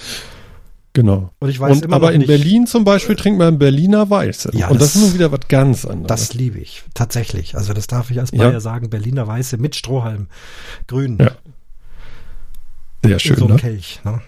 Genau. 0.95 1.31
Und 1.39 1.49
ich 1.49 1.59
weiß 1.59 1.77
Und 1.77 1.85
immer 1.87 1.97
aber 1.97 2.13
in 2.13 2.19
nicht, 2.19 2.27
Berlin 2.27 2.67
zum 2.67 2.85
Beispiel 2.85 3.17
trinkt 3.17 3.39
man 3.39 3.59
Berliner 3.59 4.11
Weiße. 4.11 4.51
Ja, 4.53 4.69
Und 4.69 4.81
das, 4.81 4.93
das- 4.93 4.97
ist 4.97 5.03
nun 5.09 5.15
wieder 5.15 5.33
was 5.33 5.41
ganz 5.49 5.87
anderes. 5.87 6.07
das 6.09 6.35
liebe 6.35 6.59
ich. 6.59 6.83
Tatsächlich. 6.93 7.57
Also 7.57 7.73
das 7.73 7.87
darf 7.87 8.11
ich 8.11 8.21
als 8.21 8.31
Ja. 8.33 8.49
Bayer 8.49 8.61
sagen. 8.61 8.91
Berliner 8.91 9.27
Weiße 9.27 9.57
mit 9.57 9.75
Strohhalm. 9.75 10.27
Grün. 10.89 11.17
Ja. 11.19 11.31
Sehr 13.05 13.13
In 13.15 13.21
schön, 13.21 13.37
so 13.37 13.45
einem 13.47 13.55
ne? 13.57 13.61
Kelch. 13.61 14.01
Ne? 14.05 14.21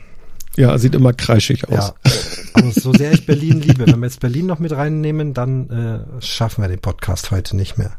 Ja, 0.57 0.79
sieht 0.79 0.95
immer 0.95 1.13
kreischig 1.13 1.69
aus. 1.69 1.93
Ja. 2.05 2.11
Aber 2.55 2.71
so 2.71 2.93
sehr 2.95 3.13
ich 3.13 3.27
Berlin 3.27 3.61
liebe, 3.61 3.87
wenn 3.87 3.99
wir 4.01 4.07
jetzt 4.07 4.21
Berlin 4.21 4.47
noch 4.47 4.59
mit 4.59 4.73
reinnehmen, 4.73 5.35
dann 5.35 5.69
äh, 6.19 6.23
schaffen 6.23 6.63
wir 6.63 6.69
den 6.69 6.81
Podcast 6.81 7.31
heute 7.31 7.57
nicht 7.57 7.77
mehr. 7.77 7.93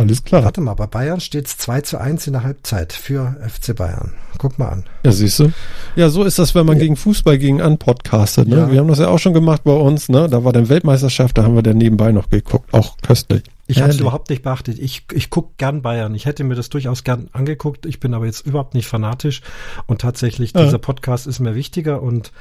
Alles 0.00 0.24
klar. 0.24 0.44
Warte 0.44 0.62
mal, 0.62 0.74
bei 0.74 0.86
Bayern 0.86 1.20
steht 1.20 1.46
es 1.46 1.58
2 1.58 1.82
zu 1.82 1.98
1 1.98 2.26
in 2.26 2.32
der 2.32 2.42
Halbzeit 2.42 2.92
für 2.94 3.36
FC 3.46 3.76
Bayern. 3.76 4.12
Guck 4.38 4.58
mal 4.58 4.68
an. 4.68 4.84
Ja, 5.04 5.12
siehst 5.12 5.38
du? 5.40 5.52
Ja, 5.94 6.08
so 6.08 6.24
ist 6.24 6.38
das, 6.38 6.54
wenn 6.54 6.64
man 6.64 6.78
gegen 6.78 6.96
Fußball 6.96 7.36
gegen 7.36 7.60
an 7.60 7.76
podcastet. 7.76 8.48
Ne? 8.48 8.56
Ja. 8.56 8.70
Wir 8.70 8.80
haben 8.80 8.88
das 8.88 8.98
ja 8.98 9.08
auch 9.08 9.18
schon 9.18 9.34
gemacht 9.34 9.62
bei 9.64 9.72
uns. 9.72 10.08
Ne? 10.08 10.28
Da 10.30 10.42
war 10.42 10.54
dann 10.54 10.70
Weltmeisterschaft, 10.70 11.36
da 11.36 11.42
haben 11.42 11.54
wir 11.54 11.62
dann 11.62 11.76
nebenbei 11.76 12.12
noch 12.12 12.30
geguckt. 12.30 12.72
Auch 12.72 12.96
köstlich. 13.02 13.42
Ich 13.70 13.80
habe 13.80 13.90
es 13.90 14.00
überhaupt 14.00 14.30
nicht 14.30 14.42
beachtet. 14.42 14.78
Ich, 14.78 15.04
ich 15.12 15.30
gucke 15.30 15.52
gern 15.56 15.82
Bayern. 15.82 16.14
Ich 16.14 16.26
hätte 16.26 16.44
mir 16.44 16.54
das 16.54 16.68
durchaus 16.68 17.04
gern 17.04 17.28
angeguckt. 17.32 17.86
Ich 17.86 18.00
bin 18.00 18.12
aber 18.14 18.26
jetzt 18.26 18.46
überhaupt 18.46 18.74
nicht 18.74 18.86
fanatisch. 18.88 19.40
Und 19.86 20.00
tatsächlich, 20.00 20.52
Ja. 20.54 20.64
dieser 20.64 20.78
Podcast 20.78 21.26
ist 21.26 21.38
mir 21.40 21.54
wichtiger. 21.54 22.02
Und 22.02 22.32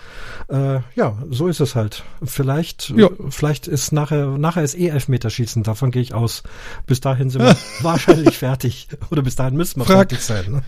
äh, 0.50 0.80
ja, 0.96 1.18
so 1.30 1.48
ist 1.48 1.60
es 1.60 1.76
halt. 1.76 2.04
Vielleicht, 2.24 2.90
Ja. 2.96 3.10
vielleicht 3.30 3.68
ist 3.68 3.92
nachher, 3.92 4.38
nachher 4.38 4.64
ist 4.64 4.76
eh 4.78 4.88
Elfmeterschießen. 4.90 5.64
Davon 5.64 5.92
gehe 5.92 6.02
ich 6.02 6.14
aus. 6.14 6.44
Bis 6.86 7.00
dahin 7.02 7.30
sind 7.30 7.44
wir 7.44 7.56
wahrscheinlich 7.82 8.38
fertig. 8.38 8.88
Oder 9.12 9.22
bis 9.22 9.36
dahin 9.36 9.56
müssen 9.56 9.80
wir 9.82 9.86
Frag- 9.86 9.96
fertig 10.10 10.22
sein. 10.22 10.52
Ne? 10.52 10.64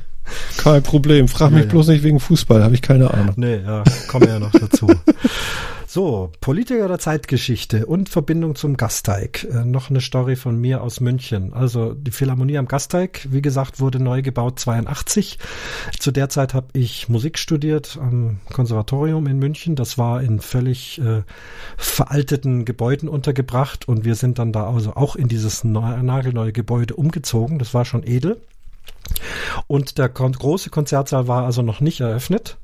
Kein 0.57 0.83
Problem. 0.83 1.27
Frag 1.27 1.51
mich 1.51 1.67
bloß 1.67 1.87
nicht 1.87 2.03
wegen 2.03 2.19
Fußball, 2.19 2.63
habe 2.63 2.75
ich 2.75 2.83
keine 2.83 3.11
Ahnung. 3.11 3.33
Nee, 3.37 3.57
ja, 3.57 3.83
kommen 4.07 4.25
wir 4.27 4.33
ja 4.33 4.39
noch 4.39 4.51
dazu. 4.51 4.87
So, 5.93 6.31
Politiker 6.39 6.87
der 6.87 6.99
Zeitgeschichte 6.99 7.85
und 7.85 8.07
Verbindung 8.07 8.55
zum 8.55 8.77
Gasteig. 8.77 9.43
Äh, 9.43 9.65
noch 9.65 9.89
eine 9.89 9.99
Story 9.99 10.37
von 10.37 10.55
mir 10.55 10.83
aus 10.83 11.01
München. 11.01 11.51
Also 11.51 11.93
die 11.93 12.11
Philharmonie 12.11 12.57
am 12.57 12.69
Gasteig, 12.69 13.27
wie 13.29 13.41
gesagt, 13.41 13.81
wurde 13.81 14.01
neu 14.01 14.21
gebaut 14.21 14.57
82. 14.57 15.37
Zu 15.99 16.11
der 16.11 16.29
Zeit 16.29 16.53
habe 16.53 16.67
ich 16.71 17.09
Musik 17.09 17.37
studiert 17.37 17.99
am 17.99 18.39
Konservatorium 18.53 19.27
in 19.27 19.37
München. 19.37 19.75
Das 19.75 19.97
war 19.97 20.21
in 20.21 20.39
völlig 20.39 21.01
äh, 21.01 21.23
veralteten 21.75 22.63
Gebäuden 22.63 23.09
untergebracht 23.09 23.85
und 23.85 24.05
wir 24.05 24.15
sind 24.15 24.39
dann 24.39 24.53
da 24.53 24.71
also 24.73 24.93
auch 24.95 25.17
in 25.17 25.27
dieses 25.27 25.65
neu, 25.65 26.01
nagelneue 26.01 26.53
Gebäude 26.53 26.95
umgezogen. 26.95 27.59
Das 27.59 27.73
war 27.73 27.83
schon 27.83 28.07
edel. 28.07 28.39
Und 29.67 29.97
der 29.97 30.09
große 30.09 30.69
Konzertsaal 30.69 31.27
war 31.27 31.45
also 31.45 31.61
noch 31.61 31.81
nicht 31.81 32.01
eröffnet. 32.01 32.57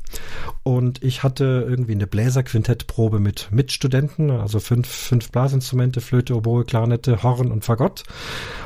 Und 0.63 1.03
ich 1.03 1.23
hatte 1.23 1.65
irgendwie 1.67 1.93
eine 1.93 2.07
Bläserquintettprobe 2.07 3.19
mit 3.19 3.49
Mitstudenten, 3.51 4.31
also 4.31 4.59
fünf, 4.59 4.87
fünf 4.87 5.31
Blasinstrumente, 5.31 6.01
Flöte, 6.01 6.35
Oboe, 6.35 6.65
Klarinette, 6.65 7.23
Horn 7.23 7.51
und 7.51 7.65
Fagott. 7.65 8.03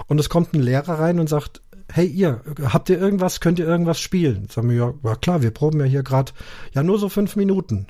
Und 0.07 0.19
es 0.19 0.29
kommt 0.29 0.53
ein 0.53 0.61
Lehrer 0.61 0.99
rein 0.99 1.19
und 1.19 1.27
sagt, 1.27 1.61
hey 1.91 2.05
ihr, 2.05 2.41
habt 2.63 2.89
ihr 2.89 2.99
irgendwas, 2.99 3.39
könnt 3.39 3.59
ihr 3.59 3.67
irgendwas 3.67 3.99
spielen? 3.99 4.47
Sagen 4.49 4.69
wir, 4.69 4.77
ja, 4.77 4.93
ja 5.03 5.15
klar, 5.15 5.41
wir 5.41 5.51
proben 5.51 5.79
ja 5.79 5.85
hier 5.85 6.03
gerade, 6.03 6.31
ja 6.73 6.83
nur 6.83 6.99
so 6.99 7.09
fünf 7.09 7.35
Minuten. 7.35 7.87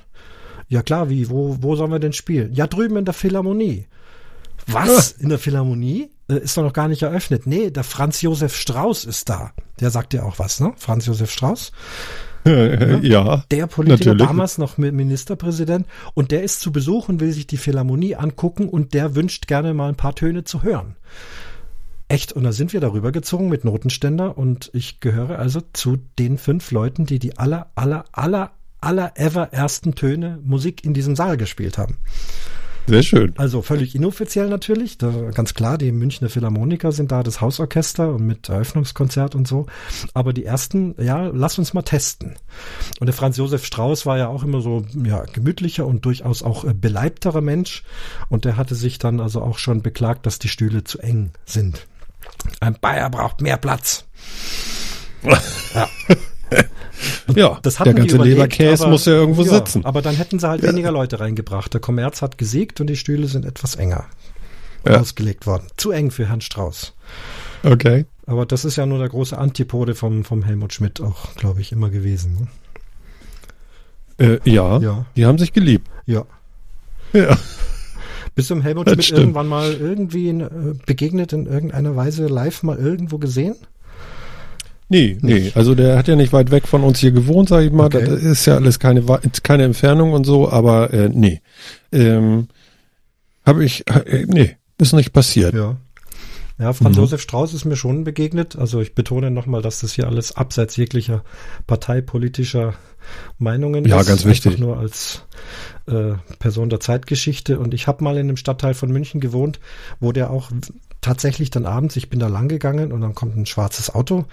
Ja 0.68 0.82
klar, 0.82 1.10
wie, 1.10 1.28
wo, 1.28 1.58
wo 1.60 1.76
sollen 1.76 1.92
wir 1.92 1.98
denn 1.98 2.12
spielen? 2.12 2.52
Ja, 2.54 2.66
drüben 2.66 2.96
in 2.96 3.04
der 3.04 3.14
Philharmonie. 3.14 3.86
Was? 4.66 5.12
In 5.12 5.28
der 5.28 5.38
Philharmonie? 5.38 6.10
Äh, 6.32 6.42
ist 6.42 6.56
doch 6.56 6.62
noch 6.62 6.72
gar 6.72 6.88
nicht 6.88 7.02
eröffnet. 7.02 7.46
Nee, 7.46 7.70
der 7.70 7.84
Franz 7.84 8.22
Josef 8.22 8.56
Strauß 8.56 9.04
ist 9.04 9.28
da. 9.28 9.52
Der 9.80 9.90
sagt 9.90 10.14
ja 10.14 10.22
auch 10.22 10.38
was, 10.38 10.60
ne? 10.60 10.72
Franz 10.76 11.06
Josef 11.06 11.30
Strauß. 11.30 11.72
Äh, 12.44 13.06
ja. 13.06 13.44
Der 13.50 13.66
Politiker 13.68 14.10
natürlich. 14.10 14.26
damals 14.26 14.58
noch 14.58 14.76
Mi- 14.76 14.90
Ministerpräsident 14.92 15.86
und 16.14 16.30
der 16.32 16.42
ist 16.42 16.60
zu 16.60 16.72
Besuch 16.72 17.08
und 17.08 17.20
will 17.20 17.32
sich 17.32 17.46
die 17.46 17.56
Philharmonie 17.56 18.16
angucken 18.16 18.68
und 18.68 18.94
der 18.94 19.14
wünscht 19.14 19.46
gerne 19.46 19.74
mal 19.74 19.88
ein 19.88 19.96
paar 19.96 20.14
Töne 20.14 20.42
zu 20.44 20.62
hören. 20.62 20.96
Echt, 22.08 22.32
und 22.32 22.42
da 22.42 22.52
sind 22.52 22.72
wir 22.72 22.80
darüber 22.80 23.12
gezogen 23.12 23.48
mit 23.48 23.64
Notenständer 23.64 24.36
und 24.36 24.70
ich 24.74 25.00
gehöre 25.00 25.38
also 25.38 25.62
zu 25.72 25.98
den 26.18 26.36
fünf 26.36 26.70
Leuten, 26.72 27.06
die 27.06 27.18
die 27.18 27.38
aller, 27.38 27.70
aller, 27.74 28.04
aller, 28.12 28.50
aller 28.80 29.12
ever 29.14 29.52
ersten 29.52 29.94
Töne 29.94 30.40
Musik 30.44 30.84
in 30.84 30.94
diesem 30.94 31.14
Saal 31.14 31.36
gespielt 31.36 31.78
haben. 31.78 31.96
Sehr 32.86 33.02
schön. 33.02 33.32
Also 33.36 33.62
völlig 33.62 33.94
inoffiziell 33.94 34.48
natürlich. 34.48 34.98
Da, 34.98 35.10
ganz 35.32 35.54
klar, 35.54 35.78
die 35.78 35.92
Münchner 35.92 36.28
Philharmoniker 36.28 36.90
sind 36.92 37.12
da 37.12 37.22
das 37.22 37.40
Hausorchester 37.40 38.14
und 38.14 38.26
mit 38.26 38.48
Eröffnungskonzert 38.48 39.34
und 39.34 39.46
so. 39.46 39.66
Aber 40.14 40.32
die 40.32 40.44
ersten, 40.44 40.94
ja, 41.00 41.30
lass 41.32 41.58
uns 41.58 41.74
mal 41.74 41.82
testen. 41.82 42.34
Und 42.98 43.06
der 43.06 43.14
Franz 43.14 43.36
Josef 43.36 43.64
Strauß 43.64 44.04
war 44.06 44.18
ja 44.18 44.28
auch 44.28 44.42
immer 44.42 44.60
so, 44.60 44.84
ja, 45.04 45.22
gemütlicher 45.32 45.86
und 45.86 46.04
durchaus 46.04 46.42
auch 46.42 46.64
äh, 46.64 46.74
beleibterer 46.74 47.40
Mensch. 47.40 47.84
Und 48.28 48.44
der 48.44 48.56
hatte 48.56 48.74
sich 48.74 48.98
dann 48.98 49.20
also 49.20 49.42
auch 49.42 49.58
schon 49.58 49.82
beklagt, 49.82 50.26
dass 50.26 50.38
die 50.38 50.48
Stühle 50.48 50.82
zu 50.82 50.98
eng 50.98 51.30
sind. 51.46 51.86
Ein 52.60 52.76
Bayer 52.80 53.10
braucht 53.10 53.40
mehr 53.40 53.56
Platz. 53.56 54.04
Ja, 55.74 55.88
Das 57.62 57.74
der 57.74 57.80
hatten 57.80 57.90
die 57.90 58.00
ganze 58.00 58.14
überlegt, 58.16 58.36
Leberkäse 58.36 58.82
aber- 58.84 58.92
muss 58.92 59.04
ja 59.06 59.12
irgendwo 59.14 59.42
ja, 59.42 59.50
sitzen. 59.54 59.84
Aber 59.84 60.02
dann 60.02 60.14
hätten 60.14 60.38
sie 60.38 60.48
halt 60.48 60.62
weniger 60.62 60.92
Leute 60.92 61.20
reingebracht. 61.20 61.72
Der 61.74 61.80
Kommerz 61.80 62.22
hat 62.22 62.38
gesiegt 62.38 62.80
und 62.80 62.86
die 62.88 62.96
Stühle 62.96 63.26
sind 63.28 63.44
etwas 63.44 63.74
enger 63.76 64.04
Ja. 64.86 65.00
ausgelegt 65.00 65.46
worden. 65.46 65.66
Zu 65.76 65.90
eng 65.92 66.10
für 66.10 66.28
Herrn 66.28 66.40
Strauß. 66.40 66.94
Okay. 67.64 68.06
Aber 68.26 68.46
das 68.46 68.64
ist 68.64 68.76
ja 68.76 68.86
nur 68.86 68.98
der 68.98 69.08
große 69.08 69.36
Antipode 69.36 69.94
vom, 69.94 70.24
vom 70.24 70.42
Helmut 70.42 70.72
Schmidt 70.72 71.00
auch, 71.00 71.34
glaube 71.34 71.60
ich, 71.60 71.72
immer 71.72 71.90
gewesen. 71.90 72.48
Ne? 74.18 74.38
Äh, 74.44 74.50
ja, 74.50 74.78
Ja. 74.78 75.06
die 75.16 75.26
haben 75.26 75.38
sich 75.38 75.52
geliebt. 75.52 75.88
Ja. 76.06 76.24
Ja. 77.12 77.36
Bist 78.34 78.48
du 78.48 78.54
dem 78.54 78.62
Helmut 78.62 78.86
Das 78.86 78.94
Schmidt 78.94 79.04
stimmt. 79.06 79.20
irgendwann 79.20 79.48
mal 79.48 79.72
irgendwie 79.74 80.28
äh, 80.30 80.48
begegnet 80.86 81.32
in 81.32 81.46
irgendeiner 81.46 81.94
Weise 81.96 82.26
live 82.28 82.62
mal 82.62 82.78
irgendwo 82.78 83.18
gesehen? 83.18 83.56
Nee, 84.92 85.16
nee, 85.22 85.50
also 85.54 85.74
der 85.74 85.96
hat 85.96 86.06
ja 86.06 86.16
nicht 86.16 86.34
weit 86.34 86.50
weg 86.50 86.68
von 86.68 86.82
uns 86.82 86.98
hier 86.98 87.12
gewohnt, 87.12 87.48
sag 87.48 87.62
ich 87.64 87.72
mal. 87.72 87.86
Okay. 87.86 88.04
Das 88.04 88.22
ist 88.22 88.44
ja 88.44 88.56
alles 88.56 88.78
keine, 88.78 89.02
keine 89.42 89.64
Entfernung 89.64 90.12
und 90.12 90.24
so, 90.24 90.50
aber 90.50 90.92
äh, 90.92 91.08
nee. 91.08 91.40
Ähm, 91.92 92.48
Habe 93.46 93.64
ich, 93.64 93.88
äh, 93.88 94.26
nee, 94.28 94.56
ist 94.76 94.92
nicht 94.92 95.14
passiert. 95.14 95.54
Ja. 95.54 95.76
Ja, 96.58 96.74
Franz 96.74 96.96
Mhm. 96.96 97.02
Josef 97.04 97.22
Strauß 97.22 97.54
ist 97.54 97.64
mir 97.64 97.76
schon 97.76 98.04
begegnet. 98.04 98.56
Also 98.56 98.82
ich 98.82 98.94
betone 98.94 99.30
nochmal, 99.30 99.62
dass 99.62 99.80
das 99.80 99.94
hier 99.94 100.06
alles 100.06 100.36
abseits 100.36 100.76
jeglicher 100.76 101.24
parteipolitischer 101.66 102.74
Meinungen 103.38 103.86
Ja, 103.86 103.98
ist. 104.00 104.06
ganz 104.08 104.24
wichtig. 104.26 104.52
Einfach 104.52 104.60
nur 104.66 104.78
als 104.78 105.22
äh, 105.88 106.12
Person 106.38 106.68
der 106.68 106.80
Zeitgeschichte. 106.80 107.58
Und 107.58 107.72
ich 107.72 107.86
habe 107.86 108.04
mal 108.04 108.16
in 108.18 108.28
einem 108.28 108.36
Stadtteil 108.36 108.74
von 108.74 108.92
München 108.92 109.20
gewohnt, 109.20 109.58
wo 110.00 110.12
der 110.12 110.30
auch 110.30 110.50
tatsächlich 111.02 111.50
dann 111.50 111.66
abends, 111.66 111.96
ich 111.96 112.08
bin 112.08 112.20
da 112.20 112.28
lang 112.28 112.48
gegangen 112.48 112.92
und 112.92 113.00
dann 113.00 113.14
kommt 113.14 113.36
ein 113.36 113.44
schwarzes 113.44 113.94
Auto 113.94 114.24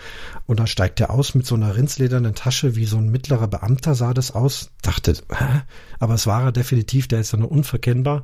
und 0.45 0.59
da 0.59 0.67
steigt 0.67 0.99
der 0.99 1.09
aus 1.09 1.33
mit 1.35 1.45
so 1.45 1.55
einer 1.55 1.75
rindsledernen 1.75 2.35
Tasche, 2.35 2.75
wie 2.75 2.85
so 2.85 2.97
ein 2.97 3.09
mittlerer 3.09 3.47
Beamter 3.47 3.95
sah 3.95 4.13
das 4.13 4.31
aus. 4.31 4.69
Dachte, 4.83 5.13
hä? 5.13 5.61
aber 5.99 6.13
es 6.13 6.27
war 6.27 6.43
er 6.43 6.51
definitiv, 6.51 7.07
der 7.07 7.19
ist 7.19 7.33
ja 7.33 7.39
nur 7.39 7.51
unverkennbar. 7.51 8.23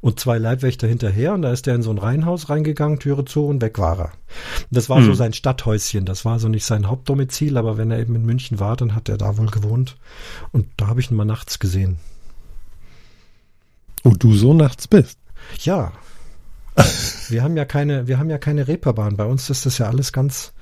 Und 0.00 0.18
zwei 0.18 0.36
Leibwächter 0.36 0.88
hinterher 0.88 1.32
und 1.32 1.42
da 1.42 1.52
ist 1.52 1.66
der 1.66 1.76
in 1.76 1.82
so 1.82 1.90
ein 1.90 1.98
Reihenhaus 1.98 2.50
reingegangen, 2.50 2.98
Türe 2.98 3.24
zu 3.24 3.46
und 3.46 3.62
weg 3.62 3.78
war 3.78 3.98
er. 3.98 4.12
Das 4.70 4.88
war 4.88 5.00
so 5.02 5.14
sein 5.14 5.32
Stadthäuschen, 5.32 6.04
das 6.04 6.24
war 6.24 6.40
so 6.40 6.48
nicht 6.48 6.66
sein 6.66 6.88
Hauptdomizil, 6.88 7.56
aber 7.56 7.78
wenn 7.78 7.92
er 7.92 8.00
eben 8.00 8.16
in 8.16 8.26
München 8.26 8.58
war, 8.58 8.76
dann 8.76 8.96
hat 8.96 9.08
er 9.08 9.16
da 9.16 9.38
wohl 9.38 9.46
gewohnt. 9.46 9.96
Und 10.50 10.66
da 10.76 10.88
habe 10.88 11.00
ich 11.00 11.10
ihn 11.10 11.16
mal 11.16 11.24
nachts 11.24 11.60
gesehen. 11.60 11.98
Wo 14.02 14.10
du 14.10 14.34
so 14.34 14.54
nachts 14.54 14.88
bist. 14.88 15.18
Ja. 15.60 15.92
wir 17.28 17.42
haben 17.42 17.56
ja 17.56 17.64
keine, 17.64 18.06
wir 18.06 18.18
haben 18.18 18.30
ja 18.30 18.38
keine 18.38 18.68
Reeperbahn. 18.68 19.16
Bei 19.16 19.24
uns 19.24 19.50
ist 19.50 19.66
das 19.66 19.78
ja 19.78 19.86
alles 19.86 20.12
ganz, 20.12 20.52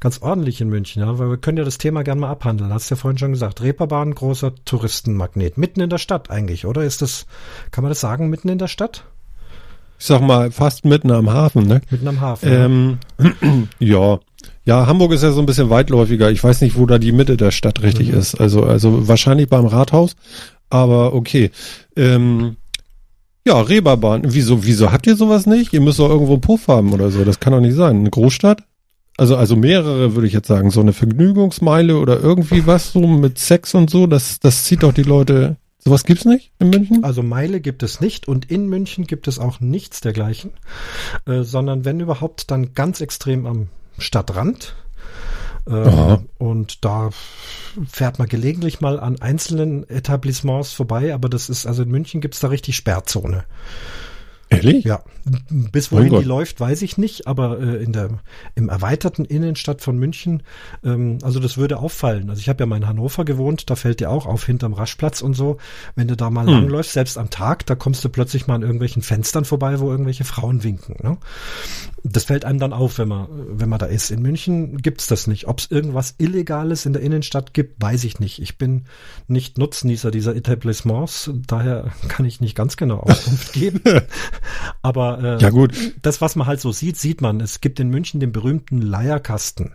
ganz 0.00 0.20
ordentlich 0.22 0.60
in 0.60 0.68
München, 0.68 1.00
ja, 1.02 1.18
weil 1.18 1.30
wir 1.30 1.36
können 1.38 1.58
ja 1.58 1.64
das 1.64 1.78
Thema 1.78 2.02
gerne 2.04 2.20
mal 2.20 2.30
abhandeln. 2.30 2.72
Hast 2.72 2.90
ja 2.90 2.96
vorhin 2.96 3.18
schon 3.18 3.32
gesagt. 3.32 3.62
Reeperbahn, 3.62 4.14
großer 4.14 4.54
Touristenmagnet. 4.64 5.56
Mitten 5.58 5.80
in 5.80 5.90
der 5.90 5.98
Stadt 5.98 6.30
eigentlich, 6.30 6.66
oder? 6.66 6.84
Ist 6.84 7.02
das, 7.02 7.26
kann 7.70 7.82
man 7.82 7.90
das 7.90 8.00
sagen, 8.00 8.28
mitten 8.28 8.48
in 8.48 8.58
der 8.58 8.68
Stadt? 8.68 9.04
Ich 9.98 10.06
sag 10.06 10.20
mal, 10.20 10.50
fast 10.50 10.84
mitten 10.84 11.10
am 11.12 11.32
Hafen, 11.32 11.66
ne? 11.66 11.80
Mitten 11.88 12.08
am 12.08 12.20
Hafen. 12.20 12.52
ja. 12.52 12.64
Ähm, 12.66 13.68
ja. 13.78 14.18
Ja, 14.66 14.86
Hamburg 14.86 15.12
ist 15.12 15.22
ja 15.22 15.30
so 15.32 15.40
ein 15.40 15.46
bisschen 15.46 15.70
weitläufiger. 15.70 16.30
Ich 16.30 16.42
weiß 16.42 16.60
nicht, 16.62 16.76
wo 16.76 16.84
da 16.86 16.98
die 16.98 17.12
Mitte 17.12 17.36
der 17.36 17.50
Stadt 17.50 17.82
richtig 17.82 18.12
Mhm. 18.12 18.18
ist. 18.18 18.34
Also, 18.34 18.64
also 18.64 19.08
wahrscheinlich 19.08 19.48
beim 19.48 19.66
Rathaus. 19.66 20.16
Aber 20.68 21.14
okay. 21.14 21.50
Ähm, 21.96 22.56
ja, 23.46 23.60
Reeperbahn. 23.60 24.22
Wieso, 24.24 24.64
wieso 24.64 24.92
habt 24.92 25.06
ihr 25.06 25.16
sowas 25.16 25.46
nicht? 25.46 25.72
Ihr 25.72 25.80
müsst 25.80 25.98
doch 25.98 26.08
irgendwo 26.08 26.32
einen 26.32 26.40
Puff 26.40 26.68
haben 26.68 26.92
oder 26.92 27.10
so. 27.10 27.24
Das 27.24 27.40
kann 27.40 27.52
doch 27.52 27.60
nicht 27.60 27.74
sein. 27.74 27.98
Eine 27.98 28.10
Großstadt? 28.10 28.62
Also, 29.16 29.36
also 29.36 29.54
mehrere 29.54 30.14
würde 30.14 30.26
ich 30.26 30.32
jetzt 30.32 30.48
sagen. 30.48 30.70
So 30.70 30.80
eine 30.80 30.92
Vergnügungsmeile 30.92 31.98
oder 31.98 32.20
irgendwie 32.20 32.66
was 32.66 32.92
so 32.92 33.06
mit 33.06 33.38
Sex 33.38 33.74
und 33.74 33.90
so. 33.90 34.06
Das, 34.06 34.40
das 34.40 34.64
zieht 34.64 34.82
doch 34.82 34.92
die 34.92 35.02
Leute. 35.02 35.56
Sowas 35.78 36.04
gibt's 36.04 36.24
nicht 36.24 36.52
in 36.58 36.70
München? 36.70 37.04
Also 37.04 37.22
Meile 37.22 37.60
gibt 37.60 37.82
es 37.82 38.00
nicht 38.00 38.26
und 38.26 38.50
in 38.50 38.68
München 38.68 39.06
gibt 39.06 39.28
es 39.28 39.38
auch 39.38 39.60
nichts 39.60 40.00
dergleichen, 40.00 40.52
äh, 41.26 41.42
sondern 41.42 41.84
wenn 41.84 42.00
überhaupt 42.00 42.50
dann 42.50 42.72
ganz 42.72 43.02
extrem 43.02 43.44
am 43.44 43.68
Stadtrand. 43.98 44.74
Äh, 45.66 45.72
Aha. 45.72 46.22
und 46.38 46.84
da 46.84 47.10
fährt 47.88 48.18
man 48.18 48.28
gelegentlich 48.28 48.80
mal 48.80 49.00
an 49.00 49.20
einzelnen 49.20 49.88
Etablissements 49.88 50.72
vorbei, 50.72 51.14
aber 51.14 51.28
das 51.28 51.48
ist, 51.48 51.66
also 51.66 51.82
in 51.82 51.90
München 51.90 52.20
gibt 52.20 52.34
es 52.34 52.40
da 52.40 52.48
richtig 52.48 52.76
Sperrzone. 52.76 53.44
Ehrlich? 54.50 54.84
Ja, 54.84 55.02
bis 55.72 55.90
wohin 55.90 56.04
die 56.04 56.10
Gott. 56.10 56.24
läuft, 56.24 56.60
weiß 56.60 56.82
ich 56.82 56.98
nicht, 56.98 57.26
aber 57.26 57.58
äh, 57.60 57.82
in 57.82 57.92
der 57.92 58.10
im 58.54 58.68
erweiterten 58.68 59.24
Innenstadt 59.24 59.80
von 59.80 59.98
München, 59.98 60.42
ähm, 60.84 61.18
also 61.22 61.40
das 61.40 61.56
würde 61.56 61.78
auffallen. 61.78 62.28
Also 62.30 62.40
ich 62.40 62.48
habe 62.48 62.62
ja 62.62 62.66
mal 62.66 62.76
in 62.76 62.86
Hannover 62.86 63.24
gewohnt, 63.24 63.70
da 63.70 63.76
fällt 63.76 64.00
dir 64.00 64.10
auch 64.10 64.26
auf 64.26 64.44
hinterm 64.44 64.74
Raschplatz 64.74 65.22
und 65.22 65.34
so, 65.34 65.56
wenn 65.96 66.08
du 66.08 66.16
da 66.16 66.30
mal 66.30 66.46
Hm. 66.46 66.52
langläufst, 66.52 66.92
selbst 66.92 67.16
am 67.18 67.30
Tag, 67.30 67.64
da 67.66 67.74
kommst 67.74 68.04
du 68.04 68.08
plötzlich 68.10 68.46
mal 68.46 68.54
an 68.56 68.62
irgendwelchen 68.62 69.02
Fenstern 69.02 69.44
vorbei, 69.44 69.80
wo 69.80 69.90
irgendwelche 69.90 70.24
Frauen 70.24 70.62
winken. 70.62 70.96
Ne? 71.02 71.16
Das 72.02 72.24
fällt 72.24 72.44
einem 72.44 72.58
dann 72.58 72.72
auf, 72.74 72.98
wenn 72.98 73.08
man 73.08 73.28
wenn 73.48 73.68
man 73.70 73.78
da 73.78 73.86
ist. 73.86 74.10
In 74.10 74.20
München 74.20 74.76
gibt's 74.78 75.06
das 75.06 75.26
nicht. 75.26 75.46
Ob 75.48 75.58
es 75.60 75.70
irgendwas 75.70 76.14
Illegales 76.18 76.84
in 76.84 76.92
der 76.92 77.00
Innenstadt 77.02 77.54
gibt, 77.54 77.82
weiß 77.82 78.04
ich 78.04 78.20
nicht. 78.20 78.40
Ich 78.42 78.58
bin 78.58 78.84
nicht 79.26 79.56
Nutznießer 79.56 80.10
dieser 80.10 80.36
Etablissements, 80.36 81.30
daher 81.46 81.92
kann 82.08 82.26
ich 82.26 82.40
nicht 82.42 82.54
ganz 82.54 82.76
genau 82.76 82.98
Auskunft 83.00 83.52
geben. 83.54 83.80
Aber 84.82 85.22
äh, 85.38 85.42
Ja, 85.42 85.50
gut. 85.50 85.72
das, 86.02 86.20
was 86.20 86.36
man 86.36 86.46
halt 86.46 86.60
so 86.60 86.72
sieht, 86.72 86.96
sieht 86.98 87.20
man. 87.20 87.40
Es 87.40 87.60
gibt 87.60 87.80
in 87.80 87.88
München 87.88 88.20
den 88.20 88.32
berühmten 88.32 88.80
Leierkasten. 88.82 89.72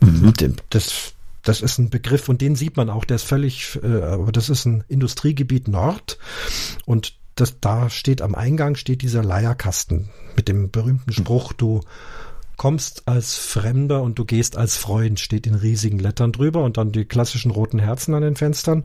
Mhm. 0.00 0.32
Dem- 0.34 0.56
Das, 0.70 1.12
das 1.42 1.60
ist 1.60 1.78
ein 1.78 1.90
Begriff 1.90 2.28
und 2.28 2.40
den 2.40 2.56
sieht 2.56 2.76
man 2.76 2.88
auch. 2.90 3.04
Der 3.04 3.16
ist 3.16 3.24
völlig, 3.26 3.78
äh, 3.82 4.02
aber 4.02 4.32
das 4.32 4.48
ist 4.48 4.64
ein 4.64 4.84
Industriegebiet 4.88 5.68
Nord 5.68 6.18
und 6.86 7.14
das, 7.36 7.58
da 7.60 7.90
steht 7.90 8.22
am 8.22 8.34
Eingang 8.36 8.76
steht 8.76 9.02
dieser 9.02 9.24
Leierkasten 9.24 10.08
mit 10.36 10.46
dem 10.48 10.70
berühmten 10.70 11.12
Spruch, 11.12 11.52
du 11.52 11.80
kommst 12.56 13.08
als 13.08 13.36
Fremder 13.36 14.02
und 14.02 14.18
du 14.18 14.24
gehst 14.24 14.56
als 14.56 14.76
Freund, 14.76 15.20
steht 15.20 15.46
in 15.46 15.54
riesigen 15.54 15.98
Lettern 15.98 16.32
drüber 16.32 16.62
und 16.62 16.76
dann 16.76 16.92
die 16.92 17.04
klassischen 17.04 17.50
roten 17.50 17.78
Herzen 17.78 18.14
an 18.14 18.22
den 18.22 18.36
Fenstern. 18.36 18.84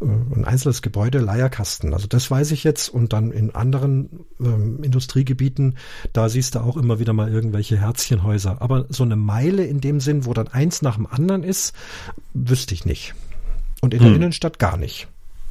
Äh, 0.00 0.04
Ein 0.04 0.44
einzelnes 0.44 0.82
Gebäude, 0.82 1.18
Leierkasten. 1.18 1.94
Also 1.94 2.06
das 2.06 2.30
weiß 2.30 2.50
ich 2.50 2.64
jetzt. 2.64 2.88
Und 2.88 3.12
dann 3.12 3.30
in 3.30 3.54
anderen 3.54 4.26
ähm, 4.40 4.82
Industriegebieten, 4.82 5.76
da 6.12 6.28
siehst 6.28 6.54
du 6.54 6.60
auch 6.60 6.76
immer 6.76 6.98
wieder 6.98 7.12
mal 7.12 7.30
irgendwelche 7.30 7.78
Herzchenhäuser. 7.78 8.60
Aber 8.60 8.86
so 8.88 9.04
eine 9.04 9.16
Meile 9.16 9.64
in 9.64 9.80
dem 9.80 10.00
Sinn, 10.00 10.26
wo 10.26 10.34
dann 10.34 10.48
eins 10.48 10.82
nach 10.82 10.96
dem 10.96 11.06
anderen 11.06 11.42
ist, 11.42 11.74
wüsste 12.32 12.74
ich 12.74 12.84
nicht. 12.84 13.14
Und 13.80 13.94
in 13.94 14.00
der 14.00 14.14
Innenstadt 14.14 14.58
gar 14.58 14.76
nicht. 14.76 15.08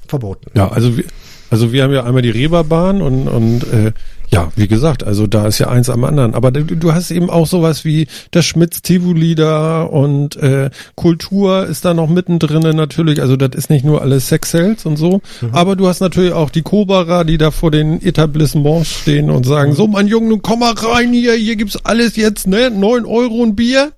Verboten. 0.08 0.52
Ja, 0.54 0.70
also 0.70 0.98
wir, 0.98 1.06
also 1.50 1.72
wir 1.72 1.84
haben 1.84 1.94
ja 1.94 2.04
einmal 2.04 2.22
die 2.22 2.30
Reeperbahn 2.30 3.02
und, 3.02 3.28
und 3.28 3.64
äh, 3.72 3.94
ja, 4.34 4.52
wie 4.56 4.68
gesagt, 4.68 5.04
also 5.04 5.28
da 5.28 5.46
ist 5.46 5.60
ja 5.60 5.68
eins 5.68 5.92
am 5.92 6.04
anderen. 6.04 6.34
Aber 6.34 6.50
du, 6.50 6.64
du 6.64 6.92
hast 6.92 7.12
eben 7.12 7.30
auch 7.30 7.46
sowas 7.46 7.86
wie 7.86 8.08
das 8.32 8.46
Schmitz 8.46 8.82
Tivoli 8.82 9.36
da 9.36 9.84
und 9.84 10.36
äh, 10.38 10.72
Kultur 10.96 11.68
ist 11.68 11.86
da 11.86 11.94
noch 11.94 12.10
mittendrin 12.10 12.76
natürlich. 12.76 13.22
Also 13.22 13.36
das 13.36 13.52
ist 13.54 13.70
nicht 13.70 13.86
nur 13.86 14.02
alles 14.02 14.30
Sex 14.30 14.50
Sales 14.50 14.88
und 14.88 14.98
so. 14.98 15.22
Aber 15.52 15.76
du 15.76 15.88
hast 15.88 16.00
natürlich 16.00 16.34
auch 16.34 16.50
die 16.50 16.64
Koberer, 16.64 17.26
die 17.26 17.38
da 17.38 17.52
vor 17.52 17.70
den 17.70 18.02
Etablissements 18.02 18.90
stehen 19.02 19.30
und 19.30 19.46
sagen, 19.46 19.74
so 19.74 19.86
mein 19.86 20.08
Junge, 20.08 20.30
nun 20.30 20.42
komm 20.42 20.62
mal 20.62 20.74
rein 20.74 21.14
hier, 21.14 21.34
hier 21.34 21.56
gibt's 21.56 21.78
alles 21.86 22.16
jetzt, 22.16 22.48
ne? 22.48 22.72
Neun 22.72 23.06
Euro 23.06 23.44
ein 23.44 23.56
Bier. 23.56 23.92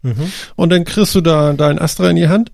Und 0.57 0.69
dann 0.69 0.83
kriegst 0.83 1.15
du 1.15 1.21
da 1.21 1.53
dein 1.53 1.79
Astra 1.79 2.09
in 2.09 2.17
die 2.17 2.27
Hand. 2.27 2.51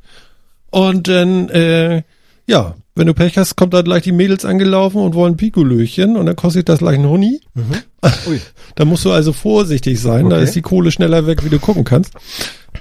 Und 0.70 1.08
dann, 1.08 1.50
äh, 1.50 2.04
ja, 2.46 2.76
wenn 2.96 3.08
du 3.08 3.14
Pech 3.14 3.38
hast, 3.38 3.56
kommt 3.56 3.74
da 3.74 3.82
gleich 3.82 4.04
die 4.04 4.12
Mädels 4.12 4.44
angelaufen 4.46 4.98
und 5.02 5.16
wollen 5.16 5.38
Pikolöchen 5.38 6.18
und 6.18 6.26
dann 6.26 6.36
kostet 6.36 6.68
das 6.70 6.80
gleich 6.80 7.00
ein 7.00 7.08
Huni. 7.08 7.40
Ui. 8.28 8.40
Da 8.76 8.86
musst 8.86 9.06
du 9.06 9.12
also 9.12 9.32
vorsichtig 9.34 10.00
sein, 10.00 10.30
da 10.30 10.36
Okay. 10.38 10.44
ist 10.46 10.56
die 10.56 10.62
Kohle 10.62 10.92
schneller 10.92 11.26
weg, 11.28 11.44
wie 11.46 11.50
du 11.50 11.60
gucken 11.60 11.84
kannst. 11.84 12.14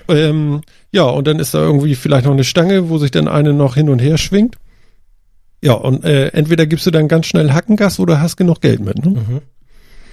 Ähm, 0.09 0.63
ja, 0.93 1.05
und 1.05 1.27
dann 1.27 1.39
ist 1.39 1.55
da 1.55 1.61
irgendwie 1.61 1.95
vielleicht 1.95 2.25
noch 2.27 2.33
eine 2.33 2.45
Stange, 2.45 2.89
wo 2.89 2.99
sich 2.99 3.11
dann 3.13 3.29
eine 3.29 3.53
noch 3.53 3.75
hin 3.77 3.89
und 3.89 4.01
her 4.01 4.19
schwingt. 4.19 4.57
Ja, 5.63 5.75
und 5.75 6.05
äh, 6.05 6.29
entweder 6.29 6.67
gibst 6.67 6.87
du 6.87 6.91
dann 6.91 7.07
ganz 7.07 7.27
schnell 7.27 7.53
Hackengas 7.53 8.01
oder 8.01 8.21
hast 8.21 8.37
genug 8.37 8.61
Geld 8.61 8.81
mit. 8.81 9.05
Ne? 9.05 9.43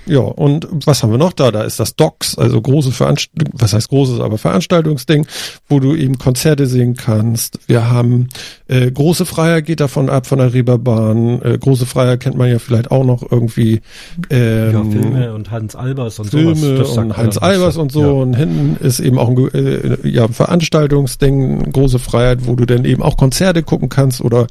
Ja, 0.07 0.19
und 0.19 0.67
was 0.85 1.03
haben 1.03 1.11
wir 1.11 1.17
noch 1.17 1.33
da? 1.33 1.51
Da 1.51 1.63
ist 1.63 1.79
das 1.79 1.95
Docks, 1.95 2.37
also 2.37 2.61
große 2.61 2.91
Veranstaltung, 2.91 3.53
was 3.57 3.73
heißt 3.73 3.89
großes, 3.89 4.19
aber 4.19 4.37
Veranstaltungsding, 4.37 5.27
wo 5.67 5.79
du 5.79 5.95
eben 5.95 6.17
Konzerte 6.17 6.67
sehen 6.67 6.95
kannst. 6.95 7.59
Wir 7.67 7.89
haben 7.89 8.29
äh, 8.67 8.89
große 8.89 9.25
Freier 9.25 9.61
geht 9.61 9.79
davon 9.79 10.09
ab 10.09 10.27
von 10.27 10.39
der 10.39 10.53
Reeperbahn. 10.53 11.41
Äh, 11.41 11.57
große 11.57 11.85
Freier 11.85 12.17
kennt 12.17 12.37
man 12.37 12.49
ja 12.49 12.59
vielleicht 12.59 12.91
auch 12.91 13.03
noch 13.03 13.23
irgendwie. 13.29 13.81
Ähm, 14.29 14.71
Ja, 14.71 14.83
Filme 14.83 15.33
und 15.33 15.51
Hans 15.51 15.75
Albers 15.75 16.19
und 16.19 16.29
Filme 16.29 16.55
sowas. 16.55 16.97
Und 16.97 17.17
was. 17.17 17.37
Albers 17.37 17.77
und 17.77 17.91
so. 17.91 18.01
Ja. 18.01 18.11
Und 18.11 18.35
hinten 18.35 18.77
ist 18.83 18.99
eben 18.99 19.17
auch 19.17 19.29
ein 19.29 19.37
äh, 19.53 20.07
ja, 20.07 20.25
ein 20.25 20.33
Veranstaltungsding, 20.33 21.71
große 21.71 21.99
Freiheit, 21.99 22.47
wo 22.47 22.55
du 22.55 22.65
dann 22.65 22.85
eben 22.85 23.03
auch 23.03 23.17
Konzerte 23.17 23.63
gucken 23.63 23.89
kannst 23.89 24.21
oder 24.21 24.47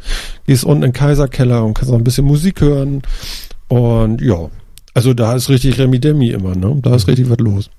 gehst 0.46 0.64
unten 0.64 0.84
in 0.84 0.90
den 0.90 0.92
Kaiserkeller 0.92 1.64
und 1.64 1.74
kannst 1.74 1.90
noch 1.90 1.98
ein 1.98 2.04
bisschen 2.04 2.26
Musik 2.26 2.60
hören. 2.60 3.02
Und 3.68 4.20
ja, 4.20 4.48
also 4.97 5.14
da 5.14 5.35
ist 5.35 5.48
richtig 5.48 5.78
Remi 5.78 6.01
Demi 6.01 6.31
immer, 6.31 6.55
ne? 6.56 6.78
Da 6.82 6.94
ist 6.94 7.06
richtig 7.06 7.28
was 7.31 7.39
los. 7.39 7.70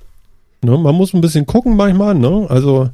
Ne? 0.63 0.77
Man 0.77 0.95
muss 0.95 1.13
ein 1.13 1.21
bisschen 1.21 1.45
gucken 1.45 1.75
manchmal, 1.75 2.15
ne? 2.15 2.45
Also 2.49 2.89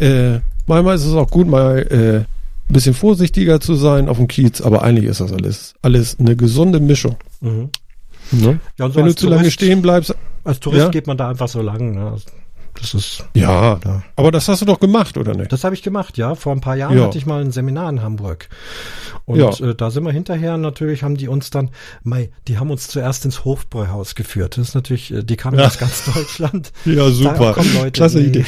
äh, 0.00 0.40
manchmal 0.66 0.96
ist 0.96 1.04
es 1.04 1.14
auch 1.14 1.30
gut, 1.30 1.46
mal 1.46 1.78
äh, 1.90 2.16
ein 2.68 2.72
bisschen 2.72 2.94
vorsichtiger 2.94 3.60
zu 3.60 3.74
sein 3.74 4.08
auf 4.08 4.16
dem 4.16 4.28
Kiez, 4.28 4.60
aber 4.60 4.82
eigentlich 4.82 5.04
ist 5.10 5.20
das 5.20 5.32
alles 5.32 5.74
alles 5.82 6.16
eine 6.18 6.34
gesunde 6.36 6.80
Mischung. 6.80 7.16
Mhm. 7.40 7.68
Ne? 8.32 8.58
Ja, 8.78 8.88
so 8.88 8.96
Wenn 8.96 9.06
du 9.06 9.14
zu 9.14 9.26
lange 9.28 9.42
Tourist- 9.42 9.54
stehen 9.54 9.82
bleibst, 9.82 10.14
Als 10.42 10.58
Tourist 10.60 10.82
Ja. 10.84 10.90
geht 10.90 11.06
man 11.06 11.16
da 11.16 11.28
einfach 11.30 11.48
so 11.48 11.60
lang. 11.62 11.94
Ne? 11.94 12.14
Das 12.80 12.94
ist 12.94 13.24
Ja, 13.34 13.78
Ja. 13.84 14.02
aber 14.16 14.30
das 14.30 14.48
hast 14.48 14.62
du 14.62 14.66
doch 14.66 14.80
gemacht, 14.80 15.16
oder 15.16 15.34
nicht? 15.34 15.52
Das 15.52 15.64
habe 15.64 15.74
ich 15.74 15.82
gemacht, 15.82 16.18
ja. 16.18 16.34
Vor 16.34 16.52
ein 16.52 16.60
paar 16.60 16.76
Jahren 16.76 16.96
Ja. 16.98 17.04
hatte 17.04 17.18
ich 17.18 17.26
mal 17.26 17.40
ein 17.42 17.50
Seminar 17.52 17.88
in 17.90 18.02
Hamburg. 18.02 18.48
Und 19.24 19.38
Ja. 19.38 19.50
äh, 19.50 19.74
da 19.74 19.90
sind 19.90 20.04
wir 20.04 20.12
hinterher, 20.12 20.56
natürlich 20.56 21.02
haben 21.02 21.16
die 21.16 21.28
uns 21.28 21.50
dann, 21.50 21.70
mei, 22.02 22.30
die 22.48 22.58
haben 22.58 22.70
uns 22.70 22.88
zuerst 22.88 23.24
ins 23.24 23.44
Hofbräuhaus 23.44 24.14
geführt. 24.14 24.56
Das 24.56 24.68
ist 24.68 24.74
natürlich, 24.74 25.12
äh, 25.12 25.22
die 25.24 25.36
kamen 25.36 25.58
Ja. 25.58 25.66
aus 25.66 25.78
ganz 25.78 26.04
Deutschland. 26.14 26.72
Ja, 26.84 27.10
super. 27.10 27.54
Da 27.56 27.62
Leute, 27.78 27.90
Klasse 27.92 28.18
nee. 28.18 28.26
Idee. 28.26 28.44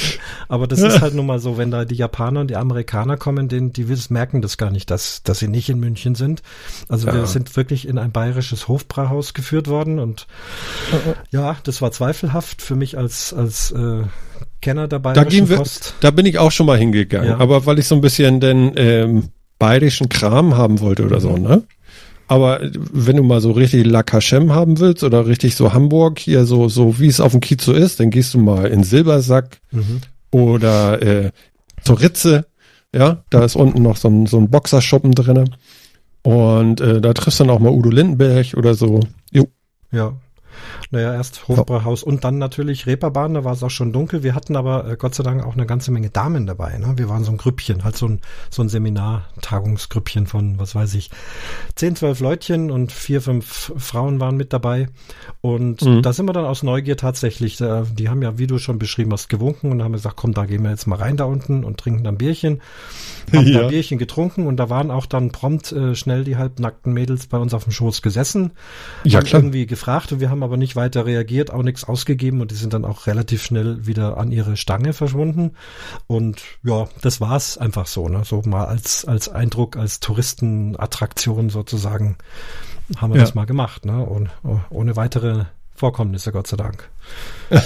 Aber 0.48 0.66
das 0.66 0.80
ist 0.80 1.00
halt 1.00 1.14
nun 1.14 1.26
mal 1.26 1.38
so, 1.38 1.58
wenn 1.58 1.70
da 1.70 1.84
die 1.84 1.96
Japaner 1.96 2.40
und 2.40 2.48
die 2.48 2.56
Amerikaner 2.56 3.16
kommen, 3.16 3.48
denen, 3.48 3.72
die 3.72 3.86
merken 4.10 4.42
das 4.42 4.56
gar 4.56 4.70
nicht, 4.70 4.90
dass, 4.90 5.22
dass 5.22 5.38
sie 5.40 5.48
nicht 5.48 5.68
in 5.68 5.78
München 5.80 6.14
sind. 6.14 6.42
Also 6.88 7.06
wir 7.06 7.26
sind 7.26 7.56
wirklich 7.56 7.88
in 7.88 7.98
ein 7.98 8.12
bayerisches 8.12 8.68
Hofbräuhaus 8.68 9.34
geführt 9.34 9.68
worden 9.68 9.98
und 9.98 10.26
ja, 11.30 11.56
das 11.64 11.82
war 11.82 11.90
zweifelhaft 11.90 12.62
für 12.62 12.76
mich 12.76 12.96
als, 12.96 13.32
als 13.32 13.70
äh, 13.72 14.02
Kenner 14.60 14.88
der 14.88 14.98
Da 14.98 15.24
gehen 15.24 15.48
wir, 15.48 15.62
da 16.00 16.10
bin 16.10 16.26
ich 16.26 16.38
auch 16.38 16.50
schon 16.50 16.66
mal 16.66 16.78
hingegangen, 16.78 17.28
Ja. 17.30 17.38
aber 17.38 17.64
weil 17.66 17.78
ich 17.78 17.86
so 17.86 17.94
ein 17.94 18.00
bisschen 18.00 18.40
den 18.40 18.72
ähm, 18.76 19.28
bayerischen 19.58 20.08
Kram 20.08 20.56
haben 20.56 20.80
wollte 20.80 21.04
oder 21.04 21.20
so, 21.20 21.36
ne? 21.36 21.62
Aber 22.26 22.62
äh, 22.62 22.70
wenn 22.92 23.16
du 23.16 23.22
mal 23.22 23.40
so 23.40 23.52
richtig 23.52 23.86
La 23.86 24.02
Cachem 24.02 24.52
haben 24.52 24.78
willst 24.80 25.02
oder 25.04 25.26
richtig 25.26 25.54
so 25.54 25.72
Hamburg 25.72 26.18
hier 26.18 26.44
so 26.44 26.68
so 26.68 26.98
wie 26.98 27.06
es 27.06 27.20
auf 27.20 27.32
dem 27.32 27.40
Kiez 27.40 27.64
so 27.64 27.72
ist, 27.72 28.00
dann 28.00 28.10
gehst 28.10 28.34
du 28.34 28.38
mal 28.38 28.66
in 28.66 28.82
Silbersack 28.84 29.60
Mhm. 29.72 30.00
oder 30.32 31.00
äh, 31.02 31.30
zur 31.84 32.00
Ritze, 32.00 32.46
ja, 32.94 33.22
da 33.30 33.44
ist 33.44 33.54
unten 33.56 33.82
noch 33.82 33.96
so 33.96 34.08
ein, 34.08 34.26
so 34.26 34.38
ein 34.38 34.50
Boxerschuppen 34.50 35.12
drinne 35.12 35.44
und 36.22 36.80
äh, 36.80 37.00
da 37.00 37.14
triffst 37.14 37.38
du 37.40 37.44
dann 37.44 37.54
auch 37.54 37.60
mal 37.60 37.70
Udo 37.72 37.90
Lindenberg 37.90 38.54
oder 38.56 38.74
so. 38.74 39.00
Jo. 39.30 39.46
Ja. 39.92 40.12
Naja, 40.90 41.12
erst 41.12 41.46
Hofbräuhaus 41.48 42.02
und 42.02 42.24
dann 42.24 42.38
natürlich 42.38 42.86
Reeperbahn, 42.86 43.34
da 43.34 43.44
war 43.44 43.52
es 43.52 43.62
auch 43.62 43.70
schon 43.70 43.92
dunkel. 43.92 44.22
Wir 44.22 44.34
hatten 44.34 44.56
aber 44.56 44.88
äh, 44.88 44.96
Gott 44.96 45.14
sei 45.14 45.22
Dank 45.22 45.44
auch 45.44 45.52
eine 45.54 45.66
ganze 45.66 45.90
Menge 45.90 46.08
Damen 46.08 46.46
dabei. 46.46 46.78
Ne? 46.78 46.94
Wir 46.96 47.08
waren 47.10 47.24
so 47.24 47.30
ein 47.30 47.36
Grüppchen, 47.36 47.84
halt 47.84 47.96
so 47.96 48.06
ein, 48.08 48.20
so 48.48 48.62
ein 48.62 48.70
Seminar-Tagungsgrüppchen 48.70 50.26
von, 50.26 50.58
was 50.58 50.74
weiß 50.74 50.94
ich, 50.94 51.10
zehn, 51.74 51.96
zwölf 51.96 52.20
Leutchen 52.20 52.70
und 52.70 52.92
vier, 52.92 53.20
fünf 53.20 53.72
Frauen 53.76 54.20
waren 54.20 54.36
mit 54.36 54.52
dabei. 54.52 54.88
Und 55.40 55.82
Mhm. 55.82 56.02
da 56.02 56.12
sind 56.12 56.26
wir 56.26 56.32
dann 56.32 56.44
aus 56.46 56.62
Neugier 56.62 56.96
tatsächlich, 56.96 57.60
äh, 57.60 57.82
die 57.92 58.08
haben 58.08 58.22
ja, 58.22 58.38
wie 58.38 58.46
du 58.46 58.58
schon 58.58 58.78
beschrieben 58.78 59.12
hast, 59.12 59.28
gewunken 59.28 59.70
und 59.70 59.82
haben 59.82 59.92
gesagt, 59.92 60.16
komm, 60.16 60.32
da 60.34 60.46
gehen 60.46 60.62
wir 60.62 60.70
jetzt 60.70 60.86
mal 60.86 60.96
rein 60.96 61.16
da 61.16 61.24
unten 61.24 61.64
und 61.64 61.78
trinken 61.78 62.04
dann 62.04 62.16
Bierchen. 62.18 62.60
Haben 63.34 63.46
Ja. 63.46 63.62
da 63.62 63.68
Bierchen 63.68 63.98
getrunken 63.98 64.46
und 64.46 64.56
da 64.56 64.70
waren 64.70 64.90
auch 64.90 65.06
dann 65.06 65.32
prompt 65.32 65.72
äh, 65.72 65.94
schnell 65.94 66.24
die 66.24 66.36
halbnackten 66.36 66.92
Mädels 66.92 67.26
bei 67.26 67.38
uns 67.38 67.52
auf 67.54 67.64
dem 67.64 67.72
Schoß 67.72 68.02
gesessen. 68.02 68.52
Ja, 69.04 69.20
klar. 69.20 69.40
irgendwie 69.42 69.66
gefragt 69.66 70.12
und 70.12 70.20
wir 70.20 70.30
haben 70.30 70.42
aber 70.42 70.56
nicht 70.56 70.74
weiter 70.78 71.04
reagiert, 71.04 71.50
auch 71.52 71.62
nichts 71.62 71.84
ausgegeben 71.84 72.40
und 72.40 72.50
die 72.50 72.54
sind 72.54 72.72
dann 72.72 72.86
auch 72.86 73.06
relativ 73.06 73.42
schnell 73.42 73.86
wieder 73.86 74.16
an 74.16 74.32
ihre 74.32 74.56
Stange 74.56 74.94
verschwunden. 74.94 75.52
Und 76.06 76.40
ja, 76.64 76.88
das 77.02 77.20
war's 77.20 77.58
einfach 77.58 77.86
so, 77.86 78.08
ne? 78.08 78.22
So 78.24 78.40
mal 78.46 78.64
als, 78.64 79.04
als 79.04 79.28
Eindruck, 79.28 79.76
als 79.76 80.00
Touristenattraktion 80.00 81.50
sozusagen 81.50 82.16
haben 82.96 83.12
wir 83.12 83.18
Ja. 83.18 83.24
das 83.26 83.34
mal 83.34 83.44
gemacht, 83.44 83.84
ne? 83.84 84.02
Und, 84.02 84.30
ohne 84.70 84.96
weitere 84.96 85.44
Vorkommnisse, 85.74 86.32
Gott 86.32 86.46
sei 86.46 86.56
Dank. 86.56 86.88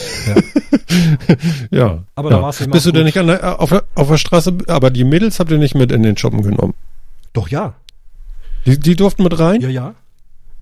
Ja. 1.70 2.02
Aber 2.14 2.30
ja. 2.30 2.36
da 2.36 2.42
war's 2.42 2.60
eben 2.60 2.70
Bist 2.72 2.86
du 2.86 2.92
denn 2.92 3.04
nicht 3.04 3.18
an 3.18 3.28
der, 3.28 3.60
auf, 3.60 3.70
der, 3.70 3.84
auf 3.94 4.08
der 4.08 4.18
Straße, 4.18 4.58
aber 4.68 4.90
die 4.90 5.04
Mädels 5.04 5.38
habt 5.40 5.50
ihr 5.50 5.58
nicht 5.58 5.74
mit 5.74 5.90
in 5.92 6.02
den 6.02 6.16
Shoppen 6.16 6.42
genommen? 6.42 6.74
Doch 7.32 7.48
ja, 7.48 7.74
Die, 8.66 8.78
die 8.78 8.94
durften 8.96 9.22
mit 9.22 9.38
rein? 9.38 9.60
ja, 9.60 9.68
ja. 9.68 9.94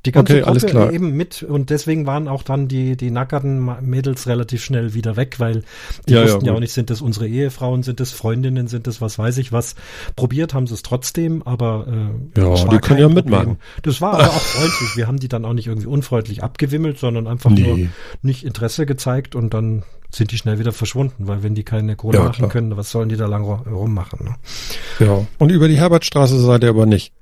Die 0.07 0.13
ganze 0.13 0.33
Okay, 0.33 0.41
Gruppe 0.41 0.51
alles 0.51 0.65
klar. 0.67 0.93
eben 0.93 1.13
mit 1.15 1.43
und 1.43 1.69
deswegen 1.69 2.07
waren 2.07 2.27
auch 2.27 2.43
dann 2.43 2.69
die, 2.69 2.97
die 2.97 3.11
nackerten 3.11 3.69
Mädels 3.83 4.27
relativ 4.27 4.65
schnell 4.65 4.95
wieder 4.95 5.17
weg, 5.17 5.39
weil 5.41 5.63
die 6.09 6.15
Ja, 6.15 6.21
ja, 6.21 6.25
wussten 6.25 6.47
ja, 6.47 6.53
gut. 6.53 6.57
auch 6.57 6.61
nicht, 6.61 6.73
sind 6.73 6.89
das 6.89 7.03
unsere 7.03 7.29
Ehefrauen, 7.29 7.83
sind 7.83 8.01
das 8.01 8.11
Freundinnen, 8.13 8.67
sind 8.67 8.87
das 8.87 9.03
was 9.03 9.19
weiß 9.19 9.37
ich 9.37 9.53
was. 9.53 9.75
Probiert 10.17 10.55
haben 10.55 10.67
sie 10.67 10.73
es 10.73 10.83
trotzdem, 10.83 11.43
aber 11.43 11.87
äh, 11.87 12.41
Ja, 12.41 12.55
die 12.55 12.79
können 12.79 12.99
ja 13.01 13.07
Problem. 13.09 13.15
mitmachen. 13.15 13.59
Das 13.83 14.01
war 14.01 14.15
aber 14.15 14.29
auch 14.29 14.41
freundlich. 14.41 14.97
Wir 14.97 15.07
haben 15.07 15.19
die 15.21 15.29
dann 15.29 15.45
auch 15.45 15.53
nicht 15.53 15.67
irgendwie 15.67 15.87
unfreundlich 15.89 16.43
abgewimmelt, 16.43 16.99
sondern 16.99 17.27
einfach 17.27 17.51
Nee. 17.51 17.61
nur 17.63 17.89
nicht 18.23 18.45
Interesse 18.45 18.87
gezeigt 18.87 19.35
und 19.35 19.53
dann 19.53 19.83
sind 20.11 20.33
die 20.33 20.39
schnell 20.39 20.59
wieder 20.59 20.73
verschwunden, 20.73 21.29
weil 21.29 21.43
wenn 21.43 21.55
die 21.55 21.63
keine 21.63 21.95
Kohle 21.95 22.19
Ja, 22.19 22.25
machen 22.25 22.37
klar. 22.37 22.49
können, 22.49 22.77
was 22.77 22.91
sollen 22.91 23.11
die 23.11 23.17
da 23.17 23.27
lang 23.27 23.45
ru- 23.45 23.69
rummachen? 23.69 24.25
Ne? 24.25 25.07
Ja. 25.07 25.27
Und 25.39 25.51
über 25.51 25.69
die 25.69 25.77
Herbertstraße 25.79 26.41
seid 26.41 26.63
ihr 26.65 26.71
aber 26.71 26.87
nicht. 26.87 27.13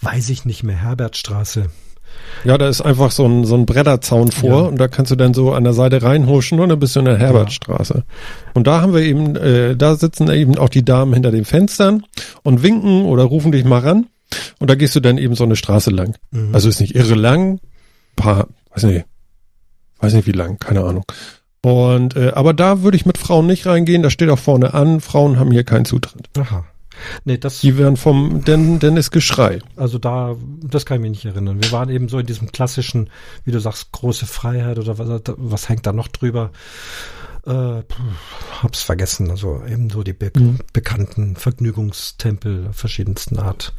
Weiß 0.00 0.30
ich 0.30 0.44
nicht 0.44 0.62
mehr, 0.62 0.76
Herbertstraße. 0.76 1.66
Ja, 2.44 2.58
da 2.58 2.68
ist 2.68 2.80
einfach 2.80 3.10
so 3.10 3.24
ein, 3.26 3.44
so 3.44 3.54
ein 3.54 3.66
Bretterzaun 3.66 4.32
vor 4.32 4.50
Ja. 4.62 4.66
und 4.68 4.78
da 4.78 4.88
kannst 4.88 5.10
du 5.12 5.16
dann 5.16 5.34
so 5.34 5.52
an 5.52 5.64
der 5.64 5.72
Seite 5.72 6.02
reinhuschen 6.02 6.58
und 6.60 6.68
dann 6.68 6.78
bist 6.78 6.94
du 6.96 7.00
in 7.00 7.06
der 7.06 7.18
Herbertstraße. 7.18 8.04
Und 8.54 8.66
da 8.66 8.80
haben 8.80 8.94
wir 8.94 9.02
eben, 9.02 9.36
äh, 9.36 9.76
da 9.76 9.94
sitzen 9.96 10.30
eben 10.30 10.56
auch 10.58 10.68
die 10.68 10.84
Damen 10.84 11.12
hinter 11.14 11.30
den 11.30 11.44
Fenstern 11.44 12.04
und 12.42 12.62
winken 12.62 13.04
oder 13.04 13.24
rufen 13.24 13.52
dich 13.52 13.64
mal 13.64 13.80
ran 13.80 14.06
und 14.58 14.70
da 14.70 14.74
gehst 14.74 14.94
du 14.96 15.00
dann 15.00 15.18
eben 15.18 15.34
so 15.34 15.44
eine 15.44 15.56
Straße 15.56 15.90
lang. 15.90 16.14
Mhm. 16.30 16.54
Also 16.54 16.68
ist 16.68 16.80
nicht 16.80 16.94
irre 16.94 17.14
lang, 17.14 17.60
paar, 18.16 18.48
weiß 18.74 18.84
nicht, 18.84 19.04
weiß 20.00 20.14
nicht 20.14 20.26
wie 20.26 20.32
lang, 20.32 20.58
keine 20.58 20.82
Ahnung. 20.84 21.04
Und 21.64 22.16
äh, 22.16 22.32
aber 22.34 22.54
da 22.54 22.82
würde 22.82 22.96
ich 22.96 23.06
mit 23.06 23.18
Frauen 23.18 23.46
nicht 23.46 23.66
reingehen, 23.66 24.02
da 24.02 24.10
steht 24.10 24.30
auch 24.30 24.38
vorne 24.38 24.74
an, 24.74 25.00
Frauen 25.00 25.38
haben 25.38 25.52
hier 25.52 25.62
keinen 25.64 25.84
Zutritt. 25.84 26.28
Aha. 26.36 26.64
Nee, 27.24 27.38
das, 27.38 27.60
Die 27.60 27.76
werden 27.78 27.96
vom 27.96 28.44
Den 28.44 28.78
Dennis 28.78 29.10
Geschrei. 29.10 29.58
also 29.76 29.98
da, 29.98 30.36
das 30.62 30.86
kann 30.86 30.96
ich 30.96 31.02
mich 31.02 31.10
nicht 31.10 31.24
erinnern. 31.24 31.62
Wir 31.62 31.72
waren 31.72 31.88
eben 31.90 32.08
so 32.08 32.18
in 32.18 32.26
diesem 32.26 32.52
klassischen, 32.52 33.10
wie 33.44 33.52
du 33.52 33.60
sagst, 33.60 33.92
große 33.92 34.26
Freiheit 34.26 34.78
oder 34.78 34.98
was, 34.98 35.22
was 35.36 35.68
hängt 35.68 35.86
da 35.86 35.92
noch 35.92 36.08
drüber? 36.08 36.50
Äh, 37.44 37.82
hab's 38.62 38.82
vergessen. 38.82 39.30
Also 39.30 39.62
eben 39.68 39.90
so 39.90 40.02
die 40.04 40.12
be 40.12 40.30
Mhm. 40.36 40.58
bekannten 40.72 41.34
Vergnügungstempel 41.36 42.68
verschiedensten 42.72 43.38
Art. 43.38 43.72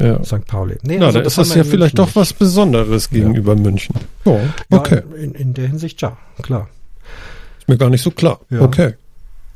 Ja. 0.00 0.22
St. 0.24 0.46
Pauli. 0.46 0.78
Nee, 0.82 0.98
Na, 0.98 1.06
also 1.06 1.20
da 1.20 1.24
ist 1.26 1.38
das 1.38 1.54
ja 1.54 1.64
vielleicht 1.64 1.96
München 1.96 2.12
doch 2.14 2.16
was 2.20 2.32
Besonderes 2.32 3.10
gegenüber 3.10 3.54
München. 3.56 3.94
Ja, 4.24 4.32
nicht. 4.38 4.52
okay. 4.70 5.02
Ja, 5.10 5.16
in, 5.16 5.32
in 5.34 5.54
der 5.54 5.68
Hinsicht 5.68 6.00
ja, 6.02 6.16
klar. 6.42 6.68
Ist 7.58 7.68
mir 7.68 7.78
gar 7.78 7.90
nicht 7.90 8.02
so 8.02 8.10
klar. 8.10 8.40
Ja. 8.50 8.60
Okay. 8.62 8.94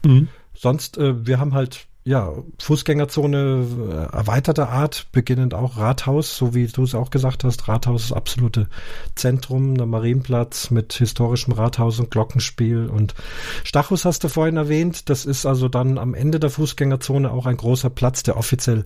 Mhm. 0.04 0.28
Sonst, 0.54 0.98
äh, 0.98 1.26
wir 1.26 1.38
haben 1.40 1.54
halt, 1.54 1.86
ja, 2.04 2.32
Fußgängerzone 2.58 4.08
äh, 4.10 4.16
erweiterter 4.16 4.68
Art, 4.70 5.06
beginnend 5.12 5.54
auch 5.54 5.76
Rathaus, 5.76 6.36
so 6.36 6.52
wie 6.52 6.66
du 6.66 6.82
es 6.82 6.94
auch 6.96 7.10
gesagt 7.10 7.44
hast. 7.44 7.68
Rathaus 7.68 8.06
ist 8.06 8.12
absolute 8.12 8.68
Zentrum, 9.14 9.76
der 9.76 9.86
Marienplatz 9.86 10.70
mit 10.70 10.92
historischem 10.94 11.52
Rathaus 11.52 12.00
und 12.00 12.10
Glockenspiel 12.10 12.86
und 12.86 13.14
Stachus 13.62 14.04
hast 14.04 14.24
du 14.24 14.28
vorhin 14.28 14.56
erwähnt. 14.56 15.10
Das 15.10 15.24
ist 15.24 15.46
also 15.46 15.68
dann 15.68 15.96
am 15.98 16.14
Ende 16.14 16.40
der 16.40 16.50
Fußgängerzone 16.50 17.30
auch 17.30 17.46
ein 17.46 17.56
großer 17.56 17.90
Platz, 17.90 18.24
der 18.24 18.36
offiziell 18.36 18.84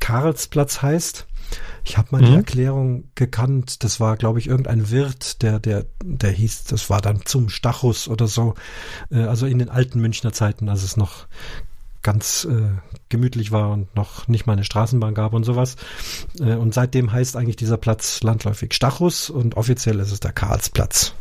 Karlsplatz 0.00 0.82
heißt. 0.82 1.26
Ich 1.84 1.96
habe 1.96 2.08
mal 2.10 2.22
die 2.22 2.32
Mhm. 2.32 2.36
Erklärung 2.36 3.04
gekannt. 3.14 3.82
Das 3.82 4.00
war, 4.00 4.18
glaube 4.18 4.38
ich, 4.38 4.46
irgendein 4.48 4.90
Wirt, 4.90 5.42
der, 5.42 5.58
der, 5.58 5.86
der 6.04 6.30
hieß, 6.30 6.64
das 6.64 6.90
war 6.90 7.00
dann 7.00 7.24
zum 7.24 7.48
Stachus 7.48 8.08
oder 8.08 8.26
so. 8.26 8.54
Äh, 9.10 9.22
also 9.22 9.46
in 9.46 9.58
den 9.58 9.70
alten 9.70 9.98
Münchner 10.00 10.34
Zeiten, 10.34 10.68
als 10.68 10.82
es 10.82 10.98
noch 10.98 11.26
ganz 12.08 12.48
äh, 12.50 12.70
gemütlich 13.08 13.52
war 13.52 13.70
und 13.70 13.94
noch 13.94 14.28
nicht 14.28 14.46
mal 14.46 14.54
eine 14.54 14.64
Straßenbahn 14.64 15.14
gab 15.14 15.32
und 15.32 15.44
sowas. 15.44 15.76
Äh, 16.40 16.54
und 16.54 16.74
seitdem 16.74 17.12
heißt 17.12 17.36
eigentlich 17.36 17.56
dieser 17.56 17.76
Platz 17.76 18.22
landläufig 18.22 18.74
Stachus 18.74 19.30
und 19.30 19.56
offiziell 19.56 19.98
ist 20.00 20.12
es 20.12 20.20
der 20.20 20.32
Karlsplatz. 20.32 21.14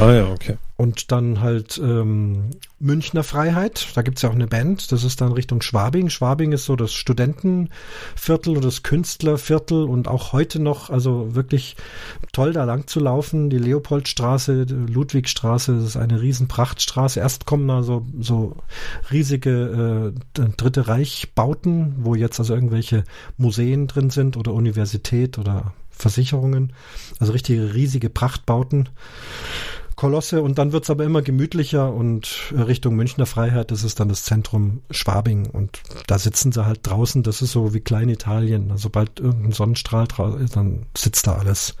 Ah 0.00 0.12
ja, 0.12 0.28
okay. 0.28 0.56
Und 0.76 1.12
dann 1.12 1.40
halt 1.40 1.78
ähm, 1.78 2.50
Münchner 2.80 3.22
Freiheit, 3.22 3.86
da 3.94 4.02
gibt's 4.02 4.22
ja 4.22 4.30
auch 4.30 4.34
eine 4.34 4.48
Band, 4.48 4.90
das 4.90 5.04
ist 5.04 5.20
dann 5.20 5.30
Richtung 5.30 5.62
Schwabing. 5.62 6.10
Schwabing 6.10 6.50
ist 6.50 6.64
so 6.64 6.74
das 6.74 6.92
Studentenviertel 6.92 8.56
oder 8.56 8.62
das 8.62 8.82
Künstlerviertel 8.82 9.84
und 9.84 10.08
auch 10.08 10.32
heute 10.32 10.60
noch, 10.60 10.90
also 10.90 11.36
wirklich 11.36 11.76
toll 12.32 12.52
da 12.52 12.64
lang 12.64 12.88
zu 12.88 12.98
laufen. 12.98 13.50
Die 13.50 13.58
Leopoldstraße, 13.58 14.66
die 14.66 14.74
Ludwigstraße, 14.74 15.76
das 15.76 15.84
ist 15.84 15.96
eine 15.96 16.20
riesen 16.20 16.48
Prachtstraße. 16.48 17.20
Erst 17.20 17.46
kommen 17.46 17.68
da 17.68 17.84
so, 17.84 18.04
so 18.18 18.56
riesige 19.12 20.12
äh, 20.36 20.42
Dritte 20.56 20.88
Reich-Bauten, 20.92 21.94
wo 21.98 22.14
jetzt 22.14 22.38
also 22.38 22.54
irgendwelche 22.54 23.04
Museen 23.38 23.86
drin 23.86 24.10
sind 24.10 24.36
oder 24.36 24.52
Universität 24.52 25.38
oder 25.38 25.72
Versicherungen. 25.90 26.72
Also 27.18 27.32
richtige 27.32 27.74
riesige 27.74 28.10
Prachtbauten. 28.10 28.90
Kolosse 29.96 30.42
und 30.42 30.58
dann 30.58 30.72
wird's 30.72 30.90
aber 30.90 31.04
immer 31.04 31.22
gemütlicher 31.22 31.92
und 31.92 32.52
Richtung 32.52 32.96
Münchner 32.96 33.26
Freiheit, 33.26 33.70
das 33.70 33.84
ist 33.84 34.00
dann 34.00 34.08
das 34.08 34.24
Zentrum 34.24 34.80
Schwabing 34.90 35.46
und 35.46 35.80
da 36.06 36.18
sitzen 36.18 36.50
sie 36.50 36.64
halt 36.64 36.80
draußen, 36.82 37.22
das 37.22 37.42
ist 37.42 37.52
so 37.52 37.74
wie 37.74 37.80
Kleinitalien. 37.80 38.70
Also 38.70 38.84
sobald 38.84 39.20
irgendein 39.20 39.52
Sonnenstrahl 39.52 40.08
draußen 40.08 40.40
ist, 40.40 40.56
dann 40.56 40.86
sitzt 40.96 41.26
da 41.26 41.34
alles. 41.34 41.76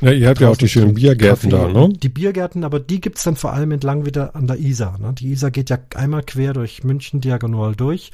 Ja, 0.00 0.10
ihr 0.12 0.28
habt 0.28 0.40
ja 0.40 0.48
auch 0.48 0.56
die 0.56 0.68
schönen 0.68 0.94
Biergärten 0.94 1.50
Kaffee. 1.50 1.72
da, 1.72 1.86
ne? 1.86 1.92
Die 1.94 2.08
Biergärten, 2.08 2.64
aber 2.64 2.80
die 2.80 3.00
gibt's 3.00 3.22
dann 3.22 3.36
vor 3.36 3.52
allem 3.52 3.72
entlang 3.72 4.04
wieder 4.04 4.34
an 4.34 4.46
der 4.46 4.58
Isar. 4.58 4.98
Ne? 4.98 5.12
Die 5.14 5.28
Isar 5.28 5.50
geht 5.50 5.70
ja 5.70 5.78
einmal 5.94 6.22
quer 6.22 6.52
durch 6.52 6.84
München 6.84 7.20
diagonal 7.20 7.74
durch 7.74 8.10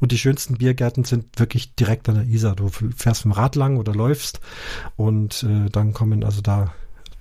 und 0.00 0.12
die 0.12 0.18
schönsten 0.18 0.56
Biergärten 0.56 1.04
sind 1.04 1.38
wirklich 1.38 1.74
direkt 1.74 2.08
an 2.08 2.14
der 2.14 2.26
Isar. 2.26 2.56
Du 2.56 2.68
fährst 2.68 3.26
mit 3.26 3.34
dem 3.34 3.38
Rad 3.38 3.56
lang 3.56 3.76
oder 3.76 3.94
läufst 3.94 4.40
und 4.96 5.42
äh, 5.42 5.70
dann 5.70 5.92
kommen 5.92 6.24
also 6.24 6.40
da 6.40 6.72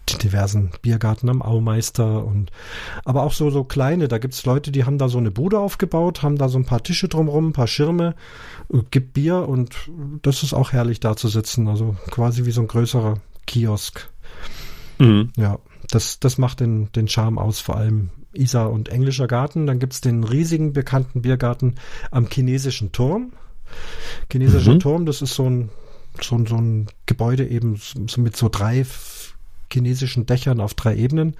die 0.10 0.18
diversen 0.18 0.72
Biergarten 0.82 1.30
am 1.30 1.42
Aumeister 1.42 2.26
und 2.26 2.52
aber 3.06 3.24
auch 3.24 3.34
so 3.34 3.50
so 3.50 3.64
kleine, 3.64 4.08
da 4.08 4.18
gibt's 4.18 4.46
Leute, 4.46 4.72
die 4.72 4.84
haben 4.84 4.98
da 4.98 5.08
so 5.08 5.18
eine 5.18 5.32
Bude 5.32 5.60
aufgebaut, 5.60 6.24
haben 6.24 6.38
da 6.38 6.50
so 6.50 6.58
ein 6.58 6.66
paar 6.66 6.84
Tische 6.84 7.08
drumrum, 7.08 7.50
ein 7.50 7.54
paar 7.54 7.68
Schirme, 7.68 8.16
äh, 8.72 8.80
gibt 8.92 9.14
Bier 9.14 9.48
und 9.48 9.76
das 10.22 10.44
ist 10.44 10.54
auch 10.54 10.72
herrlich 10.72 11.00
da 11.00 11.16
zu 11.16 11.28
sitzen, 11.30 11.68
also 11.68 11.96
quasi 12.12 12.46
wie 12.46 12.52
so 12.52 12.62
ein 12.62 12.68
größerer 12.68 13.16
Kiosk. 13.46 14.10
Mhm. 15.00 15.32
Ja, 15.38 15.60
das, 15.90 16.20
das 16.20 16.38
macht 16.38 16.60
den, 16.60 16.92
den 16.94 17.08
Charme 17.08 17.38
aus, 17.38 17.60
vor 17.60 17.78
allem 17.78 18.10
Isar 18.34 18.72
und 18.72 18.90
Englischer 18.90 19.28
Garten. 19.28 19.68
Dann 19.68 19.80
gibt's 19.80 20.02
den 20.02 20.24
riesigen 20.24 20.74
bekannten 20.74 21.22
Biergarten 21.22 21.76
am 22.12 22.28
chinesischen 22.28 22.92
Turm. 22.92 23.34
Chinesischer 24.32 24.76
Mhm. 24.76 24.80
Turm, 24.80 25.06
das 25.06 25.22
ist 25.22 25.36
so 25.36 25.50
ein, 25.50 25.70
so 26.22 26.36
ein, 26.36 26.46
so 26.46 26.56
ein 26.56 26.88
Gebäude 27.06 27.48
eben 27.48 27.80
so 28.08 28.22
mit 28.22 28.36
so 28.36 28.50
drei 28.50 28.86
chinesischen 29.72 30.26
Dächern 30.26 30.60
auf 30.60 30.74
drei 30.74 30.96
Ebenen. 30.96 31.36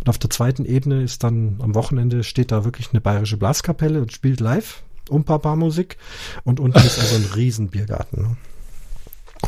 Und 0.00 0.08
auf 0.08 0.18
der 0.18 0.30
zweiten 0.30 0.64
Ebene 0.64 1.02
ist 1.02 1.22
dann 1.24 1.56
am 1.60 1.74
Wochenende 1.74 2.24
steht 2.24 2.50
da 2.52 2.64
wirklich 2.64 2.90
eine 2.92 3.00
bayerische 3.00 3.36
Blaskapelle 3.36 4.00
und 4.02 4.12
spielt 4.12 4.40
live 4.40 4.82
Umpa-Musik. 5.08 5.96
Und 6.44 6.60
unten 6.60 6.78
ist 6.78 6.98
also 6.98 7.16
ein 7.16 7.24
riesen 7.36 7.68
Biergarten. 7.68 8.22
ne? 8.22 8.36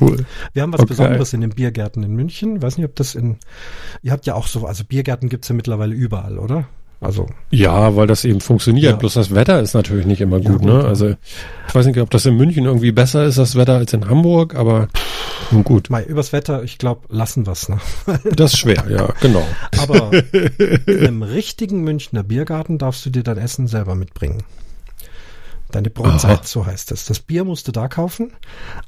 Cool. 0.01 0.25
Wir 0.53 0.63
haben 0.63 0.73
was 0.73 0.81
Okay. 0.81 0.89
Besonderes 0.91 1.33
in 1.33 1.41
den 1.41 1.51
Biergärten 1.51 2.03
in 2.03 2.15
München. 2.15 2.61
Weiß 2.63 2.77
nicht, 2.77 2.87
ob 2.87 2.95
das 2.97 3.15
in. 3.15 3.37
Ihr 4.03 4.13
habt 4.13 4.27
ja 4.27 4.35
auch 4.35 4.47
so, 4.47 4.67
also 4.67 4.85
Biergärten 4.85 5.29
gibt's 5.29 5.49
ja 5.49 5.55
mittlerweile 5.55 5.95
überall, 5.95 6.39
oder? 6.39 6.69
Also, 7.01 7.29
Ja, 7.51 7.95
weil 7.95 8.09
das 8.09 8.25
eben 8.25 8.41
funktioniert. 8.41 8.91
Ja. 8.91 8.97
Bloß 8.97 9.15
das 9.15 9.33
Wetter 9.33 9.61
ist 9.61 9.75
natürlich 9.75 10.05
nicht 10.05 10.21
immer 10.21 10.39
Ja, 10.39 10.51
gut, 10.51 10.59
gut, 10.63 10.69
ne? 10.69 10.81
ja. 10.81 10.85
Also 10.85 11.11
ich 11.69 11.75
weiß 11.75 11.87
nicht, 11.87 11.99
ob 12.01 12.11
das 12.11 12.27
in 12.27 12.37
München 12.37 12.65
irgendwie 12.65 12.91
besser 12.91 13.25
ist, 13.25 13.39
das 13.39 13.55
Wetter, 13.55 13.75
als 13.75 13.93
in 13.93 14.09
Hamburg, 14.09 14.57
aber 14.57 14.89
nun 15.53 15.63
gut. 15.63 15.91
mal 15.91 16.03
übers 16.03 16.33
Wetter, 16.33 16.65
ich 16.65 16.77
glaube, 16.77 17.03
lassen 17.09 17.47
wir's. 17.47 17.69
Ne? 17.69 17.79
Das 18.35 18.53
ist 18.53 18.59
schwer, 18.59 18.85
ja, 18.91 19.09
genau. 19.21 19.47
Aber 19.79 20.11
in 20.87 21.07
einem 21.07 21.23
richtigen 21.23 21.83
Münchner 21.85 22.25
Biergarten 22.25 22.79
darfst 22.79 23.07
du 23.07 23.11
dir 23.11 23.23
dein 23.23 23.39
Essen 23.39 23.69
selber 23.69 23.95
mitbringen. 23.95 24.43
Deine 25.71 25.91
Brotzeit, 25.91 26.39
Aha. 26.39 26.47
so 26.47 26.65
heißt 26.67 26.93
es. 26.93 27.05
Das 27.05 27.21
Bier 27.21 27.45
musst 27.45 27.69
du 27.69 27.73
da 27.73 27.89
kaufen, 27.89 28.33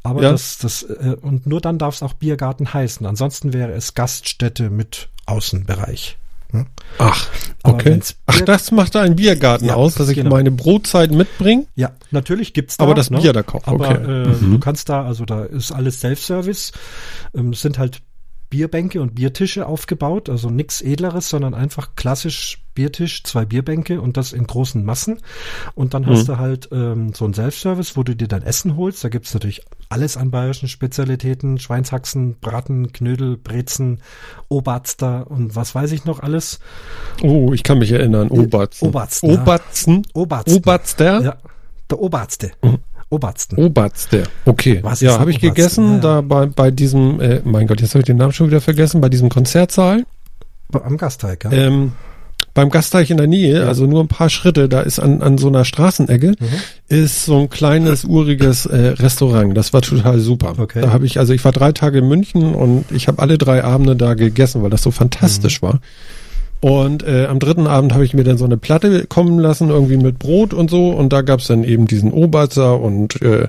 aber 0.02 0.22
Ja. 0.22 0.30
das, 0.32 0.56
das, 0.58 0.82
äh, 0.82 1.16
und 1.20 1.46
nur 1.46 1.60
dann 1.60 1.78
darf 1.78 1.94
es 1.96 2.02
auch 2.02 2.14
Biergarten 2.14 2.72
heißen. 2.72 3.04
Ansonsten 3.06 3.52
wäre 3.52 3.72
es 3.72 3.94
Gaststätte 3.94 4.70
mit 4.70 5.08
Außenbereich. 5.26 6.16
Hm? 6.52 6.66
Ach, 6.98 7.28
okay. 7.62 8.00
Ach, 8.26 8.40
das 8.40 8.72
macht 8.72 8.94
da 8.96 9.02
ein 9.02 9.14
Biergarten 9.14 9.66
Ja, 9.66 9.74
aus, 9.74 9.94
dass 9.94 10.08
ich 10.08 10.16
genau. 10.16 10.30
meine 10.30 10.50
Brotzeit 10.50 11.12
mitbringe, 11.12 11.66
Ja, 11.76 11.92
natürlich 12.10 12.54
gibt's 12.54 12.76
da. 12.76 12.84
aber 12.84 12.94
das 12.94 13.10
ne? 13.10 13.20
Bier 13.20 13.32
da 13.32 13.42
kaufe. 13.44 13.68
Aber 13.68 13.88
Okay. 13.88 14.02
äh, 14.02 14.26
Mhm. 14.28 14.52
du 14.52 14.58
kannst 14.58 14.88
da, 14.88 15.04
also 15.04 15.24
da 15.24 15.44
ist 15.44 15.70
alles 15.70 16.00
Self-Service. 16.00 16.72
Ähm, 17.36 17.50
es 17.50 17.60
sind 17.60 17.78
halt 17.78 18.00
Bierbänke 18.50 19.00
und 19.00 19.14
Biertische 19.14 19.66
aufgebaut, 19.66 20.28
also 20.28 20.50
nix 20.50 20.82
Edleres, 20.82 21.28
sondern 21.28 21.54
einfach 21.54 21.94
klassisch 21.94 22.64
Biertisch, 22.74 23.24
zwei 23.24 23.44
Bierbänke 23.44 24.00
und 24.00 24.16
das 24.16 24.32
in 24.32 24.46
großen 24.46 24.84
Massen. 24.84 25.18
Und 25.74 25.92
dann 25.94 26.06
hast 26.06 26.22
Mhm. 26.22 26.26
du 26.26 26.38
halt 26.38 26.68
ähm, 26.72 27.12
so 27.14 27.24
ein 27.26 27.34
Self-Service, 27.34 27.96
wo 27.96 28.02
du 28.04 28.14
dir 28.16 28.28
dein 28.28 28.42
Essen 28.42 28.76
holst. 28.76 29.02
Da 29.04 29.08
gibt's 29.08 29.34
natürlich 29.34 29.62
alles 29.88 30.16
an 30.16 30.30
bayerischen 30.30 30.68
Spezialitäten, 30.68 31.58
Schweinshaxen, 31.58 32.36
Braten, 32.40 32.92
Knödel, 32.92 33.36
Brezen, 33.36 34.00
Oberster 34.48 35.30
und 35.30 35.56
was 35.56 35.74
weiß 35.74 35.92
ich 35.92 36.04
noch 36.04 36.20
alles. 36.20 36.60
Oh, 37.22 37.52
ich 37.52 37.62
kann 37.62 37.78
mich 37.78 37.92
erinnern. 37.92 38.28
Obersten, 38.28 38.86
ja. 39.30 39.42
Obertzen. 39.42 40.02
Obersten. 40.14 40.56
Oberster? 40.56 41.22
Ja, 41.22 41.36
der 41.90 42.00
Oberste. 42.00 42.50
Mhm. 42.62 42.78
Obersten. 43.10 43.56
Oberster. 43.58 44.22
Okay. 44.44 44.78
Was 44.82 45.00
ja, 45.00 45.18
habe 45.18 45.30
ich 45.30 45.38
Obersten? 45.38 45.54
gegessen, 45.54 45.92
Ja. 45.94 45.98
da 46.00 46.20
bei, 46.22 46.46
bei 46.46 46.70
diesem, 46.70 47.20
äh, 47.20 47.40
mein 47.44 47.66
Gott, 47.66 47.80
jetzt 47.80 47.90
habe 47.94 48.00
ich 48.00 48.06
den 48.06 48.16
Namen 48.16 48.32
schon 48.32 48.46
wieder 48.46 48.60
vergessen, 48.60 49.00
bei 49.00 49.08
diesem 49.08 49.28
Konzertsaal. 49.28 50.04
Am 50.72 50.96
Gasteig, 50.96 51.44
ja. 51.44 51.50
Ähm, 51.52 51.92
beim 52.54 52.70
Gasteich 52.70 53.10
in 53.10 53.16
der 53.16 53.26
Nähe, 53.26 53.60
Ja. 53.62 53.66
also 53.68 53.86
nur 53.86 54.00
ein 54.02 54.08
paar 54.08 54.30
Schritte, 54.30 54.68
da 54.68 54.80
ist 54.80 54.98
an, 55.00 55.22
an 55.22 55.38
so 55.38 55.48
einer 55.48 55.64
Straßenecke, 55.64 56.34
Mhm. 56.38 56.46
ist 56.88 57.24
so 57.24 57.38
ein 57.40 57.50
kleines, 57.50 58.04
uriges 58.04 58.66
äh, 58.66 58.76
Restaurant. 58.98 59.56
Das 59.56 59.72
war 59.72 59.82
total 59.82 60.18
super. 60.20 60.54
Okay. 60.58 60.80
Da 60.80 60.92
habe 60.92 61.06
ich, 61.06 61.18
also 61.18 61.32
ich 61.32 61.44
war 61.44 61.52
drei 61.52 61.72
Tage 61.72 61.98
in 61.98 62.08
München 62.08 62.54
und 62.54 62.84
ich 62.92 63.08
habe 63.08 63.20
alle 63.20 63.38
drei 63.38 63.64
Abende 63.64 63.96
da 63.96 64.14
gegessen, 64.14 64.62
weil 64.62 64.70
das 64.70 64.82
so 64.82 64.90
Mhm. 64.90 64.94
fantastisch 64.94 65.62
war. 65.62 65.80
Und 66.60 67.02
äh, 67.02 67.26
am 67.26 67.38
dritten 67.38 67.66
Abend 67.66 67.94
habe 67.94 68.04
ich 68.04 68.12
mir 68.12 68.24
dann 68.24 68.36
so 68.36 68.44
eine 68.44 68.58
Platte 68.58 69.06
kommen 69.06 69.38
lassen, 69.38 69.70
irgendwie 69.70 69.96
mit 69.96 70.18
Brot 70.18 70.52
und 70.52 70.70
so. 70.70 70.90
Und 70.90 71.12
da 71.12 71.22
gab's 71.22 71.46
dann 71.46 71.64
eben 71.64 71.86
diesen 71.86 72.12
Oberzer 72.12 72.78
und 72.78 73.20
äh, 73.22 73.48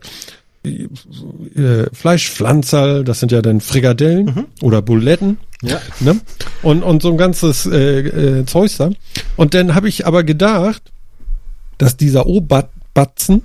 äh, 0.64 1.88
Fleischpflanzerl, 1.92 3.04
das 3.04 3.20
sind 3.20 3.32
ja 3.32 3.42
dann 3.42 3.62
Frikadellen 3.62 4.48
oder 4.62 4.82
Buletten. 4.82 5.38
Ja. 5.62 5.80
Ne? 6.00 6.20
Und, 6.62 6.84
und 6.84 7.02
so 7.02 7.10
ein 7.10 7.18
ganzes 7.18 7.66
äh, 7.66 8.00
äh, 8.40 8.46
Zeus 8.46 8.78
da. 8.78 8.92
Und 9.36 9.54
dann 9.54 9.76
habe 9.76 9.90
ich 9.90 10.08
aber 10.08 10.24
gedacht, 10.24 10.84
dass 11.78 11.98
dieser 11.98 12.28
Oberbatzen, 12.28 13.42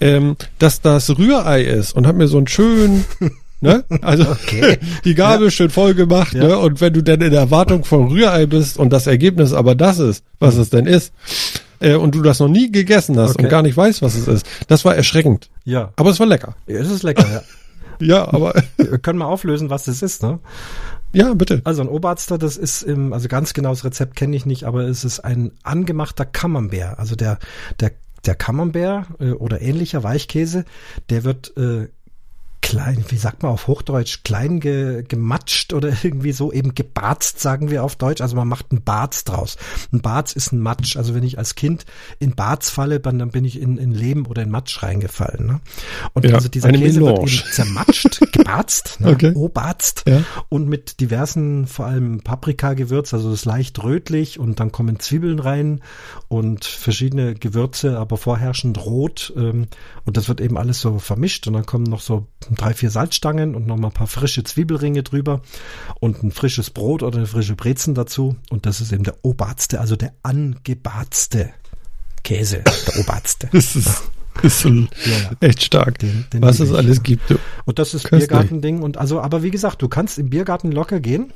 ähm, 0.00 0.36
dass 0.58 0.80
das 0.80 1.16
Rührei 1.18 1.62
ist 1.62 1.92
und 1.92 2.06
habe 2.06 2.18
mir 2.18 2.28
so 2.28 2.36
einen 2.36 2.48
schönen, 2.48 3.04
ne? 3.60 3.84
Also 4.02 4.36
die 5.04 5.14
Gabel 5.14 5.50
schön 5.50 5.70
voll 5.70 5.94
gemacht, 5.94 6.32
Ja. 6.34 6.44
ne? 6.44 6.58
Und 6.58 6.80
wenn 6.80 6.92
du 6.92 7.02
dann 7.02 7.20
in 7.20 7.30
der 7.30 7.40
Erwartung 7.40 7.84
von 7.84 8.08
Rührei 8.08 8.46
bist 8.46 8.78
und 8.78 8.90
das 8.92 9.06
Ergebnis 9.06 9.52
aber 9.52 9.74
das 9.74 9.98
ist, 9.98 10.24
was 10.38 10.56
es 10.56 10.70
denn 10.70 10.86
ist, 10.86 11.12
äh, 11.80 11.94
und 11.94 12.14
du 12.14 12.22
das 12.22 12.40
noch 12.40 12.48
nie 12.48 12.70
gegessen 12.70 13.18
hast 13.18 13.32
Okay. 13.32 13.44
und 13.44 13.48
gar 13.50 13.62
nicht 13.62 13.76
weißt, 13.76 14.02
was 14.02 14.14
es 14.14 14.28
ist, 14.28 14.46
das 14.68 14.84
war 14.84 14.94
erschreckend. 14.94 15.50
Ja. 15.64 15.92
Aber 15.96 16.10
es 16.10 16.20
war 16.20 16.26
lecker. 16.26 16.54
Ja, 16.66 16.78
Es 16.78 16.90
ist 16.90 17.02
lecker, 17.02 17.26
ja. 17.30 17.42
Ja, 18.00 18.26
aber 18.32 18.54
Wir 18.76 18.98
können 18.98 19.18
mal 19.20 19.26
auflösen, 19.26 19.70
was 19.70 19.84
das 19.84 20.02
ist, 20.02 20.22
ne? 20.22 20.40
ja, 21.12 21.32
bitte. 21.32 21.60
Also 21.62 21.80
ein 21.82 21.88
Oberster, 21.88 22.38
das 22.38 22.56
ist 22.56 22.82
im, 22.82 23.12
also 23.12 23.28
ganz 23.28 23.54
genaues 23.54 23.84
Rezept 23.84 24.16
kenne 24.16 24.34
ich 24.34 24.46
nicht, 24.46 24.64
aber 24.64 24.82
es 24.82 25.04
ist 25.04 25.20
ein 25.20 25.52
angemachter 25.62 26.24
Camembert. 26.24 26.98
Also 26.98 27.14
der, 27.14 27.38
der, 27.78 27.92
der 28.26 28.34
Camembert 28.34 29.06
äh, 29.20 29.30
oder 29.30 29.60
ähnlicher 29.62 30.02
Weichkäse, 30.02 30.64
der 31.08 31.22
wird 31.22 31.56
äh, 31.56 31.86
klein, 32.64 33.04
wie 33.08 33.18
sagt 33.18 33.42
man 33.42 33.52
auf 33.52 33.66
Hochdeutsch, 33.66 34.22
klein 34.24 34.58
ge, 34.58 35.02
gematscht 35.06 35.74
oder 35.74 35.90
irgendwie 36.02 36.32
so 36.32 36.50
eben 36.50 36.74
gebarzt, 36.74 37.38
sagen 37.38 37.70
wir 37.70 37.84
auf 37.84 37.94
Deutsch. 37.96 38.22
Also 38.22 38.36
man 38.36 38.48
macht 38.48 38.66
einen 38.70 38.82
Barz 38.82 39.24
draus. 39.24 39.58
Ein 39.92 40.00
Barz 40.00 40.32
ist 40.32 40.50
ein 40.50 40.60
Matsch. 40.60 40.96
Also 40.96 41.14
wenn 41.14 41.24
ich 41.24 41.36
als 41.38 41.54
Kind 41.56 41.84
in 42.18 42.34
Barz 42.34 42.70
falle, 42.70 43.00
dann, 43.00 43.18
dann 43.18 43.30
bin 43.30 43.44
ich 43.44 43.60
in, 43.60 43.76
in 43.76 43.92
Lehm 43.92 44.26
oder 44.26 44.42
in 44.42 44.50
Matsch 44.50 44.82
reingefallen. 44.82 45.46
Ne? 45.46 45.60
Und 46.14 46.24
Ja, 46.24 46.34
also 46.36 46.48
dieser 46.48 46.70
Käse 46.72 47.00
wird 47.02 47.18
Melange. 47.18 47.30
eben 47.30 47.52
zermatscht, 47.52 48.20
gebarzt, 48.32 48.96
ne? 49.00 49.10
Okay. 49.10 49.32
obarzt 49.34 50.04
Ja. 50.08 50.22
und 50.48 50.66
mit 50.66 51.00
diversen, 51.00 51.66
vor 51.66 51.84
allem 51.84 52.20
Paprikagewürz, 52.22 53.12
also 53.12 53.30
das 53.30 53.40
ist 53.40 53.44
leicht 53.44 53.82
rötlich 53.84 54.38
und 54.38 54.58
dann 54.58 54.72
kommen 54.72 54.98
Zwiebeln 55.00 55.38
rein 55.38 55.82
und 56.28 56.64
verschiedene 56.64 57.34
Gewürze, 57.34 57.98
aber 57.98 58.16
vorherrschend 58.16 58.84
rot 58.86 59.34
ähm, 59.36 59.66
und 60.06 60.16
das 60.16 60.28
wird 60.28 60.40
eben 60.40 60.56
alles 60.56 60.80
so 60.80 60.98
vermischt 60.98 61.46
und 61.46 61.52
dann 61.52 61.66
kommen 61.66 61.84
noch 61.84 62.00
so 62.00 62.26
drei, 62.56 62.74
vier 62.74 62.90
Salzstangen 62.90 63.54
und 63.54 63.66
noch 63.66 63.76
mal 63.76 63.88
ein 63.88 63.92
paar 63.94 64.06
frische 64.06 64.44
Zwiebelringe 64.44 65.02
drüber 65.02 65.40
und 66.00 66.22
ein 66.22 66.30
frisches 66.30 66.70
Brot 66.70 67.02
oder 67.02 67.18
eine 67.18 67.26
frische 67.26 67.54
Brezen 67.56 67.94
dazu 67.94 68.36
und 68.50 68.66
das 68.66 68.80
ist 68.80 68.92
eben 68.92 69.04
der 69.04 69.16
obarzte, 69.22 69.80
also 69.80 69.96
der 69.96 70.12
angebarzte 70.22 71.50
Käse, 72.22 72.62
der 72.86 73.00
obarzte. 73.00 73.48
Das 73.52 73.76
ist, 73.76 74.02
ist 74.42 74.60
so 74.60 74.68
ja. 74.68 74.86
echt 75.40 75.62
stark, 75.62 75.98
Den- 75.98 76.24
den 76.32 76.42
was 76.42 76.58
es 76.60 76.70
ich, 76.70 76.76
alles 76.76 76.96
ja. 76.96 77.02
gibt. 77.02 77.30
Du. 77.30 77.36
Und 77.66 77.78
das 77.78 77.94
ist 77.94 78.04
Köstlich. 78.04 78.28
Biergartending 78.28 78.82
und 78.82 78.96
also, 78.98 79.20
aber 79.20 79.42
wie 79.42 79.50
gesagt, 79.50 79.80
du 79.82 79.88
kannst 79.88 80.18
im 80.18 80.30
Biergarten 80.30 80.72
locker 80.72 80.98
gehen 81.00 81.32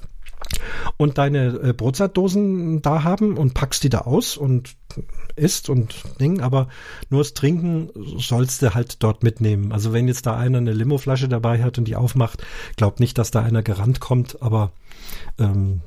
und 0.97 1.19
deine 1.19 1.61
äh, 1.63 1.73
Brotzeitdosen 1.73 2.83
da 2.83 3.05
haben 3.05 3.37
und 3.37 3.55
packst 3.55 3.85
die 3.85 3.89
da 3.89 3.99
aus 4.01 4.37
und 4.37 4.75
isst 5.39 5.69
und 5.69 5.95
Ding, 6.21 6.41
aber 6.41 6.69
nur 7.11 7.21
das 7.21 7.35
Trinken 7.35 7.91
sollst 8.19 8.63
du 8.63 8.75
halt 8.75 9.03
dort 9.03 9.23
mitnehmen. 9.23 9.73
Also 9.73 9.93
wenn 9.93 10.09
jetzt 10.09 10.27
da 10.27 10.37
einer 10.37 10.59
eine 10.59 10.73
Limoflasche 10.73 11.29
dabei 11.29 11.63
hat 11.63 11.79
und 11.79 11.87
die 11.87 11.97
aufmacht, 11.97 12.45
glaub 12.77 13.01
nicht, 13.01 13.19
dass 13.19 13.31
da 13.31 13.43
einer 13.43 13.63
gerannt 13.63 14.01
kommt, 14.01 14.43
aber 14.43 14.73
ähm, 15.39 15.81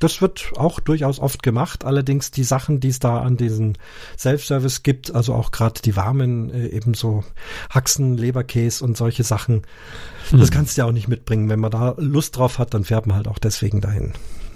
das 0.00 0.22
wird 0.22 0.52
auch 0.56 0.80
durchaus 0.80 1.18
oft 1.18 1.42
gemacht. 1.42 1.84
Allerdings 1.84 2.30
die 2.30 2.44
Sachen, 2.44 2.80
die 2.80 2.88
es 2.88 3.00
da 3.00 3.20
an 3.20 3.36
diesen 3.36 3.76
Self-Service 4.16 4.82
gibt, 4.82 5.14
also 5.14 5.34
auch 5.34 5.50
gerade 5.50 5.80
die 5.82 5.96
warmen, 5.96 6.50
äh, 6.50 6.66
ebenso 6.68 7.24
Haxen, 7.70 8.16
Leberkäse 8.16 8.84
und 8.84 8.96
solche 8.96 9.24
Sachen, 9.24 9.62
das 10.30 10.50
kannst 10.50 10.76
du 10.76 10.82
ja 10.82 10.86
auch 10.86 10.92
nicht 10.92 11.08
mitbringen. 11.08 11.48
Wenn 11.48 11.60
man 11.60 11.70
da 11.70 11.94
Lust 11.98 12.36
drauf 12.36 12.58
hat, 12.58 12.74
dann 12.74 12.84
fährt 12.84 13.06
man 13.06 13.16
halt 13.16 13.28
auch 13.28 13.38
deswegen 13.38 13.80
dahin. 13.80 14.12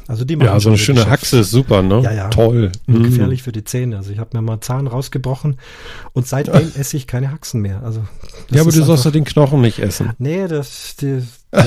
Also 0.09 0.25
die 0.25 0.37
machen 0.37 0.47
Ja, 0.49 0.61
so 0.61 0.69
eine 0.69 0.79
schöne 0.79 0.97
Geschäft. 1.01 1.11
Haxe 1.13 1.39
ist 1.41 1.51
super, 1.51 1.83
ne? 1.83 2.01
Ja, 2.03 2.13
ja. 2.13 2.29
Toll. 2.29 2.73
Mm. 2.87 3.03
gefährlich 3.05 3.43
für 3.43 3.53
die 3.53 3.65
Zähne. 3.65 3.97
Also 3.97 4.11
ich 4.11 4.19
habe 4.19 4.31
mir 4.37 4.43
mal 4.43 4.55
einen 4.55 4.63
Zahn 4.63 4.87
rausgebrochen 4.87 5.57
und 6.13 6.27
seitdem 6.27 6.73
esse 6.77 6.97
ich 6.97 7.07
keine 7.07 7.31
Haxen 7.31 7.61
mehr. 7.61 7.83
Also 7.85 8.03
das 8.49 8.57
Ja, 8.57 8.63
aber 8.63 8.73
du 8.73 8.83
sollst 8.83 9.05
ja 9.05 9.11
den 9.11 9.25
Knochen 9.25 9.61
nicht 9.61 9.79
essen. 9.79 10.11
Nee, 10.19 10.49
das, 10.49 10.97
die, 11.01 11.23
die, 11.55 11.59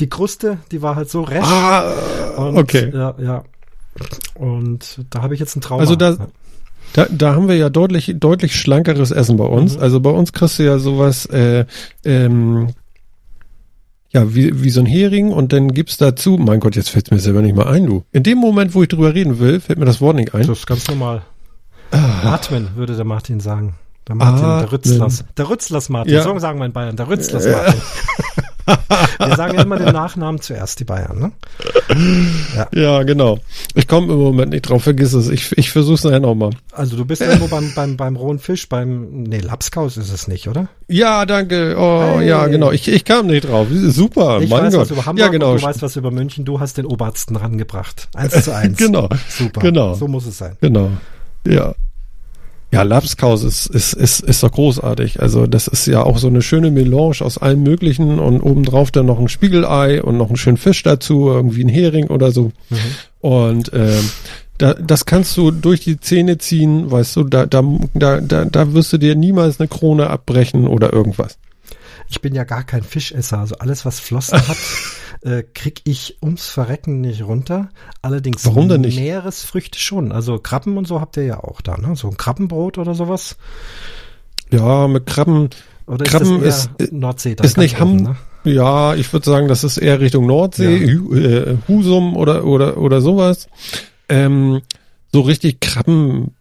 die 0.00 0.08
Kruste, 0.08 0.58
die 0.70 0.82
war 0.82 0.96
halt 0.96 1.10
so 1.10 1.22
resch. 1.22 1.44
Ah, 1.44 1.92
Und, 2.36 2.56
okay. 2.58 2.90
Ja, 2.94 3.14
ja. 3.18 3.44
Und 4.34 5.00
da 5.10 5.22
habe 5.22 5.34
ich 5.34 5.40
jetzt 5.40 5.56
ein 5.56 5.60
Trauma. 5.60 5.80
Also 5.80 5.96
da- 5.96 6.16
Da, 6.94 7.06
da 7.10 7.34
haben 7.34 7.48
wir 7.48 7.56
ja 7.56 7.70
deutlich, 7.70 8.14
deutlich 8.18 8.54
schlankeres 8.54 9.12
Essen 9.12 9.36
bei 9.38 9.44
uns. 9.46 9.76
Mhm. 9.76 9.82
Also 9.82 10.00
bei 10.00 10.10
uns 10.10 10.32
kriegst 10.34 10.58
du 10.58 10.64
ja 10.64 10.78
sowas, 10.78 11.24
äh, 11.26 11.64
ähm, 12.04 12.68
ja, 14.12 14.34
wie, 14.34 14.62
wie 14.62 14.70
so 14.70 14.80
ein 14.80 14.86
Hering 14.86 15.30
und 15.30 15.52
dann 15.52 15.72
gibt's 15.72 15.96
dazu, 15.96 16.36
mein 16.38 16.60
Gott, 16.60 16.76
jetzt 16.76 16.90
fällt 16.90 17.10
mir 17.10 17.18
selber 17.18 17.40
nicht 17.40 17.56
mal 17.56 17.66
ein, 17.66 17.86
du. 17.86 18.04
In 18.12 18.22
dem 18.22 18.38
Moment, 18.38 18.74
wo 18.74 18.82
ich 18.82 18.88
drüber 18.88 19.14
reden 19.14 19.38
will, 19.38 19.60
fällt 19.60 19.78
mir 19.78 19.86
das 19.86 20.00
Wort 20.00 20.16
nicht 20.16 20.34
ein. 20.34 20.46
Das 20.46 20.60
ist 20.60 20.66
ganz 20.66 20.86
normal. 20.88 21.22
Atmen, 21.90 22.70
würde 22.74 22.94
der 22.96 23.04
Martin 23.04 23.40
sagen. 23.40 23.74
Der 24.08 24.14
Martin, 24.14 24.44
Atmen. 24.44 24.58
der 24.60 24.72
Rützlers. 24.72 25.24
Der 25.36 25.48
Rützlers 25.48 25.88
Martin. 25.88 26.14
Ja. 26.14 26.22
So 26.22 26.38
sagen 26.38 26.58
wir 26.58 26.66
in 26.66 26.72
Bayern. 26.72 26.96
Der 26.96 27.08
Rützlers 27.08 27.46
Martin. 27.46 27.80
wir 29.18 29.36
sagen 29.36 29.54
ja 29.56 29.62
immer 29.62 29.76
den 29.78 29.92
Nachnamen 29.92 30.40
zuerst, 30.40 30.78
die 30.80 30.84
Bayern, 30.84 31.18
ne? 31.18 31.32
Ja, 32.74 33.02
genau. 33.02 33.38
Ich 33.74 33.86
komme 33.88 34.12
im 34.12 34.18
Moment 34.18 34.50
nicht 34.50 34.62
drauf, 34.62 34.82
vergiss 34.84 35.12
es. 35.12 35.28
Ich, 35.28 35.56
ich 35.58 35.70
versuch's 35.70 36.04
nachher 36.04 36.20
nochmal. 36.20 36.50
Also 36.72 36.96
du 36.96 37.04
bist 37.04 37.20
irgendwo 37.22 37.48
beim, 37.48 37.72
beim, 37.74 37.96
beim 37.96 38.16
rohen 38.16 38.38
Fisch, 38.38 38.68
beim, 38.68 39.22
nee, 39.24 39.38
Lapskaus 39.38 39.96
ist 39.96 40.12
es 40.12 40.28
nicht, 40.28 40.48
oder? 40.48 40.68
Ja, 40.88 41.26
danke. 41.26 41.76
Oh, 41.78 42.18
Hey. 42.18 42.28
ja, 42.28 42.46
genau. 42.46 42.70
Ich, 42.72 42.88
ich 42.88 43.04
kam 43.04 43.26
nicht 43.26 43.48
drauf. 43.48 43.66
Super, 43.70 44.40
Ich 44.40 44.50
mein 44.50 44.64
weiß 44.64 44.72
Gott. 44.74 44.80
was 44.82 44.90
über 44.90 45.06
Hamburg 45.06 45.24
ja, 45.24 45.28
genau. 45.28 45.56
du 45.56 45.62
weißt 45.62 45.82
was 45.82 45.96
über 45.96 46.10
München. 46.10 46.44
Du 46.44 46.60
hast 46.60 46.76
den 46.78 46.86
Obersten 46.86 47.36
rangebracht. 47.36 48.08
Eins 48.14 48.44
zu 48.44 48.54
eins. 48.54 48.78
Genau. 48.82 49.08
Super. 49.28 49.60
Genau. 49.60 49.94
So 49.94 50.08
muss 50.08 50.26
es 50.26 50.38
sein. 50.38 50.56
Genau. 50.60 50.90
Ja. 51.46 51.74
Ja, 52.72 52.84
Lapskaus 52.84 53.44
ist, 53.44 53.66
ist, 53.66 53.92
ist, 53.92 54.20
ist 54.20 54.42
doch 54.42 54.50
großartig. 54.50 55.20
Also 55.20 55.46
das 55.46 55.68
ist 55.68 55.86
ja 55.86 56.02
auch 56.02 56.16
so 56.16 56.28
eine 56.28 56.40
schöne 56.40 56.70
Melange 56.70 57.20
aus 57.20 57.36
allem 57.36 57.62
Möglichen 57.62 58.18
und 58.18 58.40
obendrauf 58.40 58.90
dann 58.90 59.04
noch 59.04 59.18
ein 59.18 59.28
Spiegelei 59.28 60.02
und 60.02 60.16
noch 60.16 60.28
einen 60.28 60.36
schönen 60.36 60.56
Fisch 60.56 60.82
dazu, 60.82 61.28
irgendwie 61.28 61.64
ein 61.64 61.68
Hering 61.68 62.06
oder 62.06 62.32
so. 62.32 62.50
Und 63.20 63.70
ähm, 63.74 64.10
da, 64.56 64.72
das 64.72 65.04
kannst 65.04 65.36
du 65.36 65.50
durch 65.50 65.80
die 65.80 66.00
Zähne 66.00 66.38
ziehen, 66.38 66.90
weißt 66.90 67.16
du, 67.16 67.24
da, 67.24 67.44
da, 67.44 67.62
da, 67.92 68.20
da, 68.22 68.46
da 68.46 68.72
wirst 68.72 68.92
du 68.94 68.98
dir 68.98 69.16
niemals 69.16 69.60
eine 69.60 69.68
Krone 69.68 70.08
abbrechen 70.08 70.66
oder 70.66 70.94
irgendwas. 70.94 71.36
Ich 72.08 72.22
bin 72.22 72.34
ja 72.34 72.44
gar 72.44 72.64
kein 72.64 72.82
Fischesser. 72.82 73.38
Also 73.38 73.56
alles, 73.58 73.84
was 73.84 74.00
Flossen 74.00 74.38
hat, 74.48 74.56
äh, 75.22 75.42
krieg 75.54 75.80
ich 75.84 76.18
ums 76.22 76.46
Verrecken 76.48 77.00
nicht 77.00 77.22
runter. 77.22 77.68
Allerdings 78.02 78.44
Warum 78.46 78.68
denn 78.68 78.80
nicht? 78.82 78.98
Meeresfrüchte 78.98 79.78
schon. 79.78 80.12
Also 80.12 80.38
Krabben 80.38 80.76
und 80.76 80.86
so 80.86 81.00
habt 81.00 81.16
ihr 81.16 81.24
ja 81.24 81.40
auch 81.42 81.60
da, 81.60 81.76
ne? 81.76 81.94
So 81.96 82.08
ein 82.08 82.16
Krabbenbrot 82.16 82.78
oder 82.78 82.94
sowas. 82.94 83.36
Ja, 84.50 84.86
mit 84.88 85.06
Krabben, 85.06 85.50
Oder 85.86 86.04
Krabben 86.04 86.42
ist 86.42 86.70
das 86.78 86.86
ist- 86.88 86.92
Nordsee? 86.92 87.36
ist 87.42 87.56
nicht 87.56 87.78
Ham- 87.80 87.96
ne? 87.96 88.16
Ja, 88.44 88.94
ich 88.96 89.12
würde 89.12 89.24
sagen, 89.24 89.46
das 89.48 89.62
ist 89.64 89.78
eher 89.78 90.00
Richtung 90.00 90.26
Nordsee, 90.26 90.84
Ja. 90.84 91.16
Äh, 91.16 91.56
Husum 91.68 92.16
oder 92.16 92.44
oder 92.44 92.76
oder 92.76 93.00
sowas. 93.00 93.48
Ähm, 94.08 94.62
so 95.12 95.20
richtig 95.20 95.60
Krabben, 95.60 96.34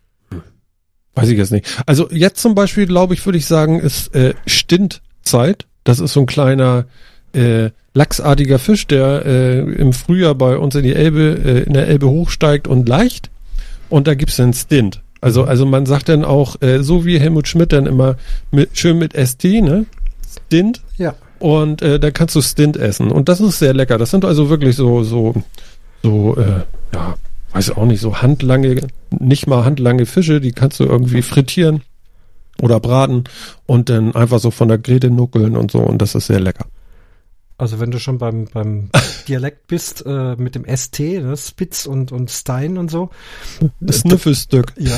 weiß 1.14 1.30
ich 1.30 1.38
jetzt 1.38 1.52
nicht. 1.52 1.68
Also 1.86 2.10
jetzt 2.10 2.42
zum 2.42 2.56
Beispiel, 2.56 2.88
glaube 2.88 3.14
ich, 3.14 3.24
würde 3.26 3.38
ich 3.38 3.46
sagen, 3.46 3.80
ist 3.80 4.16
äh, 4.16 4.34
Stintzeit. 4.48 5.68
Das 5.84 6.00
ist 6.00 6.14
so 6.14 6.22
ein 6.22 6.26
kleiner 6.26 6.86
äh, 7.34 7.70
lachsartiger 7.94 8.60
Fisch, 8.60 8.88
der 8.88 9.26
äh, 9.26 9.60
im 9.60 9.94
Frühjahr 9.94 10.36
bei 10.36 10.58
uns 10.58 10.76
in 10.76 10.84
die 10.84 10.94
Elbe, 10.94 11.40
äh, 11.44 11.64
in 11.64 11.74
der 11.74 11.88
Elbe 11.88 12.10
hochsteigt 12.10 12.68
und 12.68 12.88
leicht. 12.88 13.30
Und 13.90 14.08
da 14.08 14.16
gibt's 14.16 14.38
dann 14.38 14.54
Stint. 14.54 15.02
Also, 15.20 15.44
also 15.44 15.66
man 15.66 15.86
sagt 15.86 16.10
dann 16.10 16.26
auch, 16.26 16.62
äh, 16.62 16.82
so 16.82 17.06
wie 17.06 17.20
Helmut 17.20 17.48
Schmidt 17.48 17.74
dann 17.74 17.86
immer 17.86 18.16
mit, 18.50 18.78
schön 18.78 18.98
mit 18.98 19.14
ST, 19.14 19.44
ne? 19.44 19.86
Stint. 20.48 20.82
Ja. 20.98 21.16
Und 21.40 21.82
äh, 21.82 22.00
da 22.00 22.12
kannst 22.12 22.36
du 22.36 22.42
Stint 22.42 22.78
essen. 22.78 23.12
Und 23.12 23.30
das 23.30 23.42
ist 23.42 23.60
sehr 23.60 23.74
lecker. 23.74 23.98
Das 23.98 24.12
sind 24.12 24.26
also 24.26 24.50
wirklich 24.50 24.76
so, 24.76 25.04
so, 25.04 25.36
so, 26.02 26.38
äh, 26.38 26.64
ja, 26.94 27.16
weiß 27.54 27.72
auch 27.72 27.86
nicht, 27.86 28.00
so 28.00 28.22
handlange, 28.22 28.88
nicht 29.12 29.48
mal 29.48 29.66
handlange 29.66 30.06
Fische, 30.06 30.40
die 30.40 30.54
kannst 30.54 30.80
du 30.80 30.86
irgendwie 30.86 31.22
frittieren 31.22 31.82
oder 32.62 32.80
braten 32.80 33.26
und 33.66 33.90
dann 33.90 34.16
einfach 34.16 34.40
so 34.40 34.52
von 34.52 34.70
der 34.70 34.78
Grete 34.78 35.10
nuckeln 35.10 35.58
und 35.58 35.72
so. 35.72 35.80
Und 35.80 36.02
das 36.02 36.16
ist 36.16 36.28
sehr 36.28 36.40
lecker. 36.40 36.66
Also 37.62 37.80
wenn 37.80 37.92
du 37.92 38.00
schon 38.00 38.18
beim, 38.18 38.46
beim 38.52 38.90
Dialekt 39.28 39.68
bist, 39.68 40.04
äh, 40.08 40.36
mit 40.36 40.56
dem 40.56 40.66
ST, 40.66 41.00
ne? 41.00 41.38
Spitz 41.38 41.86
und, 41.86 42.12
und 42.12 42.32
Stein 42.32 42.80
und 42.80 42.90
so. 42.90 43.12
Sniffelstück. 43.88 44.74
Ja. 44.80 44.98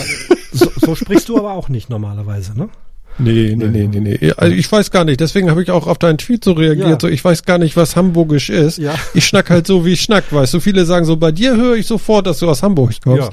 So, 0.54 0.72
so 0.80 0.96
sprichst 0.96 1.28
du 1.28 1.38
aber 1.38 1.56
auch 1.56 1.68
nicht 1.68 1.90
normalerweise, 1.90 2.58
ne? 2.58 2.70
Nee, 3.18 3.54
nee, 3.58 3.68
nee, 3.68 3.88
nee, 3.88 4.00
nee. 4.00 4.32
Also 4.38 4.56
ich 4.56 4.72
weiß 4.72 4.92
gar 4.92 5.04
nicht. 5.04 5.20
Deswegen 5.20 5.50
habe 5.50 5.62
ich 5.62 5.72
auch 5.72 5.88
auf 5.88 5.98
deinen 5.98 6.18
Tweet 6.18 6.46
so 6.46 6.54
reagiert. 6.54 6.88
Ja. 6.88 6.98
So, 7.02 7.10
ich 7.10 7.24
weiß 7.24 7.44
gar 7.44 7.58
nicht, 7.58 7.76
was 7.76 7.98
Hamburgisch 7.98 8.50
ist. 8.50 8.78
Ja. 8.78 8.96
Ich 9.14 9.26
schnack 9.26 9.50
halt 9.50 9.68
so, 9.68 9.86
wie 9.86 9.92
ich 9.92 10.02
schnack, 10.02 10.32
weißt 10.32 10.54
du. 10.54 10.62
Viele 10.62 10.86
sagen 10.86 11.06
so, 11.06 11.18
bei 11.18 11.34
dir 11.34 11.58
höre 11.58 11.76
ich 11.76 11.86
sofort, 11.86 12.28
dass 12.28 12.40
du 12.40 12.50
aus 12.50 12.64
Hamburg 12.64 12.94
kommst. 13.04 13.30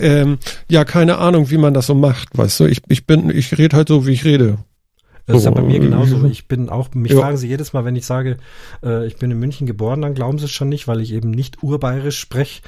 Ja, 0.00 0.04
ähm, 0.04 0.38
ja 0.68 0.84
keine 0.84 1.18
Ahnung, 1.18 1.50
wie 1.50 1.56
man 1.56 1.72
das 1.72 1.86
so 1.86 1.94
macht, 1.94 2.36
weißt 2.36 2.60
du. 2.60 2.66
Ich, 2.66 2.82
ich 2.88 3.06
bin, 3.06 3.30
ich 3.30 3.56
rede 3.56 3.76
halt 3.76 3.86
so, 3.86 4.08
wie 4.08 4.12
ich 4.12 4.24
rede. 4.24 4.58
Das 5.26 5.36
ist 5.38 5.44
ja 5.44 5.50
bei 5.52 5.62
mir 5.62 5.78
genauso. 5.78 6.24
äh, 6.24 6.28
Ich 6.28 6.48
bin 6.48 6.68
auch, 6.68 6.92
mich 6.94 7.12
ja. 7.12 7.20
fragen 7.20 7.36
sie 7.36 7.48
jedes 7.48 7.72
Mal, 7.72 7.84
wenn 7.84 7.94
ich 7.96 8.04
sage, 8.06 8.38
äh, 8.82 9.06
ich 9.06 9.16
bin 9.16 9.30
in 9.30 9.38
München 9.38 9.66
geboren, 9.66 10.02
dann 10.02 10.14
glauben 10.14 10.38
sie 10.38 10.46
es 10.46 10.50
schon 10.50 10.68
nicht, 10.68 10.88
weil 10.88 11.00
ich 11.00 11.12
eben 11.12 11.30
nicht 11.30 11.62
urbayerisch 11.62 12.18
spreche. 12.18 12.62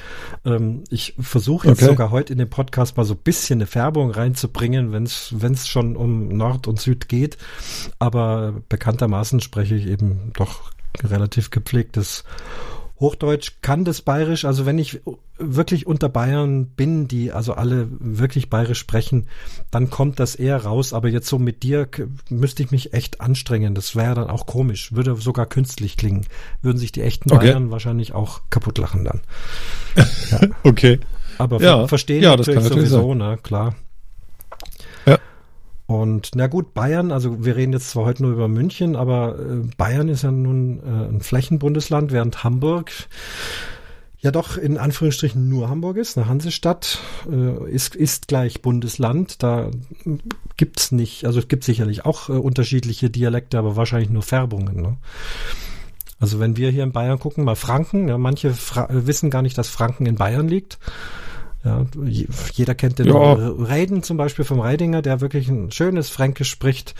Ähm, 0.44 0.85
ich 0.90 1.14
versuche 1.18 1.68
jetzt 1.68 1.78
Okay. 1.82 1.90
sogar 1.90 2.10
heute 2.10 2.32
in 2.32 2.39
den 2.39 2.51
Podcast 2.51 2.97
mal 2.97 3.05
so 3.05 3.14
ein 3.14 3.20
bisschen 3.24 3.59
eine 3.59 3.66
Färbung 3.66 4.10
reinzubringen, 4.10 4.93
wenn 4.93 5.05
es 5.05 5.68
schon 5.68 5.97
um 5.97 6.28
Nord 6.28 6.68
und 6.68 6.81
Süd 6.81 7.09
geht. 7.09 7.39
Aber 7.98 8.55
bekanntermaßen 8.68 9.40
spreche 9.40 9.74
ich 9.74 9.86
eben 9.86 10.31
doch 10.35 10.70
relativ 11.02 11.51
gepflegtes 11.51 12.24
Hochdeutsch 13.00 13.52
kann 13.60 13.84
das 13.84 14.02
Bayerisch, 14.02 14.44
also 14.44 14.66
wenn 14.66 14.78
ich 14.78 15.00
wirklich 15.36 15.86
unter 15.86 16.08
Bayern 16.08 16.66
bin, 16.66 17.08
die 17.08 17.32
also 17.32 17.54
alle 17.54 17.88
wirklich 17.90 18.50
Bayerisch 18.50 18.78
sprechen, 18.78 19.26
dann 19.72 19.90
kommt 19.90 20.20
das 20.20 20.36
eher 20.36 20.64
raus. 20.64 20.92
Aber 20.92 21.08
jetzt 21.08 21.26
so 21.26 21.38
mit 21.40 21.64
dir 21.64 21.88
müsste 22.30 22.62
ich 22.62 22.70
mich 22.70 22.92
echt 22.92 23.20
anstrengen. 23.20 23.74
Das 23.74 23.96
wäre 23.96 24.14
dann 24.14 24.30
auch 24.30 24.46
komisch, 24.46 24.92
würde 24.94 25.16
sogar 25.16 25.46
künstlich 25.46 25.96
klingen. 25.96 26.26
Würden 26.62 26.78
sich 26.78 26.92
die 26.92 27.02
echten 27.02 27.32
Okay. 27.32 27.48
Bayern 27.48 27.72
wahrscheinlich 27.72 28.12
auch 28.12 28.42
kaputt 28.50 28.78
lachen 28.78 29.04
dann. 29.04 29.20
Okay. 30.62 31.00
Aber 31.38 31.60
Ja, 31.60 31.78
ver 31.80 31.88
verstehen 31.88 32.22
ja, 32.22 32.36
das 32.36 32.46
natürlich 32.46 32.62
kann 32.62 32.70
natürlich 32.70 32.90
sowieso, 32.90 33.14
ne, 33.14 33.38
klar. 33.42 33.74
Ja. 35.06 35.18
Und 35.86 36.31
na 36.35 36.47
gut, 36.47 36.73
Bayern, 36.73 37.12
also 37.12 37.44
wir 37.44 37.56
reden 37.56 37.73
jetzt 37.73 37.90
zwar 37.90 38.06
heute 38.06 38.23
nur 38.23 38.32
über 38.32 38.48
München, 38.48 38.97
aber 38.97 39.39
äh, 39.39 39.69
Bayern 39.77 40.09
ist 40.09 40.23
ja 40.23 40.32
nun 40.32 40.78
äh, 40.78 41.09
ein 41.09 41.20
Flächenbundesland, 41.20 42.11
während 42.11 42.43
Hamburg 42.43 42.90
ja 44.24 44.31
doch 44.31 44.56
in 44.56 44.78
Anführungsstrichen 44.78 45.51
nur 45.51 45.69
Hamburg 45.69 45.98
ist, 45.98 46.16
eine 46.16 46.27
Hansestadt, 46.27 46.98
äh, 47.31 47.70
ist, 47.70 47.94
ist 47.94 48.27
gleich 48.27 48.62
Bundesland. 48.62 49.43
Da 49.43 49.70
gibt's 50.56 50.93
nicht, 50.93 51.27
also 51.27 51.39
es 51.39 51.48
gibt 51.48 51.62
sicherlich 51.62 52.06
auch 52.06 52.31
äh, 52.31 52.32
unterschiedliche 52.32 53.11
Dialekte, 53.11 53.59
aber 53.59 53.77
wahrscheinlich 53.77 54.09
nur 54.09 54.23
Färbungen. 54.23 54.81
Ne? 54.81 54.97
Also 56.19 56.40
wenn 56.40 56.56
wir 56.56 56.70
hier 56.70 56.85
in 56.85 56.93
Bayern 56.93 57.19
gucken, 57.19 57.44
mal 57.44 57.55
Franken, 57.55 58.09
ja, 58.09 58.16
manche 58.16 58.55
Fra 58.55 58.89
wissen 58.90 59.28
gar 59.28 59.43
nicht, 59.43 59.59
dass 59.59 59.69
Franken 59.69 60.06
in 60.06 60.15
Bayern 60.15 60.48
liegt. 60.48 60.78
Ja, 61.65 61.86
je- 62.05 62.27
jeder 62.53 62.74
kennt 62.74 62.99
den 62.99 63.07
Ja. 63.07 63.32
Reiden 63.59 64.03
zum 64.03 64.16
Beispiel 64.19 64.45
vom 64.45 64.61
Reidinger, 64.61 65.01
der 65.01 65.20
wirklich 65.23 65.49
ein 65.49 65.70
schönes 65.70 66.11
Fränkisch 66.11 66.51
spricht. 66.51 66.95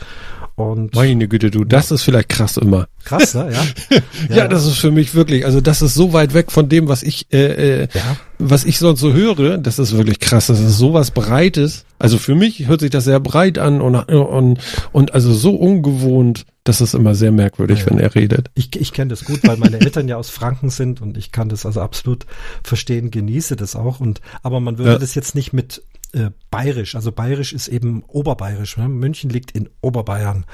Und 0.55 0.95
Meine 0.95 1.27
Güte, 1.27 1.51
du, 1.51 1.65
das 1.65 1.91
ist 1.91 2.03
vielleicht 2.03 2.29
krass 2.29 2.57
immer. 2.57 2.87
krass, 3.03 3.35
ne? 3.35 3.51
Ja. 4.29 4.35
Ja, 4.35 4.47
das 4.47 4.65
ist 4.65 4.77
für 4.77 4.89
mich 4.91 5.13
wirklich, 5.13 5.45
also 5.45 5.61
das 5.61 5.81
ist 5.81 5.93
so 5.93 6.13
weit 6.13 6.33
weg 6.33 6.51
von 6.51 6.67
dem, 6.69 6.87
was 6.87 7.03
ich, 7.03 7.27
äh, 7.31 7.83
äh, 7.83 7.87
Ja. 7.93 8.17
Was 8.39 8.65
ich 8.65 8.79
sonst 8.79 8.99
so 8.99 9.13
höre. 9.13 9.57
Das 9.57 9.79
ist 9.79 9.95
wirklich 9.95 10.19
krass. 10.19 10.47
Das 10.47 10.59
ist 10.59 10.77
sowas 10.77 11.11
Breites. 11.11 11.85
Also 11.99 12.17
für 12.17 12.35
mich 12.35 12.67
hört 12.67 12.81
sich 12.81 12.89
das 12.89 13.05
sehr 13.05 13.19
breit 13.19 13.57
an 13.57 13.81
und 13.81 13.95
und 13.95 14.59
und 14.91 15.13
also 15.13 15.33
so 15.33 15.55
ungewohnt. 15.55 16.45
Das 16.63 16.81
ist 16.81 16.95
immer 16.95 17.13
sehr 17.15 17.31
merkwürdig, 17.31 17.79
Ja. 17.81 17.85
wenn 17.87 17.99
er 17.99 18.15
redet. 18.15 18.49
Ich, 18.55 18.75
ich 18.75 18.91
kenne 18.91 19.09
das 19.09 19.23
gut, 19.25 19.39
weil 19.47 19.57
meine 19.57 19.79
Eltern 19.79 20.07
ja 20.07 20.17
aus 20.17 20.29
Franken 20.31 20.69
sind 20.71 20.99
und 21.01 21.15
ich 21.15 21.31
kann 21.31 21.47
das 21.47 21.65
also 21.65 21.79
absolut 21.81 22.25
verstehen, 22.63 23.11
genieße 23.11 23.55
das 23.55 23.75
auch. 23.75 23.99
Und 23.99 24.19
aber 24.41 24.59
man 24.59 24.77
würde 24.79 24.93
Ja. 24.93 24.97
das 24.97 25.13
jetzt 25.15 25.35
nicht 25.35 25.53
mit 25.53 25.83
äh, 26.13 26.31
Bayerisch, 26.49 26.95
also 26.95 27.11
Bayerisch 27.11 27.53
ist 27.53 27.67
eben 27.67 28.03
Oberbayerisch. 28.07 28.77
Ne? 28.77 28.87
München 28.89 29.29
liegt 29.29 29.51
in 29.51 29.69
Oberbayern. 29.81 30.45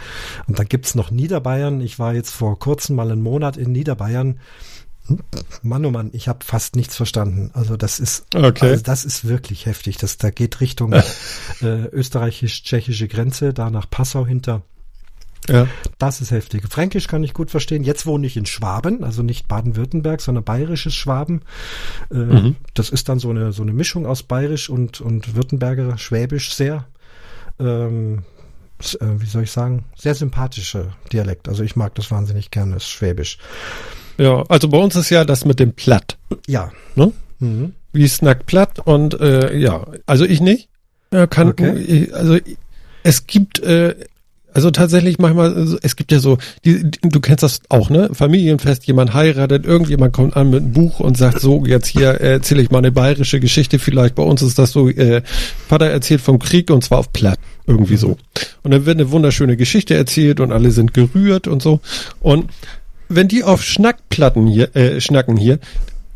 Und 0.47 0.59
dann 0.59 0.67
gibt's 0.67 0.95
noch 0.95 1.11
Niederbayern. 1.11 1.81
Ich 1.81 1.97
war 1.97 2.13
jetzt 2.13 2.31
vor 2.31 2.59
kurzem 2.59 2.95
mal 2.95 3.09
einen 3.11 3.21
Monat 3.21 3.57
in 3.57 3.71
Niederbayern. 3.71 4.39
Mann, 5.61 5.85
oh 5.85 5.91
Mann, 5.91 6.09
ich 6.13 6.27
habe 6.27 6.45
fast 6.45 6.75
nichts 6.75 6.95
verstanden. 6.95 7.51
Also 7.53 7.75
das 7.77 7.99
ist, 7.99 8.25
Okay. 8.35 8.69
also 8.71 8.83
das 8.83 9.03
ist 9.05 9.27
wirklich 9.27 9.65
heftig. 9.65 9.97
Das 9.97 10.17
da 10.17 10.29
geht 10.29 10.61
Richtung 10.61 10.93
äh, 11.61 11.65
österreichisch-tschechische 11.65 13.07
Grenze, 13.07 13.53
da 13.53 13.69
nach 13.69 13.89
Passau 13.89 14.25
hinter. 14.25 14.61
Ja. 15.49 15.67
Das 15.97 16.21
ist 16.21 16.29
heftig. 16.29 16.63
Fränkisch 16.69 17.07
kann 17.07 17.23
ich 17.23 17.33
gut 17.33 17.49
verstehen. 17.49 17.83
Jetzt 17.83 18.05
wohne 18.05 18.27
ich 18.27 18.37
in 18.37 18.45
Schwaben, 18.45 19.03
also 19.03 19.23
nicht 19.23 19.47
Baden-Württemberg, 19.47 20.21
sondern 20.21 20.43
bayerisches 20.43 20.93
Schwaben. 20.93 21.41
Äh, 22.11 22.15
Mhm. 22.17 22.55
Das 22.75 22.89
ist 22.89 23.09
dann 23.09 23.17
so 23.17 23.31
eine, 23.31 23.51
so 23.51 23.63
eine 23.63 23.73
Mischung 23.73 24.05
aus 24.05 24.21
bayerisch 24.23 24.69
und, 24.69 25.01
und 25.01 25.35
Württemberger 25.35 25.97
Schwäbisch 25.97 26.53
sehr, 26.53 26.85
ähm, 27.59 28.19
äh, 28.99 29.05
wie 29.17 29.25
soll 29.25 29.43
ich 29.43 29.51
sagen, 29.51 29.85
sehr 29.95 30.13
sympathischer 30.13 30.95
Dialekt. 31.11 31.49
Also 31.49 31.63
ich 31.63 31.75
mag 31.75 31.95
das 31.95 32.11
wahnsinnig 32.11 32.51
gerne, 32.51 32.75
das 32.75 32.87
Schwäbisch. 32.87 33.39
Ja, 34.21 34.43
also 34.49 34.69
bei 34.69 34.77
uns 34.77 34.95
ist 34.95 35.09
ja 35.09 35.25
das 35.25 35.45
mit 35.45 35.59
dem 35.59 35.73
Platt. 35.73 36.17
Ja. 36.47 36.71
Ne? 36.95 37.11
Mhm. 37.39 37.73
Wie 37.91 38.07
snackt 38.07 38.45
platt 38.45 38.79
und 38.85 39.19
äh, 39.19 39.57
ja, 39.57 39.87
also 40.05 40.25
ich 40.25 40.41
nicht. 40.41 40.69
Ja, 41.11 41.25
kann, 41.25 41.49
Okay. 41.49 41.75
ich, 41.77 42.15
also 42.15 42.37
es 43.03 43.25
gibt 43.25 43.59
äh, 43.59 43.95
also 44.53 44.69
tatsächlich 44.69 45.17
manchmal, 45.17 45.53
also 45.55 45.77
es 45.81 45.95
gibt 45.95 46.11
ja 46.11 46.19
so, 46.19 46.37
die, 46.65 46.83
die, 46.91 46.99
du 47.09 47.19
kennst 47.19 47.41
das 47.41 47.61
auch, 47.69 47.89
ne? 47.89 48.09
Familienfest, 48.13 48.85
jemand 48.85 49.13
heiratet, 49.13 49.65
irgendjemand 49.65 50.13
kommt 50.13 50.35
an 50.35 50.49
mit 50.49 50.61
einem 50.61 50.73
Buch 50.73 50.99
und 50.99 51.17
sagt, 51.17 51.39
so, 51.39 51.65
jetzt 51.65 51.87
hier 51.87 52.21
äh, 52.21 52.33
erzähle 52.33 52.61
ich 52.61 52.69
mal 52.69 52.79
eine 52.79 52.91
bayerische 52.91 53.39
Geschichte 53.39 53.79
vielleicht. 53.79 54.15
Bei 54.15 54.23
uns 54.23 54.41
ist 54.41 54.59
das 54.59 54.71
so, 54.71 54.89
äh, 54.89 55.21
Vater 55.67 55.87
erzählt 55.87 56.21
vom 56.21 56.37
Krieg 56.37 56.69
und 56.69 56.83
zwar 56.83 56.99
auf 56.99 57.11
Platt, 57.13 57.39
irgendwie 57.65 57.95
so. 57.97 58.17
Und 58.61 58.71
dann 58.71 58.85
wird 58.85 58.99
eine 58.99 59.09
wunderschöne 59.09 59.57
Geschichte 59.57 59.95
erzählt 59.95 60.39
und 60.39 60.51
alle 60.51 60.71
sind 60.71 60.93
gerührt 60.93 61.47
und 61.47 61.61
so. 61.61 61.79
Und 62.19 62.49
wenn 63.15 63.27
die 63.27 63.43
auf 63.43 63.63
Schnackplatten 63.63 64.47
hier, 64.47 64.75
äh, 64.75 65.01
schnacken 65.01 65.37
hier, 65.37 65.59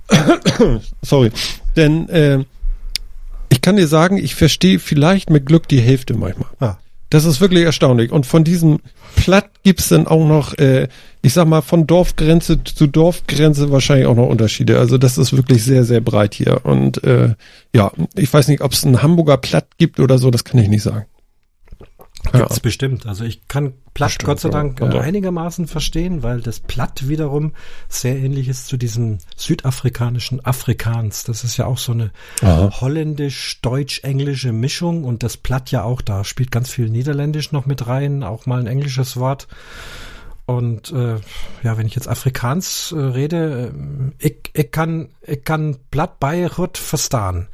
sorry, 1.01 1.31
denn 1.75 2.09
äh, 2.09 2.43
ich 3.49 3.61
kann 3.61 3.75
dir 3.75 3.87
sagen, 3.87 4.17
ich 4.17 4.35
verstehe 4.35 4.79
vielleicht 4.79 5.29
mit 5.29 5.45
Glück 5.45 5.67
die 5.67 5.81
Hälfte 5.81 6.13
manchmal. 6.13 6.49
Ah. 6.59 6.77
Das 7.09 7.25
ist 7.25 7.39
wirklich 7.39 7.63
erstaunlich. 7.63 8.11
Und 8.11 8.25
von 8.25 8.43
diesem 8.43 8.79
Platt 9.15 9.49
gibt's 9.63 9.89
dann 9.89 10.07
auch 10.07 10.27
noch, 10.27 10.57
äh, 10.57 10.87
ich 11.21 11.33
sag 11.33 11.47
mal, 11.47 11.61
von 11.61 11.87
Dorfgrenze 11.87 12.63
zu 12.63 12.87
Dorfgrenze 12.87 13.71
wahrscheinlich 13.71 14.07
auch 14.07 14.15
noch 14.15 14.27
Unterschiede. 14.27 14.79
Also 14.79 14.97
das 14.97 15.17
ist 15.17 15.35
wirklich 15.35 15.63
sehr, 15.63 15.83
sehr 15.83 16.01
breit 16.01 16.33
hier. 16.33 16.65
Und 16.65 17.03
äh, 17.03 17.35
ja, 17.73 17.91
ich 18.15 18.33
weiß 18.33 18.47
nicht, 18.47 18.61
ob 18.61 18.73
es 18.73 18.83
einen 18.83 19.01
Hamburger 19.01 19.37
Platt 19.37 19.67
gibt 19.77 19.99
oder 19.99 20.17
so, 20.17 20.31
das 20.31 20.43
kann 20.43 20.59
ich 20.59 20.67
nicht 20.67 20.83
sagen. 20.83 21.05
Ja. 22.33 22.39
Gibt's 22.39 22.59
bestimmt. 22.59 23.05
Also 23.05 23.23
ich 23.23 23.47
kann 23.47 23.73
Platt 23.93 24.09
Bestimmt, 24.09 24.27
Gott 24.27 24.39
sei 24.39 24.49
ja. 24.49 24.53
Dank 24.53 24.79
Ja, 24.79 24.87
doch. 24.87 25.01
einigermaßen 25.01 25.67
verstehen, 25.67 26.23
weil 26.23 26.41
das 26.41 26.59
Platt 26.59 27.07
wiederum 27.07 27.53
sehr 27.87 28.17
ähnlich 28.17 28.49
ist 28.49 28.67
zu 28.67 28.77
diesem 28.77 29.19
südafrikanischen 29.35 30.45
Afrikaans. 30.45 31.23
Das 31.23 31.43
ist 31.43 31.57
ja 31.57 31.65
auch 31.65 31.77
so 31.77 31.93
eine 31.93 32.11
holländisch-deutsch-englische 32.41 34.51
Mischung 34.51 35.03
und 35.03 35.23
das 35.23 35.37
Platt 35.37 35.71
ja 35.71 35.83
auch, 35.83 36.01
da 36.01 36.23
spielt 36.23 36.51
ganz 36.51 36.69
viel 36.69 36.89
Niederländisch 36.89 37.51
noch 37.51 37.65
mit 37.65 37.87
rein, 37.87 38.23
auch 38.23 38.45
mal 38.45 38.59
ein 38.59 38.67
englisches 38.67 39.17
Wort. 39.17 39.47
Und 40.45 40.91
äh, 40.91 41.15
ja, 41.63 41.77
wenn 41.77 41.87
ich 41.87 41.95
jetzt 41.95 42.07
Afrikaans 42.07 42.91
äh, 42.91 42.99
rede, 42.99 43.73
äh, 44.19 44.27
ich, 44.27 44.51
ich 44.53 44.71
kann 44.71 45.09
ich 45.25 45.43
kann 45.43 45.77
Platt 45.89 46.19
bei 46.19 46.47
gut 46.47 46.77
verstehen. 46.77 47.47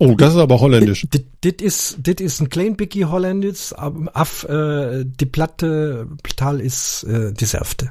Oh, 0.00 0.14
das 0.14 0.34
ist 0.34 0.40
aber 0.40 0.60
holländisch. 0.60 1.06
Dit, 1.12 1.26
dit 1.42 1.60
is, 1.60 1.96
dit 1.98 2.20
is 2.20 2.38
een 2.38 2.48
klein 2.48 2.76
beetje 2.76 3.10
Holländisch, 3.10 3.72
aber 3.76 4.14
af, 4.14 4.44
äh, 4.48 5.04
die 5.04 5.26
Platte, 5.26 6.06
Tal 6.36 6.60
ist 6.60 7.02
äh, 7.02 7.32
dieselfde. 7.32 7.90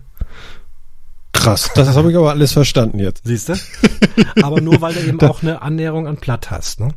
Krass, 1.34 1.70
das 1.76 1.96
habe 1.96 2.10
ich 2.10 2.18
aber 2.18 2.32
alles 2.32 2.54
verstanden 2.54 3.00
jetzt. 3.00 3.22
Siehst 3.26 3.50
du? 3.50 3.54
aber 4.42 4.62
nur, 4.62 4.80
weil 4.82 4.94
du 4.94 5.02
eben 5.02 5.20
auch 5.22 5.44
eine 5.44 5.62
Annäherung 5.62 6.08
an 6.08 6.18
Platt 6.18 6.50
hast, 6.50 6.80
ne? 6.80 6.90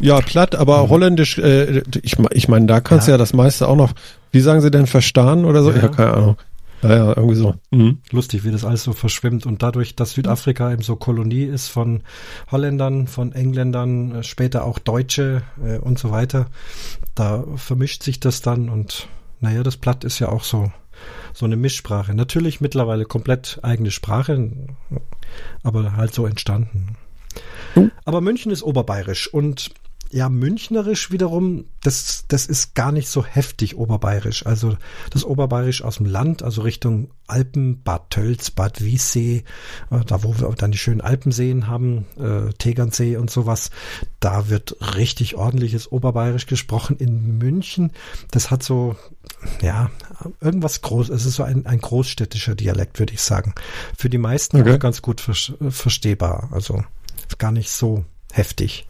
Ja, 0.00 0.20
platt, 0.20 0.54
aber 0.54 0.88
holländisch, 0.88 1.38
äh, 1.38 1.82
ich, 2.02 2.16
ich 2.30 2.48
meine, 2.48 2.66
da 2.66 2.80
kannst 2.80 3.06
du 3.06 3.12
Ja. 3.12 3.14
ja 3.14 3.18
das 3.18 3.32
meiste 3.32 3.68
auch 3.68 3.76
noch, 3.76 3.92
wie 4.32 4.40
sagen 4.40 4.60
sie 4.60 4.70
denn, 4.70 4.86
verstanden 4.86 5.46
oder 5.46 5.62
so? 5.62 5.70
Ja. 5.70 5.82
Ja, 5.82 5.88
keine 5.88 6.14
Ahnung. 6.14 6.36
Ja, 6.84 6.96
ja, 6.96 7.16
irgendwie 7.16 7.36
so. 7.36 7.54
Mhm. 7.70 7.98
Lustig, 8.10 8.44
wie 8.44 8.50
das 8.50 8.64
alles 8.64 8.84
so 8.84 8.92
verschwimmt. 8.92 9.46
Und 9.46 9.62
dadurch, 9.62 9.96
dass 9.96 10.12
Südafrika 10.12 10.70
eben 10.70 10.82
so 10.82 10.96
Kolonie 10.96 11.44
ist 11.44 11.68
von 11.68 12.02
Holländern, 12.50 13.06
von 13.06 13.32
Engländern, 13.32 14.16
äh, 14.16 14.22
später 14.22 14.64
auch 14.64 14.78
Deutsche 14.78 15.42
äh, 15.64 15.78
und 15.78 15.98
so 15.98 16.10
weiter, 16.10 16.46
da 17.14 17.44
vermischt 17.56 18.02
sich 18.02 18.20
das 18.20 18.42
dann 18.42 18.68
und 18.68 19.08
naja, 19.40 19.62
das 19.62 19.78
Platt 19.78 20.04
ist 20.04 20.18
ja 20.18 20.28
auch 20.28 20.44
so, 20.44 20.72
so 21.32 21.46
eine 21.46 21.56
Mischsprache. 21.56 22.14
Natürlich 22.14 22.60
mittlerweile 22.60 23.06
komplett 23.06 23.60
eigene 23.62 23.90
Sprache, 23.90 24.50
aber 25.62 25.96
halt 25.96 26.14
so 26.14 26.26
entstanden. 26.26 26.96
Oh. 27.76 27.88
Aber 28.04 28.20
München 28.20 28.52
ist 28.52 28.62
oberbayerisch 28.62 29.32
und 29.32 29.70
ja, 30.10 30.28
münchnerisch 30.28 31.10
wiederum, 31.10 31.64
das, 31.82 32.24
das 32.28 32.46
ist 32.46 32.74
gar 32.74 32.92
nicht 32.92 33.08
so 33.08 33.24
heftig 33.24 33.76
oberbayerisch. 33.76 34.46
Also 34.46 34.76
das 35.10 35.24
oberbayerisch 35.24 35.82
aus 35.82 35.96
dem 35.96 36.06
Land, 36.06 36.42
also 36.42 36.62
Richtung 36.62 37.10
Alpen, 37.26 37.82
Bad 37.82 38.10
Tölz, 38.10 38.50
Bad 38.50 38.84
Wiessee, 38.84 39.44
äh, 39.90 40.04
da 40.06 40.22
wo 40.22 40.38
wir 40.38 40.48
dann 40.56 40.70
die 40.70 40.78
schönen 40.78 41.00
Alpenseen 41.00 41.66
haben, 41.66 42.06
äh, 42.16 42.52
Tegernsee 42.52 43.16
und 43.16 43.30
sowas, 43.30 43.70
da 44.20 44.48
wird 44.48 44.76
richtig 44.96 45.34
ordentliches 45.34 45.90
oberbayerisch 45.90 46.46
gesprochen. 46.46 46.96
In 46.98 47.38
München, 47.38 47.90
das 48.30 48.50
hat 48.50 48.62
so, 48.62 48.96
ja, 49.62 49.90
irgendwas 50.40 50.80
groß, 50.80 51.08
es 51.08 51.26
ist 51.26 51.34
so 51.34 51.42
ein, 51.42 51.66
ein 51.66 51.80
großstädtischer 51.80 52.54
Dialekt, 52.54 52.98
würde 53.00 53.14
ich 53.14 53.22
sagen. 53.22 53.54
Für 53.98 54.10
die 54.10 54.18
meisten 54.18 54.60
Okay. 54.60 54.74
auch 54.74 54.78
ganz 54.78 55.02
gut 55.02 55.20
vers- 55.20 55.52
verstehbar, 55.70 56.50
also 56.52 56.84
gar 57.38 57.50
nicht 57.52 57.70
so 57.70 58.04
heftig. 58.32 58.86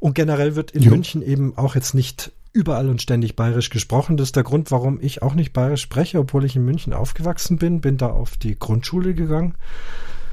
Und 0.00 0.14
generell 0.14 0.56
wird 0.56 0.72
in 0.72 0.82
Jo. 0.82 0.90
München 0.90 1.22
eben 1.22 1.56
auch 1.56 1.74
jetzt 1.74 1.94
nicht 1.94 2.32
überall 2.52 2.88
und 2.88 3.00
ständig 3.00 3.36
bayerisch 3.36 3.70
gesprochen. 3.70 4.16
Das 4.16 4.28
ist 4.28 4.36
der 4.36 4.42
Grund, 4.42 4.70
warum 4.70 4.98
ich 5.00 5.22
auch 5.22 5.34
nicht 5.34 5.52
bayerisch 5.52 5.82
spreche, 5.82 6.18
obwohl 6.18 6.44
ich 6.44 6.56
in 6.56 6.64
München 6.64 6.92
aufgewachsen 6.92 7.58
bin. 7.58 7.80
Bin 7.80 7.96
da 7.96 8.08
auf 8.08 8.36
die 8.36 8.58
Grundschule 8.58 9.14
gegangen. 9.14 9.54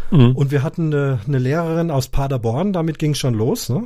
Mhm. 0.09 0.35
Und 0.35 0.51
wir 0.51 0.63
hatten 0.63 0.93
eine, 0.93 1.19
eine 1.27 1.37
Lehrerin 1.37 1.91
aus 1.91 2.07
Paderborn, 2.07 2.73
damit 2.73 2.97
ging 2.97 3.13
schon 3.13 3.33
los. 3.33 3.69
Ne? 3.69 3.83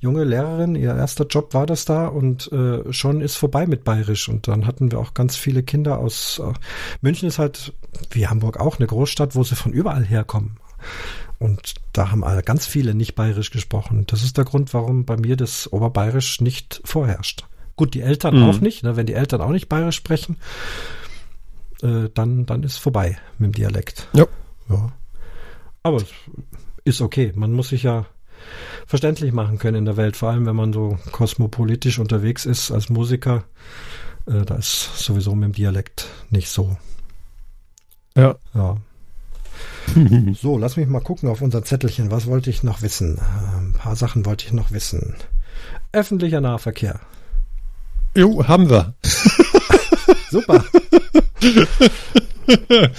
junge 0.00 0.24
Lehrerin, 0.24 0.74
ihr 0.74 0.94
erster 0.94 1.26
Job 1.26 1.54
war 1.54 1.66
das 1.66 1.84
da 1.84 2.06
und 2.06 2.50
äh, 2.52 2.92
schon 2.92 3.20
ist 3.20 3.36
vorbei 3.36 3.66
mit 3.66 3.84
Bayerisch. 3.84 4.28
Und 4.28 4.48
dann 4.48 4.66
hatten 4.66 4.90
wir 4.90 4.98
auch 4.98 5.14
ganz 5.14 5.36
viele 5.36 5.62
Kinder 5.62 5.98
aus 5.98 6.40
äh, 6.44 6.52
München 7.00 7.28
ist 7.28 7.38
halt, 7.38 7.72
wie 8.10 8.26
Hamburg 8.26 8.58
auch, 8.58 8.78
eine 8.78 8.86
Großstadt, 8.86 9.34
wo 9.34 9.44
sie 9.44 9.56
von 9.56 9.72
überall 9.72 10.04
herkommen. 10.04 10.58
Und 11.38 11.74
da 11.92 12.10
haben 12.10 12.22
alle 12.22 12.42
ganz 12.42 12.66
viele 12.66 12.94
nicht 12.94 13.14
bayerisch 13.14 13.50
gesprochen. 13.50 14.04
Das 14.06 14.22
ist 14.22 14.36
der 14.36 14.44
Grund, 14.44 14.74
warum 14.74 15.04
bei 15.06 15.16
mir 15.16 15.36
das 15.36 15.72
Oberbayerisch 15.72 16.40
nicht 16.40 16.80
vorherrscht. 16.84 17.44
Gut, 17.76 17.94
die 17.94 18.02
Eltern 18.02 18.36
Mhm. 18.36 18.42
auch 18.50 18.60
nicht. 18.60 18.82
Ne? 18.82 18.96
Wenn 18.96 19.06
die 19.06 19.14
Eltern 19.14 19.40
auch 19.40 19.50
nicht 19.50 19.68
bayerisch 19.68 19.96
sprechen, 19.96 20.36
äh, 21.82 22.10
dann, 22.14 22.44
dann 22.44 22.62
ist 22.62 22.76
vorbei 22.76 23.16
mit 23.38 23.54
dem 23.54 23.54
Dialekt. 23.54 24.08
Ja. 24.12 24.26
Ja. 24.68 24.92
Aber 25.82 25.96
es 25.96 26.06
ist 26.84 27.00
okay. 27.00 27.32
Man 27.34 27.52
muss 27.52 27.70
sich 27.70 27.84
ja 27.84 28.06
verständlich 28.86 29.32
machen 29.32 29.58
können 29.58 29.78
in 29.78 29.84
der 29.86 29.96
Welt, 29.96 30.16
vor 30.16 30.30
allem 30.30 30.44
wenn 30.46 30.56
man 30.56 30.72
so 30.72 30.98
kosmopolitisch 31.12 31.98
unterwegs 31.98 32.44
ist 32.44 32.70
als 32.70 32.90
Musiker. 32.90 33.44
Äh, 34.26 34.44
da 34.44 34.56
ist 34.56 34.98
sowieso 34.98 35.34
mit 35.34 35.44
dem 35.44 35.52
Dialekt 35.54 36.06
nicht 36.28 36.50
so. 36.50 36.76
Ja. 38.14 38.36
Ja. 38.54 38.76
So, 40.40 40.56
lass 40.56 40.76
mich 40.76 40.86
mal 40.86 41.00
gucken 41.00 41.28
auf 41.28 41.42
unser 41.42 41.64
Zettelchen. 41.64 42.10
Was 42.10 42.26
wollte 42.26 42.48
ich 42.50 42.62
noch 42.62 42.80
wissen? 42.82 43.18
Äh, 43.18 43.56
Ein 43.58 43.72
paar 43.72 43.96
Sachen 43.96 44.24
wollte 44.24 44.46
ich 44.46 44.52
noch 44.52 44.70
wissen. 44.70 45.14
Öffentlicher 45.92 46.40
Nahverkehr. 46.40 47.00
Jo, 48.16 48.46
haben 48.46 48.70
wir. 48.70 48.94
Super. 50.30 50.64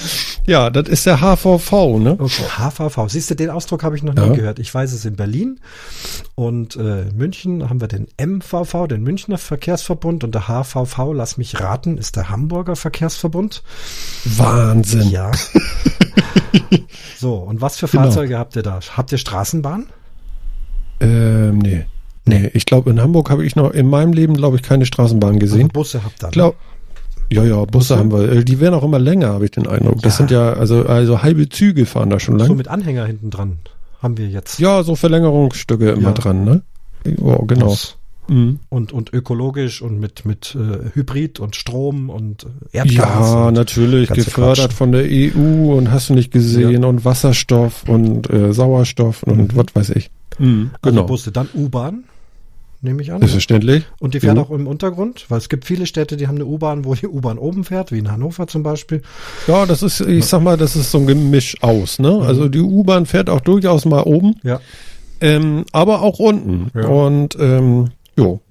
Ja, 0.48 0.70
das 0.70 0.90
ist 0.90 1.06
der 1.06 1.22
HVV, 1.22 2.00
ne? 2.00 2.16
Okay. 2.20 2.44
HVV. 2.58 3.08
Siehst 3.10 3.30
du, 3.30 3.36
den 3.36 3.50
Ausdruck 3.50 3.84
habe 3.84 3.96
ich 3.96 4.04
noch 4.04 4.14
nie 4.16 4.22
Ja. 4.22 4.34
gehört. 4.34 4.60
Ich 4.60 4.74
weiß 4.74 4.92
es 4.94 5.06
in 5.06 5.16
Berlin 5.16 5.60
und 6.36 6.76
äh, 6.76 7.06
München 7.16 7.70
haben 7.70 7.80
wir 7.80 7.88
den 7.88 8.08
MVV, 8.20 8.88
den 8.88 9.04
Münchner 9.04 9.38
Verkehrsverbund 9.38 10.24
und 10.24 10.34
der 10.34 10.48
HVV, 10.48 11.14
lass 11.14 11.38
mich 11.38 11.60
raten, 11.60 11.98
ist 11.98 12.16
der 12.16 12.30
Hamburger 12.30 12.76
Verkehrsverbund. 12.76 13.62
Wahnsinn. 14.26 15.10
Ja. 15.10 15.32
so, 17.18 17.36
und 17.36 17.62
was 17.62 17.78
für 17.78 17.88
Genau. 17.88 18.04
Fahrzeuge 18.04 18.38
habt 18.38 18.56
ihr 18.56 18.64
da? 18.64 18.80
Habt 18.96 19.12
ihr 19.12 19.18
Straßenbahn? 19.18 19.88
Ähm, 21.00 21.60
nee. 21.60 21.86
Nee, 22.26 22.52
ich 22.54 22.66
glaube, 22.66 22.92
in 22.92 23.02
Hamburg 23.02 23.30
habe 23.32 23.44
ich 23.46 23.56
noch 23.56 23.72
in 23.72 23.90
meinem 23.90 24.14
Leben, 24.14 24.36
glaube 24.36 24.56
ich, 24.56 24.62
keine 24.64 24.86
Straßenbahn 24.86 25.32
Also 25.36 25.40
gesehen. 25.40 25.68
Busse 25.70 26.04
habt 26.04 26.24
ihr. 26.24 26.30
Glaub, 26.30 26.56
ja, 27.32 27.44
ja, 27.44 27.66
Busse 27.66 27.98
haben 27.98 28.12
wir. 28.12 28.30
Äh, 28.32 28.44
Die 28.44 28.60
werden 28.60 28.74
auch 28.76 28.84
immer 28.84 29.00
länger, 29.00 29.30
habe 29.30 29.46
ich 29.46 29.52
den 29.52 29.68
Eindruck. 29.68 30.02
Das 30.02 30.14
Ja. 30.14 30.18
sind 30.18 30.32
ja, 30.32 30.54
also, 30.54 30.86
also 30.86 31.22
halbe 31.24 31.48
Züge 31.50 31.86
fahren 31.86 32.10
da 32.10 32.20
schon 32.20 32.38
lang. 32.38 32.48
So 32.48 32.56
mit 32.56 32.68
Anhänger 32.68 33.06
hinten 33.06 33.30
dran 33.30 33.58
haben 34.02 34.18
wir 34.18 34.28
jetzt. 34.28 34.60
ja, 34.60 34.84
so 34.84 34.96
Verlängerungsstücke 34.96 35.92
immer 35.92 36.10
Ja. 36.10 36.12
dran, 36.14 36.44
ne? 36.44 36.62
Ja, 37.06 37.38
genau. 37.48 37.76
Mhm. 38.28 38.60
Und, 38.70 38.94
und 38.94 39.12
ökologisch 39.14 39.82
und 39.82 40.00
mit, 40.00 40.26
mit 40.26 40.56
äh, 40.56 40.92
Hybrid 40.96 41.40
und 41.40 41.56
Strom 41.56 42.10
und 42.10 42.44
äh, 42.72 42.78
Erdgas. 42.78 42.96
Ja, 43.32 43.48
und 43.48 43.56
natürlich, 43.56 44.10
gefördert 44.10 44.70
Quatsch. 44.70 44.74
von 44.74 44.92
der 44.92 45.04
EU 45.06 45.76
und 45.76 45.92
hast 45.92 46.10
du 46.10 46.14
nicht 46.14 46.32
gesehen 46.32 46.86
und 46.86 47.04
Wasserstoff 47.04 47.84
und 47.90 48.30
äh, 48.30 48.54
Sauerstoff 48.54 49.24
und 49.24 49.54
Mhm. 49.54 49.58
was 49.58 49.66
weiß 49.74 49.90
ich. 49.92 50.12
Mhm, 50.40 50.72
Also 50.82 50.96
genau. 50.96 51.08
Busse. 51.08 51.32
Dann 51.32 51.50
U-Bahn, 51.54 52.04
nehme 52.82 53.02
ich 53.02 53.12
an. 53.12 53.20
Selbstverständlich. 53.20 53.84
Und 54.00 54.14
die 54.14 54.20
fährt 54.20 54.36
Jo. 54.38 54.44
auch 54.44 54.50
im 54.52 54.68
Untergrund, 54.68 55.26
weil 55.30 55.38
es 55.38 55.50
gibt 55.50 55.66
viele 55.66 55.86
Städte, 55.86 56.18
die 56.18 56.28
haben 56.28 56.36
eine 56.36 56.46
U-Bahn, 56.46 56.84
wo 56.86 56.96
die 56.96 57.08
U-Bahn 57.08 57.38
oben 57.38 57.64
fährt, 57.64 57.92
wie 57.92 58.00
in 58.00 58.12
Hannover 58.12 58.48
zum 58.48 58.64
Beispiel. 58.64 59.02
Ja, 59.48 59.66
das 59.66 59.84
ist, 59.84 60.02
ich 60.02 60.26
sag 60.26 60.42
mal, 60.42 60.58
das 60.58 60.76
ist 60.76 60.92
so 60.92 60.98
ein 60.98 61.08
Gemisch 61.08 61.62
aus, 61.62 62.00
ne? 62.00 62.12
Mhm. 62.12 62.22
Also 62.24 62.50
die 62.50 62.60
U-Bahn 62.60 63.06
fährt 63.06 63.30
auch 63.30 63.42
durchaus 63.42 63.86
mal 63.86 64.02
oben, 64.04 64.36
Ja. 64.44 64.60
ähm, 65.22 65.66
aber 65.72 66.02
auch 66.02 66.20
unten. 66.20 66.72
Ja. 66.74 66.88
Und 66.88 67.38
ähm, 67.40 67.90
jo, 68.18 68.42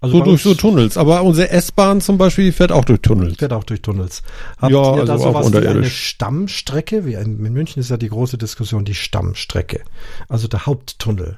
Also 0.00 0.18
so 0.18 0.24
durch 0.24 0.42
so 0.42 0.54
Tunnels. 0.54 0.96
Aber 0.98 1.22
unsere 1.22 1.50
S-Bahn 1.50 2.00
zum 2.00 2.18
Beispiel 2.18 2.52
fährt 2.52 2.72
auch 2.72 2.84
durch 2.84 3.00
Tunnels. 3.00 3.36
fährt 3.38 3.52
auch 3.52 3.64
durch 3.64 3.80
Tunnels. 3.82 4.22
Habt 4.58 4.72
Ja, 4.72 4.96
ihr 4.96 5.04
da 5.04 5.12
also 5.12 5.26
auch 5.28 5.42
sowas 5.44 5.62
wie 5.62 5.66
eine. 5.68 5.84
Stammstrecke? 5.84 7.06
Wie 7.06 7.14
in 7.14 7.38
München 7.40 7.80
ist 7.80 7.88
ja 7.90 7.96
die 7.96 8.08
große 8.08 8.36
Diskussion, 8.36 8.84
die 8.84 8.94
Stammstrecke. 8.94 9.80
Also 10.28 10.48
der 10.48 10.66
Haupttunnel. 10.66 11.36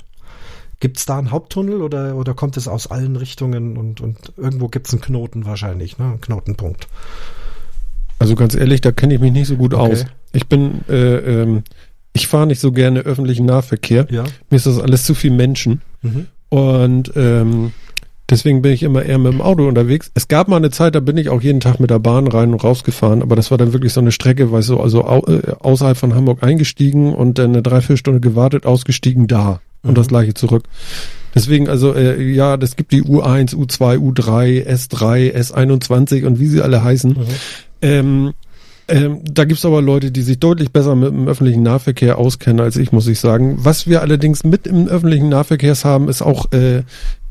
Gibt 0.84 0.98
es 0.98 1.06
da 1.06 1.16
einen 1.16 1.30
Haupttunnel 1.30 1.80
oder, 1.80 2.14
oder 2.14 2.34
kommt 2.34 2.58
es 2.58 2.68
aus 2.68 2.88
allen 2.88 3.16
Richtungen 3.16 3.78
und, 3.78 4.02
und 4.02 4.18
irgendwo 4.36 4.68
gibt 4.68 4.86
es 4.86 4.92
einen 4.92 5.00
Knoten 5.00 5.46
wahrscheinlich, 5.46 5.96
ne? 5.96 6.04
Einen 6.04 6.20
Knotenpunkt. 6.20 6.88
Also 8.18 8.34
ganz 8.34 8.54
ehrlich, 8.54 8.82
da 8.82 8.92
kenne 8.92 9.14
ich 9.14 9.20
mich 9.20 9.32
nicht 9.32 9.48
so 9.48 9.56
gut 9.56 9.72
Okay. 9.72 9.92
aus. 9.92 10.04
Ich 10.34 10.46
bin, 10.46 10.82
äh, 10.90 11.16
ähm, 11.16 11.62
ich 12.12 12.26
fahre 12.26 12.46
nicht 12.46 12.60
so 12.60 12.70
gerne 12.70 13.00
öffentlichen 13.00 13.46
Nahverkehr. 13.46 14.06
Ja. 14.10 14.24
Mir 14.50 14.56
ist 14.58 14.66
das 14.66 14.78
alles 14.78 15.04
zu 15.04 15.14
viel 15.14 15.30
Menschen. 15.30 15.80
Mhm. 16.02 16.26
Und 16.50 17.12
ähm, 17.16 17.72
deswegen 18.28 18.60
bin 18.60 18.72
ich 18.74 18.82
immer 18.82 19.04
eher 19.04 19.16
mit 19.16 19.32
dem 19.32 19.40
Auto 19.40 19.66
unterwegs. 19.66 20.10
Es 20.12 20.28
gab 20.28 20.48
mal 20.48 20.56
eine 20.56 20.70
Zeit, 20.70 20.94
da 20.94 21.00
bin 21.00 21.16
ich 21.16 21.30
auch 21.30 21.40
jeden 21.40 21.60
Tag 21.60 21.80
mit 21.80 21.88
der 21.88 21.98
Bahn 21.98 22.26
rein 22.28 22.52
und 22.52 22.62
rausgefahren, 22.62 23.22
aber 23.22 23.36
das 23.36 23.50
war 23.50 23.56
dann 23.56 23.72
wirklich 23.72 23.94
so 23.94 24.00
eine 24.00 24.12
Strecke, 24.12 24.52
weißt 24.52 24.68
du, 24.68 24.80
also 24.80 25.06
au 25.06 25.24
äh, 25.28 25.52
außerhalb 25.60 25.96
von 25.96 26.14
Hamburg 26.14 26.42
eingestiegen 26.42 27.14
und 27.14 27.38
dann 27.38 27.52
eine 27.52 27.62
Dreiviertelstunde 27.62 28.20
gewartet, 28.20 28.66
ausgestiegen 28.66 29.28
da 29.28 29.62
und 29.84 29.90
Mhm. 29.90 29.94
das 29.94 30.08
gleiche 30.08 30.34
zurück. 30.34 30.64
Deswegen, 31.34 31.68
also 31.68 31.94
äh, 31.94 32.20
ja, 32.32 32.56
das 32.56 32.76
gibt 32.76 32.92
die 32.92 33.02
U1, 33.02 33.54
U2, 33.54 33.98
U3, 33.98 34.66
S3, 34.66 35.34
S21 35.34 36.24
und 36.26 36.38
wie 36.38 36.46
sie 36.46 36.62
alle 36.62 36.82
heißen. 36.82 37.10
Mhm. 37.10 37.26
Ähm, 37.82 38.32
ähm, 38.86 39.20
da 39.24 39.44
gibt's 39.44 39.64
aber 39.64 39.80
Leute, 39.80 40.10
die 40.10 40.22
sich 40.22 40.38
deutlich 40.38 40.70
besser 40.70 40.94
mit 40.94 41.08
dem 41.08 41.26
öffentlichen 41.26 41.62
Nahverkehr 41.62 42.18
auskennen 42.18 42.60
als 42.60 42.76
ich, 42.76 42.92
muss 42.92 43.06
ich 43.06 43.18
sagen. 43.18 43.58
Was 43.62 43.86
wir 43.86 44.02
allerdings 44.02 44.44
mit 44.44 44.66
im 44.66 44.88
öffentlichen 44.88 45.28
Nahverkehrs 45.28 45.84
haben, 45.84 46.08
ist 46.08 46.22
auch, 46.22 46.52
äh, 46.52 46.82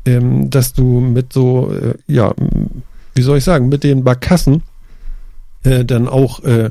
ähm, 0.04 0.50
dass 0.50 0.72
du 0.72 1.00
mit 1.00 1.32
so, 1.32 1.72
äh, 1.72 1.94
ja, 2.12 2.34
wie 3.14 3.22
soll 3.22 3.38
ich 3.38 3.44
sagen, 3.44 3.68
mit 3.68 3.84
den 3.84 4.02
Barkassen 4.04 4.62
äh, 5.62 5.84
dann 5.84 6.08
auch 6.08 6.42
äh, 6.44 6.70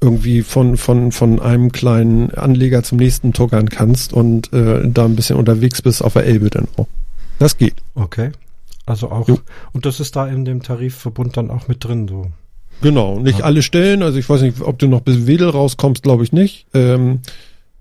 irgendwie 0.00 0.42
von, 0.42 0.76
von, 0.76 1.12
von 1.12 1.40
einem 1.40 1.72
kleinen 1.72 2.30
Anleger 2.30 2.82
zum 2.82 2.98
nächsten 2.98 3.32
tuckern 3.32 3.68
kannst 3.68 4.12
und 4.12 4.52
äh, 4.52 4.88
da 4.88 5.04
ein 5.04 5.16
bisschen 5.16 5.36
unterwegs 5.36 5.82
bist 5.82 6.02
auf 6.02 6.14
der 6.14 6.24
Elbe 6.24 6.48
dann 6.50 6.68
auch. 6.76 6.86
Das 7.38 7.56
geht. 7.58 7.74
Okay. 7.94 8.30
Also 8.86 9.10
auch, 9.10 9.28
Jo. 9.28 9.38
und 9.72 9.86
das 9.86 10.00
ist 10.00 10.16
da 10.16 10.26
in 10.26 10.44
dem 10.44 10.62
Tarifverbund 10.62 11.36
dann 11.36 11.50
auch 11.50 11.68
mit 11.68 11.84
drin, 11.84 12.08
so. 12.08 12.26
Genau, 12.82 13.18
nicht 13.20 13.40
Ja. 13.40 13.44
alle 13.44 13.62
Stellen, 13.62 14.02
also 14.02 14.18
ich 14.18 14.28
weiß 14.28 14.40
nicht, 14.40 14.62
ob 14.62 14.78
du 14.78 14.88
noch 14.88 15.02
bis 15.02 15.26
Wedel 15.26 15.50
rauskommst, 15.50 16.02
glaube 16.02 16.24
ich 16.24 16.32
nicht. 16.32 16.66
Ähm, 16.72 17.20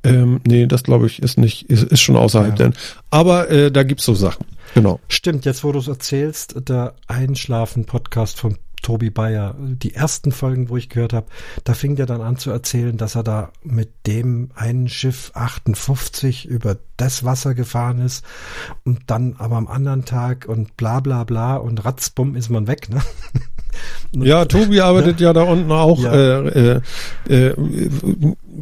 ähm, 0.03 0.41
nee, 0.45 0.65
das 0.67 0.83
glaube 0.83 1.07
ich 1.07 1.21
ist 1.21 1.37
nicht, 1.37 1.69
ist, 1.69 1.83
ist 1.83 2.01
schon 2.01 2.15
außerhalb 2.17 2.59
Ja. 2.59 2.65
denn. 2.65 2.73
Aber 3.09 3.49
äh, 3.49 3.71
da 3.71 3.83
gibt's 3.83 4.03
so 4.05 4.13
Sachen. 4.13 4.45
Genau. 4.75 4.99
Stimmt, 5.07 5.45
jetzt 5.45 5.63
wo 5.63 5.71
du 5.71 5.79
es 5.79 5.87
erzählst, 5.87 6.55
der 6.69 6.93
Einschlafen-Podcast 7.07 8.39
von 8.39 8.57
Tobi 8.81 9.09
Bayer, 9.09 9.55
die 9.59 9.93
ersten 9.93 10.31
Folgen, 10.31 10.69
wo 10.69 10.77
ich 10.77 10.89
gehört 10.89 11.13
habe, 11.13 11.27
da 11.63 11.73
fing 11.73 11.95
der 11.95 12.05
dann 12.05 12.21
an 12.21 12.37
zu 12.37 12.51
erzählen, 12.51 12.97
dass 12.97 13.15
er 13.15 13.23
da 13.23 13.51
mit 13.63 14.07
dem 14.07 14.51
einen 14.55 14.87
Schiff 14.87 15.31
58 15.33 16.45
über 16.45 16.77
das 16.97 17.23
Wasser 17.23 17.55
gefahren 17.55 17.99
ist 17.99 18.25
und 18.83 19.03
dann 19.07 19.35
aber 19.37 19.57
am 19.57 19.67
anderen 19.67 20.05
Tag 20.05 20.47
und 20.47 20.77
bla 20.77 20.99
bla 20.99 21.23
bla 21.23 21.57
und 21.57 21.83
ratzbumm 21.85 22.35
ist 22.35 22.49
man 22.49 22.67
weg, 22.67 22.89
ne? 22.89 23.01
Ja, 24.13 24.45
Tobi 24.45 24.81
arbeitet 24.81 25.19
ja, 25.19 25.33
da 25.33 25.43
unten 25.43 25.71
auch. 25.71 26.01
Ja. 26.03 26.13
Äh, 26.13 26.47
äh, 26.47 26.79
äh, 27.29 27.53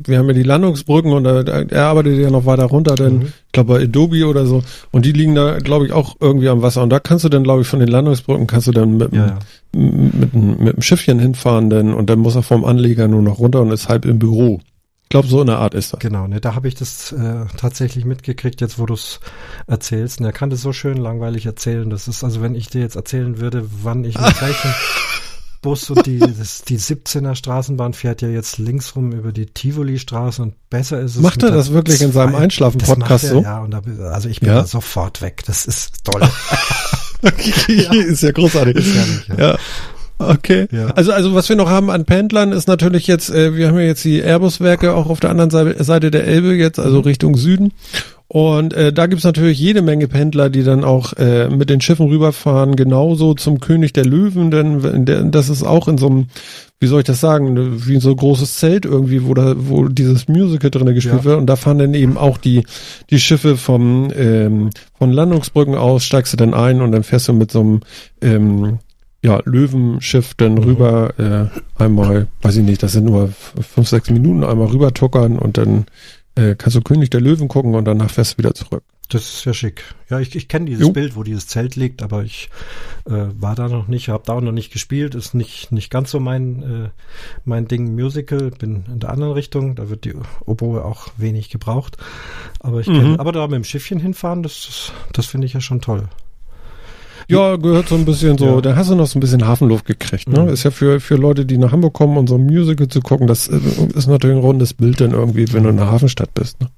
wir 0.06 0.18
haben 0.19 0.27
ja 0.27 0.34
die 0.34 0.44
Landungsbrücken 0.44 1.11
und 1.11 1.26
er 1.26 1.85
arbeitet 1.85 2.19
ja 2.19 2.30
noch 2.30 2.45
weiter 2.45 2.65
runter, 2.65 2.95
denn 2.95 3.18
Mhm. 3.18 3.22
ich 3.48 3.52
glaube 3.52 3.73
bei 3.73 3.84
Adobe 3.84 4.26
oder 4.27 4.45
so. 4.45 4.64
Und 4.91 5.06
die 5.06 5.11
liegen 5.11 5.34
da, 5.35 5.57
glaube 5.60 5.85
ich, 5.88 5.91
auch 5.94 6.15
irgendwie 6.19 6.49
am 6.49 6.61
Wasser. 6.61 6.84
Und 6.84 6.89
da 6.91 6.99
kannst 6.99 7.26
du 7.26 7.30
dann, 7.30 7.44
glaube 7.44 7.61
ich, 7.61 7.68
von 7.68 7.80
den 7.80 7.89
Landungsbrücken 7.89 8.45
kannst 8.48 8.68
du 8.68 8.72
dann 8.72 8.98
mit, 8.98 9.14
Ja, 9.14 9.27
ja. 9.27 9.39
mit, 9.73 10.34
mit 10.34 10.76
dem 10.76 10.81
Schiffchen 10.81 11.19
hinfahren, 11.19 11.69
denn 11.69 11.94
und 11.94 12.10
dann 12.10 12.19
muss 12.19 12.35
er 12.35 12.44
vom 12.44 12.64
Anleger 12.65 13.07
nur 13.07 13.22
noch 13.22 13.39
runter 13.39 13.61
und 13.61 13.72
ist 13.72 13.89
halb 13.89 14.06
im 14.06 14.19
Büro. 14.19 14.60
Ich 15.07 15.09
glaube, 15.09 15.29
so 15.29 15.39
eine 15.39 15.55
Art 15.55 15.73
ist 15.73 15.93
das. 15.93 16.01
Genau, 16.01 16.27
ne, 16.27 16.41
da 16.41 16.53
habe 16.53 16.67
ich 16.67 16.75
das 16.75 17.13
äh, 17.13 17.45
tatsächlich 17.55 18.03
mitgekriegt, 18.03 18.59
jetzt 18.59 18.77
wo 18.77 18.85
du 18.85 18.93
es 18.93 19.21
erzählst. 19.65 20.19
Und 20.19 20.25
er 20.25 20.34
kann 20.34 20.49
das 20.49 20.61
so 20.61 20.73
schön 20.73 20.97
langweilig 20.97 21.45
erzählen. 21.45 21.89
Das 21.89 22.09
ist, 22.09 22.25
also 22.25 22.41
wenn 22.41 22.55
ich 22.55 22.67
dir 22.67 22.81
jetzt 22.81 22.97
erzählen 22.97 23.39
würde, 23.39 23.65
wann 23.84 24.03
ich 24.03 24.19
mit 24.19 24.38
gleichen 24.38 24.75
Bus 25.61 25.89
und 25.89 26.05
die, 26.05 26.19
das, 26.19 26.63
die 26.63 26.77
17er 26.77 27.35
Straßenbahn 27.35 27.93
fährt 27.93 28.21
ja 28.21 28.27
jetzt 28.27 28.57
links 28.57 28.97
rum 28.97 29.13
über 29.13 29.31
die 29.31 29.45
Tivoli-Straße 29.45 30.41
und 30.41 30.55
besser 30.69 30.99
ist 30.99 31.15
es. 31.15 31.21
Macht 31.21 31.41
er 31.41 31.51
das 31.51 31.71
wirklich 31.71 32.01
in 32.01 32.11
seinem 32.11 32.35
Einschlafen-Podcast 32.35 33.27
so? 33.27 33.41
Ja, 33.43 33.59
und 33.61 33.71
da, 33.71 33.81
also 34.11 34.27
ich 34.27 34.41
bin 34.41 34.49
Ja? 34.49 34.55
da 34.55 34.65
sofort 34.65 35.21
weg. 35.21 35.41
Das 35.45 35.65
ist 35.65 36.03
toll. 36.03 36.21
ist 37.69 38.23
ja 38.23 38.31
großartig. 38.31 38.75
Ist 38.75 38.93
herrlich, 38.93 39.27
ja. 39.29 39.51
ja. 39.51 39.57
Okay. 40.19 40.68
Ja. 40.72 40.88
Also, 40.95 41.11
also 41.11 41.35
was 41.35 41.48
wir 41.49 41.56
noch 41.56 41.69
haben 41.69 41.89
an 41.89 42.06
Pendlern 42.06 42.52
ist 42.52 42.68
natürlich 42.68 43.07
jetzt, 43.07 43.30
äh, 43.30 43.56
wir 43.56 43.68
haben 43.68 43.76
ja 43.77 43.85
jetzt 43.85 44.03
die 44.03 44.19
Airbus-Werke 44.22 44.94
auch 44.94 45.10
auf 45.10 45.19
der 45.19 45.30
anderen 45.30 45.49
Seite, 45.52 45.84
Seite 45.84 46.11
der 46.11 46.26
Elbe 46.26 46.53
jetzt, 46.56 46.80
also 46.80 46.99
Richtung 47.02 47.35
Süden. 47.35 47.73
Und 48.30 48.73
äh, 48.73 48.91
da 48.91 49.06
gibt's 49.07 49.23
natürlich 49.23 49.57
jede 49.57 49.81
Menge 49.81 50.07
Pendler, 50.10 50.49
die 50.49 50.64
dann 50.64 50.84
auch 50.84 51.14
äh, 51.14 51.48
mit 51.49 51.69
den 51.69 51.80
Schiffen 51.80 52.07
rüberfahren, 52.07 52.76
genauso 52.76 53.35
zum 53.35 53.61
König 53.61 53.94
der 53.94 54.06
Löwen, 54.06 54.52
denn 54.52 55.31
das 55.31 55.48
ist 55.49 55.64
auch 55.64 55.88
in 55.88 55.98
so 55.98 56.07
einem 56.07 56.27
wie 56.80 56.88
soll 56.88 56.99
ich 56.99 57.06
das 57.07 57.19
sagen, 57.19 57.88
wie 57.88 57.99
so 57.99 58.11
ein 58.11 58.15
großes 58.15 58.57
Zelt 58.57 58.85
irgendwie, 58.85 59.26
wo 59.26 59.34
da, 59.34 59.56
wo 59.57 59.88
dieses 59.88 60.27
Musical 60.27 60.69
drinne 60.69 60.94
gespielt 60.94 61.22
Ja. 61.22 61.23
wird. 61.23 61.38
Und 61.39 61.48
da 61.48 61.56
fahren 61.56 61.80
dann 61.80 61.95
eben 61.95 62.18
auch 62.18 62.38
die, 62.38 62.65
die 63.10 63.19
Schiffe 63.19 63.57
vom, 63.57 64.11
ähm, 64.15 64.69
von 64.98 65.11
Landungsbrücken 65.11 65.73
aus, 65.73 66.06
steigst 66.06 66.34
du 66.34 66.38
dann 66.38 66.53
ein 66.53 66.81
und 66.81 66.91
dann 66.91 67.02
fährst 67.03 67.27
du 67.30 67.34
mit 67.34 67.52
so 67.52 67.61
einem, 67.61 67.80
ähm, 68.22 68.77
ja, 69.23 69.41
Löwenschiff 69.45 70.34
dann 70.35 70.53
Mhm. 70.56 70.64
rüber, 70.64 71.14
äh, 71.19 71.81
einmal, 71.81 72.27
weiß 72.41 72.57
ich 72.57 72.64
nicht, 72.64 72.84
das 72.84 72.91
sind 72.94 73.06
nur 73.06 73.30
fünf, 73.30 73.88
sechs 73.88 74.10
Minuten, 74.10 74.44
einmal 74.44 74.68
rüber 74.68 74.94
tuckern 74.94 75.38
und 75.39 75.57
dann 75.57 75.85
äh, 76.35 76.53
kannst 76.56 76.76
du 76.76 76.81
König 76.81 77.10
der 77.10 77.22
Löwen 77.22 77.48
gucken 77.48 77.73
und 77.73 77.85
danach 77.85 78.11
fährst 78.11 78.34
du 78.34 78.38
wieder 78.39 78.53
zurück. 78.53 78.84
Das 79.10 79.22
ist 79.23 79.45
ja 79.45 79.53
schick. 79.53 79.84
Ja, 80.10 80.19
ich, 80.19 80.35
ich 80.35 80.49
kenne 80.49 80.65
dieses 80.65 80.81
Jo. 80.88 80.91
Bild, 80.91 81.15
wo 81.15 81.23
dieses 81.23 81.48
Zelt 81.48 81.76
liegt, 81.77 82.03
aber 82.03 82.23
ich 82.23 82.49
äh, 83.06 83.11
war 83.39 83.56
da 83.56 83.69
noch 83.69 83.88
nicht, 83.88 84.10
habe 84.10 84.23
da 84.26 84.34
auch 84.34 84.41
noch 84.41 84.52
nicht 84.52 84.72
gespielt, 84.72 85.15
ist 85.15 85.34
nicht 85.34 85.72
nicht 85.72 85.89
ganz 85.89 86.11
so 86.11 86.19
mein 86.19 86.61
äh, 86.61 86.89
mein 87.45 87.68
Ding 87.69 87.95
Musical, 87.95 88.52
bin 88.52 88.84
in 88.91 88.99
der 88.99 89.10
anderen 89.11 89.31
Richtung, 89.34 89.76
da 89.76 89.89
wird 89.89 90.03
die 90.03 90.14
Oboe 90.45 90.84
auch 90.84 91.07
wenig 91.15 91.49
gebraucht, 91.49 91.98
aber 92.60 92.81
ich 92.81 92.88
kenn, 92.88 93.14
Mhm. 93.14 93.19
aber 93.19 93.31
da 93.31 93.48
mit 93.48 93.56
dem 93.56 93.64
Schiffchen 93.64 93.99
hinfahren, 93.99 94.44
das 94.44 94.65
das, 94.68 94.91
das 95.14 95.26
finde 95.26 95.48
ich 95.48 95.53
ja 95.53 95.61
schon 95.61 95.80
toll. 95.81 96.03
Ja, 97.30 97.58
gehört 97.58 97.90
so 97.90 97.95
ein 97.95 98.06
bisschen 98.06 98.38
so, 98.38 98.45
Ja. 98.56 98.62
da 98.62 98.76
hast 98.76 98.90
du 98.90 98.95
noch 98.95 99.08
so 99.08 99.18
ein 99.18 99.22
bisschen 99.22 99.45
Hafenluft 99.45 99.86
gekriegt, 99.86 100.30
ne? 100.30 100.44
Mhm. 100.44 100.49
Ist 100.49 100.64
ja 100.64 100.72
für, 100.72 100.99
für 100.99 101.16
Leute, 101.16 101.45
die 101.45 101.58
nach 101.58 101.72
Hamburg 101.74 101.94
kommen, 101.94 102.18
um 102.18 102.28
so 102.28 102.36
ein 102.36 102.45
Musical 102.45 102.88
zu 102.88 103.02
gucken, 103.02 103.28
das 103.28 103.48
äh, 103.48 103.60
ist 103.94 104.08
natürlich 104.08 104.38
ein 104.38 104.41
rundes 104.41 104.74
Bild 104.74 105.02
dann 105.02 105.12
irgendwie, 105.12 105.52
wenn 105.52 105.64
du 105.64 105.70
in 105.70 105.80
einer 105.80 105.91
Hafenstadt 105.91 106.34
bist, 106.34 106.62
ne? 106.62 106.70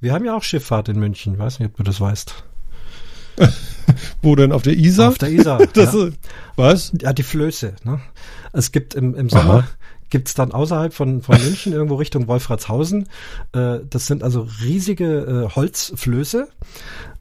Wir 0.00 0.12
haben 0.14 0.24
ja 0.24 0.34
auch 0.34 0.42
Schifffahrt 0.42 0.88
in 0.88 0.98
München, 0.98 1.38
weiß 1.38 1.58
nicht, 1.60 1.68
ob 1.70 1.76
du 1.76 1.82
das 1.82 2.00
weißt. 2.00 2.34
Wo 4.22 4.34
denn 4.34 4.52
auf 4.52 4.62
der 4.62 4.76
Isar? 4.76 5.08
Auf 5.08 5.18
der 5.18 5.30
Isar. 5.30 5.58
das 5.74 5.94
ja. 5.94 6.06
ist, 6.06 6.18
was? 6.56 6.92
Ja, 7.00 7.12
die 7.12 7.22
Flöße. 7.22 7.74
Ne? 7.84 8.00
Es 8.52 8.72
gibt 8.72 8.94
im, 8.94 9.14
im 9.14 9.28
Sommer 9.28 9.54
Aha. 9.54 9.68
Gibt's 10.10 10.34
dann 10.34 10.52
außerhalb 10.52 10.92
von, 10.92 11.22
von 11.22 11.38
München 11.44 11.72
irgendwo 11.72 11.94
Richtung 11.96 12.26
Wolfratshausen. 12.28 13.08
Äh, 13.52 13.78
das 13.88 14.06
sind 14.06 14.22
also 14.22 14.46
riesige 14.62 15.48
äh, 15.50 15.54
Holzflöße. 15.54 16.48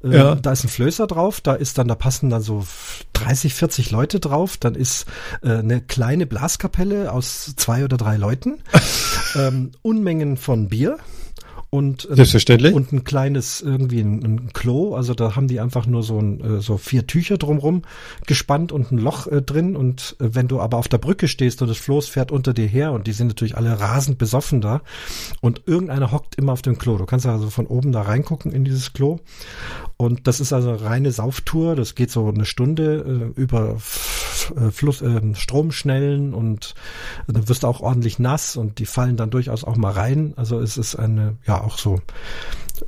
Äh, 0.03 0.17
Ja. 0.17 0.35
Da 0.35 0.51
ist 0.51 0.63
ein 0.63 0.69
Flößer 0.69 1.07
drauf, 1.07 1.41
da 1.41 1.53
ist 1.53 1.77
dann, 1.77 1.87
da 1.87 1.95
passen 1.95 2.29
dann 2.29 2.41
so 2.41 2.65
30, 3.13 3.53
40 3.53 3.91
Leute 3.91 4.19
drauf. 4.19 4.57
Dann 4.57 4.75
ist 4.75 5.05
äh, 5.41 5.57
eine 5.57 5.81
kleine 5.81 6.25
Blaskapelle 6.25 7.11
aus 7.11 7.53
zwei 7.55 7.83
oder 7.83 7.97
drei 7.97 8.17
Leuten. 8.17 8.59
ähm, 9.35 9.71
Unmengen 9.81 10.37
von 10.37 10.69
Bier. 10.69 10.97
Und, 11.71 12.09
äh, 12.09 12.15
Selbstverständlich. 12.15 12.73
und 12.73 12.91
ein 12.91 13.03
kleines 13.03 13.61
irgendwie 13.61 13.99
ein, 14.01 14.23
ein 14.23 14.53
Klo. 14.53 14.95
Also 14.95 15.13
da 15.13 15.35
haben 15.35 15.47
die 15.47 15.59
einfach 15.59 15.85
nur 15.85 16.01
so, 16.01 16.17
ein, 16.17 16.41
äh, 16.41 16.61
so 16.61 16.77
vier 16.77 17.05
Tücher 17.05 17.37
drumrum 17.37 17.83
gespannt 18.25 18.71
und 18.71 18.91
ein 18.91 18.97
Loch 18.97 19.27
äh, 19.27 19.43
drin. 19.43 19.75
Und 19.75 20.15
äh, 20.19 20.29
wenn 20.33 20.47
du 20.47 20.59
aber 20.61 20.77
auf 20.77 20.87
der 20.87 20.97
Brücke 20.97 21.27
stehst 21.27 21.61
und 21.61 21.67
das 21.67 21.77
Floß 21.77 22.07
fährt 22.07 22.31
unter 22.31 22.53
dir 22.53 22.65
her 22.65 22.91
und 22.91 23.05
die 23.05 23.13
sind 23.13 23.27
natürlich 23.27 23.55
alle 23.55 23.79
rasend 23.79 24.17
besoffen 24.17 24.61
da 24.61 24.81
und 25.41 25.61
irgendeiner 25.67 26.11
hockt 26.11 26.35
immer 26.35 26.53
auf 26.53 26.63
dem 26.63 26.79
Klo. 26.79 26.97
Du 26.97 27.05
kannst 27.05 27.27
also 27.27 27.51
von 27.51 27.67
oben 27.67 27.91
da 27.91 28.01
reingucken 28.01 28.51
in 28.51 28.65
dieses 28.65 28.93
Klo. 28.93 29.19
Und 30.01 30.27
das 30.27 30.39
ist 30.39 30.53
also 30.53 30.69
eine 30.69 30.81
reine 30.81 31.11
Sauftour. 31.11 31.75
Das 31.75 31.93
geht 31.93 32.09
so 32.09 32.29
eine 32.29 32.45
Stunde 32.45 33.33
äh, 33.35 33.39
über 33.41 33.75
äh, 34.55 34.71
Fluss, 34.71 35.01
äh, 35.01 35.35
Stromschnellen 35.35 36.33
und 36.33 36.73
dann 37.27 37.49
wirst 37.49 37.63
du 37.63 37.67
auch 37.67 37.81
ordentlich 37.81 38.17
nass 38.17 38.55
und 38.55 38.79
die 38.79 38.85
fallen 38.85 39.17
dann 39.17 39.29
durchaus 39.29 39.65
auch 39.65 39.75
mal 39.75 39.91
rein. 39.91 40.33
Also 40.37 40.61
es 40.61 40.77
ist 40.77 40.95
eine, 40.95 41.35
ja 41.45 41.59
auch 41.59 41.77
so 41.77 41.99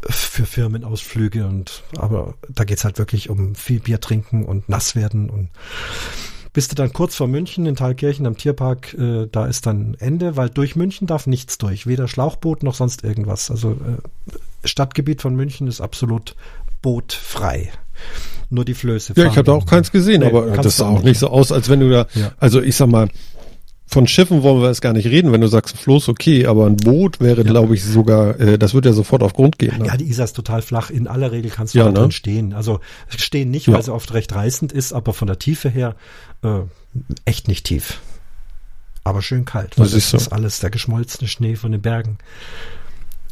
für 0.09 0.45
Firmenausflüge 0.45 1.45
und 1.45 1.83
aber 1.97 2.35
da 2.47 2.63
geht's 2.63 2.85
halt 2.85 2.97
wirklich 2.97 3.29
um 3.29 3.55
viel 3.55 3.81
Bier 3.81 3.99
trinken 3.99 4.45
und 4.45 4.69
nass 4.69 4.95
werden 4.95 5.29
und 5.29 5.49
bist 6.53 6.71
du 6.71 6.75
dann 6.75 6.93
kurz 6.93 7.15
vor 7.15 7.27
München 7.27 7.65
in 7.65 7.75
Thalkirchen 7.75 8.25
am 8.25 8.37
Tierpark, 8.37 8.93
äh, 8.93 9.27
da 9.29 9.47
ist 9.47 9.65
dann 9.65 9.95
Ende, 9.99 10.35
weil 10.37 10.49
durch 10.49 10.75
München 10.75 11.07
darf 11.07 11.27
nichts 11.27 11.57
durch, 11.57 11.87
weder 11.87 12.07
Schlauchboot 12.07 12.63
noch 12.63 12.75
sonst 12.75 13.03
irgendwas. 13.03 13.49
Also 13.49 13.71
äh, 13.71 14.67
Stadtgebiet 14.67 15.21
von 15.21 15.35
München 15.35 15.67
ist 15.67 15.81
absolut 15.81 16.35
bootfrei. 16.81 17.71
Nur 18.49 18.65
die 18.65 18.73
Flöße. 18.73 19.13
Ja, 19.15 19.25
ich 19.27 19.31
habe 19.37 19.43
da 19.43 19.53
auch 19.53 19.65
keins 19.65 19.91
gesehen, 19.91 20.21
Nee, 20.21 20.27
aber 20.27 20.45
das 20.57 20.77
sah 20.77 20.87
auch 20.87 21.03
nicht 21.03 21.19
so 21.19 21.27
aus, 21.29 21.51
als 21.51 21.69
wenn 21.69 21.79
du 21.79 21.89
da, 21.89 22.07
Ja. 22.15 22.31
also 22.37 22.61
ich 22.61 22.75
sag 22.75 22.87
mal, 22.89 23.07
von 23.87 24.07
Schiffen 24.07 24.41
wollen 24.43 24.61
wir 24.61 24.67
jetzt 24.69 24.81
gar 24.81 24.93
nicht 24.93 25.05
reden, 25.07 25.31
wenn 25.33 25.41
du 25.41 25.47
sagst, 25.47 25.77
Floß 25.77 26.07
okay, 26.09 26.45
aber 26.47 26.65
ein 26.65 26.77
Boot 26.77 27.19
wäre, 27.19 27.43
glaube 27.43 27.75
ich, 27.75 27.83
sogar, 27.83 28.39
äh, 28.39 28.57
das 28.57 28.73
wird 28.73 28.85
ja 28.85 28.93
sofort 28.93 29.21
auf 29.23 29.33
Grund 29.33 29.59
gehen. 29.59 29.79
Ne? 29.79 29.87
Ja, 29.87 29.97
die 29.97 30.05
Isar 30.09 30.25
ist 30.25 30.33
total 30.35 30.61
flach. 30.61 30.89
In 30.89 31.07
aller 31.07 31.31
Regel 31.33 31.51
kannst 31.51 31.73
du 31.73 31.79
Ja, 31.79 31.85
da 31.85 31.91
ne? 31.91 31.99
drin 31.99 32.11
stehen. 32.11 32.53
Also 32.53 32.79
stehen 33.09 33.51
nicht, 33.51 33.67
Ja. 33.67 33.73
weil 33.73 33.83
sie 33.83 33.93
oft 33.93 34.13
recht 34.13 34.33
reißend 34.33 34.71
ist, 34.71 34.93
aber 34.93 35.13
von 35.13 35.27
der 35.27 35.39
Tiefe 35.39 35.69
her 35.69 35.95
äh, 36.43 36.59
echt 37.25 37.47
nicht 37.49 37.65
tief. 37.65 37.99
Aber 39.03 39.21
schön 39.21 39.45
kalt. 39.45 39.77
weil 39.77 39.85
Das 39.85 39.93
ist 39.93 40.09
so. 40.11 40.17
ist 40.17 40.29
alles 40.31 40.59
der 40.59 40.69
geschmolzene 40.69 41.27
Schnee 41.27 41.55
von 41.55 41.71
den 41.73 41.81
Bergen. 41.81 42.17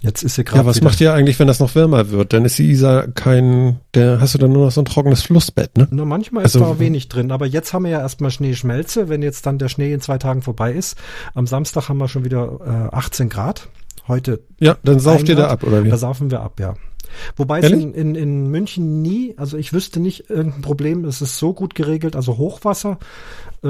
Jetzt 0.01 0.23
ist 0.23 0.35
sie 0.35 0.43
gerade 0.45 0.61
Ja, 0.61 0.65
was 0.65 0.77
wieder- 0.77 0.85
macht 0.85 1.01
ihr 1.01 1.13
eigentlich, 1.13 1.37
wenn 1.39 1.47
das 1.47 1.59
noch 1.59 1.75
wärmer 1.75 2.09
wird? 2.09 2.31
Dann 2.31 2.45
ist 2.45 2.57
die 2.57 2.69
Isar 2.71 3.07
kein, 3.09 3.79
der 3.93 4.21
hast 4.21 4.33
du 4.33 4.37
dann 4.37 4.53
nur 4.53 4.65
noch 4.65 4.71
so 4.71 4.81
ein 4.81 4.85
trockenes 4.85 5.21
Flussbett, 5.23 5.77
ne? 5.77 5.87
Na, 5.91 6.05
manchmal 6.05 6.43
Also- 6.43 6.59
ist 6.59 6.65
da 6.65 6.79
wenig 6.79 7.09
drin, 7.09 7.31
aber 7.31 7.45
jetzt 7.45 7.73
haben 7.73 7.83
wir 7.83 7.91
ja 7.91 7.99
erstmal 7.99 8.31
Schneeschmelze. 8.31 9.09
Wenn 9.09 9.21
jetzt 9.21 9.45
dann 9.45 9.57
der 9.59 9.67
Schnee 9.67 9.91
in 9.93 9.99
zwei 10.01 10.17
Tagen 10.17 10.41
vorbei 10.41 10.71
ist, 10.73 10.97
am 11.33 11.47
Samstag 11.47 11.89
haben 11.89 11.97
wir 11.97 12.07
schon 12.07 12.23
wieder 12.23 12.89
äh, 12.91 12.95
18 12.95 13.27
Grad. 13.29 13.67
Heute 14.07 14.39
Ja, 14.59 14.77
dann 14.83 14.99
sauft 14.99 15.27
ihr 15.29 15.35
da 15.35 15.47
ab, 15.49 15.63
oder 15.63 15.83
wie? 15.83 15.89
Da 15.89 15.97
saufen 15.97 16.31
wir 16.31 16.41
ab, 16.41 16.59
ja. 16.59 16.75
Wobei 17.35 17.59
es 17.59 17.65
Ehrlich? 17.65 17.83
in, 17.83 17.93
in, 17.93 18.15
in 18.15 18.47
München 18.47 19.01
nie, 19.01 19.33
also 19.37 19.57
ich 19.57 19.73
wüsste 19.73 19.99
nicht 19.99 20.29
irgendein 20.29 20.61
Problem, 20.61 21.05
es 21.05 21.21
ist 21.21 21.37
so 21.39 21.53
gut 21.53 21.73
geregelt, 21.75 22.15
also 22.15 22.37
Hochwasser, 22.37 22.99
äh, 23.63 23.67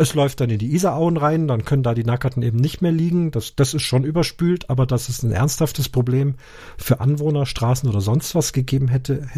es 0.00 0.14
läuft 0.14 0.40
dann 0.40 0.48
in 0.50 0.58
die 0.58 0.72
Isarauen 0.74 1.16
rein, 1.18 1.46
dann 1.46 1.64
können 1.64 1.82
da 1.82 1.92
die 1.94 2.04
Nackerten 2.04 2.42
eben 2.42 2.56
nicht 2.58 2.80
mehr 2.80 2.90
liegen. 2.92 3.30
Das, 3.30 3.54
das 3.54 3.74
ist 3.74 3.82
schon 3.82 4.04
überspült, 4.04 4.70
aber 4.70 4.86
dass 4.86 5.08
es 5.10 5.22
ein 5.22 5.30
ernsthaftes 5.30 5.88
Problem 5.90 6.36
für 6.78 7.00
Anwohner, 7.00 7.44
Straßen 7.44 7.88
oder 7.88 8.00
sonst 8.00 8.34
was 8.34 8.52
gegeben 8.52 8.88
hätte, 8.88 9.28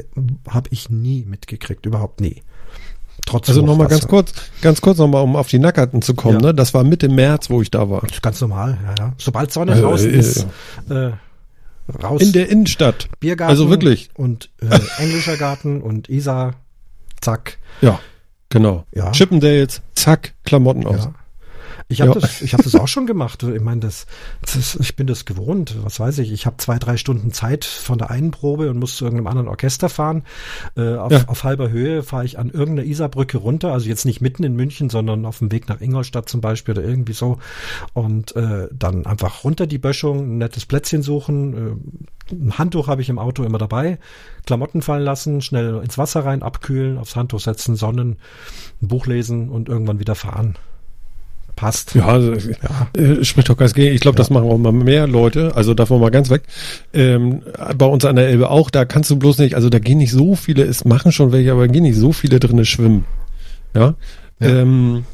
habe 0.49 0.69
ich 0.73 0.89
nie 0.89 1.25
mitgekriegt, 1.25 1.85
überhaupt 1.85 2.21
nie. 2.21 2.43
Trotz 3.27 3.49
Also 3.49 3.63
nochmal 3.63 3.89
ganz 3.89 4.07
kurz, 4.07 4.33
ganz 4.63 4.81
kurz 4.81 4.99
nochmal, 4.99 5.23
um 5.23 5.37
auf 5.37 5.49
die 5.49 5.59
Nackerten 5.59 6.01
zu 6.01 6.15
kommen, 6.15 6.41
Ja. 6.41 6.47
ne? 6.49 6.55
Das 6.55 6.75
war 6.75 6.85
Mitte 6.85 7.09
März, 7.09 7.51
wo 7.51 7.61
ich 7.61 7.71
da 7.71 7.91
war. 7.91 8.03
Ganz 8.23 8.41
normal, 8.41 8.79
ja, 8.85 8.95
ja. 8.99 9.13
Sobald 9.19 9.53
Sonne 9.53 9.73
Also, 9.73 9.85
draußen 9.85 10.11
äh, 10.15 10.17
ist, 10.17 10.47
äh, 10.89 11.11
raus. 12.03 12.23
In 12.23 12.33
der 12.33 12.49
Innenstadt. 12.49 13.09
Biergarten. 13.21 13.51
Also 13.51 13.69
wirklich. 13.69 14.11
Und 14.15 14.51
äh, 14.61 14.79
englischer 14.99 15.37
Garten 15.37 15.83
und 15.83 16.09
Isar, 16.09 16.55
zack. 17.21 17.59
Ja, 17.81 17.99
genau. 18.53 18.85
Ja. 18.95 19.13
Chippendales, 19.13 19.83
zack, 19.95 20.35
Klamotten 20.45 20.87
aus. 20.87 21.05
Ja. 21.05 21.15
Ich 21.93 22.01
habe 22.01 22.19
das, 22.19 22.43
ich 22.43 22.53
habe 22.55 22.63
das 22.63 22.75
auch 22.75 22.89
schon 22.89 23.07
gemacht. 23.07 23.43
Ich 23.43 23.61
meine, 23.61 23.81
das, 23.81 24.07
das, 24.41 24.77
ich 24.77 24.97
bin 24.97 25.07
das 25.07 25.25
gewohnt. 25.25 25.77
Was 25.83 26.01
weiß 26.01 26.19
ich? 26.19 26.33
Ich 26.33 26.47
habe 26.47 26.57
zwei, 26.57 26.79
drei 26.79 26.97
Stunden 26.97 27.33
Zeit 27.33 27.65
von 27.65 27.99
der 27.99 28.11
einen 28.11 28.31
Probe 28.31 28.71
und 28.71 28.79
muss 28.79 28.97
zu 28.97 29.05
irgendeinem 29.05 29.27
anderen 29.29 29.49
Orchester 29.49 29.89
fahren. 29.89 30.25
Äh, 30.77 30.95
auf, 30.97 31.13
Ja. 31.13 31.25
auf 31.29 31.45
halber 31.45 31.71
Höhe 31.71 32.03
fahre 32.03 32.25
ich 32.25 32.39
an 32.39 32.51
irgendeiner 32.51 32.89
Isarbrücke 32.89 33.39
runter. 33.39 33.73
Also 33.73 33.89
jetzt 33.89 34.05
nicht 34.05 34.21
mitten 34.21 34.45
in 34.45 34.55
München, 34.57 34.91
sondern 34.91 35.27
auf 35.27 35.39
dem 35.39 35.53
Weg 35.53 35.69
nach 35.69 35.81
Ingolstadt 35.81 36.29
zum 36.29 36.41
Beispiel 36.41 36.77
oder 36.79 36.87
irgendwie 36.87 37.13
so. 37.13 37.39
Und 37.93 38.35
äh, 38.37 38.69
dann 38.73 39.07
einfach 39.07 39.45
runter 39.45 39.67
die 39.67 39.79
Böschung, 39.79 40.21
ein 40.35 40.39
nettes 40.39 40.67
Plätzchen 40.67 41.03
suchen. 41.03 41.55
Äh, 42.31 42.33
ein 42.35 42.59
Handtuch 42.59 42.89
habe 42.89 43.03
ich 43.03 43.09
im 43.09 43.19
Auto 43.19 43.43
immer 43.45 43.59
dabei. 43.59 43.99
Klamotten 44.47 44.81
fallen 44.83 45.05
lassen, 45.05 45.43
schnell 45.43 45.81
ins 45.83 45.99
Wasser 45.99 46.25
rein, 46.25 46.43
abkühlen, 46.43 46.99
aufs 46.99 47.17
Handtuch 47.17 47.41
setzen, 47.41 47.77
sonnen, 47.77 48.17
ein 48.81 48.89
Buch 48.89 49.07
lesen 49.07 49.51
und 49.51 49.69
irgendwann 49.69 49.99
wieder 50.01 50.15
fahren. 50.15 50.57
Passt. 51.57 51.95
Ja, 51.95 52.07
also, 52.07 52.33
Äh, 52.33 53.25
spricht 53.25 53.49
doch 53.49 53.57
ganz 53.57 53.75
gegen. 53.75 53.95
Ich 53.95 54.01
glaube, 54.01 54.17
das 54.17 54.31
machen 54.31 54.49
auch 54.49 54.59
mal 54.59 54.73
mehr 54.73 55.07
Leute. 55.07 55.55
Also 55.55 55.75
davon 55.75 56.01
mal 56.01 56.11
ganz 56.11 56.31
weg. 56.31 56.43
Ähm, 56.93 57.43
bei 57.77 57.87
uns 57.87 58.05
an 58.05 58.17
der 58.17 58.29
Elbe 58.29 58.51
auch. 58.51 58.71
Da 58.71 58.85
kannst 58.85 59.11
du 59.11 59.17
bloß 59.17 59.39
nicht. 59.39 59.55
Also 59.55 59.69
da 59.69 59.79
gehen 59.79 59.99
nicht 59.99 60.13
so 60.13 60.35
viele. 60.35 60.65
Es 60.65 60.85
machen 60.85 61.13
schon 61.13 61.31
welche, 61.33 61.53
aber 61.53 61.69
gehen 61.69 61.83
nicht 61.83 61.97
so 61.97 62.13
viele 62.13 62.41
drinne 62.41 62.65
schwimmen. 62.65 63.05
Ja. 63.75 63.95
Ja. 64.41 64.49
Ähm, 64.49 65.05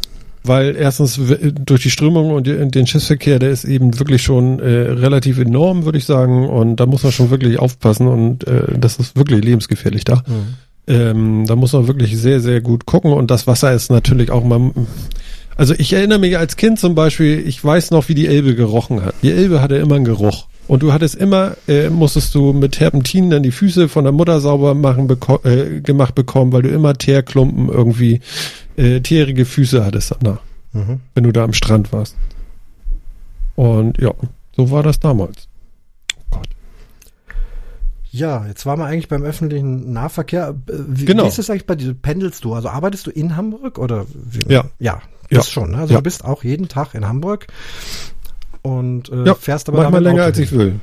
weil 0.45 0.77
erstens 0.77 1.21
durch 1.67 1.83
die 1.83 1.91
Strömung 1.91 2.31
und 2.31 2.47
den 2.47 2.87
Schiffsverkehr, 2.87 3.39
der 3.39 3.51
ist 3.51 3.65
eben 3.65 3.99
wirklich 3.99 4.23
schon 4.23 4.61
äh, 4.61 4.91
relativ 4.93 5.39
enorm, 5.39 5.85
würde 5.85 5.99
ich 5.99 6.07
sagen. 6.07 6.49
Und 6.49 6.77
da 6.77 6.87
muss 6.87 7.03
man 7.03 7.13
schon 7.13 7.31
wirklich 7.31 7.59
aufpassen. 7.59 8.07
Und 8.07 8.47
äh, 8.47 8.79
das 8.79 8.99
ist 8.99 9.17
wirklich 9.17 9.45
lebensgefährlich 9.45 10.05
da. 10.05 10.23
Mhm. 10.27 10.55
Ähm, 10.87 11.45
da 11.47 11.57
muss 11.57 11.75
man 11.75 11.87
wirklich 11.87 12.17
sehr, 12.17 12.41
sehr 12.41 12.63
gut 12.63 12.87
gucken. 12.87 13.13
Und 13.13 13.31
das 13.31 13.47
Wasser 13.47 13.75
ist 13.75 13.91
natürlich 13.91 14.31
auch 14.31 14.45
mal. 14.45 14.71
Also 15.59 15.75
ich 15.77 15.93
erinnere 15.93 16.21
mich 16.21 16.39
als 16.39 16.57
Kind 16.57 16.79
zum 16.79 16.95
Beispiel, 16.95 17.47
ich 17.47 17.63
weiß 17.63 17.91
noch, 17.91 18.09
wie 18.09 18.15
die 18.15 18.29
Elbe 18.29 18.55
gerochen 18.55 19.05
hat. 19.05 19.15
Die 19.23 19.33
Elbe 19.33 19.61
hatte 19.61 19.75
immer 19.77 19.97
einen 19.97 20.05
Geruch. 20.05 20.47
Und 20.69 20.83
du 20.83 20.93
hattest 20.93 21.15
immer, 21.17 21.57
äh, 21.67 21.89
musstest 21.91 22.35
du 22.35 22.53
mit 22.53 22.73
Terpentin 22.73 23.29
dann 23.31 23.43
die 23.43 23.51
Füße 23.51 23.89
von 23.89 24.05
der 24.05 24.13
Mutter 24.13 24.39
sauber 24.41 24.75
machen 24.75 25.07
beko 25.09 25.41
äh, 25.45 25.81
gemacht 25.81 26.15
bekommen, 26.15 26.53
weil 26.53 26.63
du 26.63 26.69
immer 26.69 26.95
Teerklumpen 26.95 27.69
irgendwie, 27.71 28.21
äh, 28.77 29.01
teerige 29.01 29.45
Füße 29.47 29.85
hattest 29.85 30.15
danach, 30.21 30.41
Mhm. 30.75 31.01
wenn 31.15 31.25
du 31.25 31.33
da 31.33 31.43
am 31.43 31.55
Strand 31.55 31.91
warst. 31.93 32.15
Und 33.57 33.99
ja, 33.99 34.13
so 34.57 34.71
war 34.71 34.83
das 34.83 35.01
damals. 35.01 35.49
Ja, 38.11 38.47
jetzt 38.47 38.65
waren 38.65 38.79
wir 38.79 38.87
eigentlich 38.87 39.09
beim 39.09 39.23
öffentlichen 39.23 39.93
Nahverkehr. 39.93 40.55
Äh, 40.69 40.73
Wie, 40.89 41.05
Genau. 41.05 41.25
wie 41.25 41.29
ist 41.29 41.39
es 41.39 41.51
eigentlich 41.51 41.67
bei 41.67 41.75
dir? 41.75 41.95
Pendelst 41.95 42.45
du? 42.45 42.55
Also 42.55 42.69
arbeitest 42.69 43.07
du 43.07 43.11
in 43.11 43.37
Hamburg 43.37 43.79
oder? 43.79 44.07
Wie? 44.31 44.51
Ja. 44.53 44.65
Ja, 44.79 45.03
Das 45.31 45.47
Ja. 45.47 45.53
schon. 45.53 45.71
ne? 45.73 45.79
Also 45.79 45.93
Ja. 45.95 45.99
du 46.01 46.05
bist 46.05 46.25
auch 46.25 46.45
jeden 46.45 46.69
Tag 46.69 46.95
in 46.95 47.07
Hamburg 47.07 47.47
und 48.63 49.11
äh, 49.11 49.25
Ja, 49.27 49.35
fährst 49.35 49.69
aber 49.69 49.79
manchmal 49.83 50.03
länger 50.03 50.23
als 50.25 50.39
ich 50.39 50.53
will. 50.53 50.81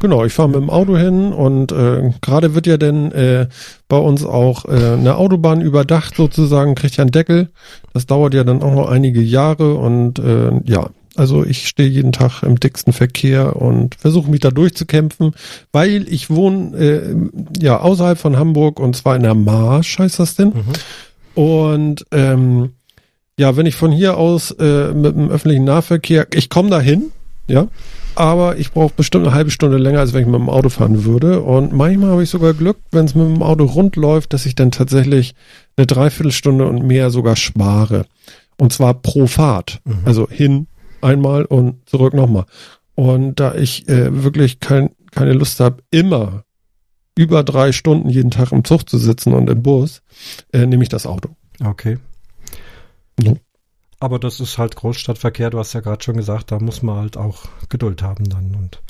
Genau, 0.00 0.24
ich 0.24 0.32
fahre 0.32 0.48
mit 0.48 0.56
dem 0.56 0.68
Auto 0.68 0.96
hin 0.96 1.32
und 1.32 1.70
äh, 1.70 2.10
gerade 2.20 2.54
wird 2.56 2.66
ja 2.66 2.76
denn 2.76 3.12
äh, 3.12 3.46
bei 3.88 3.96
uns 3.96 4.24
auch 4.24 4.64
äh, 4.64 4.70
eine 4.94 5.16
Autobahn 5.16 5.60
überdacht 5.60 6.16
sozusagen, 6.16 6.74
kriegt 6.74 6.96
ja 6.96 7.02
einen 7.02 7.12
Deckel. 7.12 7.50
Das 7.92 8.06
dauert 8.06 8.34
ja 8.34 8.42
dann 8.42 8.62
auch 8.62 8.74
noch 8.74 8.88
einige 8.88 9.20
Jahre 9.20 9.74
und 9.74 10.18
äh, 10.18 10.50
ja, 10.64 10.90
also 11.14 11.44
ich 11.44 11.68
stehe 11.68 11.88
jeden 11.88 12.10
Tag 12.10 12.42
im 12.42 12.58
dicksten 12.58 12.92
Verkehr 12.92 13.54
und 13.54 13.94
versuche 13.94 14.28
mich 14.30 14.40
da 14.40 14.50
durchzukämpfen, 14.50 15.34
weil 15.70 16.06
ich 16.08 16.30
wohne 16.30 16.76
äh, 16.76 17.14
ja 17.60 17.78
außerhalb 17.80 18.18
von 18.18 18.36
Hamburg 18.38 18.80
und 18.80 18.96
zwar 18.96 19.14
in 19.14 19.22
der 19.22 19.34
Marsch 19.34 19.98
heißt 20.00 20.18
das 20.18 20.34
denn. 20.34 20.52
Und 21.34 22.04
ähm, 22.10 22.70
ja, 23.42 23.56
wenn 23.56 23.66
ich 23.66 23.74
von 23.74 23.90
hier 23.90 24.18
aus 24.18 24.52
äh, 24.52 24.94
mit 24.94 25.16
dem 25.16 25.28
öffentlichen 25.28 25.64
Nahverkehr, 25.64 26.28
ich 26.32 26.48
komme 26.48 26.70
dahin, 26.70 27.10
ja, 27.48 27.66
aber 28.14 28.56
ich 28.56 28.70
brauche 28.70 28.94
bestimmt 28.94 29.26
eine 29.26 29.34
halbe 29.34 29.50
Stunde 29.50 29.78
länger, 29.78 29.98
als 29.98 30.12
wenn 30.12 30.20
ich 30.20 30.28
mit 30.28 30.38
dem 30.38 30.48
Auto 30.48 30.68
fahren 30.68 31.04
würde. 31.04 31.40
Und 31.40 31.72
manchmal 31.72 32.10
habe 32.10 32.22
ich 32.22 32.30
sogar 32.30 32.54
Glück, 32.54 32.76
wenn 32.92 33.04
es 33.04 33.16
mit 33.16 33.26
dem 33.26 33.42
Auto 33.42 33.64
rund 33.64 33.96
läuft, 33.96 34.32
dass 34.32 34.46
ich 34.46 34.54
dann 34.54 34.70
tatsächlich 34.70 35.34
eine 35.76 35.88
Dreiviertelstunde 35.88 36.68
und 36.68 36.86
mehr 36.86 37.10
sogar 37.10 37.34
spare. 37.34 38.06
Und 38.58 38.72
zwar 38.72 38.94
pro 38.94 39.26
Fahrt. 39.26 39.80
Also 40.04 40.28
hin 40.28 40.68
einmal 41.00 41.44
und 41.44 41.88
zurück 41.88 42.14
nochmal. 42.14 42.44
Und 42.94 43.40
da 43.40 43.56
ich 43.56 43.88
äh, 43.88 44.22
wirklich 44.22 44.60
kein, 44.60 44.90
keine 45.10 45.32
Lust 45.32 45.58
habe, 45.58 45.82
immer 45.90 46.44
über 47.18 47.42
drei 47.42 47.72
Stunden 47.72 48.08
jeden 48.08 48.30
Tag 48.30 48.52
im 48.52 48.62
Zug 48.62 48.88
zu 48.88 48.98
sitzen 48.98 49.32
und 49.34 49.50
im 49.50 49.64
Bus, 49.64 50.00
äh, 50.52 50.64
nehme 50.64 50.84
ich 50.84 50.90
das 50.90 51.06
Auto. 51.06 51.30
Okay. 51.64 51.98
Ja. 53.22 53.34
Aber 54.00 54.18
das 54.18 54.40
ist 54.40 54.58
halt 54.58 54.74
Großstadtverkehr, 54.76 55.50
du 55.50 55.58
hast 55.58 55.72
ja 55.74 55.80
gerade 55.80 56.02
schon 56.02 56.16
gesagt, 56.16 56.50
da 56.50 56.58
muss 56.58 56.82
man 56.82 56.96
halt 56.96 57.16
auch 57.16 57.44
Geduld 57.68 58.02
haben 58.02 58.28
dann 58.28 58.54
und 58.56 58.82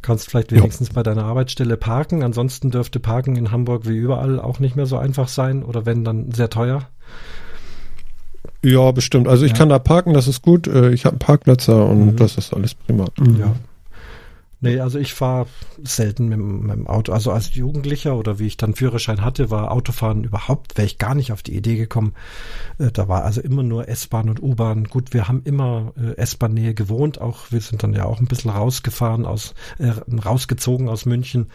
kannst 0.00 0.30
vielleicht 0.30 0.50
Ja. 0.52 0.58
wenigstens 0.58 0.90
bei 0.90 1.02
deiner 1.02 1.24
Arbeitsstelle 1.24 1.76
parken. 1.76 2.22
Ansonsten 2.22 2.70
dürfte 2.70 2.98
Parken 2.98 3.36
in 3.36 3.50
Hamburg 3.50 3.86
wie 3.86 3.96
überall 3.96 4.40
auch 4.40 4.58
nicht 4.58 4.74
mehr 4.74 4.86
so 4.86 4.96
einfach 4.96 5.28
sein 5.28 5.62
oder 5.62 5.84
wenn 5.86 6.02
dann 6.04 6.32
sehr 6.32 6.48
teuer. 6.50 6.88
Ja, 8.64 8.90
bestimmt. 8.92 9.28
Also 9.28 9.44
ich 9.44 9.52
Ja. 9.52 9.58
kann 9.58 9.68
da 9.68 9.78
parken, 9.78 10.14
das 10.14 10.28
ist 10.28 10.42
gut. 10.42 10.66
Äh, 10.66 10.92
Ich 10.92 11.04
habe 11.04 11.14
einen 11.14 11.18
Parkplatz 11.20 11.66
da 11.66 11.82
und 11.82 12.06
Mhm. 12.12 12.16
das 12.16 12.36
ist 12.38 12.54
alles 12.54 12.74
prima. 12.74 13.06
Ja. 13.38 13.54
Nee, 14.64 14.78
also 14.78 15.00
ich 15.00 15.12
fahre 15.12 15.48
selten 15.82 16.28
mit, 16.28 16.38
mit 16.38 16.76
dem 16.76 16.86
Auto. 16.86 17.12
Also 17.12 17.32
als 17.32 17.52
Jugendlicher 17.56 18.16
oder 18.16 18.38
wie 18.38 18.46
ich 18.46 18.56
dann 18.56 18.76
Führerschein 18.76 19.24
hatte, 19.24 19.50
war 19.50 19.72
Autofahren 19.72 20.22
überhaupt, 20.22 20.78
wäre 20.78 20.86
ich 20.86 20.98
gar 20.98 21.16
nicht 21.16 21.32
auf 21.32 21.42
die 21.42 21.56
Idee 21.56 21.76
gekommen. 21.76 22.14
Äh, 22.78 22.92
Da 22.92 23.08
war 23.08 23.24
also 23.24 23.40
immer 23.40 23.64
nur 23.64 23.88
S-Bahn 23.88 24.30
und 24.30 24.40
U-Bahn. 24.40 24.84
Gut, 24.84 25.12
wir 25.12 25.26
haben 25.26 25.42
immer 25.44 25.92
äh, 25.96 26.16
S-Bahn-Nähe 26.16 26.74
gewohnt. 26.74 27.20
Auch 27.20 27.50
wir 27.50 27.60
sind 27.60 27.82
dann 27.82 27.92
ja 27.92 28.04
auch 28.04 28.20
ein 28.20 28.26
bisschen 28.26 28.52
rausgefahren 28.52 29.26
aus, 29.26 29.54
äh, 29.78 29.88
rausgezogen 30.24 30.88
aus 30.88 31.06
München, 31.06 31.50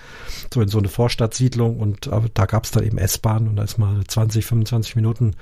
so 0.54 0.62
in 0.62 0.68
so 0.68 0.78
eine 0.78 0.90
Vorstadtsiedlung 0.90 1.80
und 1.80 2.12
da 2.34 2.46
gab 2.46 2.66
es 2.66 2.72
dann 2.72 2.84
eben 2.84 2.98
S-Bahn 2.98 3.48
und 3.48 3.56
da 3.56 3.64
ist 3.64 3.78
mal 3.78 4.04
20, 4.06 4.46
25 4.46 4.98
Minuten 4.98 5.36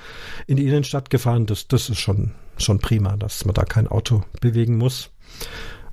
in 0.45 0.57
die 0.57 0.67
Innenstadt 0.67 1.09
gefahren. 1.09 1.47
Das, 1.47 1.67
das 1.67 1.89
ist 1.89 1.97
schon, 1.97 2.31
schon 2.57 2.77
prima, 2.77 3.17
dass 3.17 3.43
man 3.45 3.55
da 3.55 3.63
kein 3.63 3.87
Auto 3.87 4.21
bewegen 4.39 4.77
muss. 4.77 5.09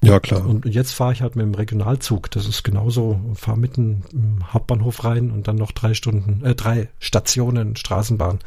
Ja, 0.03 0.19
klar. 0.19 0.45
Und 0.45 0.67
jetzt 0.67 0.93
fahre 0.93 1.13
ich 1.13 1.23
halt 1.23 1.37
mit 1.37 1.45
dem 1.45 1.55
Regionalzug. 1.55 2.31
Das 2.33 2.47
ist 2.49 2.65
genauso. 2.65 3.21
Fahre 3.35 3.57
mitten 3.59 4.03
im 4.13 4.53
Hauptbahnhof 4.53 5.05
rein 5.05 5.31
und 5.31 5.47
dann 5.47 5.57
noch 5.57 5.71
drei 5.73 5.95
Stunden, 5.95 6.45
äh, 6.45 6.55
drei 6.57 6.89
Stationen 6.99 7.77
Straßenbahn. 7.77 8.41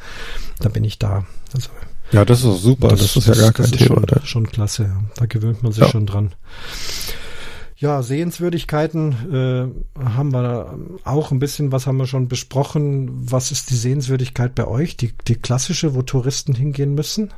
Dann 0.60 0.72
bin 0.72 0.84
ich 0.84 0.98
da. 0.98 1.24
Also 1.54 1.70
Ja, 2.12 2.24
das 2.26 2.44
ist 2.44 2.62
super. 2.62 2.88
Das, 2.88 3.16
ist 3.16 3.26
ja 3.26 3.34
gar 3.34 3.52
kein 3.52 3.70
das 3.70 3.78
Thema. 3.80 3.96
Ist 4.02 4.10
da. 4.12 4.16
schon, 4.20 4.26
schon 4.26 4.46
klasse. 4.48 4.82
Ja. 4.84 5.02
Da 5.16 5.26
gewöhnt 5.26 5.62
man 5.62 5.72
sich 5.72 5.82
Ja. 5.82 5.88
schon 5.88 6.04
dran. 6.06 6.34
Ja, 7.78 8.02
Sehenswürdigkeiten 8.02 9.12
äh, 9.94 10.02
haben 10.02 10.32
wir 10.32 10.78
auch 11.04 11.30
ein 11.30 11.38
bisschen, 11.38 11.72
was 11.72 11.86
haben 11.86 11.98
wir 11.98 12.06
schon 12.06 12.26
besprochen. 12.28 13.10
Was 13.30 13.50
ist 13.50 13.68
die 13.70 13.76
Sehenswürdigkeit 13.76 14.54
bei 14.54 14.66
euch? 14.66 14.96
Die, 14.96 15.12
die 15.26 15.34
klassische, 15.36 15.94
wo 15.94 16.02
Touristen 16.02 16.54
hingehen 16.54 16.94
müssen? 16.94 17.32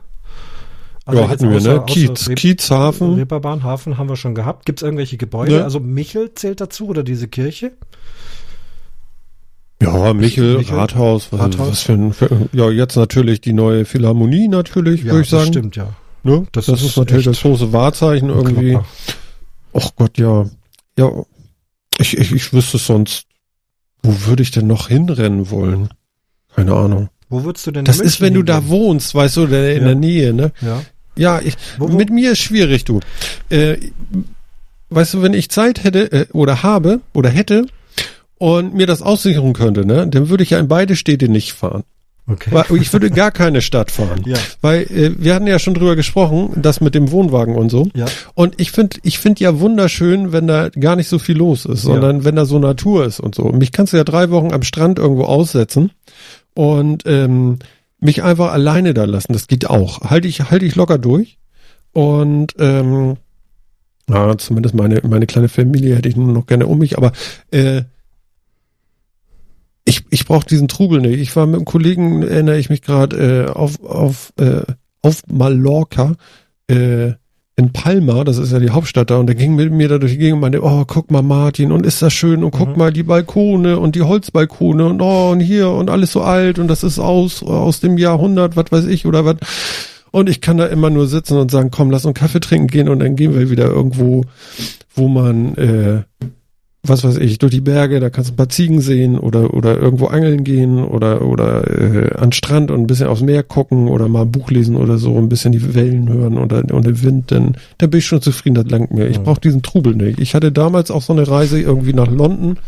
Ja, 1.15 1.21
jetzt 1.23 1.31
hatten 1.31 1.51
wir, 1.51 1.59
außer- 1.59 1.75
ne? 1.81 1.85
Kiez, 1.87 2.29
Reb- 2.29 2.37
Kiezhafen. 2.37 3.15
Reeperbahn, 3.15 3.63
Hafen 3.63 3.99
haben 3.99 4.09
wir 4.09 4.17
schon 4.17 4.35
gehabt. 4.35 4.67
Gibt 4.67 4.81
es 4.81 4.83
irgendwelche 4.83 5.17
Gebäude? 5.17 5.57
Ja. 5.59 5.65
Also 5.65 5.81
Michel 5.81 6.33
zählt 6.35 6.61
dazu 6.61 6.89
oder 6.89 7.03
diese 7.03 7.29
Kirche? 7.29 7.73
Ja, 9.81 10.13
Michel, 10.13 10.59
Michel, 10.59 10.77
Rathaus, 10.77 11.29
was, 11.33 11.41
Rathaus. 11.41 11.69
was 11.69 11.83
für 11.83 11.93
ein, 11.93 12.13
für, 12.13 12.49
ja, 12.53 12.69
jetzt 12.71 12.97
natürlich 12.97 13.41
die 13.41 13.53
neue 13.53 13.85
Philharmonie 13.85 14.49
natürlich, 14.49 15.05
würde 15.05 15.21
ich 15.21 15.31
das 15.31 15.41
sagen. 15.43 15.53
stimmt, 15.53 15.77
ja. 15.77 15.89
Ne? 16.25 16.47
Das 16.53 16.67
Das, 16.67 16.81
ist 16.81 16.89
ist, 16.91 16.97
natürlich 16.97 17.27
das 17.27 17.41
große 17.43 17.73
Wahrzeichen 17.73 18.29
irgendwie. 18.29 18.71
Klopper. 18.73 18.87
Ach 19.75 19.91
Gott, 19.95 20.19
ja. 20.19 20.47
Ja, 20.99 21.13
ich, 21.99 22.19
ich, 22.19 22.33
ich 22.33 22.53
wüsste 22.53 22.79
sonst, 22.79 23.27
wo 24.03 24.27
würde 24.27 24.43
ich 24.43 24.51
denn 24.51 24.67
noch 24.67 24.89
hinrennen 24.89 25.49
wollen? 25.51 25.91
Keine 26.55 26.75
Ahnung. 26.75 27.09
Wo 27.29 27.45
würdest 27.45 27.67
du 27.69 27.71
denn 27.71 27.85
Das 27.85 28.01
ist, 28.01 28.21
wenn 28.21 28.35
du 28.35 28.43
da 28.43 28.67
wohnst, 28.69 29.15
weißt 29.15 29.37
du, 29.37 29.45
in 29.45 29.53
Ja. 29.53 29.79
der 29.79 29.95
Nähe, 29.95 30.33
ne? 30.33 30.51
Ja. 30.61 30.81
Ja, 31.19 31.41
ich, 31.45 31.55
Wo- 31.79 31.91
wo- 31.93 31.97
mit 31.97 32.11
mir 32.11 32.33
ist 32.33 32.39
schwierig, 32.41 32.85
du. 32.85 33.01
Äh, 33.51 33.77
weißt 34.91 35.15
du, 35.15 35.23
wenn 35.23 35.35
ich 35.35 35.51
Zeit 35.51 35.85
hätte 35.85 36.11
äh, 36.13 36.27
oder 36.33 36.63
habe 36.63 37.01
oder 37.13 37.29
hätte 37.29 37.67
und 38.39 38.75
mir 38.75 38.87
das 38.87 39.03
aussichern 39.03 39.53
könnte, 39.53 39.85
ne, 39.87 40.07
dann 40.09 40.29
würde 40.29 40.43
ich 40.45 40.51
ja 40.51 40.59
in 40.59 40.69
beide 40.69 40.97
Städte 40.97 41.29
nicht 41.29 41.53
fahren. 41.53 41.83
Okay. 42.31 42.51
Weil 42.53 42.67
Ich 42.77 42.93
würde 42.93 43.11
gar 43.23 43.31
keine 43.31 43.63
Stadt 43.63 43.91
fahren. 43.91 44.23
Ja. 44.27 44.37
Weil 44.61 44.83
äh, 44.83 45.13
wir 45.19 45.35
hatten 45.35 45.47
ja 45.47 45.59
schon 45.59 45.73
drüber 45.75 45.97
gesprochen, 45.97 46.51
das 46.57 46.81
mit 46.83 46.95
dem 46.95 47.11
Wohnwagen 47.11 47.57
und 47.57 47.71
so. 47.71 47.89
Ja. 47.95 48.05
Und 48.35 48.55
ich 48.61 48.71
finde 48.71 48.99
ich 49.03 49.19
finde 49.19 49.43
ja 49.43 49.61
wunderschön, 49.61 50.31
wenn 50.31 50.47
da 50.47 50.69
gar 50.69 50.95
nicht 50.95 51.09
so 51.09 51.19
viel 51.19 51.39
los 51.39 51.65
ist, 51.65 51.83
sondern 51.83 52.25
wenn 52.25 52.37
da 52.37 52.45
so 52.45 52.59
Natur 52.59 53.07
ist 53.07 53.19
und 53.19 53.35
so. 53.35 53.45
Und 53.45 53.57
mich 53.59 53.73
kannst 53.73 53.95
du 53.95 53.97
ja 53.97 54.05
drei 54.05 54.29
Wochen 54.31 54.53
am 54.53 54.63
Strand 54.63 54.99
irgendwo 54.99 55.25
aussetzen 55.25 55.91
und 56.55 57.05
ähm, 57.07 57.59
mich 58.01 58.23
einfach 58.23 58.53
alleine 58.53 58.95
da 58.95 59.05
lassen. 59.05 59.33
Das 59.33 59.49
geht 59.49 59.69
auch. 59.69 60.03
Halte 60.03 60.29
ich, 60.29 60.51
halte 60.51 60.67
ich 60.67 60.77
locker 60.77 60.99
durch. 60.99 61.39
Und 61.93 62.55
ähm, 62.59 63.17
ja, 64.09 64.39
zumindest 64.39 64.75
meine, 64.75 65.01
meine 65.07 65.27
kleine 65.27 65.49
Familie 65.49 65.97
hätte 65.97 66.09
ich 66.09 66.17
nur 66.17 66.33
noch 66.33 66.47
gerne 66.47 66.67
um 66.67 66.79
mich, 66.79 66.97
aber 66.97 67.13
äh, 67.51 67.83
ich, 69.85 70.05
ich 70.11 70.27
brauche 70.27 70.47
diesen 70.47 70.69
Trubel 70.69 71.01
nicht. 71.01 71.19
Ich 71.19 71.35
war 71.35 71.47
mit 71.47 71.57
einem 71.57 71.65
Kollegen, 71.65 72.23
erinnere 72.23 72.59
ich 72.59 72.71
mich 72.71 72.83
gerade, 72.83 73.47
äh, 73.47 73.51
auf, 73.51 73.83
auf, 73.83 74.33
äh, 74.39 74.63
auf 75.03 75.23
Mallorca, 75.27 76.15
äh, 76.69 77.13
in 77.59 77.73
Palma, 77.73 78.23
das 78.23 78.39
ist 78.39 78.53
ja 78.53 78.61
die 78.61 78.71
Hauptstadt 78.71 79.11
da, 79.11 79.19
und 79.19 79.27
der 79.27 79.35
ging 79.35 79.57
mit 79.57 79.73
mir 79.73 79.89
da 79.89 79.99
durch 79.99 80.13
die 80.13 80.19
Gegend 80.19 80.35
und 80.35 80.41
meinte, 80.43 80.63
oh, 80.63 80.85
guck 80.87 81.11
mal 81.11 81.23
Martin, 81.23 81.73
und 81.73 81.85
ist 81.85 82.01
das 82.01 82.13
schön, 82.13 82.45
und 82.45 82.53
guck 82.53 82.71
Mhm. 82.71 82.79
mal 82.79 82.93
die 82.93 83.03
Balkone 83.03 83.79
und 83.81 83.97
die 83.97 84.03
Holzbalkone 84.03 84.87
und 84.87 85.03
oh, 85.03 85.31
und 85.33 85.41
hier 85.41 85.69
und 85.71 85.91
alles 85.91 86.13
so 86.13 86.23
alt 86.23 86.61
und 86.61 86.69
das 86.69 86.85
ist 86.85 87.01
aus, 87.01 87.43
aus 87.43 87.81
dem 87.81 87.99
Jahrhundert, 87.99 88.57
was 88.57 88.71
weiß 88.71 88.85
ich, 88.87 89.07
oder 89.07 89.25
was. 89.25 89.37
Und 90.13 90.29
ich 90.31 90.41
kann 90.41 90.57
da 90.57 90.67
immer 90.67 90.89
nur 90.89 91.07
sitzen 91.09 91.37
und 91.37 91.51
sagen, 91.51 91.71
komm, 91.71 91.91
lass 91.91 92.07
uns 92.07 92.19
Kaffee 92.19 92.41
trinken 92.41 92.69
gehen 92.69 92.89
und 92.89 93.01
dann 93.01 93.17
gehen 93.17 93.35
wir 93.35 93.51
wieder 93.51 93.67
irgendwo, 93.67 94.23
wo 94.95 95.09
man, 95.09 95.55
äh, 95.57 96.03
was 96.83 97.03
weiß 97.05 97.17
ich, 97.17 97.39
durch 97.39 97.53
die 97.53 97.61
Berge, 97.61 97.99
da 98.01 98.09
kannst 98.09 98.31
du 98.31 98.35
ein 98.35 98.37
paar 98.37 98.49
Ziegen 98.49 98.81
sehen 98.81 99.19
oder 99.19 99.53
oder 99.53 99.79
irgendwo 99.79 100.07
angeln 100.07 100.45
gehen 100.45 100.83
oder 100.85 101.23
oder 101.23 101.67
äh, 101.67 102.15
an 102.15 102.29
den 102.29 102.33
Strand 102.33 102.71
und 102.71 102.81
ein 102.81 102.87
bisschen 102.87 103.09
aufs 103.09 103.21
Meer 103.21 103.43
gucken 103.43 103.89
oder 103.89 104.09
mal 104.09 104.23
ein 104.23 104.33
Buch 104.33 104.51
lesen 104.51 104.77
oder 104.77 104.97
so, 104.97 105.17
ein 105.19 105.29
bisschen 105.29 105.53
die 105.53 105.75
Wellen 105.75 106.09
hören 106.09 106.39
oder 106.39 106.63
und 106.73 106.87
den 106.87 107.03
Wind, 107.03 107.33
dann, 107.33 107.57
dann 107.79 107.91
bin 107.91 107.99
ich 107.99 108.07
schon 108.07 108.23
zufrieden, 108.23 108.55
das 108.55 108.71
langt 108.71 108.93
mir. 108.93 109.09
Ich 109.09 109.21
brauche 109.21 109.41
diesen 109.41 109.63
Trubel 109.63 109.95
nicht. 109.95 110.21
Ich 110.21 110.35
hatte 110.35 110.53
damals 110.53 110.91
auch 110.91 111.03
so 111.03 111.13
eine 111.13 111.27
Reise 111.27 111.61
irgendwie 111.61 111.95
nach 111.95 112.11
London 112.11 112.59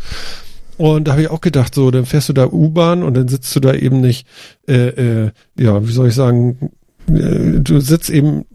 und 0.77 1.07
da 1.07 1.11
habe 1.11 1.21
ich 1.21 1.29
auch 1.29 1.41
gedacht, 1.41 1.75
so, 1.75 1.91
dann 1.91 2.05
fährst 2.05 2.29
du 2.29 2.33
da 2.33 2.47
U-Bahn 2.47 3.03
und 3.03 3.15
dann 3.15 3.27
sitzt 3.27 3.55
du 3.55 3.59
da 3.59 3.73
eben 3.73 4.01
nicht, 4.01 4.27
äh, 4.67 4.87
äh, 5.25 5.31
ja, 5.57 5.87
wie 5.87 5.91
soll 5.91 6.07
ich 6.09 6.15
sagen, 6.15 6.71
äh, 7.07 7.59
du 7.59 7.79
sitzt 7.79 8.09
eben 8.09 8.45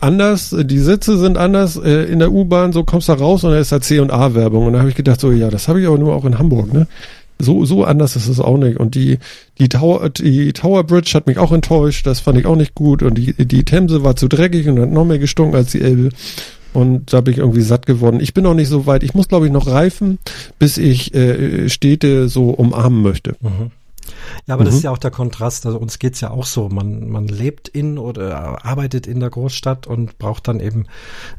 anders, 0.00 0.52
äh, 0.52 0.64
die 0.64 0.78
Sitze 0.78 1.18
sind 1.18 1.38
anders 1.38 1.76
äh, 1.76 2.04
in 2.04 2.18
der 2.18 2.32
U-Bahn, 2.32 2.72
so 2.72 2.84
kommst 2.84 3.08
da 3.08 3.14
raus 3.14 3.44
und 3.44 3.52
da 3.52 3.58
ist 3.58 3.72
da 3.72 3.80
C 3.80 4.00
und 4.00 4.10
A 4.10 4.34
Werbung 4.34 4.66
und 4.66 4.72
da 4.72 4.80
habe 4.80 4.88
ich 4.88 4.94
gedacht 4.94 5.20
so, 5.20 5.32
ja, 5.32 5.50
das 5.50 5.68
habe 5.68 5.80
ich 5.80 5.86
aber 5.86 5.98
nur 5.98 6.14
auch 6.14 6.24
in 6.24 6.38
Hamburg, 6.38 6.72
ne? 6.72 6.86
So 7.40 7.64
so 7.64 7.84
anders 7.84 8.16
ist 8.16 8.26
es 8.26 8.40
auch 8.40 8.56
nicht 8.56 8.78
und 8.78 8.96
die 8.96 9.18
die 9.60 9.68
Tower 9.68 10.10
die 10.10 10.52
Tower 10.52 10.82
Bridge 10.82 11.12
hat 11.14 11.28
mich 11.28 11.38
auch 11.38 11.52
enttäuscht, 11.52 12.04
das 12.04 12.18
fand 12.18 12.36
ich 12.36 12.46
auch 12.46 12.56
nicht 12.56 12.74
gut 12.74 13.00
und 13.00 13.14
die 13.14 13.32
die 13.32 13.64
Themse 13.64 14.02
war 14.02 14.16
zu 14.16 14.26
dreckig 14.26 14.66
und 14.66 14.80
hat 14.80 14.90
noch 14.90 15.04
mehr 15.04 15.20
gestunken 15.20 15.54
als 15.54 15.70
die 15.70 15.80
Elbe. 15.80 16.10
Und 16.72 17.12
da 17.12 17.20
bin 17.20 17.32
ich 17.32 17.38
irgendwie 17.38 17.62
satt 17.62 17.86
geworden. 17.86 18.20
Ich 18.20 18.34
bin 18.34 18.44
noch 18.44 18.54
nicht 18.54 18.68
so 18.68 18.86
weit. 18.86 19.02
Ich 19.02 19.14
muss, 19.14 19.28
glaube 19.28 19.46
ich, 19.46 19.52
noch 19.52 19.66
reifen, 19.66 20.18
bis 20.58 20.76
ich 20.76 21.14
äh, 21.14 21.68
Städte 21.68 22.28
so 22.28 22.50
umarmen 22.50 23.02
möchte. 23.02 23.36
Mhm. 23.40 23.70
Ja, 24.46 24.54
aber 24.54 24.64
das 24.64 24.74
Mhm. 24.74 24.78
ist 24.78 24.82
ja 24.84 24.90
auch 24.90 24.98
der 24.98 25.10
Kontrast. 25.10 25.66
Also 25.66 25.78
uns 25.78 25.98
geht's 25.98 26.20
ja 26.20 26.30
auch 26.30 26.46
so. 26.46 26.68
Man, 26.68 27.08
man 27.08 27.28
lebt 27.28 27.68
in 27.68 27.98
oder 27.98 28.64
arbeitet 28.64 29.06
in 29.06 29.20
der 29.20 29.30
Großstadt 29.30 29.86
und 29.86 30.18
braucht 30.18 30.48
dann 30.48 30.60
eben 30.60 30.86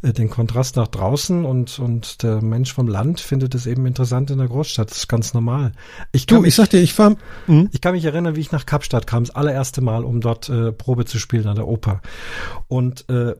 äh, 0.01 0.13
den 0.13 0.29
Kontrast 0.29 0.75
nach 0.75 0.87
draußen 0.87 1.45
und, 1.45 1.79
und 1.79 2.23
der 2.23 2.41
Mensch 2.41 2.73
vom 2.73 2.87
Land 2.87 3.19
findet 3.19 3.55
es 3.55 3.65
eben 3.65 3.85
interessant 3.85 4.31
in 4.31 4.37
der 4.37 4.47
Großstadt. 4.47 4.89
Das 4.89 4.97
ist 4.97 5.07
ganz 5.07 5.33
normal. 5.33 5.71
Ich 6.11 6.27
kann, 6.27 6.37
Du, 6.37 6.41
mich, 6.41 6.49
ich 6.49 6.55
sag 6.55 6.69
dir, 6.69 6.79
ich 6.81 6.97
war, 6.97 7.15
hm, 7.47 7.69
ich 7.71 7.81
kann 7.81 7.93
mich 7.93 8.05
erinnern, 8.05 8.35
wie 8.35 8.41
ich 8.41 8.51
nach 8.51 8.65
Kapstadt 8.65 9.07
kam, 9.07 9.23
das 9.23 9.35
allererste 9.35 9.81
Mal, 9.81 10.03
um 10.03 10.21
dort 10.21 10.49
äh, 10.49 10.71
Probe 10.71 11.05
zu 11.05 11.19
spielen 11.19 11.47
an 11.47 11.55
der 11.55 11.67
Oper. 11.67 12.01
Und 12.67 13.09
äh, 13.09 13.35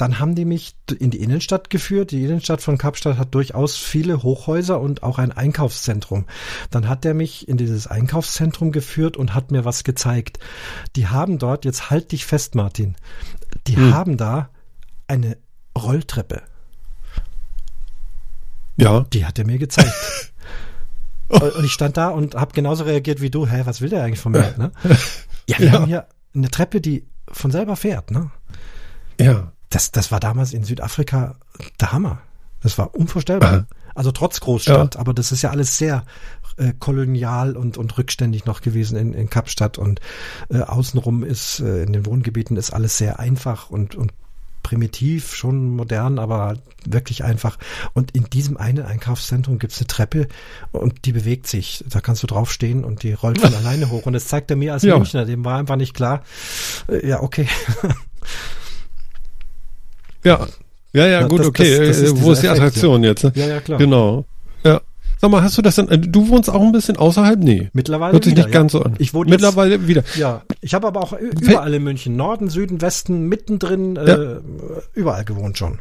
dann 0.00 0.18
haben 0.18 0.34
die 0.34 0.44
mich 0.44 0.74
in 0.98 1.10
die 1.10 1.20
Innenstadt 1.20 1.68
geführt. 1.68 2.10
Die 2.10 2.24
Innenstadt 2.24 2.62
von 2.62 2.78
Kapstadt 2.78 3.18
hat 3.18 3.34
durchaus 3.34 3.76
viele 3.76 4.22
Hochhäuser 4.22 4.80
und 4.80 5.02
auch 5.02 5.18
ein 5.18 5.30
Einkaufszentrum. 5.32 6.24
Dann 6.70 6.88
hat 6.88 7.04
er 7.04 7.12
mich 7.14 7.48
in 7.48 7.56
dieses 7.58 7.86
Einkaufszentrum 7.86 8.72
geführt 8.72 9.16
und 9.16 9.34
hat 9.34 9.50
mir 9.50 9.64
was 9.64 9.84
gezeigt. 9.84 10.38
Die 10.96 11.08
haben 11.08 11.38
dort, 11.38 11.64
jetzt 11.64 11.90
halt 11.90 12.12
dich 12.12 12.24
fest, 12.24 12.54
Martin, 12.54 12.96
die 13.66 13.76
Hm. 13.76 13.92
haben 13.94 14.16
da 14.16 14.48
eine 15.06 15.36
Rolltreppe. 15.76 16.42
ja, 18.76 19.00
Die 19.12 19.26
hat 19.26 19.38
er 19.38 19.46
mir 19.46 19.58
gezeigt. 19.58 19.92
Und 21.28 21.64
ich 21.64 21.72
stand 21.72 21.96
da 21.96 22.08
und 22.08 22.34
habe 22.34 22.52
genauso 22.54 22.82
reagiert 22.82 23.20
wie 23.20 23.30
du. 23.30 23.46
Hä, 23.46 23.62
was 23.64 23.80
will 23.80 23.88
der 23.88 24.02
eigentlich 24.02 24.18
von 24.18 24.32
mir? 24.32 24.52
Ne? 24.58 24.72
Ja, 25.46 25.58
wir 25.58 25.66
Ja. 25.66 25.72
haben 25.74 25.86
hier 25.86 26.06
eine 26.34 26.48
Treppe, 26.50 26.80
die 26.80 27.06
von 27.30 27.50
selber 27.52 27.76
fährt. 27.76 28.10
Ne? 28.10 28.30
ja, 29.20 29.52
Das, 29.70 29.92
das 29.92 30.12
war 30.12 30.20
damals 30.20 30.52
in 30.52 30.64
Südafrika 30.64 31.36
der 31.80 31.92
Hammer. 31.92 32.20
Das 32.62 32.76
war 32.76 32.94
unvorstellbar. 32.94 33.52
Aha. 33.52 33.66
Also 33.94 34.12
trotz 34.12 34.40
Großstadt, 34.40 34.96
aber 34.96 35.14
das 35.14 35.32
ist 35.32 35.42
ja 35.42 35.50
alles 35.50 35.76
sehr 35.76 36.04
äh, 36.56 36.72
kolonial 36.78 37.56
und, 37.56 37.76
und 37.76 37.98
rückständig 37.98 38.44
noch 38.44 38.60
gewesen 38.60 38.96
in, 38.96 39.14
in 39.14 39.28
Kapstadt 39.30 39.78
und 39.78 40.00
äh, 40.48 40.60
außenrum 40.60 41.24
ist, 41.24 41.60
äh, 41.60 41.82
in 41.82 41.92
den 41.92 42.06
Wohngebieten 42.06 42.56
ist 42.56 42.70
alles 42.70 42.98
sehr 42.98 43.18
einfach 43.18 43.70
und, 43.70 43.94
und 43.96 44.12
primitiv, 44.62 45.34
schon 45.34 45.70
modern, 45.70 46.18
aber 46.18 46.56
wirklich 46.84 47.24
einfach. 47.24 47.58
Und 47.94 48.12
in 48.12 48.24
diesem 48.24 48.56
einen 48.56 48.84
Einkaufszentrum 48.84 49.58
gibt's 49.58 49.78
eine 49.78 49.86
Treppe 49.86 50.28
und 50.70 51.04
die 51.06 51.12
bewegt 51.12 51.46
sich. 51.46 51.84
Da 51.88 52.00
kannst 52.00 52.22
du 52.22 52.26
draufstehen 52.26 52.84
und 52.84 53.02
die 53.02 53.12
rollt 53.12 53.40
von 53.40 53.54
alleine 53.56 53.90
hoch. 53.90 54.06
Und 54.06 54.12
das 54.12 54.28
zeigt 54.28 54.50
er 54.50 54.56
mir 54.56 54.74
als 54.74 54.82
Ja. 54.82 54.96
Münchner, 54.96 55.24
dem 55.24 55.44
war 55.44 55.58
einfach 55.58 55.76
nicht 55.76 55.94
klar. 55.94 56.22
Äh, 56.88 57.08
ja, 57.08 57.22
okay. 57.22 57.48
ja, 60.24 60.46
ja, 60.92 61.06
ja, 61.06 61.20
Ja, 61.20 61.26
gut, 61.28 61.40
das- 61.40 61.46
okay. 61.48 61.86
das- 61.86 62.00
das 62.00 62.10
äh, 62.12 62.20
Wo 62.22 62.32
ist 62.32 62.42
die 62.42 62.46
Effekt, 62.46 62.60
Attraktion 62.62 63.04
jetzt? 63.04 63.24
ne? 63.24 63.32
ja, 63.34 63.46
ja, 63.46 63.60
klar. 63.60 63.78
Genau. 63.78 64.24
Ja. 64.64 64.80
Sag 65.20 65.30
mal, 65.30 65.42
hast 65.42 65.58
du 65.58 65.62
das 65.62 65.74
denn, 65.76 65.88
äh, 65.88 65.98
du 65.98 66.28
wohnst 66.28 66.48
auch 66.50 66.62
ein 66.62 66.72
bisschen 66.72 66.96
außerhalb? 66.96 67.38
Nee. 67.40 67.68
Mittlerweile 67.74 68.12
Hört 68.14 68.24
sich 68.24 68.32
wieder, 68.32 68.44
nicht 68.44 68.52
ganz 68.52 68.72
so 68.72 68.82
an. 68.82 68.94
Ich 68.98 69.12
wohne 69.12 69.30
jetzt- 69.30 69.40
Mittlerweile 69.40 69.86
wieder. 69.86 70.02
Ja, 70.16 70.42
ich 70.62 70.72
habe 70.74 70.86
aber 70.86 71.00
auch 71.02 71.12
überall 71.12 71.74
in 71.74 71.84
München, 71.84 72.16
Norden, 72.16 72.48
Süden, 72.48 72.80
Westen, 72.80 73.28
mittendrin, 73.28 73.96
äh, 73.96 74.36
überall 74.94 75.24
gewohnt 75.24 75.58
schon. 75.58 75.78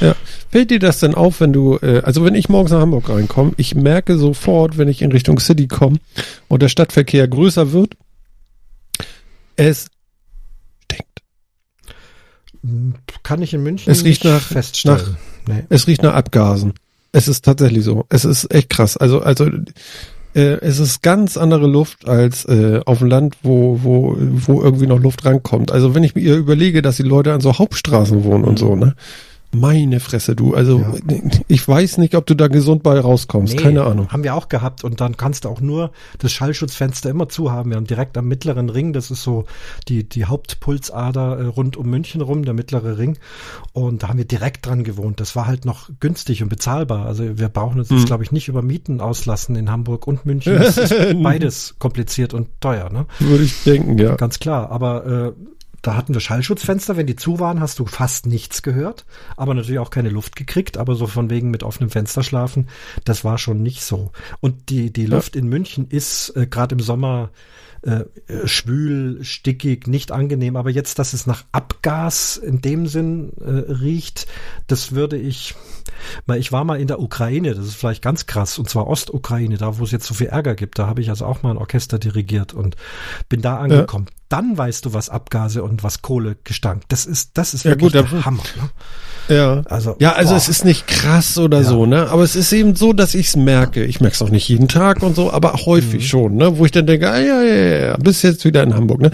Ja. 0.00 0.14
Fällt 0.50 0.70
dir 0.70 0.78
das 0.78 1.00
denn 1.00 1.14
auf, 1.14 1.40
wenn 1.40 1.52
du, 1.52 1.78
äh, 1.82 2.00
also 2.04 2.24
wenn 2.24 2.34
ich 2.34 2.48
morgens 2.48 2.70
nach 2.72 2.80
Hamburg 2.80 3.08
reinkomme, 3.08 3.52
ich 3.56 3.74
merke 3.74 4.16
sofort, 4.16 4.78
wenn 4.78 4.88
ich 4.88 5.02
in 5.02 5.12
Richtung 5.12 5.38
City 5.40 5.66
komme 5.68 5.96
und 6.48 6.62
der 6.62 6.68
Stadtverkehr 6.68 7.26
größer 7.28 7.72
wird, 7.72 7.94
es. 9.56 9.88
Kann 13.22 13.42
ich 13.42 13.54
in 13.54 13.62
München 13.62 13.90
Es 13.90 14.04
riecht 14.04 14.24
nicht 14.24 14.32
nach- 14.32 14.42
feststellen. 14.42 15.16
nee. 15.48 15.64
Es 15.68 15.86
riecht 15.86 16.02
nach 16.02 16.14
Abgasen. 16.14 16.72
Es 17.12 17.28
ist 17.28 17.44
tatsächlich 17.44 17.84
so. 17.84 18.04
Es 18.08 18.24
ist 18.24 18.52
echt 18.52 18.68
krass. 18.70 18.96
Also, 18.96 19.20
also 19.20 19.46
äh, 20.34 20.40
es 20.60 20.78
ist 20.78 21.02
ganz 21.02 21.36
andere 21.36 21.66
Luft 21.66 22.06
als 22.08 22.44
äh, 22.44 22.80
auf 22.84 22.98
dem 22.98 23.08
Land, 23.08 23.36
wo, 23.42 23.80
wo, 23.82 24.16
wo 24.18 24.60
irgendwie 24.62 24.86
noch 24.86 25.00
Luft 25.00 25.24
rankommt. 25.24 25.72
Also 25.72 25.94
wenn 25.94 26.02
ich 26.04 26.14
mir 26.14 26.36
überlege, 26.36 26.82
dass 26.82 26.96
die 26.96 27.02
Leute 27.04 27.32
an 27.32 27.40
so 27.40 27.58
Hauptstraßen 27.58 28.24
wohnen 28.24 28.44
und 28.44 28.58
so, 28.58 28.76
ne? 28.76 28.94
Meine 29.54 30.00
Fresse, 30.00 30.36
du. 30.36 30.54
Also 30.54 30.84
ich 31.48 31.66
weiß 31.66 31.98
nicht, 31.98 32.14
ob 32.14 32.26
du 32.26 32.34
da 32.34 32.48
gesund 32.48 32.82
bei 32.82 32.98
rauskommst. 33.00 33.54
Nee, 33.56 33.62
Keine 33.62 33.84
Ahnung. 33.84 34.08
Haben 34.10 34.22
wir 34.24 34.34
auch 34.34 34.48
gehabt 34.48 34.84
und 34.84 35.00
dann 35.00 35.16
kannst 35.16 35.44
du 35.44 35.48
auch 35.48 35.60
nur 35.60 35.92
das 36.18 36.32
Schallschutzfenster 36.32 37.08
immer 37.10 37.28
zu 37.28 37.50
haben. 37.52 37.70
Wir 37.70 37.76
haben 37.76 37.86
direkt 37.86 38.18
am 38.18 38.26
mittleren 38.28 38.68
Ring, 38.68 38.92
das 38.92 39.10
ist 39.10 39.22
so 39.22 39.46
die, 39.88 40.06
die 40.08 40.24
Hauptpulsader 40.26 41.38
äh, 41.38 41.44
rund 41.46 41.76
um 41.76 41.88
München 41.88 42.20
rum, 42.20 42.44
der 42.44 42.54
mittlere 42.54 42.98
Ring. 42.98 43.18
Und 43.72 44.02
da 44.02 44.08
haben 44.08 44.18
wir 44.18 44.24
direkt 44.26 44.66
dran 44.66 44.84
gewohnt. 44.84 45.20
Das 45.20 45.36
war 45.36 45.46
halt 45.46 45.64
noch 45.64 45.88
günstig 46.00 46.42
und 46.42 46.48
bezahlbar. 46.48 47.06
Also 47.06 47.38
wir 47.38 47.48
brauchen 47.48 47.78
uns 47.78 47.90
Hm. 47.90 47.98
jetzt, 47.98 48.06
glaube 48.06 48.24
ich, 48.24 48.32
nicht 48.32 48.48
über 48.48 48.62
Mieten 48.62 49.00
auslassen 49.00 49.56
in 49.56 49.70
Hamburg 49.70 50.06
und 50.06 50.26
München. 50.26 50.56
Das 50.58 50.76
ist 50.76 50.94
beides 51.22 51.76
kompliziert 51.78 52.34
und 52.34 52.48
teuer, 52.60 52.90
ne? 52.90 53.06
Würde 53.20 53.44
ich 53.44 53.62
denken, 53.64 53.96
ja. 53.98 54.16
Ganz 54.16 54.38
klar, 54.38 54.70
aber 54.70 55.06
äh, 55.06 55.32
da 55.82 55.96
hatten 55.96 56.14
wir 56.14 56.20
Schallschutzfenster, 56.20 56.96
wenn 56.96 57.06
die 57.06 57.16
zu 57.16 57.38
waren, 57.38 57.60
hast 57.60 57.78
du 57.78 57.86
fast 57.86 58.26
nichts 58.26 58.62
gehört, 58.62 59.04
aber 59.36 59.54
natürlich 59.54 59.78
auch 59.78 59.90
keine 59.90 60.08
Luft 60.08 60.36
gekriegt, 60.36 60.78
aber 60.78 60.94
so 60.94 61.06
von 61.06 61.30
wegen 61.30 61.50
mit 61.50 61.62
offenem 61.62 61.90
Fenster 61.90 62.22
schlafen, 62.22 62.68
das 63.04 63.24
war 63.24 63.38
schon 63.38 63.62
nicht 63.62 63.82
so. 63.82 64.12
Und 64.40 64.70
die, 64.70 64.92
die 64.92 65.06
Luft 65.06 65.36
in 65.36 65.48
München 65.48 65.88
ist 65.88 66.30
äh, 66.36 66.46
gerade 66.46 66.74
im 66.74 66.80
Sommer 66.80 67.30
äh, 67.86 68.04
äh, 68.26 68.48
schwül, 68.48 69.22
stickig, 69.22 69.86
nicht 69.86 70.10
angenehm, 70.10 70.56
aber 70.56 70.70
jetzt, 70.70 70.98
dass 70.98 71.12
es 71.12 71.26
nach 71.26 71.44
Abgas 71.52 72.36
in 72.36 72.60
dem 72.60 72.88
Sinn 72.88 73.32
äh, 73.40 73.70
riecht, 73.72 74.26
das 74.66 74.92
würde 74.92 75.16
ich, 75.16 75.54
weil 76.26 76.40
ich 76.40 76.50
war 76.50 76.64
mal 76.64 76.80
in 76.80 76.88
der 76.88 76.98
Ukraine, 76.98 77.54
das 77.54 77.64
ist 77.64 77.76
vielleicht 77.76 78.02
ganz 78.02 78.26
krass, 78.26 78.58
und 78.58 78.68
zwar 78.68 78.88
Ostukraine, 78.88 79.56
da 79.56 79.78
wo 79.78 79.84
es 79.84 79.92
jetzt 79.92 80.06
so 80.06 80.14
viel 80.14 80.26
Ärger 80.26 80.56
gibt, 80.56 80.80
da 80.80 80.88
habe 80.88 81.00
ich 81.00 81.10
also 81.10 81.26
auch 81.26 81.44
mal 81.44 81.50
ein 81.50 81.58
Orchester 81.58 82.00
dirigiert 82.00 82.54
und 82.54 82.74
bin 83.28 83.40
da 83.40 83.58
angekommen. 83.58 84.06
Dann 84.28 84.58
weißt 84.58 84.84
du, 84.84 84.92
was 84.92 85.08
Abgase 85.08 85.62
und 85.62 85.84
was 85.84 86.02
Kohlegestank. 86.02 86.82
Das 86.88 87.06
ist, 87.06 87.30
das 87.34 87.54
ist 87.54 87.64
Ja, 87.64 87.70
wirklich 87.72 87.92
gut, 87.92 87.94
der 88.12 88.24
Hammer. 88.24 88.42
Ne? 89.28 89.36
Ja. 89.36 89.62
Also, 89.66 89.94
Ja, 90.00 90.12
also 90.14 90.30
boah. 90.30 90.36
es 90.36 90.48
ist 90.48 90.64
nicht 90.64 90.86
krass 90.88 91.38
oder 91.38 91.58
Ja. 91.58 91.64
so, 91.64 91.86
ne? 91.86 92.08
Aber 92.10 92.22
es 92.22 92.34
ist 92.34 92.52
eben 92.52 92.74
so, 92.74 92.92
dass 92.92 93.14
ich 93.14 93.28
es 93.28 93.36
merke. 93.36 93.84
Ich 93.84 94.00
merke 94.00 94.14
es 94.14 94.22
auch 94.22 94.30
nicht 94.30 94.48
jeden 94.48 94.66
Tag 94.68 95.02
und 95.02 95.14
so, 95.14 95.32
aber 95.32 95.52
häufig 95.66 96.02
Mhm. 96.02 96.06
schon, 96.08 96.36
ne? 96.36 96.58
Wo 96.58 96.64
ich 96.64 96.72
dann 96.72 96.86
denke, 96.86 97.08
ah, 97.10 97.18
ja, 97.20 97.42
ja, 97.42 97.54
ja, 97.86 97.96
bist 97.98 98.22
jetzt 98.24 98.44
wieder 98.44 98.62
in 98.64 98.74
Hamburg, 98.74 99.00
ne? 99.00 99.10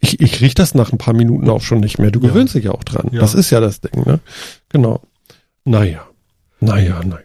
Ich, 0.00 0.20
ich 0.20 0.40
riech 0.40 0.54
das 0.54 0.74
nach 0.74 0.92
ein 0.92 0.98
paar 0.98 1.14
Minuten 1.14 1.48
auch 1.48 1.62
schon 1.62 1.78
nicht 1.80 1.98
mehr. 1.98 2.10
Du 2.10 2.20
Ja. 2.20 2.28
gewöhnst 2.28 2.54
dich 2.54 2.64
ja 2.64 2.72
auch 2.72 2.84
dran. 2.84 3.08
Das 3.12 3.34
ist 3.34 3.50
ja 3.50 3.60
das 3.60 3.80
Ding, 3.80 4.04
ne? 4.04 4.20
Genau. 4.68 5.00
Naja. 5.64 6.06
Naja, 6.60 7.00
naja. 7.04 7.18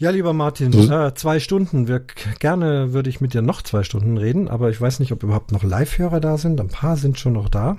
Ja, 0.00 0.10
lieber 0.10 0.32
Martin, 0.32 0.72
äh, 0.90 1.12
zwei 1.14 1.40
Stunden. 1.40 1.88
Wir, 1.88 2.00
gerne 2.38 2.92
würde 2.92 3.10
ich 3.10 3.20
mit 3.20 3.34
dir 3.34 3.42
noch 3.42 3.62
zwei 3.62 3.82
Stunden 3.82 4.16
reden, 4.16 4.46
aber 4.48 4.70
ich 4.70 4.80
weiß 4.80 5.00
nicht, 5.00 5.10
ob 5.12 5.24
überhaupt 5.24 5.50
noch 5.50 5.64
Live-Hörer 5.64 6.20
da 6.20 6.38
sind. 6.38 6.60
Ein 6.60 6.68
paar 6.68 6.96
sind 6.96 7.18
schon 7.18 7.32
noch 7.32 7.48
da. 7.48 7.78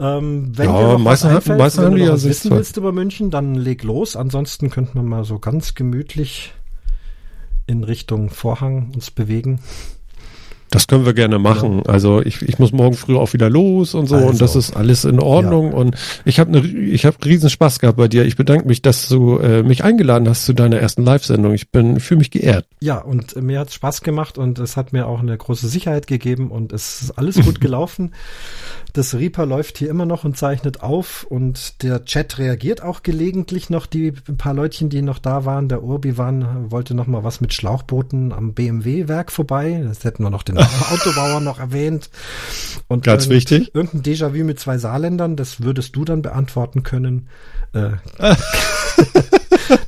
Ähm, 0.00 0.50
wenn 0.58 0.66
Ja, 0.68 0.98
meistens 0.98 1.28
haben- 1.30 1.36
einfällt, 1.36 1.58
meistens 1.58 1.84
wenn 1.84 1.92
du 1.92 2.04
noch 2.04 2.12
was 2.14 2.24
wissen 2.24 2.48
Zeit. 2.50 2.58
willst 2.58 2.76
über 2.78 2.90
München, 2.90 3.30
dann 3.30 3.54
leg 3.54 3.84
los. 3.84 4.16
Ansonsten 4.16 4.70
könnten 4.70 4.94
wir 4.94 5.02
mal 5.04 5.24
so 5.24 5.38
ganz 5.38 5.74
gemütlich 5.74 6.52
in 7.68 7.84
Richtung 7.84 8.28
Vorhang 8.30 8.90
uns 8.92 9.12
bewegen. 9.12 9.60
Das 10.72 10.86
können 10.86 11.04
wir 11.04 11.12
gerne 11.12 11.38
machen. 11.38 11.84
Also 11.86 12.22
ich, 12.22 12.40
ich 12.40 12.58
muss 12.58 12.72
morgen 12.72 12.94
früh 12.94 13.16
auch 13.16 13.34
wieder 13.34 13.50
los 13.50 13.94
und 13.94 14.06
so 14.06 14.16
Also. 14.16 14.28
und 14.28 14.40
das 14.40 14.56
ist 14.56 14.74
alles 14.74 15.04
in 15.04 15.20
Ordnung 15.20 15.74
und 15.74 15.96
ich 16.24 16.40
habe 16.40 16.50
ne, 16.50 16.60
ich 16.66 17.04
habe 17.04 17.18
riesen 17.26 17.50
Spaß 17.50 17.78
gehabt 17.78 17.98
bei 17.98 18.08
dir. 18.08 18.24
Ich 18.24 18.36
bedanke 18.36 18.66
mich, 18.66 18.80
dass 18.80 19.06
du 19.06 19.36
äh, 19.36 19.62
mich 19.62 19.84
eingeladen 19.84 20.26
hast 20.28 20.46
zu 20.46 20.54
deiner 20.54 20.78
ersten 20.78 21.04
Live-Sendung. 21.04 21.52
Ich 21.52 21.70
bin 21.70 22.00
fühle 22.00 22.18
mich 22.18 22.30
geehrt. 22.30 22.66
Ja, 22.80 22.98
und 22.98 23.36
mir 23.36 23.60
hat 23.60 23.70
Spaß 23.70 24.00
gemacht 24.00 24.38
und 24.38 24.58
es 24.58 24.78
hat 24.78 24.94
mir 24.94 25.06
auch 25.06 25.20
eine 25.20 25.36
große 25.36 25.68
Sicherheit 25.68 26.06
gegeben 26.06 26.50
und 26.50 26.72
es 26.72 27.02
ist 27.02 27.18
alles 27.18 27.38
gut 27.44 27.60
gelaufen. 27.60 28.12
Das 28.94 29.14
Reaper 29.14 29.44
läuft 29.44 29.76
hier 29.76 29.90
immer 29.90 30.06
noch 30.06 30.24
und 30.24 30.38
zeichnet 30.38 30.82
auf 30.82 31.26
und 31.28 31.82
der 31.82 32.06
Chat 32.06 32.38
reagiert 32.38 32.82
auch 32.82 33.02
gelegentlich 33.02 33.68
noch. 33.68 33.84
Die 33.84 34.12
paar 34.12 34.54
Leutchen, 34.54 34.88
die 34.88 35.02
noch 35.02 35.18
da 35.18 35.44
waren, 35.44 35.68
der 35.68 35.82
Urbi 35.82 36.16
waren, 36.16 36.70
wollte 36.70 36.94
noch 36.94 37.06
mal 37.06 37.24
was 37.24 37.42
mit 37.42 37.52
Schlauchbooten 37.52 38.32
am 38.32 38.54
BMW-Werk 38.54 39.30
vorbei. 39.30 39.82
Das 39.84 40.04
hätten 40.04 40.22
wir 40.22 40.30
noch 40.30 40.42
den 40.42 40.61
Autobauer 40.92 41.40
noch 41.40 41.58
erwähnt. 41.58 42.10
Und 42.88 43.04
Ganz 43.04 43.24
irgend- 43.24 43.36
wichtig. 43.36 43.74
Irgendein 43.74 44.02
Déjà-vu 44.02 44.44
mit 44.44 44.60
zwei 44.60 44.78
Saarländern, 44.78 45.36
das 45.36 45.62
würdest 45.62 45.96
du 45.96 46.04
dann 46.04 46.22
beantworten 46.22 46.82
können. 46.82 47.28
Äh, 47.72 47.90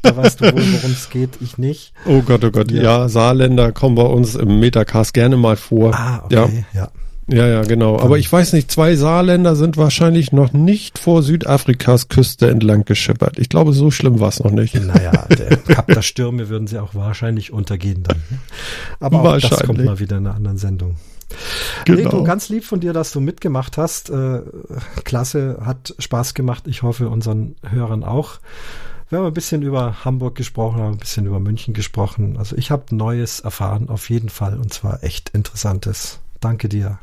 da 0.03 0.17
weißt 0.17 0.41
du 0.41 0.45
wohl, 0.53 0.63
worum 0.73 0.91
es 0.93 1.11
geht, 1.11 1.31
ich 1.41 1.59
nicht. 1.59 1.93
Oh 2.07 2.23
Gott, 2.23 2.45
oh 2.45 2.51
Gott. 2.51 2.71
Ja. 2.71 2.83
Ja, 2.83 3.09
Saarländer 3.09 3.73
kommen 3.73 3.95
bei 3.97 4.03
uns 4.03 4.35
im 4.35 4.61
Metacast 4.61 5.13
gerne 5.15 5.37
mal 5.37 5.57
vor. 5.57 5.95
Ah, 5.95 6.23
okay, 6.25 6.65
ja. 6.73 6.83
ja, 6.83 6.89
ja, 7.29 7.63
genau. 7.63 7.99
Aber 7.99 8.19
ich 8.19 8.31
weiß 8.31 8.53
nicht, 8.53 8.71
zwei 8.71 8.97
Saarländer 8.97 9.57
sind 9.57 9.77
wahrscheinlich 9.77 10.33
noch 10.33 10.53
nicht 10.53 10.99
vor 10.99 11.23
Südafrikas 11.23 12.09
Küste 12.09 12.51
entlang 12.51 12.85
geschippert. 12.85 13.39
Ich 13.39 13.49
glaube, 13.49 13.73
so 13.73 13.91
schlimm 13.91 14.21
war 14.21 14.29
es 14.29 14.41
noch 14.41 14.51
nicht. 14.51 14.75
Naja, 14.75 15.27
der 15.29 15.57
Kap 15.57 15.87
der 15.87 16.03
Stürme 16.03 16.49
würden 16.49 16.67
sie 16.67 16.79
auch 16.79 16.95
wahrscheinlich 16.95 17.53
untergehen 17.53 18.03
dann. 18.03 18.23
Aber 19.01 19.23
auch 19.23 19.41
das 19.41 19.63
kommt 19.63 19.85
mal 19.85 19.99
wieder 19.99 20.19
in 20.19 20.27
einer 20.27 20.37
anderen 20.37 20.59
Sendung. 20.59 20.97
Genau. 21.85 22.11
Rico, 22.11 22.25
ganz 22.25 22.49
lieb 22.49 22.65
von 22.65 22.81
dir, 22.81 22.93
dass 22.93 23.13
du 23.13 23.21
mitgemacht 23.21 23.79
hast. 23.79 24.11
Äh, 24.11 24.43
klasse, 25.05 25.59
hat 25.65 25.95
Spaß 25.99 26.35
gemacht. 26.35 26.65
Ich 26.67 26.83
hoffe, 26.83 27.09
unseren 27.09 27.57
Hörern 27.63 28.05
auch. 28.05 28.39
Wir 29.09 29.19
haben 29.19 29.27
ein 29.27 29.35
bisschen 29.35 29.63
über 29.63 30.05
Hamburg 30.05 30.35
gesprochen, 30.35 30.81
haben 30.81 30.95
ein 30.95 30.99
bisschen 30.99 31.27
über 31.27 31.41
München 31.41 31.75
gesprochen. 31.75 32.37
Also 32.39 32.57
ich 32.57 32.71
habe 32.71 32.95
Neues 32.95 33.41
erfahren, 33.41 33.89
auf 33.89 34.11
jeden 34.11 34.29
Fall, 34.29 34.59
und 34.59 34.73
zwar 34.73 35.03
echt 35.05 35.31
Interessantes. 35.31 36.21
Danke 36.41 36.69
dir. 36.69 36.99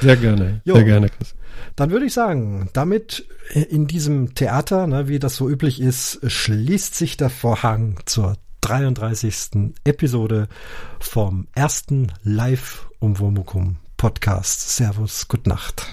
Sehr 0.00 0.16
gerne. 0.16 0.60
Jo. 0.64 0.74
Sehr 0.74 0.84
gerne, 0.84 1.08
Chris. 1.08 1.34
Dann 1.74 1.90
würde 1.90 2.06
ich 2.06 2.12
sagen, 2.12 2.68
damit 2.72 3.26
in 3.52 3.86
diesem 3.86 4.34
Theater, 4.34 4.86
ne, 4.86 5.08
wie 5.08 5.18
das 5.18 5.36
so 5.36 5.48
üblich 5.48 5.80
ist, 5.80 6.20
schließt 6.26 6.94
sich 6.94 7.16
der 7.16 7.30
Vorhang 7.30 7.98
zur 8.06 8.36
33. 8.62 9.74
Episode 9.84 10.48
vom 10.98 11.46
ersten 11.54 12.12
Live 12.22 12.88
um 12.98 13.18
Womukum 13.18 13.76
Podcast. 13.96 14.76
Servus, 14.76 15.28
gute 15.28 15.48
Nacht. 15.48 15.86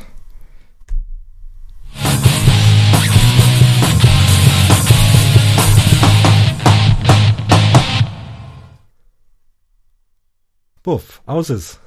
Buff, 10.82 11.22
aus 11.26 11.50
ist. 11.50 11.83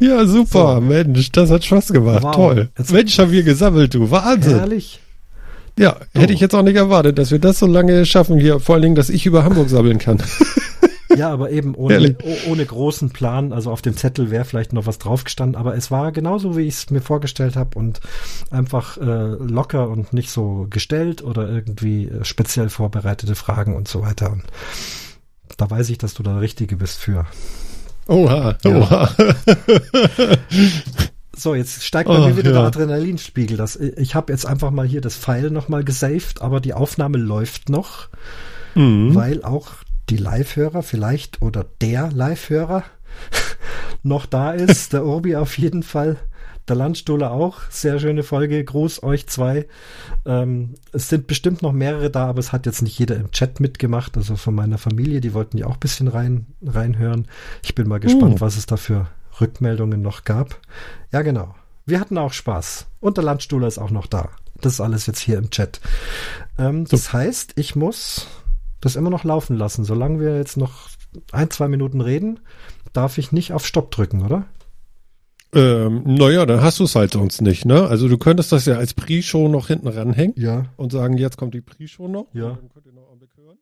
Ja, 0.00 0.24
super. 0.26 0.76
So. 0.76 0.80
Mensch, 0.80 1.32
das 1.32 1.50
hat 1.50 1.64
Spaß 1.64 1.92
gemacht. 1.92 2.22
Wow. 2.22 2.34
Toll. 2.34 2.68
Jetzt- 2.78 2.92
Mensch, 2.92 3.18
haben 3.18 3.32
wir 3.32 3.42
gesammelt, 3.42 3.94
du. 3.94 4.10
Wahnsinn. 4.10 4.58
Herrlich. 4.58 5.00
Ja, 5.78 5.96
hätte 6.14 6.32
ich 6.32 6.40
jetzt 6.40 6.54
auch 6.54 6.62
nicht 6.62 6.76
erwartet, 6.76 7.18
dass 7.18 7.30
wir 7.30 7.38
das 7.38 7.58
so 7.60 7.66
lange 7.66 8.04
schaffen 8.04 8.38
hier. 8.40 8.58
Vor 8.60 8.74
allen 8.74 8.82
Dingen, 8.82 8.94
dass 8.96 9.10
ich 9.10 9.26
über 9.26 9.44
Hamburg 9.44 9.68
sammeln 9.68 9.98
kann. 9.98 10.22
Ja, 11.16 11.30
aber 11.30 11.50
eben 11.50 11.74
ohne, 11.74 12.16
oh- 12.22 12.50
ohne 12.52 12.64
großen 12.64 13.10
Plan. 13.10 13.52
Also 13.52 13.72
auf 13.72 13.82
dem 13.82 13.96
Zettel 13.96 14.30
wäre 14.30 14.44
vielleicht 14.44 14.72
noch 14.72 14.86
was 14.86 14.98
draufgestanden, 14.98 15.56
aber 15.58 15.74
es 15.74 15.90
war 15.90 16.12
genauso, 16.12 16.56
wie 16.56 16.62
ich 16.62 16.74
es 16.74 16.90
mir 16.90 17.00
vorgestellt 17.00 17.56
habe 17.56 17.76
und 17.76 17.98
einfach 18.50 18.98
äh, 18.98 19.02
locker 19.42 19.88
und 19.88 20.12
nicht 20.12 20.30
so 20.30 20.66
gestellt 20.70 21.24
oder 21.24 21.48
irgendwie 21.48 22.04
äh, 22.04 22.24
speziell 22.24 22.68
vorbereitete 22.68 23.34
Fragen 23.34 23.74
und 23.74 23.88
so 23.88 24.02
weiter. 24.02 24.30
Und 24.30 24.44
da 25.56 25.68
weiß 25.68 25.88
ich, 25.90 25.98
dass 25.98 26.14
du 26.14 26.22
der 26.22 26.40
Richtige 26.40 26.76
bist 26.76 26.98
für. 27.00 27.26
Oha, 28.08 28.56
Ja. 28.64 28.76
oha. 28.76 29.10
So, 31.36 31.54
jetzt 31.54 31.84
steigt 31.84 32.08
bei 32.08 32.16
Ach, 32.16 32.26
mir 32.26 32.36
wieder 32.36 32.50
ja. 32.50 32.58
der 32.58 32.66
Adrenalinspiegel. 32.66 33.56
Das, 33.56 33.76
ich 33.76 34.16
habe 34.16 34.32
jetzt 34.32 34.44
einfach 34.44 34.72
mal 34.72 34.84
hier 34.88 35.00
das 35.00 35.14
Pfeil 35.14 35.50
nochmal 35.50 35.84
gesaved, 35.84 36.42
aber 36.42 36.58
die 36.60 36.74
Aufnahme 36.74 37.16
läuft 37.18 37.68
noch. 37.68 38.08
Mhm. 38.74 39.14
weil 39.14 39.44
auch 39.44 39.68
die 40.10 40.16
Live-Hörer 40.18 40.82
vielleicht 40.82 41.40
oder 41.42 41.64
der 41.80 42.10
Live-Hörer 42.12 42.82
noch 44.02 44.26
da 44.26 44.50
ist. 44.52 44.92
Der 44.92 45.04
Urbi 45.04 45.36
auf 45.36 45.56
jeden 45.58 45.82
Fall. 45.82 46.16
Der 46.68 46.76
Landstuhler 46.76 47.30
auch. 47.30 47.60
Sehr 47.70 47.98
schöne 47.98 48.22
Folge. 48.22 48.62
Gruß 48.62 49.02
euch 49.02 49.26
zwei. 49.26 49.66
Ähm, 50.26 50.74
es 50.92 51.08
sind 51.08 51.26
bestimmt 51.26 51.62
noch 51.62 51.72
mehrere 51.72 52.10
da, 52.10 52.26
aber 52.26 52.40
es 52.40 52.52
hat 52.52 52.66
jetzt 52.66 52.82
nicht 52.82 52.98
jeder 52.98 53.16
im 53.16 53.30
Chat 53.30 53.58
mitgemacht. 53.60 54.16
Also 54.16 54.36
von 54.36 54.54
meiner 54.54 54.76
Familie, 54.78 55.20
die 55.22 55.32
wollten 55.34 55.56
ja 55.56 55.66
auch 55.66 55.74
ein 55.74 55.80
bisschen 55.80 56.08
rein, 56.08 56.46
reinhören. 56.62 57.26
Ich 57.62 57.74
bin 57.74 57.88
mal 57.88 58.00
gespannt, 58.00 58.36
Oh. 58.38 58.40
was 58.40 58.56
es 58.58 58.66
da 58.66 58.76
für 58.76 59.08
Rückmeldungen 59.40 60.02
noch 60.02 60.24
gab. 60.24 60.60
Ja, 61.10 61.22
genau. 61.22 61.54
Wir 61.86 62.00
hatten 62.00 62.18
auch 62.18 62.32
Spaß. 62.34 62.86
Und 63.00 63.16
der 63.16 63.24
Landstuhler 63.24 63.66
ist 63.66 63.78
auch 63.78 63.90
noch 63.90 64.06
da. 64.06 64.28
Das 64.60 64.74
ist 64.74 64.80
alles 64.80 65.06
jetzt 65.06 65.20
hier 65.20 65.38
im 65.38 65.48
Chat. 65.50 65.80
Ähm, 66.58 66.84
das 66.84 67.12
heißt, 67.14 67.52
ich 67.56 67.76
muss 67.76 68.26
das 68.80 68.94
immer 68.96 69.08
noch 69.10 69.24
laufen 69.24 69.56
lassen. 69.56 69.84
Solange 69.84 70.20
wir 70.20 70.36
jetzt 70.36 70.56
noch 70.58 70.88
ein, 71.32 71.50
zwei 71.50 71.68
Minuten 71.68 72.00
reden, 72.02 72.40
darf 72.92 73.16
ich 73.16 73.32
nicht 73.32 73.52
auf 73.54 73.66
Stopp 73.66 73.90
drücken, 73.90 74.22
oder? 74.22 74.44
Ähm, 75.54 76.02
naja, 76.04 76.44
dann 76.44 76.60
hast 76.60 76.78
du 76.78 76.84
es 76.84 76.94
halt 76.94 77.12
sonst 77.12 77.40
nicht, 77.40 77.64
ne? 77.64 77.86
Also 77.88 78.06
du 78.08 78.18
könntest 78.18 78.52
das 78.52 78.66
ja 78.66 78.74
als 78.76 78.92
Pre-Show 78.92 79.48
noch 79.48 79.68
hinten 79.68 79.88
ranhängen 79.88 80.34
Ja. 80.36 80.66
und 80.76 80.92
sagen, 80.92 81.16
jetzt 81.16 81.36
kommt 81.38 81.54
die 81.54 81.62
Pre-Show 81.62 82.06
noch. 82.08 82.26
Ja. 82.34 82.48
Und 82.50 82.58
dann 82.58 82.68
könnt 82.68 82.86
ihr 82.86 82.92
noch 82.92 83.02
einen 83.02 83.08
Augenblick 83.08 83.30
hören. 83.36 83.56